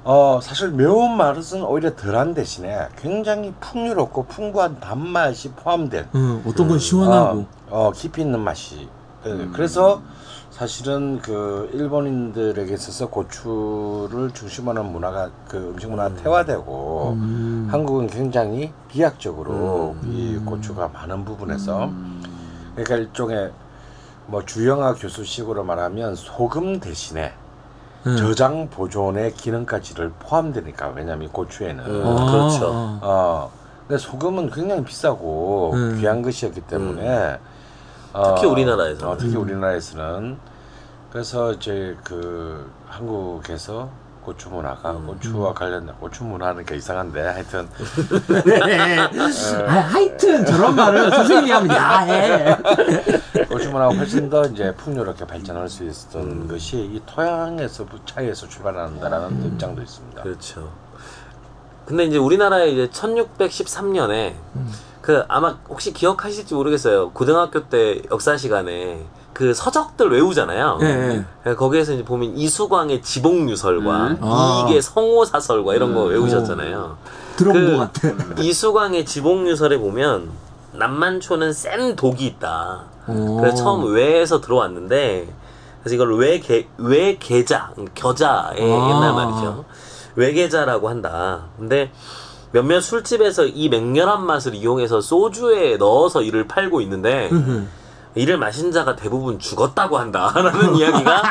[0.06, 6.77] 어 사실 매운 맛은 오히려 덜한 대신에 굉장히 풍요롭고 풍부한 단맛이 포함된 음, 어떤 건
[6.77, 7.40] 시원하고.
[7.40, 8.90] 어, 어, 깊이 있는 맛이.
[9.23, 10.01] 그- 그래서
[10.49, 17.67] 사실은 그 일본인들에게 있어서 고추를 중심하는 문화가 그 음식 문화가 태화되고 음.
[17.72, 21.90] 한국은 굉장히 비약적으로 이 고추가 많은 부분에서
[22.75, 23.51] 그러니까 일종의
[24.27, 27.33] 뭐 주영아 교수식으로 말하면 소금 대신에
[28.06, 28.17] 음.
[28.17, 32.72] 저장 보존의 기능까지를 포함되니까 왜냐면 이 고추에는 음, 아, 그렇죠.
[32.73, 32.99] 아.
[33.01, 33.51] 어
[33.88, 35.98] 근데 소금은 굉장히 비싸고 음.
[35.99, 37.40] 귀한 것이었기 때문에
[38.14, 39.14] 어, 특히 우리나라에서는.
[39.14, 40.38] 어, 특히 우리나라에서는
[41.11, 43.90] 그래서 이제 그 한국에서
[44.24, 45.08] 고추 문화가 음.
[45.08, 47.68] 고추와 관련된 고추 문화니까 이상한데 하여튼
[49.68, 52.58] 아, 하여튼 저런 말을 선생님이 하면 야해.
[53.50, 59.82] 고추 문화가 훨씬 더 이제 풍요롭게 발전할 수 있었던 것이 이 토양에서 차이에서 출발한다라는 입장도
[59.82, 60.24] 있습니다.
[60.24, 60.72] 그렇죠.
[61.85, 64.34] 근데 이제 우리나라에 이제 1613년에
[65.02, 67.11] 그 아마 혹시 기억하실지 모르겠어요.
[67.11, 70.78] 고등학교 때 역사 시간에 그 서적들 외우잖아요.
[70.82, 71.53] 예, 예.
[71.56, 74.18] 거기에서 이제 보면 이수광의 지복유설과 음.
[74.22, 74.66] 아.
[74.68, 76.98] 이익의 성호사설과 이런 거 외우셨잖아요.
[77.36, 78.14] 들어본 그- 것 같아.
[78.42, 80.30] 이수광의 지복유설에 보면
[80.74, 82.84] 남만초는 센 독이 있다.
[83.08, 83.38] 오.
[83.38, 85.28] 그래서 처음 외에서 들어왔는데
[85.82, 88.90] 그래서 이걸 외계 외계자 겨자의 아.
[88.90, 89.66] 옛날 말이죠.
[90.16, 91.45] 외계자라고 한다.
[91.58, 91.92] 근데
[92.52, 97.30] 몇몇 술집에서 이 맹렬한 맛을 이용해서 소주에 넣어서 이를 팔고 있는데
[98.16, 101.24] 이를 마신 자가 대부분 죽었다고 한다라는 이야기가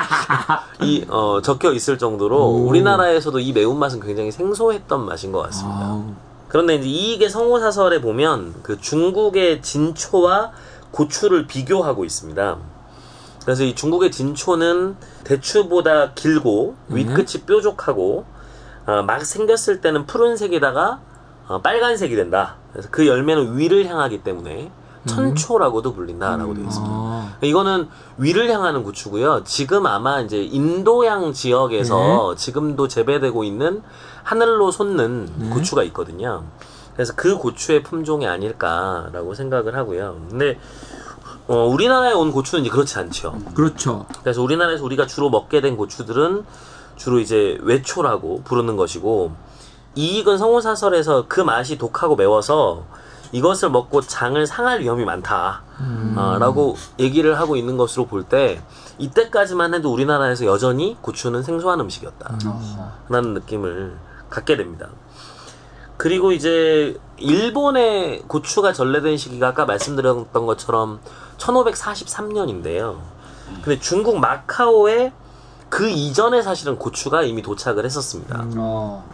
[0.82, 2.66] 이 어, 적혀 있을 정도로 오.
[2.68, 5.80] 우리나라에서도 이 매운맛은 굉장히 생소했던 맛인 것 같습니다.
[5.80, 6.04] 아우.
[6.48, 10.52] 그런데 이제 이익의 성호사설에 보면 그 중국의 진초와
[10.90, 12.56] 고추를 비교하고 있습니다.
[13.44, 18.24] 그래서 이 중국의 진초는 대추보다 길고 윗끝이 뾰족하고
[18.86, 21.00] 어, 막 생겼을 때는 푸른색에다가
[21.48, 22.56] 어, 빨간색이 된다.
[22.72, 24.70] 그래서 그 열매는 위를 향하기 때문에
[25.06, 26.94] 천초라고도 불린다라고 되어 있습니다.
[26.94, 27.32] 아.
[27.42, 29.42] 이거는 위를 향하는 고추고요.
[29.44, 33.82] 지금 아마 이제 인도양 지역에서 지금도 재배되고 있는
[34.22, 36.44] 하늘로 솟는 고추가 있거든요.
[36.94, 40.20] 그래서 그 고추의 품종이 아닐까라고 생각을 하고요.
[40.30, 40.58] 근데
[41.48, 43.38] 어, 우리나라에 온 고추는 이제 그렇지 않죠.
[43.54, 44.06] 그렇죠.
[44.22, 46.44] 그래서 우리나라에서 우리가 주로 먹게 된 고추들은
[46.96, 49.32] 주로 이제 외초라고 부르는 것이고
[49.94, 52.84] 이익은 성호사설에서 그 맛이 독하고 매워서
[53.32, 58.60] 이것을 먹고 장을 상할 위험이 많다라고 얘기를 하고 있는 것으로 볼 때
[58.98, 63.96] 이때까지만 해도 우리나라에서 여전히 고추는 생소한 음식이었다라는 느낌을
[64.30, 64.88] 갖게 됩니다.
[65.96, 71.00] 그리고 이제 일본의 고추가 전래된 시기가 아까 말씀드렸던 것처럼
[71.38, 72.98] 1543년인데요.
[73.62, 75.12] 근데 중국 마카오에
[75.68, 78.44] 그 이전에 사실은 고추가 이미 도착을 했었습니다.
[78.56, 79.04] 어.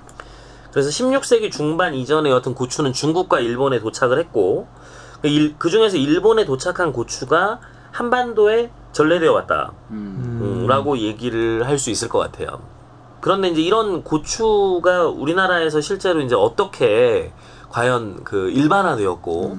[0.78, 4.68] 그래서 16세기 중반 이전에 여튼 고추는 중국과 일본에 도착을 했고
[5.58, 7.58] 그 중에서 일본에 도착한 고추가
[7.90, 9.73] 한반도에 전래되어 왔다.
[9.90, 12.60] 음, 라고 얘기를 할 수 있을 것 같아요.
[13.20, 17.32] 그런데 이제 이런 고추가 우리나라에서 실제로 이제 어떻게
[17.70, 19.58] 과연 그 일반화되었고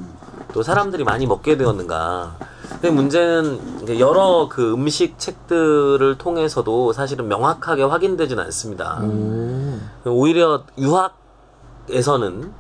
[0.54, 2.36] 또 사람들이 많이 먹게 되었는가.
[2.70, 9.00] 근데 문제는 여러 그 음식 책들을 통해서도 사실은 명확하게 확인되진 않습니다.
[10.06, 12.54] 오히려 유학에서는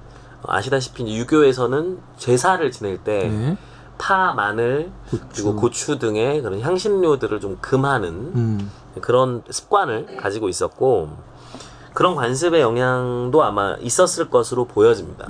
[0.45, 3.57] 아시다시피 유교에서는 제사를 지낼 때 네.
[3.97, 4.91] 파, 마늘,
[5.33, 8.71] 그리고 고추 등의 그런 향신료들을 좀 금하는 음.
[9.01, 11.09] 그런 습관을 가지고 있었고
[11.93, 15.27] 그런 관습의 영향도 아마 있었을 것으로 보여집니다.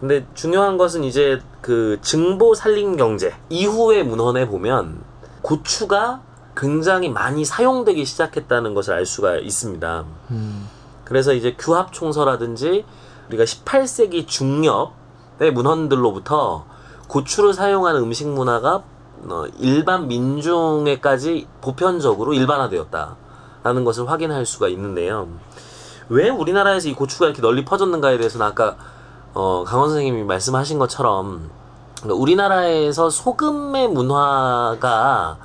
[0.00, 5.02] 근데 중요한 것은 이제 그 증보 살림 경제 이후의 문헌에 보면
[5.42, 6.22] 고추가
[6.56, 10.04] 굉장히 많이 사용되기 시작했다는 것을 알 수가 있습니다.
[11.04, 12.84] 그래서 이제 규합 총서라든지
[13.28, 16.64] 우리가 18세기 중엽의 문헌들로부터
[17.08, 18.82] 고추를 사용하는 음식 문화가
[19.28, 25.28] 어, 일반 민중에까지 보편적으로 일반화되었다라는 것을 확인할 수가 있는데요.
[26.08, 28.76] 왜 우리나라에서 이 고추가 이렇게 널리 퍼졌는가에 대해서는 아까
[29.34, 31.50] 어, 강원 선생님이 말씀하신 것처럼
[31.96, 35.36] 그러니까 우리나라에서 소금의 문화가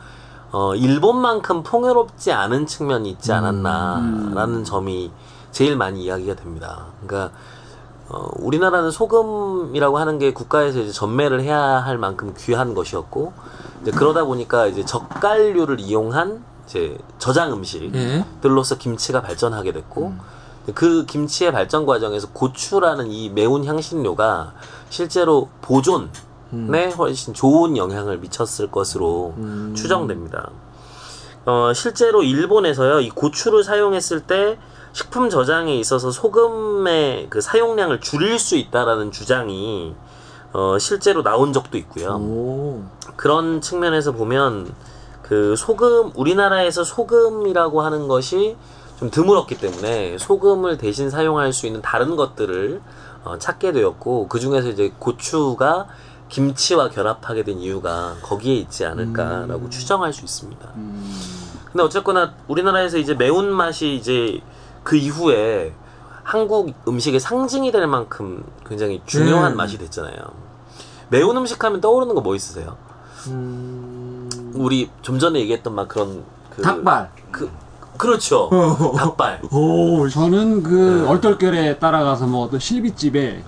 [0.51, 5.11] 어, 일본만큼 풍요롭지 않은 측면이 있지 않았나라는 점이
[5.51, 6.85] 제일 많이 이야기가 됩니다.
[7.05, 7.35] 그러니까
[8.07, 13.33] 어, 우리나라는 소금이라고 하는 게 국가에서 이제 전매를 해야 할 만큼 귀한 것이었고
[13.81, 20.13] 이제 그러다 보니까 이제 젓갈류를 이용한 이제 저장 음식들로서 김치가 발전하게 됐고
[20.73, 24.53] 그 김치의 발전 과정에서 고추라는 이 매운 향신료가
[24.89, 29.33] 실제로 보존에 훨씬 좋은 영향을 미쳤을 것으로
[29.75, 30.49] 추정됩니다.
[31.45, 34.57] 어, 실제로 일본에서요, 이 고추를 사용했을 때
[34.93, 39.93] 식품 저장에 있어서 소금의 그 사용량을 줄일 수 있다라는 주장이
[40.53, 42.15] 어, 실제로 나온 적도 있고요.
[43.17, 44.73] 그런 측면에서 보면
[45.21, 48.55] 그 소금 우리나라에서 소금이라고 하는 것이
[48.99, 52.81] 좀 드물었기 때문에 소금을 대신 사용할 수 있는 다른 것들을
[53.23, 55.87] 어, 찾게 되었고 그 중에서 이제 고추가
[56.29, 60.69] 김치와 결합하게 된 이유가 거기에 있지 않을까라고 추정할 수 있습니다.
[61.71, 64.41] 근데 어쨌거나 우리나라에서 이제 매운 맛이 이제
[64.83, 65.73] 그 이후에
[66.23, 69.55] 한국 음식의 상징이 될 만큼 굉장히 중요한 네.
[69.55, 70.15] 맛이 됐잖아요.
[71.09, 72.77] 매운 음식 하면 떠오르는 거 뭐 있으세요?
[74.53, 77.11] 우리 좀 전에 얘기했던 막 그런 그 닭발.
[77.31, 77.49] 그
[77.97, 78.49] 그렇죠.
[78.97, 79.41] 닭발.
[79.51, 83.43] 오, 저는 그 얼떨결에 따라가서 먹었던 실비집에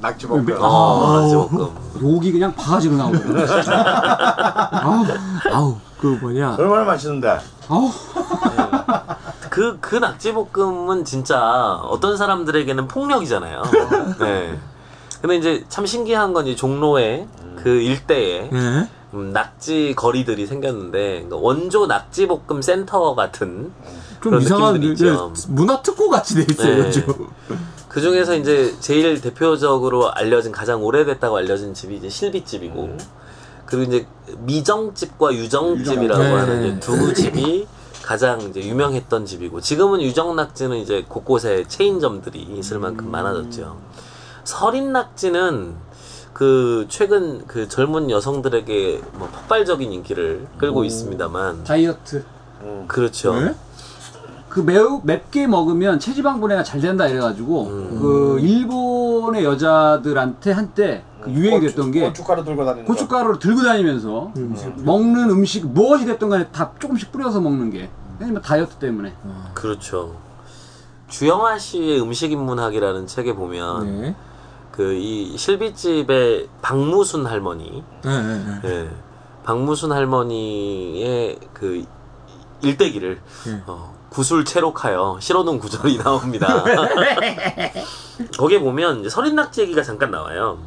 [0.00, 0.44] 낙지볶음.
[0.46, 1.68] 매- 어, 아, 낙지볶음.
[2.02, 3.46] 욕이 그냥 바가지로 나오더라고요.
[4.72, 5.04] 아우,
[5.52, 7.38] 아우 그 뭐냐 얼마나 맛있는데.
[7.68, 7.90] 아우.
[9.50, 13.62] 그, 그 낙지볶음은 진짜 어떤 사람들에게는 폭력이잖아요.
[14.18, 14.58] 네.
[15.22, 17.26] 근데 이제 참 신기한 건 이 종로에
[17.62, 18.88] 그 일대에 예?
[19.14, 23.72] 음, 낙지 거리들이 생겼는데 그러니까 원조 낙지 볶음 센터 같은
[24.20, 25.32] 좀 그런 이상한 느낌들이 네, 있죠.
[25.48, 27.06] 문화 특구 같이 돼 있어요 네.
[27.88, 32.96] 그 중에서 이제 제일 대표적으로 알려진 가장 오래됐다고 알려진 집이 이제 실비집이고
[33.66, 34.06] 그리고 이제
[34.40, 36.38] 미정집과 유정집이라고 유정.
[36.38, 36.68] 하는 네.
[36.68, 37.66] 이제 두 집이
[38.02, 43.78] 가장 이제 유명했던 집이고 지금은 유정낙지는 이제 곳곳에 체인점들이 있을 만큼 많아졌죠.
[44.44, 45.74] 서린낙지는
[46.34, 52.24] 그 최근 그 젊은 여성들에게 뭐 폭발적인 인기를 끌고 있습니다만 다이어트.
[52.88, 53.38] 그렇죠.
[53.40, 53.54] 네?
[54.48, 57.64] 그 매우 맵게 먹으면 체지방 분해가 잘 된다 이래가지고
[58.00, 64.32] 그 일본의 여자들한테 한때 그 유행이 됐던 게 고춧가루 들고 다니는 고춧가루를 들고 다니면서
[64.78, 67.88] 먹는 음식 무엇이 됐든 간에 다 조금씩 뿌려서 먹는 게
[68.18, 69.12] 왜냐면 다이어트 때문에
[69.54, 70.16] 그렇죠.
[71.08, 74.14] 주영아 씨의 음식 인문학이라는 책에 보면 네.
[74.74, 78.60] 그 이 실비집의 박무순 할머니, 네, 네, 네.
[78.64, 78.90] 예,
[79.44, 81.84] 박무순 할머니의 그
[82.60, 83.62] 일대기를 예.
[83.68, 86.64] 어, 구술 체록하여 실어놓은 구절이 나옵니다.
[88.36, 90.58] 거기에 보면 이제 서린낙지 얘기가 잠깐 나와요.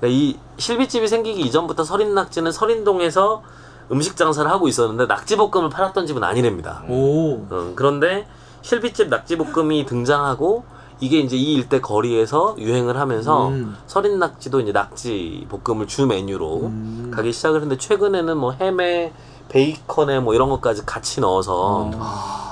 [0.00, 3.42] 그러니까 이 실비집이 생기기 이전부터 서린낙지는 서린동에서
[3.90, 6.84] 음식 장사를 하고 있었는데 낙지볶음을 팔았던 집은 아니랍니다.
[6.88, 7.34] 오.
[7.50, 8.26] 어, 그런데
[8.62, 10.64] 실비집 낙지볶음이 등장하고
[11.02, 13.76] 이게 이제 이 일대 거리에서 유행을 하면서 음.
[13.88, 16.70] 서린 낙지도 이제 낙지 볶음을 주 메뉴로
[17.10, 19.12] 가기 시작을 했는데 최근에는 뭐 햄에
[19.48, 21.90] 베이컨에 뭐 이런 것까지 같이 넣어서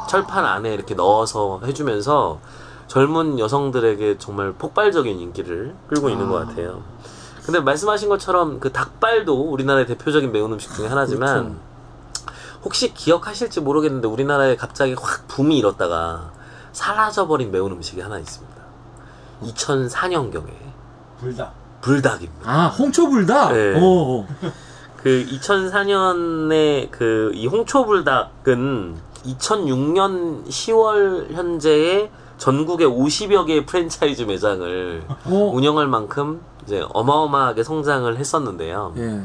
[0.09, 2.41] 철판 안에 이렇게 넣어서 해주면서
[2.89, 6.83] 젊은 여성들에게 정말 폭발적인 인기를 끌고 있는 것 같아요.
[7.47, 11.61] 근데 말씀하신 것처럼 그 닭발도 우리나라의 대표적인 매운 음식 중에 하나지만
[12.65, 16.33] 혹시 기억하실지 모르겠는데 우리나라에 갑자기 확 붐이 일었다가
[16.73, 18.57] 사라져버린 매운 음식이 하나 있습니다.
[19.44, 20.49] 2004년경에
[21.20, 21.55] 불닭.
[21.81, 22.50] 불닭입니다.
[22.50, 23.52] 아 홍초불닭.
[23.52, 23.81] 네.
[23.81, 24.26] 오.
[25.02, 35.50] 그 2004년에 그 이 홍초불닭은 2006년 10월 현재의 전국의 50여 개의 프랜차이즈 매장을 오.
[35.55, 38.94] 운영할 만큼 이제 어마어마하게 성장을 했었는데요.
[38.99, 39.23] 예.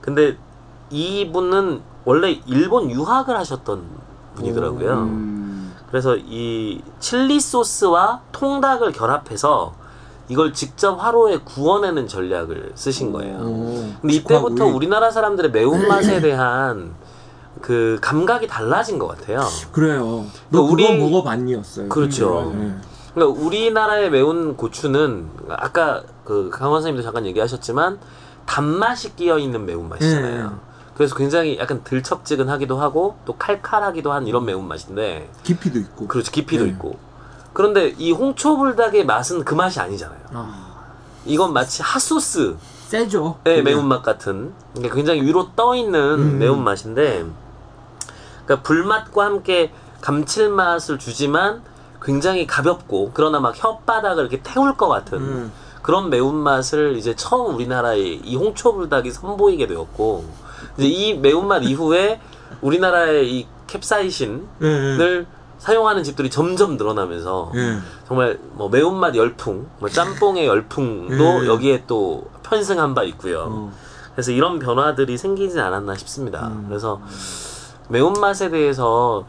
[0.00, 0.36] 근데
[0.90, 3.82] 이분은 원래 일본 유학을 하셨던
[4.36, 4.92] 분이더라고요.
[4.94, 5.45] 음.
[5.90, 9.74] 그래서 이 칠리 소스와 통닭을 결합해서
[10.28, 13.38] 이걸 직접 화로에 구워내는 전략을 쓰신 거예요.
[13.38, 13.92] 오.
[14.00, 14.66] 근데 이때부터.
[14.66, 16.94] 우리나라 사람들의 매운맛에 대한
[17.60, 19.40] 그 감각이 달라진 것 같아요.
[19.72, 20.24] 그래요.
[20.50, 21.88] 너 그거 우리- 먹어봤니였어요.
[21.88, 22.52] 그렇죠.
[22.56, 22.74] 예.
[23.14, 27.98] 그러니까 우리나라의 매운 고추는 아까 그 강원 선생님도 잠깐 얘기하셨지만
[28.44, 30.44] 단맛이 끼어 있는 매운맛이잖아요.
[30.44, 30.75] 예.
[30.96, 36.06] 그래서 굉장히 약간 들척지근하기도 하고 또 칼칼하기도 한 이런 매운맛인데 깊이도 있고.
[36.06, 36.70] 그렇죠 깊이도 네.
[36.70, 36.98] 있고
[37.52, 40.20] 그런데 이 홍초불닭의 맛은 그 맛이 아니잖아요.
[41.26, 42.56] 이건 마치 핫소스
[42.88, 43.38] 세죠.
[43.44, 44.52] 의 매운맛 같은
[44.92, 46.38] 굉장히 위로 떠 있는 음.
[46.38, 47.26] 매운맛인데
[48.44, 51.62] 그러니까 불맛과 함께 감칠맛을 주지만
[52.00, 55.52] 굉장히 가볍고 그러나 막 혓바닥을 이렇게 태울 것 같은 음.
[55.82, 60.45] 그런 매운맛을 이제 처음 우리나라에 이 홍초불닭이 선보이게 되었고
[60.78, 62.20] 이제 이 매운맛 이후에
[62.60, 65.26] 우리나라의 이 캡사이신을
[65.58, 67.78] 사용하는 집들이 점점 늘어나면서 예.
[68.06, 71.46] 정말 뭐 매운맛 열풍, 뭐 짬뽕의 열풍도 예.
[71.46, 73.46] 여기에 또 편승한 바 있고요.
[73.50, 73.72] 어.
[74.12, 76.48] 그래서 이런 변화들이 생기지 않았나 싶습니다.
[76.48, 76.66] 음.
[76.68, 77.00] 그래서
[77.88, 79.24] 매운맛에 대해서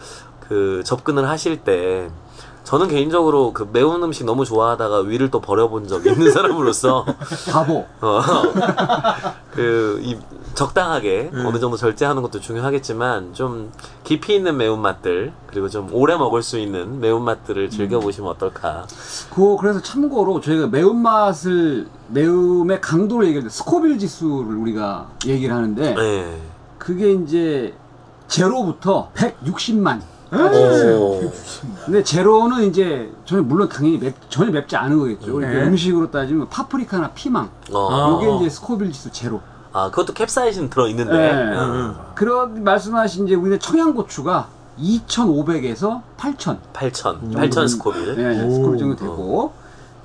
[0.47, 2.09] 그 접근을 하실 때
[2.67, 7.05] 저는 개인적으로 그 매운 음식 너무 좋아하다가 위를 또 버려본 적이 있는 사람으로서
[7.49, 7.85] 바보.
[8.01, 8.21] 어,
[9.53, 10.17] 그, 이,
[10.53, 11.45] 적당하게 음.
[11.45, 13.71] 어느 정도 절제하는 것도 중요하겠지만, 좀
[14.03, 18.85] 깊이 있는 매운 맛들, 그리고 좀 오래 먹을 수 있는 매운 맛들을 즐겨 보시면 어떨까.
[19.33, 25.95] 그 그래서 참고로 저희가 매운 맛을 매움의 강도를 얘기할 때 스코빌 지수를 우리가 얘기를 하는데
[25.95, 26.41] 네.
[26.77, 27.73] 그게 이제
[28.27, 30.16] 제로부터 160만.
[30.33, 31.31] 오.
[31.85, 35.39] 근데 제로는 이제 전혀 물론 당연히 맵, 전혀 맵지 않은 거겠죠.
[35.39, 35.63] 네.
[35.63, 37.49] 음식으로 따지면 파프리카나 피망.
[37.71, 38.19] 어.
[38.21, 39.41] 이게 이제 스코빌 지수 제로.
[39.73, 41.13] 아, 그것도 캡사이신 들어 있는데.
[41.13, 41.55] 네.
[41.55, 42.11] 어.
[42.15, 44.47] 그런 말씀하신 이제 우리는 청양고추가
[44.79, 46.59] 2,500에서 8,000.
[46.73, 47.31] 8,000.
[47.33, 48.15] 8,000 스코빌.
[48.15, 49.53] 네, 스코빌 정도 되고.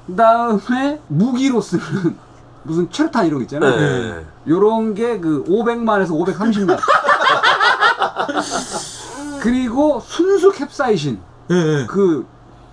[0.07, 1.83] 그 다음에 무기로 쓰는
[2.65, 3.77] 무슨 체르탄 이런 거 있잖아요.
[3.77, 4.25] 네.
[4.47, 6.79] 요런 게 그 500만에서 530만.
[9.43, 11.19] 그리고 순수 캡사이신.
[11.51, 11.87] 예, 예.
[11.87, 12.25] 그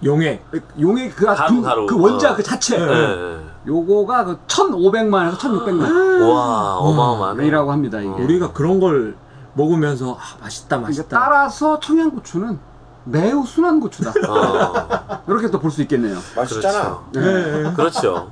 [0.05, 0.39] 용해.
[0.79, 1.85] 용의 그, 가루, 그, 가루.
[1.87, 2.35] 그 원자 어.
[2.35, 2.77] 그 자체.
[2.77, 3.39] 네.
[3.67, 6.29] 요거가 그 1,500만에서 1,600만.
[6.31, 7.47] 와, 어마어마하네.
[7.47, 8.09] 이라고 합니다, 이게.
[8.23, 9.15] 우리가 그런 걸
[9.53, 11.19] 먹으면서 아, 맛있다 그러니까 맛있다.
[11.19, 12.59] 따라서 청양고추는
[13.05, 14.11] 매우 순한 고추다.
[14.29, 15.23] 어.
[15.27, 16.17] 이렇게 또 볼 수 있겠네요.
[16.35, 16.99] 맛있잖아.
[17.17, 17.73] 예, 예.
[17.75, 18.29] 그렇죠.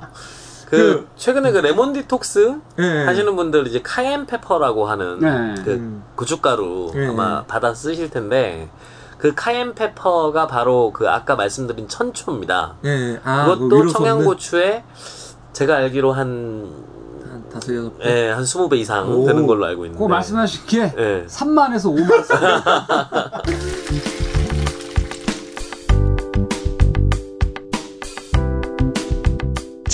[0.69, 3.03] 그, 그- 최근에 그 레몬 디톡스 예.
[3.05, 5.55] 하시는 분들 이제 cayenne pepper라고 하는 네.
[5.63, 6.03] 그 음.
[6.15, 8.69] 고춧가루 예, 아마 받아 쓰실 텐데
[9.17, 12.75] 그 cayenne pepper가 바로 그 아까 말씀드린 천초입니다.
[12.83, 13.19] 예.
[13.23, 14.83] 아, 그 그것도 청양고추에
[15.53, 16.67] 제가 알기로 한,
[17.23, 18.09] 한 다섯 여섯 개.
[18.09, 19.25] 예, 한 20배 이상 오.
[19.25, 20.03] 되는 걸로 알고 있는데.
[20.03, 21.25] 그 말씀하신 게 예.
[21.27, 22.27] 3만에서 5만.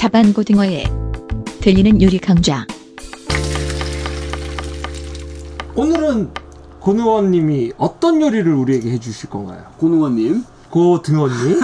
[0.08, 0.84] 자반고등어에
[1.62, 2.66] 들리는 요리 강좌.
[5.78, 6.30] 오늘은
[6.82, 9.64] 고능원님이 어떤 요리를 우리에게 해주실 건가요?
[9.78, 10.44] 고능원님.
[10.72, 11.58] 고등원님.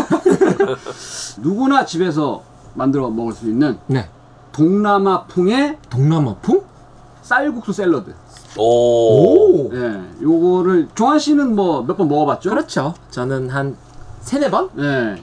[1.44, 2.42] 누구나 집에서
[2.76, 4.08] 만들어 먹을 수 있는 네.
[4.54, 6.62] 동남아풍의 동남아풍?
[7.22, 8.14] 쌀국수 샐러드.
[8.58, 9.68] 오.
[9.68, 9.72] 오.
[9.76, 10.02] 예.
[10.22, 12.52] 요거를 조한 씨는 뭐 몇 번 먹어봤죠?
[12.52, 12.94] 그렇죠.
[13.12, 13.76] 저는 한
[14.22, 14.70] 세네 번?
[14.80, 15.22] 예.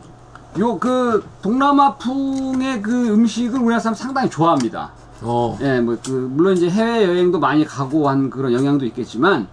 [0.58, 4.90] 요 그 동남아풍의 그 음식을 우리나라 사람 상당히 좋아합니다.
[5.22, 5.58] 어.
[5.62, 9.46] 예, 뭐 그 물론 이제 해외 여행도 많이 가고 한 그런 영향도 있겠지만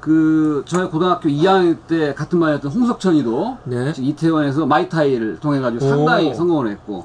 [0.00, 3.92] 그 저희 고등학교 2학년 때 같은 반이었던 홍석천이도 네.
[3.98, 6.34] 이태원에서 마이타이를 통해 가지고 상당히 오.
[6.34, 7.04] 성공을 했고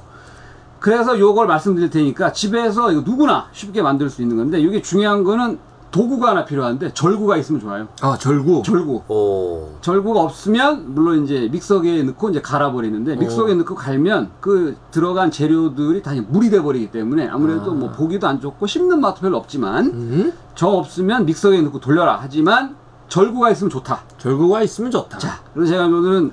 [0.80, 5.58] 그래서 요걸 말씀드릴 테니까 집에서 이거 누구나 쉽게 만들 수 있는 건데 이게 중요한 거는
[5.96, 7.88] 도구가 하나 필요한데 절구가 있으면 좋아요.
[8.02, 8.62] 아, 절구.
[8.66, 9.02] 절구.
[9.08, 9.70] 오.
[9.80, 16.12] 절구가 없으면 물론 이제 믹서기에 넣고 이제 갈아버리는데 믹서기에 넣고 갈면 그 들어간 재료들이 다
[16.28, 20.32] 물이 돼 버리기 때문에 아무래도 뭐 보기도 안 좋고 씹는 맛도 별로 없지만 음?
[20.54, 22.76] 저 없으면 믹서기에 넣고 돌려라 하지만
[23.08, 24.00] 절구가 있으면 좋다.
[24.18, 25.16] 절구가 있으면 좋다.
[25.16, 26.32] 자, 그래서 제가 오늘은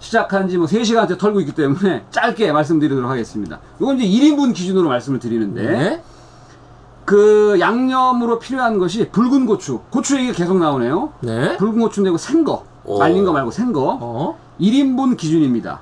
[0.00, 3.60] 시작한 지뭐 3시간째 털고 있기 때문에 짧게 말씀드리도록 하겠습니다.
[3.80, 6.02] 이건 이제 1인분 기준으로 말씀을 드리는데 네.
[7.08, 9.80] 그 양념으로 필요한 것이 붉은 고추.
[9.88, 11.14] 고추 얘기가 계속 나오네요.
[11.20, 11.56] 네.
[11.56, 12.64] 붉은 고추인데 이거 생 거.
[12.84, 12.98] 오.
[12.98, 13.96] 말린 거 말고 생 거.
[13.98, 14.38] 어.
[14.60, 15.80] 1인분 기준입니다.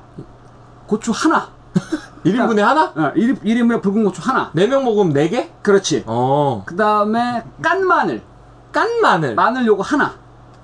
[0.86, 1.48] 고추 하나.
[2.24, 2.92] 1인분에 하나?
[2.94, 4.50] 어, 1, 1인분에 붉은 고추 하나.
[4.52, 5.50] 네명 먹으면 네 개?
[5.62, 6.04] 그렇지.
[6.06, 6.62] 어.
[6.64, 8.22] 그 다음에 깐 마늘.
[8.70, 9.34] 깐 마늘.
[9.34, 10.14] 마늘 요거 하나.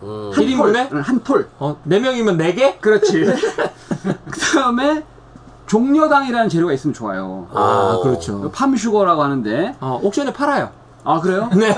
[0.05, 0.31] 음.
[0.33, 0.91] 한 1인분에?
[0.91, 0.99] 폴.
[0.99, 1.49] 응, 한 폴.
[1.59, 2.79] 어, 네 명이면 네 개?
[2.79, 3.25] 그렇지.
[4.31, 5.03] 그 다음에
[5.67, 7.47] 종려당이라는 재료가 있으면 좋아요.
[7.53, 8.03] 아, 오.
[8.03, 8.51] 그렇죠.
[8.51, 9.77] 팜슈거라고 하는데.
[9.81, 10.71] 어, 옥션에 팔아요.
[11.05, 11.49] 아, 그래요?
[11.57, 11.75] 네.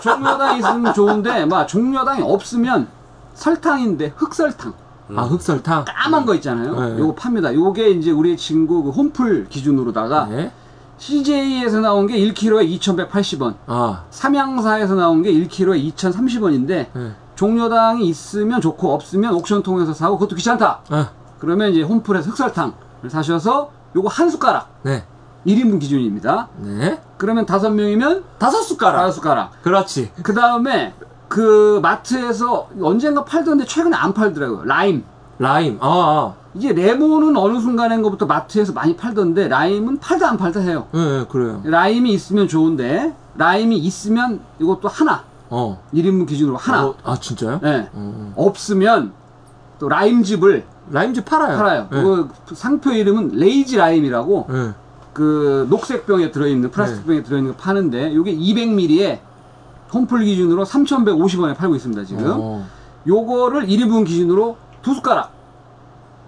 [0.00, 2.88] 종려당이 있으면 좋은데, 막 종려당이 없으면
[3.34, 4.72] 설탕인데 흑설탕.
[5.14, 5.84] 아, 흑설탕.
[5.86, 6.74] 까만 거 있잖아요.
[6.80, 6.98] 네.
[6.98, 7.54] 요거 팝니다.
[7.54, 10.50] 요게 이제 우리 친구 그 홈플 기준으로다가 네.
[10.98, 13.54] CJ에서 나온 게 1kg에 2,180원.
[13.66, 14.02] 아.
[14.10, 17.12] 삼양사에서 나온 게 1kg에 2,030원인데 네.
[17.36, 20.80] 종려당이 있으면 좋고 없으면 옥션 통해서 사고 그것도 귀찮다.
[20.88, 21.10] 아.
[21.38, 22.72] 그러면 이제 홈플에서 흑설탕을
[23.08, 25.04] 사셔서 요거 한 숟가락 네.
[25.46, 26.48] 1인분 기준입니다.
[26.58, 27.00] 네.
[27.18, 28.96] 그러면 다섯 명이면 다섯 숟가락.
[28.96, 29.62] 다섯 숟가락.
[29.62, 30.10] 그렇지.
[30.22, 30.92] 그 다음에
[31.28, 34.64] 그 마트에서 언젠가 팔던데 최근에 안 팔더라고요.
[34.64, 35.04] 라임.
[35.38, 35.78] 라임.
[35.80, 36.34] 아, 아.
[36.54, 40.88] 이게 레몬은 어느 순간인가부터 마트에서 많이 팔던데 라임은 팔다 안 팔다 해요.
[40.94, 41.60] 예, 네, 그래요.
[41.64, 45.24] 라임이 있으면 좋은데 라임이 있으면 이것도 하나.
[45.50, 45.80] 어.
[45.94, 46.86] 1인분 기준으로 하나.
[46.86, 47.60] 어, 아, 진짜요?
[47.62, 47.88] 네.
[47.92, 48.32] 어.
[48.36, 49.12] 없으면
[49.78, 51.56] 또 라임즙을 라임즙 팔아요.
[51.56, 51.88] 팔아요.
[51.90, 52.02] 네.
[52.02, 54.70] 그 상표 이름은 Lazy Lime이라고 네.
[55.12, 59.18] 그 녹색 병에 들어있는 플라스틱 병에 들어있는 거 파는데 이게 200ml에
[59.92, 62.24] 홈플 기준으로 3,150원에 팔고 있습니다 지금.
[62.26, 62.66] 어.
[63.06, 65.30] 요거를 1인분 기준으로 두 숟가락.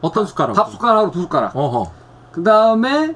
[0.01, 0.55] 어떤 숟가락?
[0.55, 1.55] 밥 숟가락으로 두 숟가락.
[1.57, 1.91] 어허.
[2.33, 3.15] 그 다음에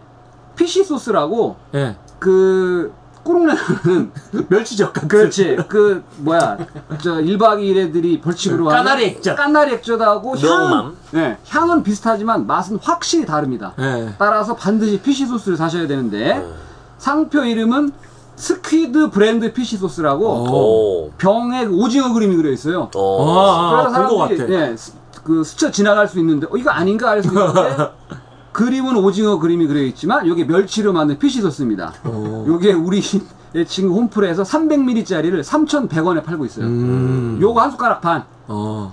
[0.56, 1.96] fish sauce라고 예.
[2.18, 2.92] 그
[3.24, 4.12] 꾸릿내 나는
[4.48, 5.08] 멸치젓 같은.
[5.08, 5.56] 그렇지.
[5.68, 6.58] 그 뭐야
[7.02, 9.36] 저 1박 2일 애들이 벌칙으로 하는 까나리 액젓.
[9.36, 10.96] 까나리 액젓 하고 향은 느억맘.
[11.12, 13.74] 네, 향은 비슷하지만 맛은 확실히 다릅니다.
[13.78, 14.14] 예.
[14.18, 16.44] 따라서 반드시 fish sauce를 사셔야 되는데
[16.98, 17.92] 상표 이름은
[18.36, 20.26] Squid Brand fish sauce라고
[21.06, 21.10] 오.
[21.18, 22.90] 병에 오징어 그림이 그려 있어요.
[22.94, 23.30] 오.
[23.30, 24.70] 아, 아, 그래서 본것 사람들이 같아.
[24.70, 24.92] 예, 스-
[25.22, 27.76] 그 스쳐 지나갈 수 있는데 어, 이거 아닌가 할 수 있는데
[28.52, 31.92] 그림은 오징어 그림이 그려 있지만 이게 멸치로 만든 fish sauce입니다.
[32.04, 33.00] 요게 우리
[33.66, 36.66] 친구 홈플에서 300ml짜리를 3,100원에 팔고 있어요.
[36.66, 37.38] 음.
[37.40, 38.24] 요거 한 숟가락 반.
[38.48, 38.92] 어.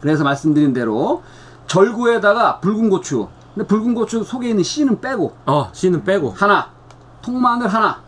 [0.00, 1.22] 그래서 말씀드린 대로
[1.66, 3.28] 절구에다가 붉은 고추.
[3.54, 6.30] 근데 붉은 고추 속에 있는 씨는 빼고 어, 씨는 빼고.
[6.36, 6.68] 하나,
[7.22, 8.00] 통마늘 하나,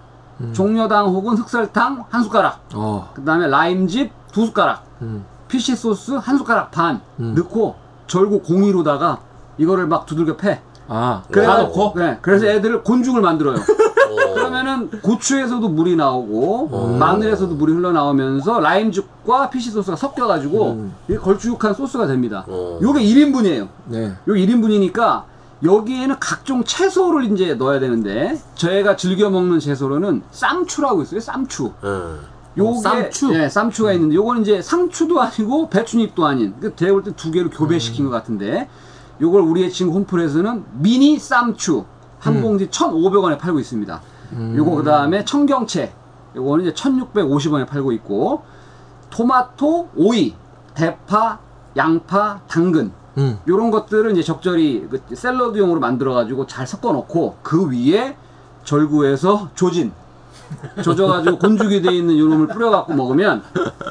[0.52, 2.68] 종려당 혹은 흑설탕 한 숟가락.
[2.74, 3.10] 어.
[3.14, 4.84] 그 다음에 라임즙 두 숟가락.
[5.02, 5.24] 음.
[5.48, 7.34] fish sauce 한 숟가락 반 음.
[7.36, 9.18] 넣고 절구 공이로다가
[9.58, 10.60] 이거를 막 두들겨 패.
[10.88, 11.94] 아, 그래 다 넣고?
[11.96, 13.56] 네, 그래서 애들 곤죽을 만들어요.
[14.10, 14.34] 오.
[14.34, 20.94] 그러면은 고추에서도 물이 나오고 마늘에서도 물이 흘러나오면서 라임즙과 fish sauce가 섞여가지고 음.
[21.08, 22.44] 이게 걸쭉한 소스가 됩니다.
[22.48, 22.78] 오.
[22.80, 23.68] 요게 1인분이에요.
[23.86, 24.06] 네.
[24.06, 25.24] 요 1인분이니까
[25.64, 31.20] 여기에는 각종 채소를 이제 넣어야 되는데 저희가 즐겨 먹는 채소로는 쌈추라고 있어요.
[31.20, 31.72] 쌈추.
[31.82, 32.18] 음.
[32.56, 33.34] 요게 쌈추?
[33.34, 38.04] 예, 쌈추가 있는데 요거는 이제 상추도 아니고 배추잎도 아닌 그 제가 볼때 두 개를 교배시킨
[38.04, 38.68] 것 같은데
[39.20, 41.84] 요걸 우리의 친구 홈플에서는 미니 쌈추
[42.18, 44.00] 한 봉지 1,500원에 팔고 있습니다.
[44.56, 45.92] 요거 그다음에 청경채
[46.34, 48.42] 요거는 이제 1,650원에 팔고 있고
[49.10, 50.34] 토마토, 오이,
[50.74, 51.38] 대파,
[51.76, 53.38] 양파, 당근 음.
[53.46, 58.16] 요런 것들을 이제 적절히 그 샐러드용으로 만들어 가지고 잘 섞어 놓고 그 위에
[58.64, 59.92] 절구해서 조진
[60.82, 63.42] 조져가지고 곤죽이 돼 있는 요놈을 뿌려갖고 먹으면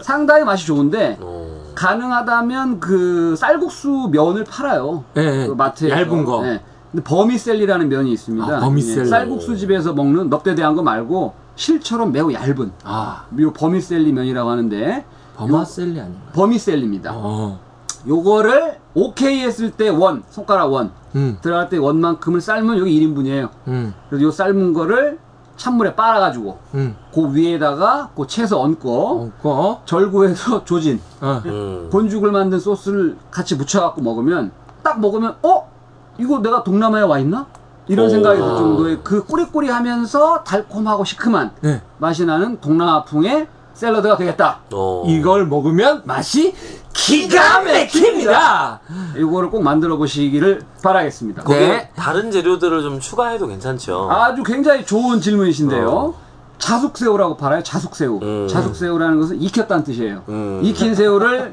[0.02, 1.53] 상당히 맛이 좋은데 오.
[1.76, 5.04] 가능하다면 그 쌀국수 면을 팔아요.
[5.18, 5.48] 예, 예.
[5.48, 5.96] 그 마트에서.
[5.96, 6.46] 얇은 거.
[6.48, 6.62] 예.
[6.92, 8.58] 근데 버미셀리라는 면이 있습니다.
[8.58, 9.02] 아, 버미셀리.
[9.02, 15.06] 예, 쌀국수 집에서 먹는 넙대대한 거 말고 실처럼 매우 얇은 아, 요 버미셀리 면이라고 하는데
[15.36, 16.20] vermicelli 아닌가?
[16.34, 17.12] vermicelli입니다.
[17.16, 17.60] 어.
[18.08, 21.38] 요거를 오케이 했을 때 원, 손가락 원 음.
[21.42, 23.50] 들어갈 때 원만큼을 삶으면 여기 1인분이에요.
[23.68, 23.94] 음.
[24.10, 25.20] 그래서 요 삶은 거를
[25.58, 26.96] 찬물에 빨아가지고 음.
[27.14, 29.82] 그 위에다가 그 채서 얹고 얹고.
[29.86, 31.42] 절구해서 조진 어.
[31.46, 31.90] 음.
[31.92, 34.52] 곤죽을 만든 소스를 같이 무쳐갖고 먹으면
[34.84, 35.70] 딱 먹으면 어
[36.18, 37.46] 이거 내가 동남아에 와 있나
[37.88, 38.10] 이런 오.
[38.10, 41.82] 생각이 들 정도의 그 꾸리꾸리하면서 달콤하고 시큼한 네.
[41.98, 44.60] 맛이 나는 동남아풍의 샐러드가 되겠다.
[44.72, 45.04] 오.
[45.08, 46.54] 이걸 먹으면 맛이
[46.94, 48.80] 기가 막힙니다.
[49.18, 51.44] 이거를 꼭 만들어 보시기를 바라겠습니다.
[51.46, 51.90] 네.
[51.96, 54.10] 다른 재료들을 좀 추가해도 괜찮죠.
[54.12, 56.14] 아주 굉장히 좋은 질문이신데요.
[56.60, 57.64] 자숙새우라고 팔아요.
[57.64, 58.20] 자숙새우.
[58.22, 58.48] 음.
[58.48, 60.24] 자숙새우라는 것은 익혔다는 뜻이에요.
[60.30, 60.62] 음.
[60.64, 61.52] 익힌 새우를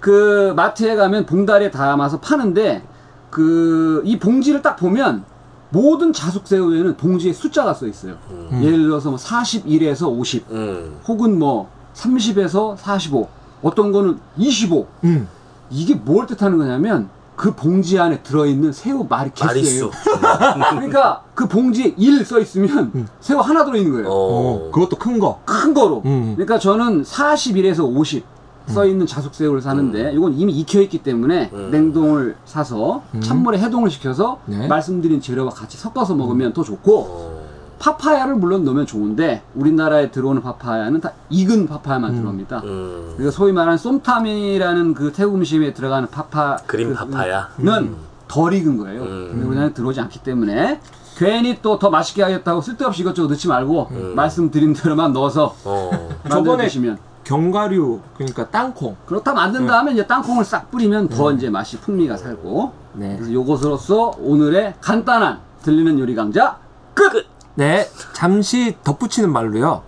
[0.00, 2.82] 그 마트에 가면 봉다리에 담아서 파는데
[3.30, 5.24] 그 이 봉지를 딱 보면
[5.70, 8.16] 모든 자숙새우에는 봉지에 숫자가 써 있어요.
[8.60, 10.96] 예를 들어서 뭐 41에서 50 음.
[11.06, 13.28] 혹은 뭐 30에서 45
[13.62, 15.28] 어떤 거는 25 음.
[15.70, 19.90] 이게 뭘 뜻하는 거냐면 그 봉지 안에 들어있는 새우 마리 개수예요.
[20.72, 24.08] 그러니까 그 봉지에 1 써 있으면 새우 하나 들어있는 거예요.
[24.08, 24.12] 어.
[24.12, 24.70] 어.
[24.70, 25.40] 그것도 큰 거.
[25.46, 26.02] 큰 거로.
[26.04, 26.34] 음.
[26.36, 28.24] 그러니까 저는 41에서 50
[28.66, 31.70] 써 있는 자숙새우를 사는데 이건 이미 익혀 있기 때문에 음.
[31.70, 34.66] 냉동을 사서 찬물에 해동을 시켜서 네.
[34.68, 37.40] 말씀드린 재료와 같이 섞어서 먹으면 더 좋고 어.
[37.80, 42.58] 파파야를 물론 넣으면 좋은데 우리나라에 들어오는 파파야는 다 익은 파파야만 들어옵니다.
[42.64, 43.14] 음.
[43.16, 47.48] 그러니까 소위 말하는 쏨탐이라는 그 태국 음식에 들어가는 파파 그린 그- 파파야.
[47.58, 47.96] 는
[48.28, 49.02] 덜 익은 거예요.
[49.02, 49.28] 음.
[49.32, 50.80] 근데 우리나라에 들어오지 않기 때문에
[51.16, 55.90] 괜히 또 더 맛있게 하겠다고 쓸데없이 이것저것 넣지 말고 말씀드린 대로만 넣어서 어.
[56.22, 56.98] 만들어 저번에 드시면
[57.34, 58.96] 견과류 그러니까 땅콩.
[59.06, 63.14] 그렇다 만든 다음에 이제 땅콩을 싹 뿌리면 더 이제 맛이 풍미가 살고 네.
[63.16, 66.58] 그래서 요것으로서 오늘의 간단한 들리는 요리 강좌
[66.92, 67.26] 끝.
[67.54, 67.86] 네.
[68.14, 69.82] 잠시 덧붙이는 말로요.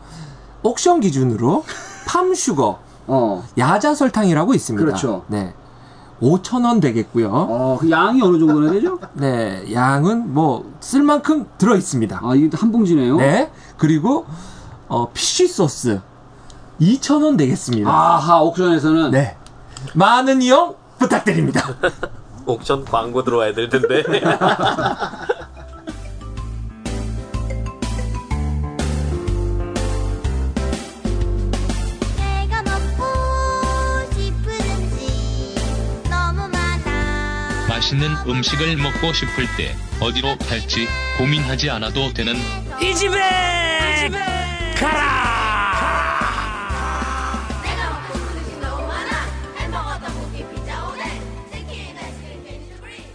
[0.62, 1.64] 옥션 기준으로
[2.06, 4.84] 팜슈거, 어 야자 설탕이라고 있습니다.
[4.84, 5.24] 그렇죠.
[5.26, 5.52] 네.
[6.20, 7.28] 5,000원 되겠고요.
[7.32, 9.00] 어, 그 양이 어느 정도나 되죠?
[9.14, 12.20] 네, 양은 뭐 쓸 만큼 들어 있습니다.
[12.22, 13.16] 아, 이게 한 봉지네요.
[13.16, 13.50] 네.
[13.76, 14.26] 그리고
[14.86, 16.00] 어, 피쉬 소스
[16.82, 17.88] 2,000원 되겠습니다.
[17.88, 19.36] 아하, 옥션에서는 네.
[19.94, 21.74] 많은 이용 부탁드립니다.
[22.46, 24.02] 옥션 광고 들어와야 될 텐데.
[37.68, 40.86] 맛있는 음식을 먹고 싶을 때 어디로 갈지
[41.18, 42.34] 고민하지 않아도 되는
[42.80, 43.18] 이 집에
[44.76, 45.22] 가라.
[45.22, 45.31] 내가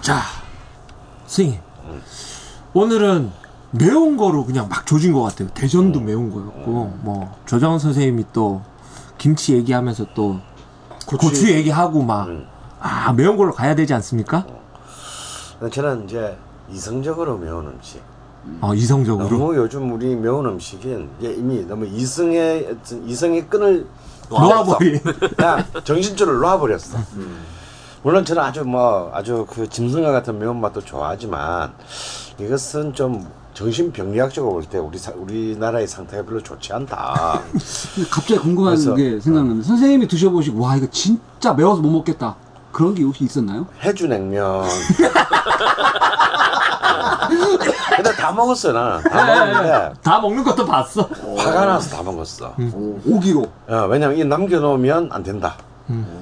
[0.08, 0.22] 자,
[1.26, 1.60] 스님.
[2.74, 3.30] 오늘은
[3.72, 5.50] 매운 거로 그냥 막 조진 것 같아요.
[5.50, 8.61] 대전도 매운 거였고, 뭐, 조정원 선생님이 또
[9.18, 10.40] 김치 얘기하면서 또
[11.06, 12.30] 고추, 얘기하고 막,
[12.80, 14.48] 아, 매운 걸로 가야 되지 않습니까?
[15.74, 16.38] 저는 이제
[16.72, 18.02] 이성적으로 매운 음식.
[18.61, 19.27] 어, 이성적으로.
[19.27, 23.86] 너무 요즘 우리 매운 음식은 이미 너무 이성의 이성의 끈을
[24.30, 25.02] 놓아버린.
[25.36, 26.98] 그냥 정신줄을 놓아버렸어.
[28.08, 31.74] 물론 저는 아주 뭐 아주 그 짐승과 같은 매운맛도 좋아하지만
[32.40, 37.42] 이것은 좀 정신병리학적으로 볼 때 우리 사- 우리나라의 상태가 별로 좋지 않다.
[38.10, 42.38] 갑자기 궁금한 그래서- 게 생각나는데 선생님이 드셔보시고 와 이거 진짜 매워서 못 먹겠다
[42.72, 43.68] 그런 게 혹시 있었나요?
[43.82, 44.64] 해주 냉면.
[47.94, 49.03] 근데 다 먹었어요 나는.
[49.03, 51.10] 다 네, 먹었는데 다 먹는 것도 봤어.
[51.36, 52.56] 화가 나서 다 먹었어.
[53.06, 53.45] 오기로.
[53.68, 55.58] 어, 왜냐면 이 남겨놓으면 안 된다.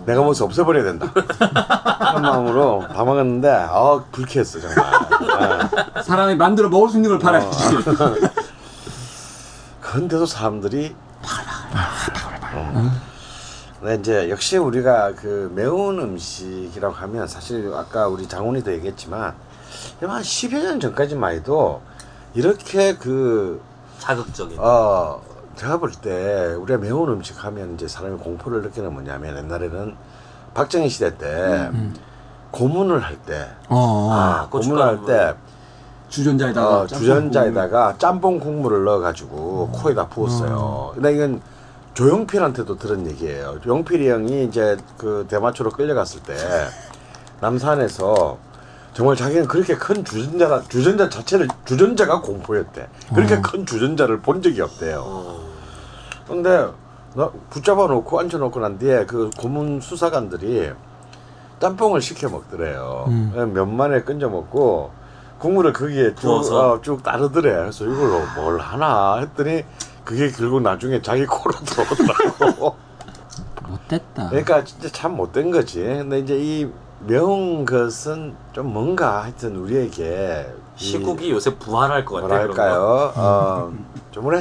[0.05, 1.11] 내가 먹어서 없애버려야 된다.
[1.11, 5.69] 그런 마음으로 다 먹었는데, 아, 불쾌했어, 정말.
[5.97, 6.01] 예.
[6.01, 7.75] 사람이 만들어 먹을 수 있는 걸 팔아야지.
[9.81, 10.95] 그런데도 사람들이
[12.53, 12.91] 어.
[13.79, 19.33] 근데 이제 역시 우리가 그 매운 음식이라고 하면 사실 아까 우리 장훈이도 얘기했지만
[20.01, 21.81] 한 10여 년 전까지만 해도
[22.33, 23.61] 이렇게 그
[23.99, 24.57] 자극적인.
[24.59, 25.21] 어,
[25.56, 29.95] 제가 볼 때 우리가 매운 음식 하면 이제 사람이 공포를 느끼는 뭐냐면 옛날에는
[30.53, 31.69] 박정희 시대 때
[32.51, 34.09] 고문을 할 때, 어.
[34.14, 35.34] 아, 고문을 할 때
[36.09, 40.92] 주전자에다가 어, 주전자에다가 짬뽕 국물을 넣어가지고 코에다 부었어요.
[40.93, 41.42] 근데 이건
[41.93, 43.59] 조용필한테도 들은 얘기예요.
[43.61, 46.35] 조용필이 형이 이제 그 대마초로 끌려갔을 때
[47.42, 48.38] 남산에서
[48.93, 52.88] 정말 자기는 그렇게 큰 주전자 주전자 자체를 주전자가 공포였대.
[53.14, 53.42] 그렇게 어.
[53.42, 55.44] 큰 주전자를 본 적이 없대요.
[56.27, 56.67] 근데
[57.13, 60.71] 나 붙잡아 놓고 앉혀 놓고 난 뒤에 그 고문 수사관들이
[61.59, 63.05] 짬뽕을 시켜 먹더래요.
[63.07, 63.51] 음.
[63.53, 64.91] 면만에 끈져 먹고
[65.39, 66.73] 국물을 거기에 쭉, 부어서?
[66.73, 67.53] 어, 쭉 따르더래.
[67.53, 69.63] 그래서 이걸로 뭘 하나 했더니
[70.03, 72.75] 그게 결국 나중에 자기 코로 들어오더라고.
[73.67, 74.29] 못됐다.
[74.29, 75.81] 그러니까 진짜 참 못된 거지.
[75.81, 82.47] 근데 이제 이 매운 것은 좀 뭔가 하여튼 우리에게 이 시국이 요새 부활할 것 같아요.
[82.47, 83.11] 뭐랄까요?
[83.15, 83.73] 어,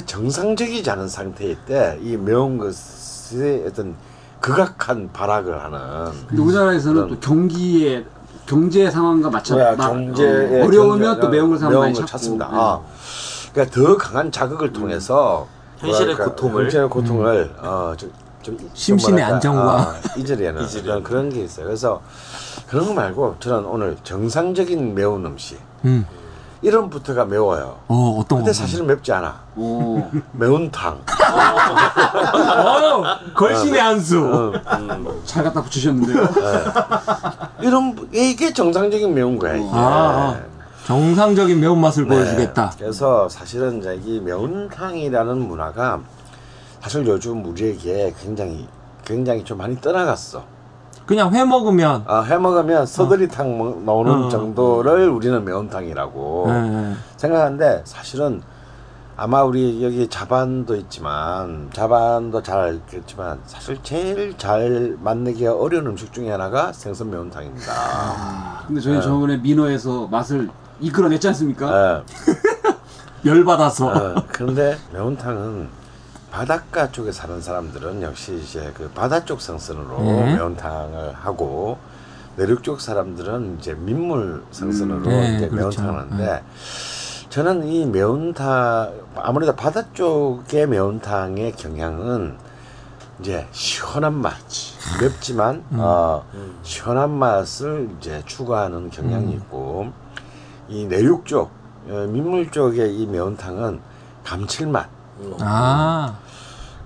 [0.04, 3.94] 정상적이지 않은 상태일 때 이 매운 것의 어떤
[4.40, 5.78] 극악한 발악을 하는
[6.28, 8.04] 근데 우리나라에서는 또 경기의
[8.46, 12.10] 경제 상황과 맞춰 경제에 어, 어려우면 경제- 또 매운 걸 사람 매운 많이 걸 찾고
[12.18, 12.48] 찾습니다.
[12.48, 12.56] 네.
[12.58, 12.80] 아,
[13.52, 15.46] 그러니까 더 강한 자극을 통해서
[15.78, 16.64] 현실의 뭐랄까, 고통을.
[16.64, 19.80] 현실의 고통을 어, 좀, 좀 심신의 뭐랄까, 안정과.
[19.80, 21.64] 아, 잊으려는 그런 그런 게 있어요.
[21.66, 22.02] 그래서
[22.68, 26.04] 그런 거 말고 저는 오늘 정상적인 매운 음식 음.
[26.62, 27.78] 이름부터가 매워요.
[27.88, 28.54] 어, 어떤 근데 거?
[28.54, 29.34] 사실 은 맵지 않아.
[29.56, 30.02] 오.
[30.32, 31.00] 매운탕.
[32.56, 34.18] 어, 걸신의 한 수.
[34.18, 34.52] 어,
[35.24, 36.28] 잘 갖다 붙이셨는데요.
[37.60, 39.56] 이런 이게 정상적인 매운 거야.
[39.56, 39.68] 이게.
[39.72, 40.40] 아,
[40.86, 42.14] 정상적인 매운맛을 네.
[42.14, 42.72] 보여주겠다.
[42.78, 46.00] 그래서 사실은 이제 이 매운탕이라는 문화가
[46.80, 48.68] 사실 요즘 우리에게 굉장히
[49.04, 50.44] 굉장히 좀 많이 떠나갔어.
[51.06, 54.28] 그냥 회 먹으면 아, 해 먹으면 서드리탕 먹- 나오는 어.
[54.28, 56.94] 정도를 우리는 매운탕이라고 네.
[57.16, 58.42] 생각하는데 사실은
[59.16, 66.30] 아마 우리 여기 자반도 있지만 자반도 잘 알겠지만 사실 제일 잘 만들기가 어려운 음식 중에
[66.30, 67.72] 하나가 생선 매운탕입니다.
[67.72, 69.02] 아, 근데 저희 네.
[69.02, 70.48] 저번에 민어에서 맛을
[70.80, 72.02] 이끌어냈지 않습니까?
[72.02, 72.02] 예.
[73.30, 73.86] 열 받아서.
[73.86, 75.68] 어, 그런데 매운탕은
[76.34, 80.34] 바닷가 쪽에 사는 사람들은 역시 이제 그 바다 쪽 생선으로 네.
[80.34, 81.78] 매운탕을 하고
[82.34, 85.80] 내륙 쪽 사람들은 이제 민물 생선으로 음, 네, 이제 그렇죠.
[85.80, 86.42] 매운탕을 하는데
[87.28, 92.36] 저는 이 매운탕 아무래도 바다 쪽의 매운탕의 경향은
[93.20, 94.34] 이제 시원한 맛
[95.00, 95.78] 맵지만 음.
[95.78, 96.24] 어,
[96.64, 99.32] 시원한 맛을 이제 추구하는 경향이 음.
[99.34, 99.92] 있고
[100.68, 101.52] 이 내륙 쪽
[101.88, 103.80] 어, 민물 쪽의 이 매운탕은
[104.24, 104.94] 감칠맛
[105.40, 106.18] 아,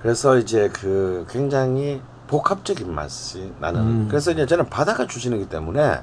[0.03, 3.81] 그래서 이제 그 굉장히 복합적인 맛이 나는.
[3.81, 4.07] 음.
[4.09, 6.01] 그래서 이제 저는 바다가 출신이기 때문에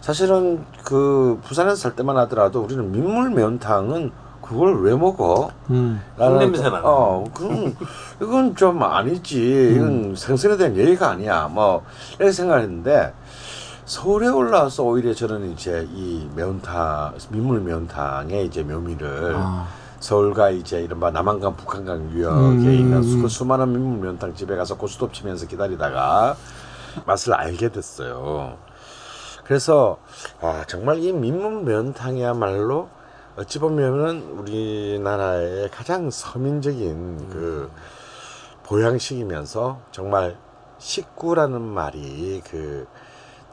[0.00, 5.50] 사실은 그 부산에서 살 때만 하더라도 우리는 민물 매운탕은 그걸 왜 먹어?
[5.70, 6.00] 음.
[6.16, 6.46] 또- 나네.
[6.84, 7.74] 어, 그럼
[8.22, 9.72] 이건 좀 아니지.
[9.74, 11.48] 이건 생선에 대한 예의가 아니야.
[11.48, 11.84] 뭐
[12.18, 13.12] 이렇게 생각했는데
[13.86, 19.66] 서울에 올라와서 오히려 저는 이제 이 매운탕 민물 매운탕의 이제 묘미를 아.
[20.06, 23.22] 서울과 이제 이른바 남한강 북한강 유역에 음, 있는 음, 수, 음.
[23.22, 26.36] 그 수많은 민물 매운탕 집에 가서 고스톱 치면서 기다리다가
[27.06, 28.56] 맛을 알게 됐어요.
[29.44, 29.98] 그래서
[30.40, 32.88] 아 정말 이 민물 매운탕이야말로
[33.36, 37.70] 어찌 보면은 우리나라의 가장 서민적인 그
[38.64, 40.36] 보양식이면서 정말
[40.78, 42.86] 식구라는 말이 그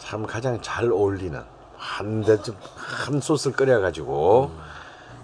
[0.04, 1.42] 참 가장 잘 어울리는
[1.78, 4.52] 한 대쯤 한 솥을 끓여가지고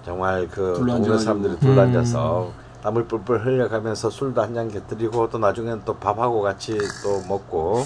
[0.09, 0.73] 정말 그.
[0.88, 6.75] 동네 사람들이 둘러앉아서 땀을 뿔뿔 흘려가면서 술도 한 잔 곁들이고 또 나중엔 또 밥하고 같이
[7.03, 7.83] 또 먹고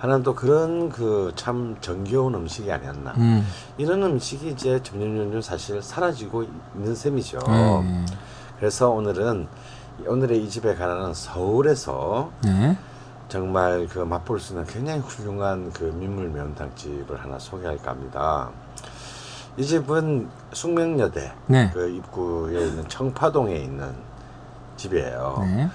[0.00, 3.46] 하는 또 그런 그 참 정겨운 음식이 아니었나 음.
[3.78, 6.44] 이런 음식이 이제 점점 점점 사실 사라지고
[6.74, 7.38] 있는 셈이죠.
[7.46, 8.06] 음.
[8.58, 9.46] 그래서 오늘은
[10.04, 12.76] 오늘의 이 집에 가는 서울에서 네.
[13.28, 18.50] 정말 그 맛볼 수 있는 굉장히 훌륭한 그 민물 매운탕 집을 하나 소개할까 합니다.
[19.56, 21.70] 이 집은 숙명여대 네.
[21.72, 23.90] 그 입구에 있는 청파동에 있는
[24.76, 25.38] 집이에요.
[25.46, 25.68] 네.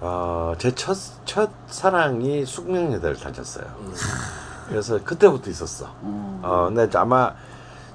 [0.00, 3.64] 어, 제 첫, 첫 사랑이 숙명여대를 다녔어요.
[4.68, 5.86] 그래서 그때부터 있었어.
[6.02, 7.32] 어, 근데 아마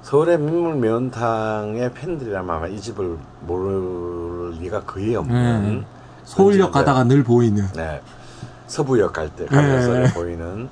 [0.02, 5.80] 서울의 민물 매운탕의 팬들이라면 아마 이 집을 모를 리가 거의 없는.
[5.80, 5.86] 네.
[6.24, 7.66] 서울역 가다가 늘 보이는.
[7.74, 8.00] 네.
[8.66, 10.12] 서부역 갈 때 가면서 네.
[10.12, 10.68] 보이는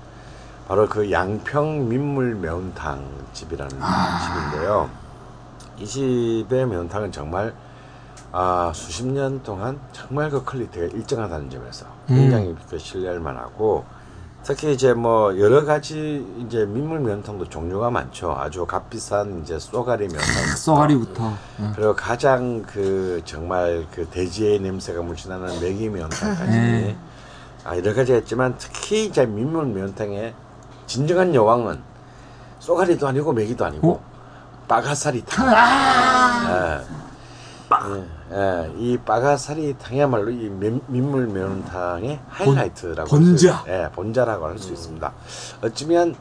[0.66, 4.50] 바로 그 양평 민물 매운탕 집이라는 아.
[4.50, 4.90] 집인데요.
[5.78, 7.54] 이 집의 매운탕은 정말
[8.32, 12.16] 아, 수십 년 동안 정말 그 퀄리티가 일정하다는 점에서 음.
[12.16, 13.84] 굉장히 그 신뢰할 만하고
[14.42, 18.32] 특히 이제 뭐 여러 가지 이제 민물 매운탕도 종류가 많죠.
[18.32, 20.56] 아주 값비싼 이제 쏘가리 매운탕.
[20.56, 21.32] 쏘가리부터.
[21.58, 21.70] 네.
[21.74, 26.96] 그리고 가장 그 정말 그 돼지의 냄새가 물씬하는 메기 매운탕까지 네.
[27.64, 30.34] 아 여러 가지 했지만 특히 이제 민물 매운탕의
[30.86, 31.80] 진정한 여왕은
[32.60, 34.00] 쏘가리도 아니고 메기도 아니고 어?
[34.68, 35.46] 빠가사리탕.
[35.48, 36.80] 아!
[38.30, 43.64] 예, 예, 이 빠가사리탕이야말로 이 민- 민물 매운탕의 하이라이트라고 본자.
[43.68, 45.12] 예, 본자라고 할수 있습니다.
[45.62, 46.14] 어쩌면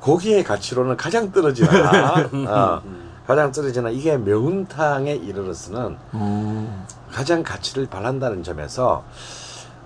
[0.00, 1.70] 고기의 가치로는 가장 떨어지나
[2.48, 2.82] 어,
[3.26, 6.86] 가장 떨어지나 이게 매운탕에 이르러서는 어.
[7.12, 9.04] 가장 가치를 발한다는 점에서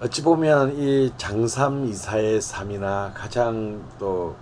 [0.03, 4.35] 어찌 보면 이 장삼 이사의 삶이나 가장 또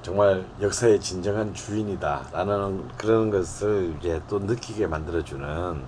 [0.00, 5.82] 정말 역사의 진정한 주인이다라는 그런 것을 이제 또 느끼게 만들어주는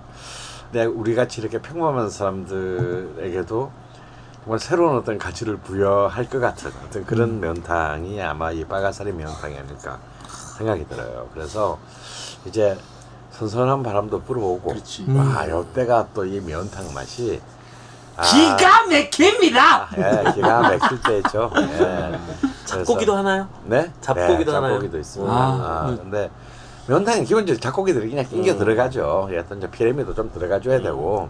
[0.71, 3.71] 근데 우리 같이 이렇게 평범한 사람들에게도
[4.43, 9.99] 정말 새로운 어떤 가치를 부여할 것 같은 어떤 그런 면탕이 아마 이 빠가사리 면탕이 아닐까
[10.57, 11.27] 생각이 들어요.
[11.33, 11.79] 그래서
[12.45, 12.77] 이제
[13.31, 14.73] 선선한 바람도 불어오고
[15.17, 17.60] 와 이때가 또 이 면탕 맛이 아,
[18.21, 19.87] 기가 막힙니다.
[19.97, 21.51] 예, 기가 막힐 때죠.
[21.57, 22.19] 예.
[22.65, 23.47] 잡고기도 하나요?
[23.65, 23.91] 네?
[24.01, 24.73] 잡고기도 네, 하나요?
[24.73, 25.33] 잡고기도 있습니다.
[25.33, 26.29] 아, 아, 그- 근데
[26.87, 29.29] 면탕은 기본적으로 잡고기들이 그냥 낑겨 들어가죠.
[29.31, 31.29] 예, 어떤 이제 피레미도 좀 들어가줘야 되고.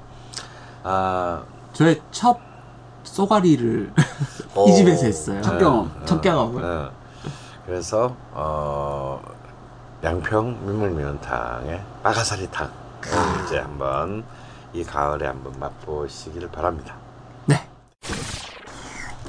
[0.84, 1.42] 아,
[1.74, 2.38] 저의 첫
[3.04, 3.94] 쏘가리를
[4.56, 4.68] 오.
[4.70, 5.42] 이 집에서 했어요.
[5.42, 5.86] 첫 경험.
[6.02, 6.64] 어, 첫 경험을.
[6.64, 6.92] 어.
[7.66, 9.22] 그래서 어,
[10.04, 14.24] 양평 민물면탕의 빠가사리탕 을 이제 한번
[14.74, 16.96] 이 가을에 한번 맛보시길 바랍니다.
[17.46, 17.68] 네.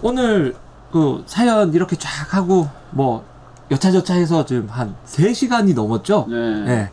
[0.02, 0.54] 오늘
[0.92, 3.24] 그 사연 이렇게 쫙 하고 뭐
[3.70, 6.26] 여차저차 해서 지금 한 3시간이 넘었죠?
[6.28, 6.90] 네.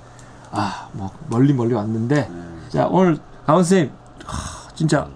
[0.52, 2.30] 아, 뭐 멀리 멀리 왔는데
[2.70, 3.92] 자, 오늘 강원 쌤
[4.74, 5.08] 진짜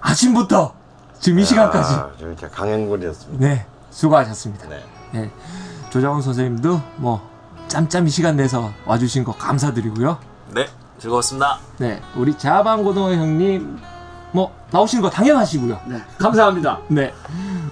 [0.00, 0.74] 아침부터
[1.20, 3.46] 지금 이 시간까지 아, 진짜 강행군이었습니다.
[3.46, 4.68] 네, 수고하셨습니다.
[4.68, 4.82] 네.
[5.12, 5.30] 네.
[5.90, 7.20] 조정훈 선생님도 뭐
[7.68, 10.18] 짬짬이 시간 내서 와주신 거 감사드리고요.
[10.54, 10.66] 네,
[10.98, 11.58] 즐거웠습니다.
[11.78, 13.78] 네, 우리 자방고등어 형님
[14.32, 15.80] 뭐 나오시는 거 당연하시고요.
[15.86, 16.02] 네.
[16.18, 16.80] 감사합니다.
[16.88, 17.12] 네,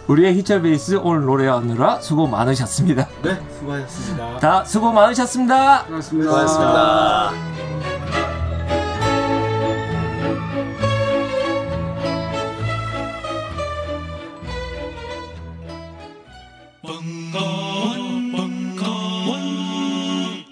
[0.06, 3.08] 우리의 히처 베이스 오늘 노래하느라 수고 많으셨습니다.
[3.22, 4.38] 네, 수고하셨습니다.
[4.38, 5.84] 다 수고 많으셨습니다.
[5.84, 6.30] 고맙습니다.
[6.30, 7.32] 수고하셨습니다.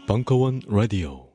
[0.07, 1.32] 벙커원 라디오